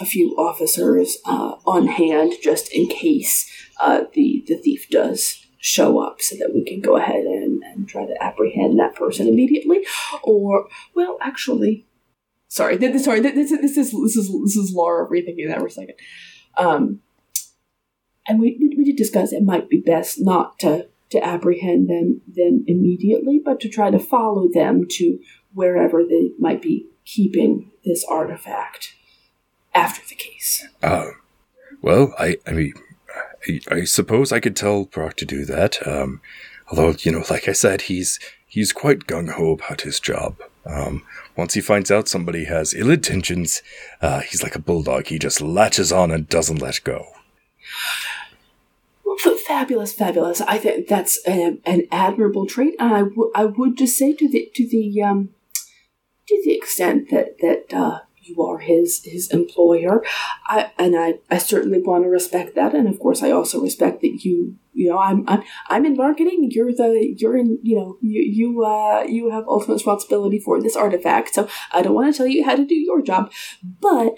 a 0.00 0.04
few 0.04 0.34
officers 0.36 1.18
uh, 1.24 1.54
on 1.66 1.86
hand 1.86 2.34
just 2.42 2.72
in 2.72 2.88
case 2.88 3.50
uh, 3.80 4.02
the 4.14 4.44
the 4.46 4.56
thief 4.56 4.88
does 4.90 5.46
show 5.58 6.00
up, 6.00 6.20
so 6.20 6.34
that 6.36 6.52
we 6.52 6.64
can 6.64 6.80
go 6.80 6.96
ahead 6.96 7.24
and, 7.24 7.62
and 7.62 7.88
try 7.88 8.04
to 8.04 8.22
apprehend 8.22 8.80
that 8.80 8.96
person 8.96 9.28
immediately. 9.28 9.86
Or 10.24 10.68
well, 10.94 11.18
actually, 11.20 11.86
sorry, 12.48 12.76
this, 12.76 13.04
sorry, 13.04 13.20
this, 13.20 13.50
this 13.50 13.76
is 13.76 13.92
this 13.92 14.16
is 14.16 14.28
this 14.42 14.56
is 14.56 14.72
Laura 14.74 15.08
rethinking 15.08 15.48
that 15.48 15.60
for 15.60 15.66
a 15.66 15.70
second. 15.70 15.94
Um, 16.58 17.00
and 18.26 18.40
we, 18.40 18.56
we, 18.76 18.84
did 18.84 18.96
discuss 18.96 19.32
it 19.32 19.42
might 19.42 19.68
be 19.68 19.80
best 19.80 20.20
not 20.20 20.58
to 20.60 20.88
to 21.10 21.24
apprehend 21.24 21.88
them 21.88 22.22
them 22.26 22.64
immediately, 22.66 23.40
but 23.44 23.60
to 23.60 23.68
try 23.68 23.90
to 23.90 23.98
follow 23.98 24.48
them 24.52 24.86
to 24.88 25.18
wherever 25.52 26.02
they 26.04 26.30
might 26.38 26.62
be 26.62 26.86
keeping 27.04 27.70
this 27.84 28.04
artifact 28.08 28.94
after 29.74 30.02
the 30.08 30.14
case. 30.14 30.66
Uh, 30.82 31.10
well, 31.82 32.14
I 32.18 32.38
I 32.46 32.52
mean, 32.52 32.72
I, 33.46 33.60
I 33.70 33.84
suppose 33.84 34.32
I 34.32 34.40
could 34.40 34.56
tell 34.56 34.84
Brock 34.84 35.16
to 35.16 35.26
do 35.26 35.44
that. 35.44 35.86
Um, 35.86 36.20
although 36.68 36.94
you 37.00 37.12
know, 37.12 37.24
like 37.28 37.48
I 37.48 37.52
said, 37.52 37.82
he's 37.82 38.18
he's 38.46 38.72
quite 38.72 39.06
gung 39.06 39.30
ho 39.30 39.52
about 39.52 39.82
his 39.82 40.00
job. 40.00 40.36
Um, 40.64 41.02
once 41.36 41.54
he 41.54 41.60
finds 41.60 41.90
out 41.90 42.08
somebody 42.08 42.44
has 42.44 42.72
ill 42.72 42.90
intentions, 42.90 43.62
uh, 44.00 44.20
he's 44.20 44.42
like 44.42 44.54
a 44.54 44.60
bulldog. 44.60 45.08
He 45.08 45.18
just 45.18 45.40
latches 45.40 45.90
on 45.92 46.10
and 46.10 46.28
doesn't 46.28 46.62
let 46.62 46.80
go. 46.84 47.06
Well, 49.24 49.36
fabulous, 49.36 49.92
fabulous. 49.92 50.40
I 50.40 50.58
think 50.58 50.88
that's 50.88 51.22
an, 51.26 51.60
an 51.64 51.86
admirable 51.90 52.46
trait, 52.46 52.74
and 52.78 52.94
I, 52.94 53.00
w- 53.00 53.32
I 53.34 53.44
would 53.44 53.76
just 53.76 53.96
say 53.98 54.12
to 54.14 54.28
the 54.28 54.50
to 54.54 54.68
the 54.68 55.02
um, 55.02 55.30
to 56.28 56.42
the 56.44 56.54
extent 56.54 57.10
that 57.10 57.38
that 57.40 57.76
uh, 57.76 58.00
you 58.22 58.42
are 58.42 58.58
his 58.58 59.04
his 59.04 59.30
employer, 59.30 60.02
I 60.46 60.70
and 60.78 60.96
I, 60.96 61.14
I 61.30 61.38
certainly 61.38 61.80
want 61.82 62.04
to 62.04 62.08
respect 62.08 62.54
that, 62.54 62.74
and 62.74 62.88
of 62.88 62.98
course 62.98 63.22
I 63.22 63.30
also 63.32 63.60
respect 63.60 64.00
that 64.00 64.24
you 64.24 64.56
you 64.72 64.88
know 64.88 64.98
I'm 64.98 65.28
I'm, 65.28 65.42
I'm 65.68 65.84
in 65.84 65.96
marketing. 65.96 66.48
You're 66.50 66.72
the 66.72 67.14
you're 67.18 67.36
in 67.36 67.58
you 67.62 67.76
know 67.76 67.98
you 68.00 68.22
you 68.22 68.64
uh, 68.64 69.04
you 69.06 69.30
have 69.30 69.44
ultimate 69.46 69.74
responsibility 69.74 70.38
for 70.38 70.60
this 70.62 70.76
artifact. 70.76 71.34
So 71.34 71.48
I 71.72 71.82
don't 71.82 71.94
want 71.94 72.12
to 72.14 72.16
tell 72.16 72.26
you 72.26 72.44
how 72.44 72.56
to 72.56 72.64
do 72.64 72.76
your 72.76 73.02
job, 73.02 73.30
but 73.62 74.14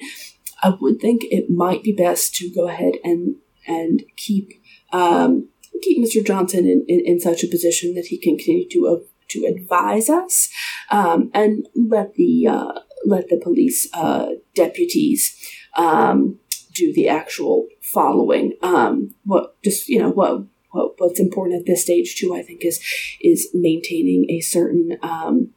I 0.63 0.71
would 0.81 1.01
think 1.01 1.23
it 1.25 1.51
might 1.51 1.83
be 1.83 1.93
best 1.93 2.35
to 2.37 2.51
go 2.55 2.69
ahead 2.69 2.95
and 3.03 3.37
and 3.67 4.03
keep 4.17 4.53
um, 4.95 5.49
keep 5.83 5.99
Mr. 5.99 6.25
Johnson 6.25 6.67
in, 6.67 6.85
in, 6.89 7.03
in, 7.05 7.21
such 7.21 7.43
a 7.43 7.49
position 7.49 7.95
that 7.95 8.07
he 8.07 8.17
can 8.17 8.37
continue 8.37 8.69
to 8.71 8.87
uh, 8.87 9.05
to 9.29 9.45
advise 9.45 10.09
us 10.09 10.49
um, 10.91 11.31
and 11.35 11.67
let 11.75 12.15
the 12.15 12.47
uh, 12.47 12.81
let 13.05 13.29
the 13.29 13.41
police 13.43 13.89
uh, 13.93 14.29
deputies 14.55 15.37
um, 15.77 16.39
do 16.73 16.93
the 16.93 17.09
actual 17.09 17.67
following. 17.83 18.53
Um, 18.63 19.15
what 19.25 19.61
just 19.63 19.89
you 19.89 19.99
know 19.99 20.11
what, 20.11 20.45
what 20.71 20.95
what's 20.99 21.21
important 21.21 21.61
at 21.61 21.67
this 21.67 21.83
stage 21.83 22.17
too, 22.17 22.35
I 22.35 22.43
think, 22.43 22.65
is 22.65 22.81
is 23.21 23.49
maintaining 23.53 24.31
a 24.31 24.41
certain 24.41 24.97
um, 25.03 25.51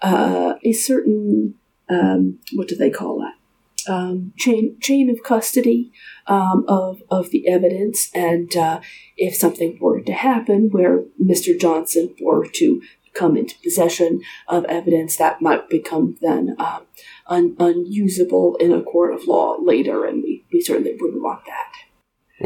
uh, 0.00 0.54
a 0.62 0.72
certain 0.72 1.54
um, 1.88 2.38
what 2.54 2.68
do 2.68 2.76
they 2.76 2.90
call 2.90 3.18
that? 3.20 3.37
Um, 3.88 4.32
chain 4.36 4.76
chain 4.80 5.08
of 5.08 5.22
custody 5.22 5.92
um, 6.26 6.64
of 6.68 7.02
of 7.10 7.30
the 7.30 7.48
evidence, 7.48 8.10
and 8.14 8.54
uh, 8.56 8.80
if 9.16 9.34
something 9.34 9.78
were 9.80 10.00
to 10.00 10.12
happen 10.12 10.68
where 10.70 11.04
Mr. 11.22 11.58
Johnson 11.58 12.14
were 12.20 12.46
to 12.46 12.82
come 13.14 13.36
into 13.36 13.58
possession 13.62 14.20
of 14.46 14.64
evidence 14.66 15.16
that 15.16 15.42
might 15.42 15.68
become 15.68 16.16
then 16.20 16.54
um, 16.58 16.82
un- 17.26 17.56
unusable 17.58 18.56
in 18.56 18.72
a 18.72 18.82
court 18.82 19.14
of 19.14 19.26
law 19.26 19.56
later, 19.60 20.04
and 20.04 20.22
we, 20.22 20.44
we 20.52 20.60
certainly 20.60 20.96
wouldn't 21.00 21.22
want 21.22 21.44
that. 21.46 21.72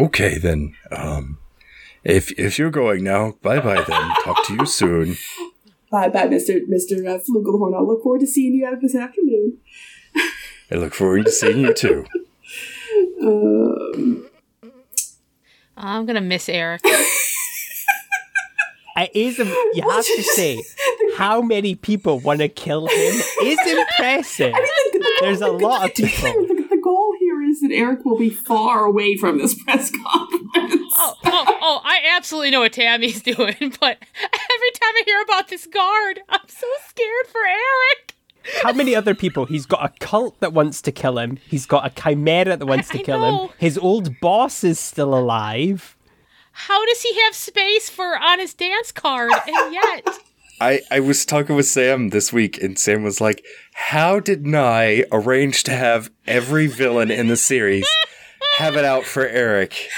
Okay, 0.00 0.38
then. 0.38 0.74
Um, 0.90 1.38
if 2.04 2.32
if 2.38 2.58
you're 2.58 2.70
going 2.70 3.04
now, 3.04 3.34
bye 3.42 3.60
bye. 3.60 3.82
Then 3.82 4.10
talk 4.24 4.44
to 4.46 4.54
you 4.54 4.66
soon. 4.66 5.16
Bye 5.90 6.08
bye, 6.08 6.26
Mister 6.26 6.60
Mister 6.66 6.96
uh, 7.06 7.18
Flugelhorn. 7.18 7.76
I 7.76 7.82
look 7.82 8.02
forward 8.02 8.22
to 8.22 8.26
seeing 8.26 8.54
you 8.54 8.66
out 8.66 8.80
this 8.80 8.96
afternoon. 8.96 9.58
I 10.72 10.76
look 10.76 10.94
forward 10.94 11.26
to 11.26 11.30
seeing 11.30 11.58
you 11.58 11.74
too. 11.74 12.06
Um, 13.22 14.26
I'm 15.76 16.06
gonna 16.06 16.20
miss 16.20 16.48
Eric. 16.48 16.82
It 18.96 19.10
is. 19.14 19.38
You 19.38 19.88
have 19.88 20.04
to 20.04 20.22
say, 20.22 20.62
how 21.16 21.40
many 21.40 21.74
people 21.74 22.20
want 22.20 22.40
to 22.40 22.48
kill 22.48 22.86
him 22.86 23.14
is 23.42 23.58
impressive. 23.66 24.52
I 24.56 24.60
mean, 24.60 24.92
the, 24.92 24.98
the, 24.98 25.18
There's 25.22 25.40
a 25.40 25.46
the, 25.46 25.52
lot 25.52 25.88
of 25.88 25.94
people. 25.94 26.30
The, 26.30 26.66
the 26.70 26.80
goal 26.82 27.14
here 27.18 27.42
is 27.42 27.60
that 27.60 27.70
Eric 27.72 28.04
will 28.04 28.18
be 28.18 28.30
far 28.30 28.84
away 28.84 29.16
from 29.16 29.38
this 29.38 29.54
press 29.64 29.90
conference. 29.90 30.92
Oh, 30.94 31.14
oh, 31.24 31.44
oh, 31.48 31.58
oh, 31.62 31.80
I 31.84 32.00
absolutely 32.16 32.50
know 32.50 32.60
what 32.60 32.74
Tammy's 32.74 33.22
doing, 33.22 33.56
but 33.58 33.98
every 34.20 34.70
time 34.74 34.94
I 34.94 35.02
hear 35.06 35.22
about 35.22 35.48
this 35.48 35.66
guard, 35.66 36.20
I'm 36.28 36.48
so 36.48 36.66
scared 36.88 37.26
for 37.28 37.40
Eric. 37.46 38.14
How 38.62 38.72
many 38.72 38.94
other 38.94 39.14
people? 39.14 39.46
He's 39.46 39.66
got 39.66 39.84
a 39.84 39.92
cult 40.00 40.38
that 40.40 40.52
wants 40.52 40.82
to 40.82 40.92
kill 40.92 41.18
him. 41.18 41.38
He's 41.48 41.66
got 41.66 41.86
a 41.86 41.90
chimera 41.90 42.56
that 42.56 42.66
wants 42.66 42.88
to 42.90 43.00
I 43.00 43.02
kill 43.02 43.20
know. 43.20 43.46
him. 43.46 43.50
His 43.58 43.78
old 43.78 44.20
boss 44.20 44.64
is 44.64 44.78
still 44.78 45.14
alive. 45.14 45.96
How 46.52 46.84
does 46.86 47.02
he 47.02 47.20
have 47.22 47.34
space 47.34 47.88
for 47.88 48.16
on 48.18 48.38
his 48.38 48.54
dance 48.54 48.92
card? 48.92 49.32
And 49.46 49.72
yet, 49.72 50.06
I, 50.60 50.80
I 50.90 51.00
was 51.00 51.24
talking 51.24 51.56
with 51.56 51.66
Sam 51.66 52.10
this 52.10 52.32
week, 52.32 52.62
and 52.62 52.78
Sam 52.78 53.02
was 53.02 53.20
like, 53.20 53.44
How 53.74 54.20
did 54.20 54.46
Nye 54.46 55.04
arrange 55.10 55.64
to 55.64 55.72
have 55.72 56.10
every 56.26 56.66
villain 56.66 57.10
in 57.10 57.28
the 57.28 57.36
series 57.36 57.88
have 58.58 58.76
it 58.76 58.84
out 58.84 59.04
for 59.04 59.26
Eric? 59.26 59.88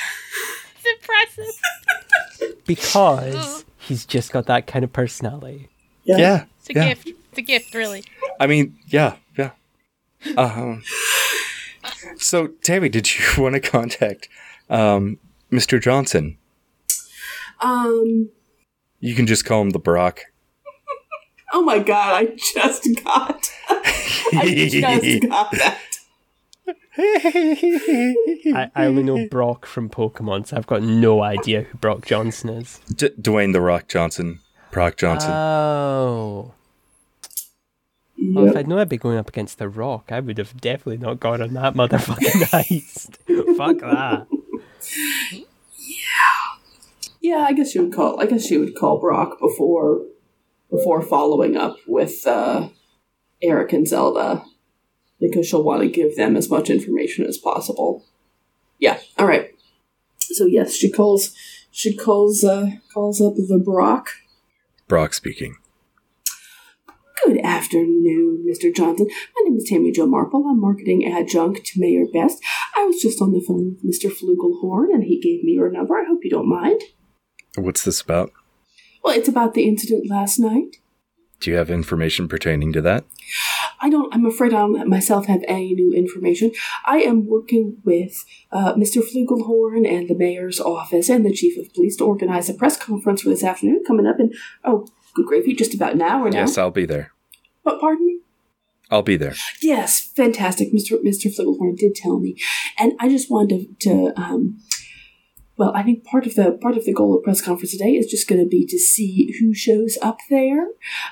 it's 0.76 1.02
impressive. 1.02 2.64
Because 2.66 3.34
oh. 3.36 3.62
he's 3.78 4.06
just 4.06 4.32
got 4.32 4.46
that 4.46 4.66
kind 4.66 4.84
of 4.84 4.92
personality. 4.92 5.68
Yeah. 6.04 6.44
It's 6.60 6.70
a 6.70 6.74
yeah. 6.74 6.94
gift. 6.94 7.08
It's 7.36 7.38
a 7.40 7.42
gift, 7.42 7.74
really. 7.74 8.04
I 8.38 8.46
mean, 8.46 8.78
yeah, 8.86 9.16
yeah. 9.36 9.50
Um, 10.36 10.84
so, 12.16 12.46
Tammy, 12.62 12.88
did 12.88 13.12
you 13.18 13.24
want 13.42 13.54
to 13.56 13.60
contact 13.60 14.28
um, 14.70 15.18
Mr. 15.50 15.80
Johnson? 15.82 16.38
Um. 17.60 18.30
You 19.00 19.16
can 19.16 19.26
just 19.26 19.44
call 19.44 19.62
him 19.62 19.70
the 19.70 19.80
Brock. 19.80 20.20
Oh 21.52 21.62
my 21.62 21.80
god! 21.80 22.14
I 22.14 22.36
just 22.54 22.88
got. 23.02 23.50
I 23.68 24.68
just 24.70 25.22
got 25.28 25.50
that. 25.50 25.78
I, 26.96 28.70
I 28.76 28.86
only 28.86 29.02
know 29.02 29.26
Brock 29.28 29.66
from 29.66 29.90
Pokemon, 29.90 30.46
so 30.46 30.56
I've 30.56 30.68
got 30.68 30.82
no 30.82 31.22
idea 31.22 31.62
who 31.62 31.78
Brock 31.78 32.06
Johnson 32.06 32.50
is. 32.50 32.80
D- 32.94 33.10
Dwayne 33.20 33.52
the 33.52 33.60
Rock 33.60 33.88
Johnson. 33.88 34.38
Brock 34.70 34.96
Johnson. 34.96 35.32
Oh. 35.32 36.54
Well, 38.32 38.46
if 38.48 38.56
I'd 38.56 38.68
known 38.68 38.78
I'd 38.78 38.88
be 38.88 38.96
going 38.96 39.18
up 39.18 39.28
against 39.28 39.58
The 39.58 39.68
Rock, 39.68 40.10
I 40.10 40.20
would 40.20 40.38
have 40.38 40.56
definitely 40.60 40.98
not 40.98 41.20
gone 41.20 41.42
on 41.42 41.54
that 41.54 41.74
motherfucking 41.74 42.42
heist. 42.50 43.56
Fuck 43.56 43.78
that. 43.80 44.26
Yeah, 45.78 46.56
Yeah, 47.20 47.44
I 47.48 47.52
guess 47.52 47.72
she 47.72 47.80
would 47.80 47.92
call. 47.92 48.20
I 48.20 48.26
guess 48.26 48.46
she 48.46 48.56
would 48.58 48.74
call 48.76 48.98
Brock 49.00 49.38
before, 49.40 50.02
before 50.70 51.02
following 51.02 51.56
up 51.56 51.76
with 51.86 52.26
uh, 52.26 52.68
Eric 53.42 53.72
and 53.72 53.86
Zelda, 53.88 54.44
because 55.20 55.46
she'll 55.46 55.62
want 55.62 55.82
to 55.82 55.88
give 55.88 56.16
them 56.16 56.36
as 56.36 56.50
much 56.50 56.70
information 56.70 57.24
as 57.26 57.38
possible. 57.38 58.04
Yeah. 58.78 58.98
All 59.18 59.26
right. 59.26 59.50
So 60.18 60.46
yes, 60.46 60.74
she 60.74 60.90
calls. 60.90 61.34
She 61.70 61.96
calls. 61.96 62.44
Uh, 62.44 62.72
calls 62.92 63.20
up 63.20 63.34
the 63.36 63.60
Brock. 63.64 64.10
Brock 64.88 65.14
speaking. 65.14 65.56
Good 67.22 67.38
afternoon, 67.44 68.44
Mr. 68.46 68.74
Johnson. 68.74 69.06
My 69.08 69.42
name 69.44 69.56
is 69.56 69.68
Tammy 69.68 69.92
Jo 69.92 70.06
Marple. 70.06 70.46
I'm 70.48 70.60
marketing 70.60 71.06
adjunct 71.06 71.64
to 71.64 71.80
Mayor 71.80 72.06
Best. 72.12 72.42
I 72.76 72.84
was 72.84 73.00
just 73.00 73.22
on 73.22 73.32
the 73.32 73.40
phone 73.40 73.76
with 73.82 73.94
Mr. 73.94 74.10
Flugelhorn, 74.10 74.92
and 74.92 75.04
he 75.04 75.20
gave 75.20 75.44
me 75.44 75.52
your 75.52 75.70
number. 75.70 75.94
I 75.94 76.04
hope 76.06 76.24
you 76.24 76.30
don't 76.30 76.48
mind. 76.48 76.82
What's 77.56 77.84
this 77.84 78.00
about? 78.00 78.32
Well, 79.02 79.16
it's 79.16 79.28
about 79.28 79.54
the 79.54 79.68
incident 79.68 80.10
last 80.10 80.38
night. 80.38 80.78
Do 81.38 81.50
you 81.50 81.56
have 81.56 81.70
information 81.70 82.26
pertaining 82.26 82.72
to 82.72 82.82
that? 82.82 83.04
I 83.80 83.90
don't. 83.90 84.12
I'm 84.12 84.26
afraid 84.26 84.52
I 84.52 84.58
don't 84.58 84.88
myself 84.88 85.26
have 85.26 85.44
any 85.46 85.74
new 85.74 85.92
information. 85.92 86.52
I 86.86 86.98
am 86.98 87.26
working 87.26 87.78
with 87.84 88.24
uh, 88.50 88.74
Mr. 88.74 89.02
Flugelhorn 89.02 89.86
and 89.86 90.08
the 90.08 90.16
mayor's 90.16 90.58
office 90.58 91.08
and 91.08 91.24
the 91.24 91.32
chief 91.32 91.58
of 91.58 91.72
police 91.74 91.96
to 91.96 92.04
organize 92.04 92.48
a 92.48 92.54
press 92.54 92.76
conference 92.76 93.22
for 93.22 93.28
this 93.28 93.44
afternoon 93.44 93.84
coming 93.86 94.06
up 94.06 94.18
in 94.18 94.32
oh, 94.64 94.88
good 95.14 95.26
gravy, 95.26 95.54
just 95.54 95.74
about 95.74 95.94
an 95.94 96.02
hour 96.02 96.30
now. 96.30 96.40
Yes, 96.40 96.58
I'll 96.58 96.70
be 96.70 96.86
there. 96.86 97.12
But 97.62 97.80
pardon 97.80 98.06
me. 98.06 98.18
I'll 98.90 99.02
be 99.02 99.16
there. 99.16 99.34
Yes, 99.62 100.12
fantastic. 100.14 100.72
Mr. 100.72 101.02
Mr. 101.02 101.34
Flugelhorn 101.34 101.76
did 101.76 101.94
tell 101.94 102.18
me, 102.18 102.36
and 102.78 102.92
I 103.00 103.08
just 103.08 103.30
wanted 103.30 103.80
to. 103.80 104.12
to 104.12 104.20
um, 104.20 104.60
well, 105.56 105.72
I 105.74 105.84
think 105.84 106.04
part 106.04 106.26
of 106.26 106.34
the 106.34 106.52
part 106.60 106.76
of 106.76 106.84
the 106.84 106.92
goal 106.92 107.16
of 107.16 107.22
press 107.22 107.40
conference 107.40 107.70
today 107.70 107.92
is 107.92 108.06
just 108.06 108.28
going 108.28 108.40
to 108.40 108.48
be 108.48 108.66
to 108.66 108.78
see 108.78 109.34
who 109.38 109.54
shows 109.54 109.96
up 110.02 110.18
there. 110.28 110.68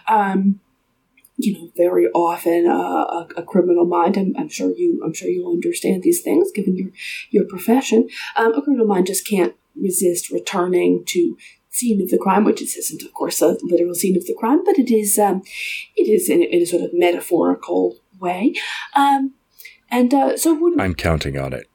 Um, 0.08 0.60
you 1.36 1.54
know, 1.54 1.70
very 1.76 2.06
often 2.08 2.66
uh, 2.66 2.72
a, 2.72 3.28
a 3.38 3.42
criminal 3.42 3.84
mind. 3.86 4.16
I'm, 4.16 4.34
I'm 4.36 4.48
sure 4.48 4.72
you. 4.72 5.00
I'm 5.04 5.14
sure 5.14 5.28
you'll 5.28 5.52
understand 5.52 6.02
these 6.02 6.22
things, 6.22 6.50
given 6.52 6.76
your 6.76 6.90
your 7.30 7.44
profession. 7.44 8.08
Um, 8.36 8.52
a 8.54 8.62
criminal 8.62 8.86
mind 8.86 9.06
just 9.06 9.26
can't 9.26 9.54
resist 9.74 10.30
returning 10.30 11.04
to 11.06 11.36
scene 11.72 12.00
of 12.00 12.10
the 12.10 12.18
crime, 12.18 12.44
which 12.44 12.62
is- 12.62 12.76
isn't, 12.76 13.02
of 13.02 13.12
course, 13.12 13.40
a 13.42 13.56
literal 13.62 13.94
scene 13.94 14.16
of 14.16 14.26
the 14.26 14.34
crime, 14.34 14.62
but 14.64 14.78
it 14.78 14.90
is. 14.90 15.18
Um, 15.18 15.42
it 15.96 16.08
is 16.08 16.28
in, 16.28 16.42
in 16.42 16.62
a 16.62 16.66
sort 16.66 16.82
of 16.82 16.90
metaphorical 16.92 17.98
way. 18.20 18.54
Um, 18.94 19.34
and 19.90 20.14
uh, 20.14 20.36
so, 20.36 20.54
would 20.54 20.80
I'm 20.80 20.94
counting 20.94 21.36
on 21.38 21.52
it. 21.52 21.66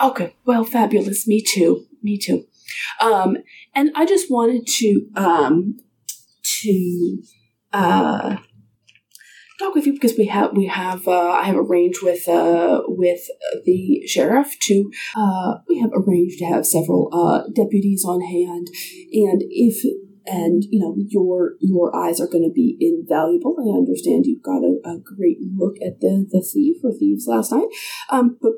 Okay, 0.00 0.34
well, 0.44 0.64
fabulous. 0.64 1.26
Me 1.26 1.40
too. 1.40 1.86
Me 2.02 2.18
too. 2.18 2.44
Um, 3.00 3.38
and 3.74 3.90
I 3.94 4.04
just 4.04 4.30
wanted 4.30 4.66
to 4.78 5.06
um, 5.14 5.78
to 6.60 7.22
uh, 7.72 8.36
talk 9.62 9.74
with 9.74 9.86
you 9.86 9.92
because 9.92 10.14
we 10.16 10.26
have 10.26 10.56
we 10.56 10.66
have 10.66 11.06
uh, 11.06 11.30
I 11.30 11.44
have 11.44 11.56
arranged 11.56 12.02
with 12.02 12.28
uh, 12.28 12.82
with 12.86 13.20
the 13.64 14.02
sheriff 14.06 14.58
to 14.60 14.90
uh, 15.16 15.58
we 15.68 15.78
have 15.78 15.90
arranged 15.94 16.38
to 16.38 16.46
have 16.46 16.66
several 16.66 17.08
uh, 17.12 17.48
deputies 17.54 18.04
on 18.04 18.20
hand, 18.20 18.68
and 19.12 19.42
if 19.50 19.84
and 20.26 20.64
you 20.70 20.80
know 20.80 20.94
your 21.08 21.54
your 21.60 21.94
eyes 21.94 22.20
are 22.20 22.28
going 22.28 22.44
to 22.44 22.52
be 22.52 22.76
invaluable. 22.80 23.56
I 23.58 23.76
understand 23.76 24.26
you've 24.26 24.42
got 24.42 24.62
a, 24.62 24.78
a 24.84 24.98
great 24.98 25.38
look 25.56 25.76
at 25.84 26.00
the 26.00 26.26
the 26.30 26.42
thief 26.42 26.76
or 26.82 26.92
thieves 26.92 27.26
last 27.26 27.52
night, 27.52 27.68
um, 28.10 28.36
but 28.40 28.52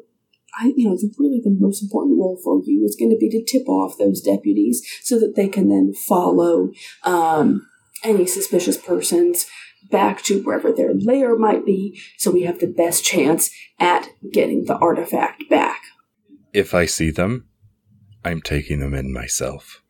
I, 0.56 0.72
you 0.76 0.88
know, 0.88 0.96
the, 0.96 1.12
really 1.18 1.40
the 1.42 1.56
most 1.58 1.82
important 1.82 2.16
role 2.18 2.38
for 2.42 2.60
you 2.64 2.84
is 2.84 2.96
going 2.96 3.10
to 3.10 3.16
be 3.16 3.28
to 3.30 3.44
tip 3.44 3.68
off 3.68 3.98
those 3.98 4.20
deputies 4.20 4.86
so 5.02 5.18
that 5.18 5.34
they 5.34 5.48
can 5.48 5.68
then 5.68 5.92
follow 6.06 6.70
um, 7.02 7.66
any 8.04 8.26
suspicious 8.26 8.76
persons 8.76 9.46
back 9.94 10.22
to 10.22 10.42
wherever 10.42 10.72
their 10.72 10.92
lair 10.92 11.36
might 11.36 11.64
be, 11.64 12.00
so 12.18 12.32
we 12.32 12.42
have 12.42 12.58
the 12.58 12.66
best 12.66 13.04
chance 13.04 13.48
at 13.78 14.08
getting 14.32 14.64
the 14.64 14.76
artifact 14.78 15.48
back. 15.48 15.82
If 16.52 16.74
I 16.74 16.84
see 16.84 17.12
them, 17.12 17.46
I'm 18.24 18.42
taking 18.42 18.80
them 18.80 18.92
in 18.92 19.12
myself. 19.12 19.82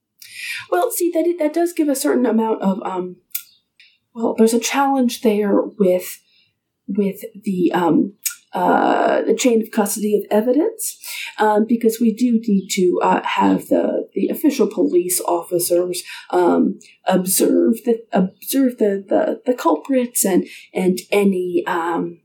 Well, 0.71 0.91
see 0.91 1.11
that 1.15 1.37
that 1.39 1.55
does 1.55 1.73
give 1.73 1.89
a 1.89 1.97
certain 1.97 2.27
amount 2.27 2.61
of 2.61 2.83
um. 2.83 3.17
Well, 4.15 4.35
there's 4.37 4.53
a 4.53 4.61
challenge 4.61 5.23
there 5.23 5.63
with 5.63 6.21
with 6.87 7.25
the 7.35 7.73
um 7.73 8.13
uh 8.55 9.23
the 9.23 9.35
chain 9.35 9.61
of 9.61 9.71
custody 9.71 10.17
of 10.17 10.25
evidence, 10.31 10.99
um, 11.39 11.67
because 11.67 12.01
we 12.01 12.13
do 12.13 12.41
need 12.47 12.69
to 12.69 13.01
uh, 13.03 13.23
have 13.25 13.69
the 13.69 14.09
the 14.15 14.29
official 14.29 14.67
police 14.67 15.21
officers 15.23 16.03
um 16.31 16.79
observe 17.07 17.75
the 17.85 18.03
observe 18.13 18.79
the 18.79 19.05
the, 19.09 19.41
the 19.47 19.55
culprits 19.55 20.25
and 20.25 20.47
and 20.73 21.01
any 21.11 21.65
um 21.67 22.21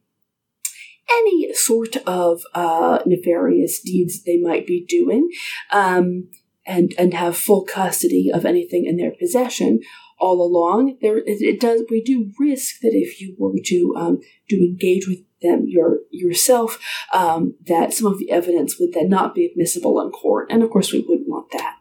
any 1.11 1.53
sort 1.53 1.97
of 2.05 2.43
uh, 2.53 2.99
nefarious 3.05 3.81
deeds 3.81 4.23
they 4.23 4.37
might 4.37 4.67
be 4.67 4.85
doing, 4.85 5.29
um, 5.71 6.29
and 6.65 6.93
and 6.97 7.13
have 7.13 7.37
full 7.37 7.63
custody 7.63 8.31
of 8.31 8.45
anything 8.45 8.85
in 8.85 8.97
their 8.97 9.11
possession 9.11 9.79
all 10.19 10.41
along. 10.41 10.97
There, 11.01 11.17
it, 11.25 11.59
does. 11.59 11.83
We 11.89 12.01
do 12.01 12.31
risk 12.39 12.81
that 12.81 12.93
if 12.93 13.19
you 13.21 13.35
were 13.37 13.53
to 13.65 13.93
um, 13.97 14.19
to 14.49 14.57
engage 14.57 15.07
with 15.07 15.19
them 15.41 15.65
your 15.67 15.99
yourself, 16.11 16.79
um, 17.13 17.55
that 17.65 17.93
some 17.93 18.07
of 18.07 18.19
the 18.19 18.31
evidence 18.31 18.79
would 18.79 18.93
then 18.93 19.09
not 19.09 19.35
be 19.35 19.45
admissible 19.45 20.01
in 20.01 20.11
court, 20.11 20.47
and 20.51 20.63
of 20.63 20.69
course 20.69 20.91
we 20.91 21.05
wouldn't 21.07 21.29
want 21.29 21.51
that. 21.51 21.75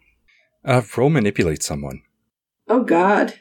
Uh, 0.65 0.83
roll 0.97 1.11
manipulate 1.11 1.63
someone. 1.63 2.03
Oh 2.69 2.83
God. 2.83 3.35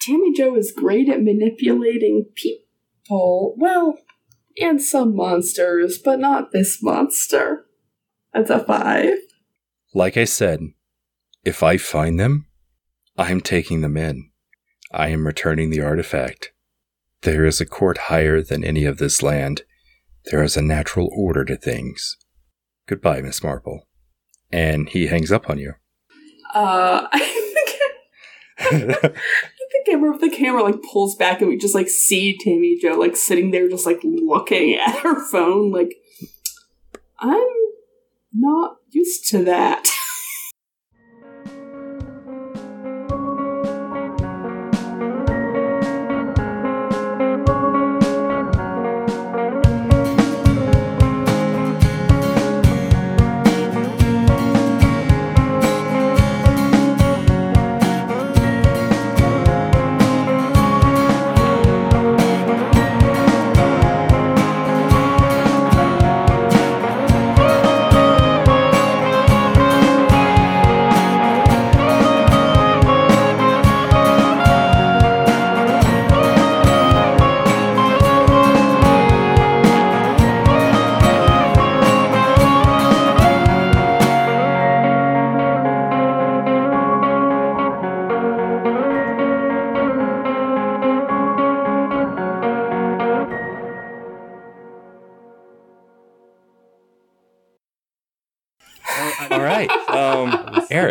Tammy 0.00 0.32
Jo 0.32 0.54
is 0.54 0.72
great 0.72 1.08
at 1.08 1.22
manipulating 1.22 2.26
people. 2.34 3.54
Well, 3.58 3.98
and 4.60 4.80
some 4.80 5.14
monsters, 5.14 5.98
but 5.98 6.18
not 6.18 6.52
this 6.52 6.82
monster. 6.82 7.66
That's 8.32 8.50
a 8.50 8.64
five. 8.64 9.14
Like 9.94 10.16
I 10.16 10.24
said, 10.24 10.60
if 11.44 11.62
I 11.62 11.76
find 11.76 12.18
them, 12.18 12.46
I'm 13.16 13.40
taking 13.40 13.80
them 13.80 13.96
in. 13.96 14.30
I 14.92 15.08
am 15.08 15.26
returning 15.26 15.70
the 15.70 15.80
artifact. 15.80 16.52
There 17.22 17.44
is 17.44 17.60
a 17.60 17.66
court 17.66 17.98
higher 17.98 18.42
than 18.42 18.64
any 18.64 18.84
of 18.84 18.98
this 18.98 19.22
land. 19.22 19.62
There 20.26 20.42
is 20.42 20.56
a 20.56 20.62
natural 20.62 21.08
order 21.12 21.44
to 21.44 21.56
things. 21.56 22.16
Goodbye, 22.86 23.22
Miss 23.22 23.42
Marple. 23.42 23.86
And 24.52 24.88
he 24.88 25.08
hangs 25.08 25.32
up 25.32 25.50
on 25.50 25.58
you. 25.58 25.74
Uh, 26.54 27.06
I 28.60 28.70
think 28.70 28.92
the 28.92 29.82
camera, 29.86 30.18
the 30.18 30.30
camera 30.30 30.62
like 30.62 30.82
pulls 30.82 31.14
back, 31.14 31.40
and 31.40 31.48
we 31.48 31.56
just 31.56 31.74
like 31.74 31.88
see 31.88 32.36
Tammy 32.38 32.78
Jo 32.80 32.94
like 32.94 33.16
sitting 33.16 33.50
there, 33.50 33.68
just 33.68 33.86
like 33.86 34.00
looking 34.02 34.74
at 34.74 34.98
her 34.98 35.24
phone. 35.30 35.70
Like, 35.70 35.94
I'm 37.20 37.46
not 38.32 38.76
used 38.90 39.28
to 39.28 39.44
that. 39.44 39.88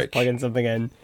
Eric. 0.08 0.12
plugging 0.14 0.40
something 0.40 0.66
in. 0.66 0.92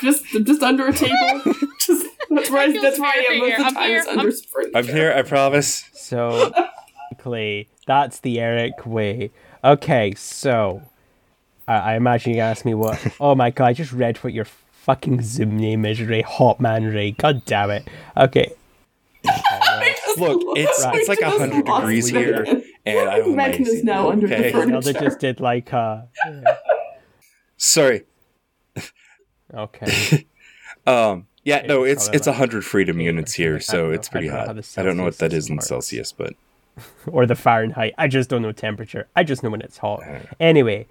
Just 0.00 0.24
just 0.44 0.62
under 0.62 0.86
a 0.86 0.92
table. 0.92 1.14
just 1.80 2.06
that's 2.30 2.50
where 2.50 2.62
I, 2.62 2.70
feels 2.70 2.82
that's 2.84 3.00
where 3.00 3.10
I 3.10 3.24
am 3.34 3.40
weird 3.40 3.58
most 3.58 3.68
of 3.70 3.74
the 3.74 3.74
here. 3.74 3.74
I'm 3.74 3.74
time. 3.74 3.88
here. 3.88 3.98
Is 3.98 4.06
under 4.06 4.20
I'm- 4.22 4.70
I'm 4.76 4.86
here. 4.86 5.12
I 5.12 5.22
promise. 5.22 5.84
So, 5.92 6.52
Clay, 7.18 7.66
that's 7.84 8.20
the 8.20 8.38
Eric 8.38 8.86
way. 8.86 9.32
Okay, 9.64 10.14
so 10.14 10.82
I, 11.66 11.74
I 11.74 11.94
imagine 11.96 12.34
you 12.34 12.40
asked 12.40 12.64
me 12.64 12.74
what. 12.74 13.04
Oh 13.20 13.34
my 13.34 13.50
god! 13.50 13.66
I 13.66 13.72
just 13.72 13.92
read 13.92 14.18
what 14.18 14.32
your 14.32 14.44
fucking 14.44 15.22
Zoom 15.22 15.56
name 15.56 15.84
is, 15.84 16.00
Ray 16.00 16.22
Hotman 16.22 16.94
Ray. 16.94 17.10
God 17.12 17.44
damn 17.44 17.70
it. 17.70 17.88
Okay. 18.16 18.52
Look, 19.24 20.42
it's 20.56 20.84
Right. 20.84 20.94
it's 20.96 21.08
like 21.08 21.18
Just 21.18 21.38
hundred 21.38 21.64
degrees 21.66 22.08
here, 22.08 22.42
again. 22.42 22.64
And 22.88 23.08
I'm 23.10 23.22
Meghan 23.34 23.60
is 23.60 23.68
amazing. 23.68 23.84
now 23.86 24.10
under 24.10 24.26
the 24.26 24.36
okay? 24.38 24.52
furniture. 24.52 24.82
Zelda 24.82 25.00
just 25.00 25.18
did 25.18 25.40
like 25.40 25.72
uh. 25.72 26.02
Sorry. 27.56 28.04
Okay. 29.54 30.26
Um. 30.86 31.26
Yeah. 31.44 31.66
No. 31.66 31.82
Okay, 31.82 31.90
It's 31.90 32.04
probably 32.04 32.16
it's 32.16 32.26
like- 32.26 32.36
hundred 32.36 32.64
freedom 32.64 32.98
units 32.98 33.34
here, 33.34 33.56
I 33.56 33.58
so 33.58 33.90
it's 33.90 34.08
know- 34.08 34.10
I 34.10 34.12
pretty 34.12 34.26
don't 34.28 34.34
know 34.36 34.40
how 34.40 34.54
hot. 34.54 34.78
I 34.78 34.82
don't 34.82 34.96
know 34.96 35.04
what 35.04 35.18
that 35.18 35.34
is 35.34 35.50
in 35.50 35.56
works. 35.56 35.66
Celsius, 35.68 36.12
but 36.12 36.32
or 37.06 37.26
the 37.26 37.34
Fahrenheit. 37.34 37.92
I 37.98 38.08
just 38.08 38.30
don't 38.30 38.40
know 38.40 38.52
temperature. 38.52 39.06
I 39.14 39.22
just 39.22 39.42
know 39.42 39.50
when 39.50 39.60
it's 39.60 39.76
hot. 39.76 40.00
Anyway, 40.40 40.86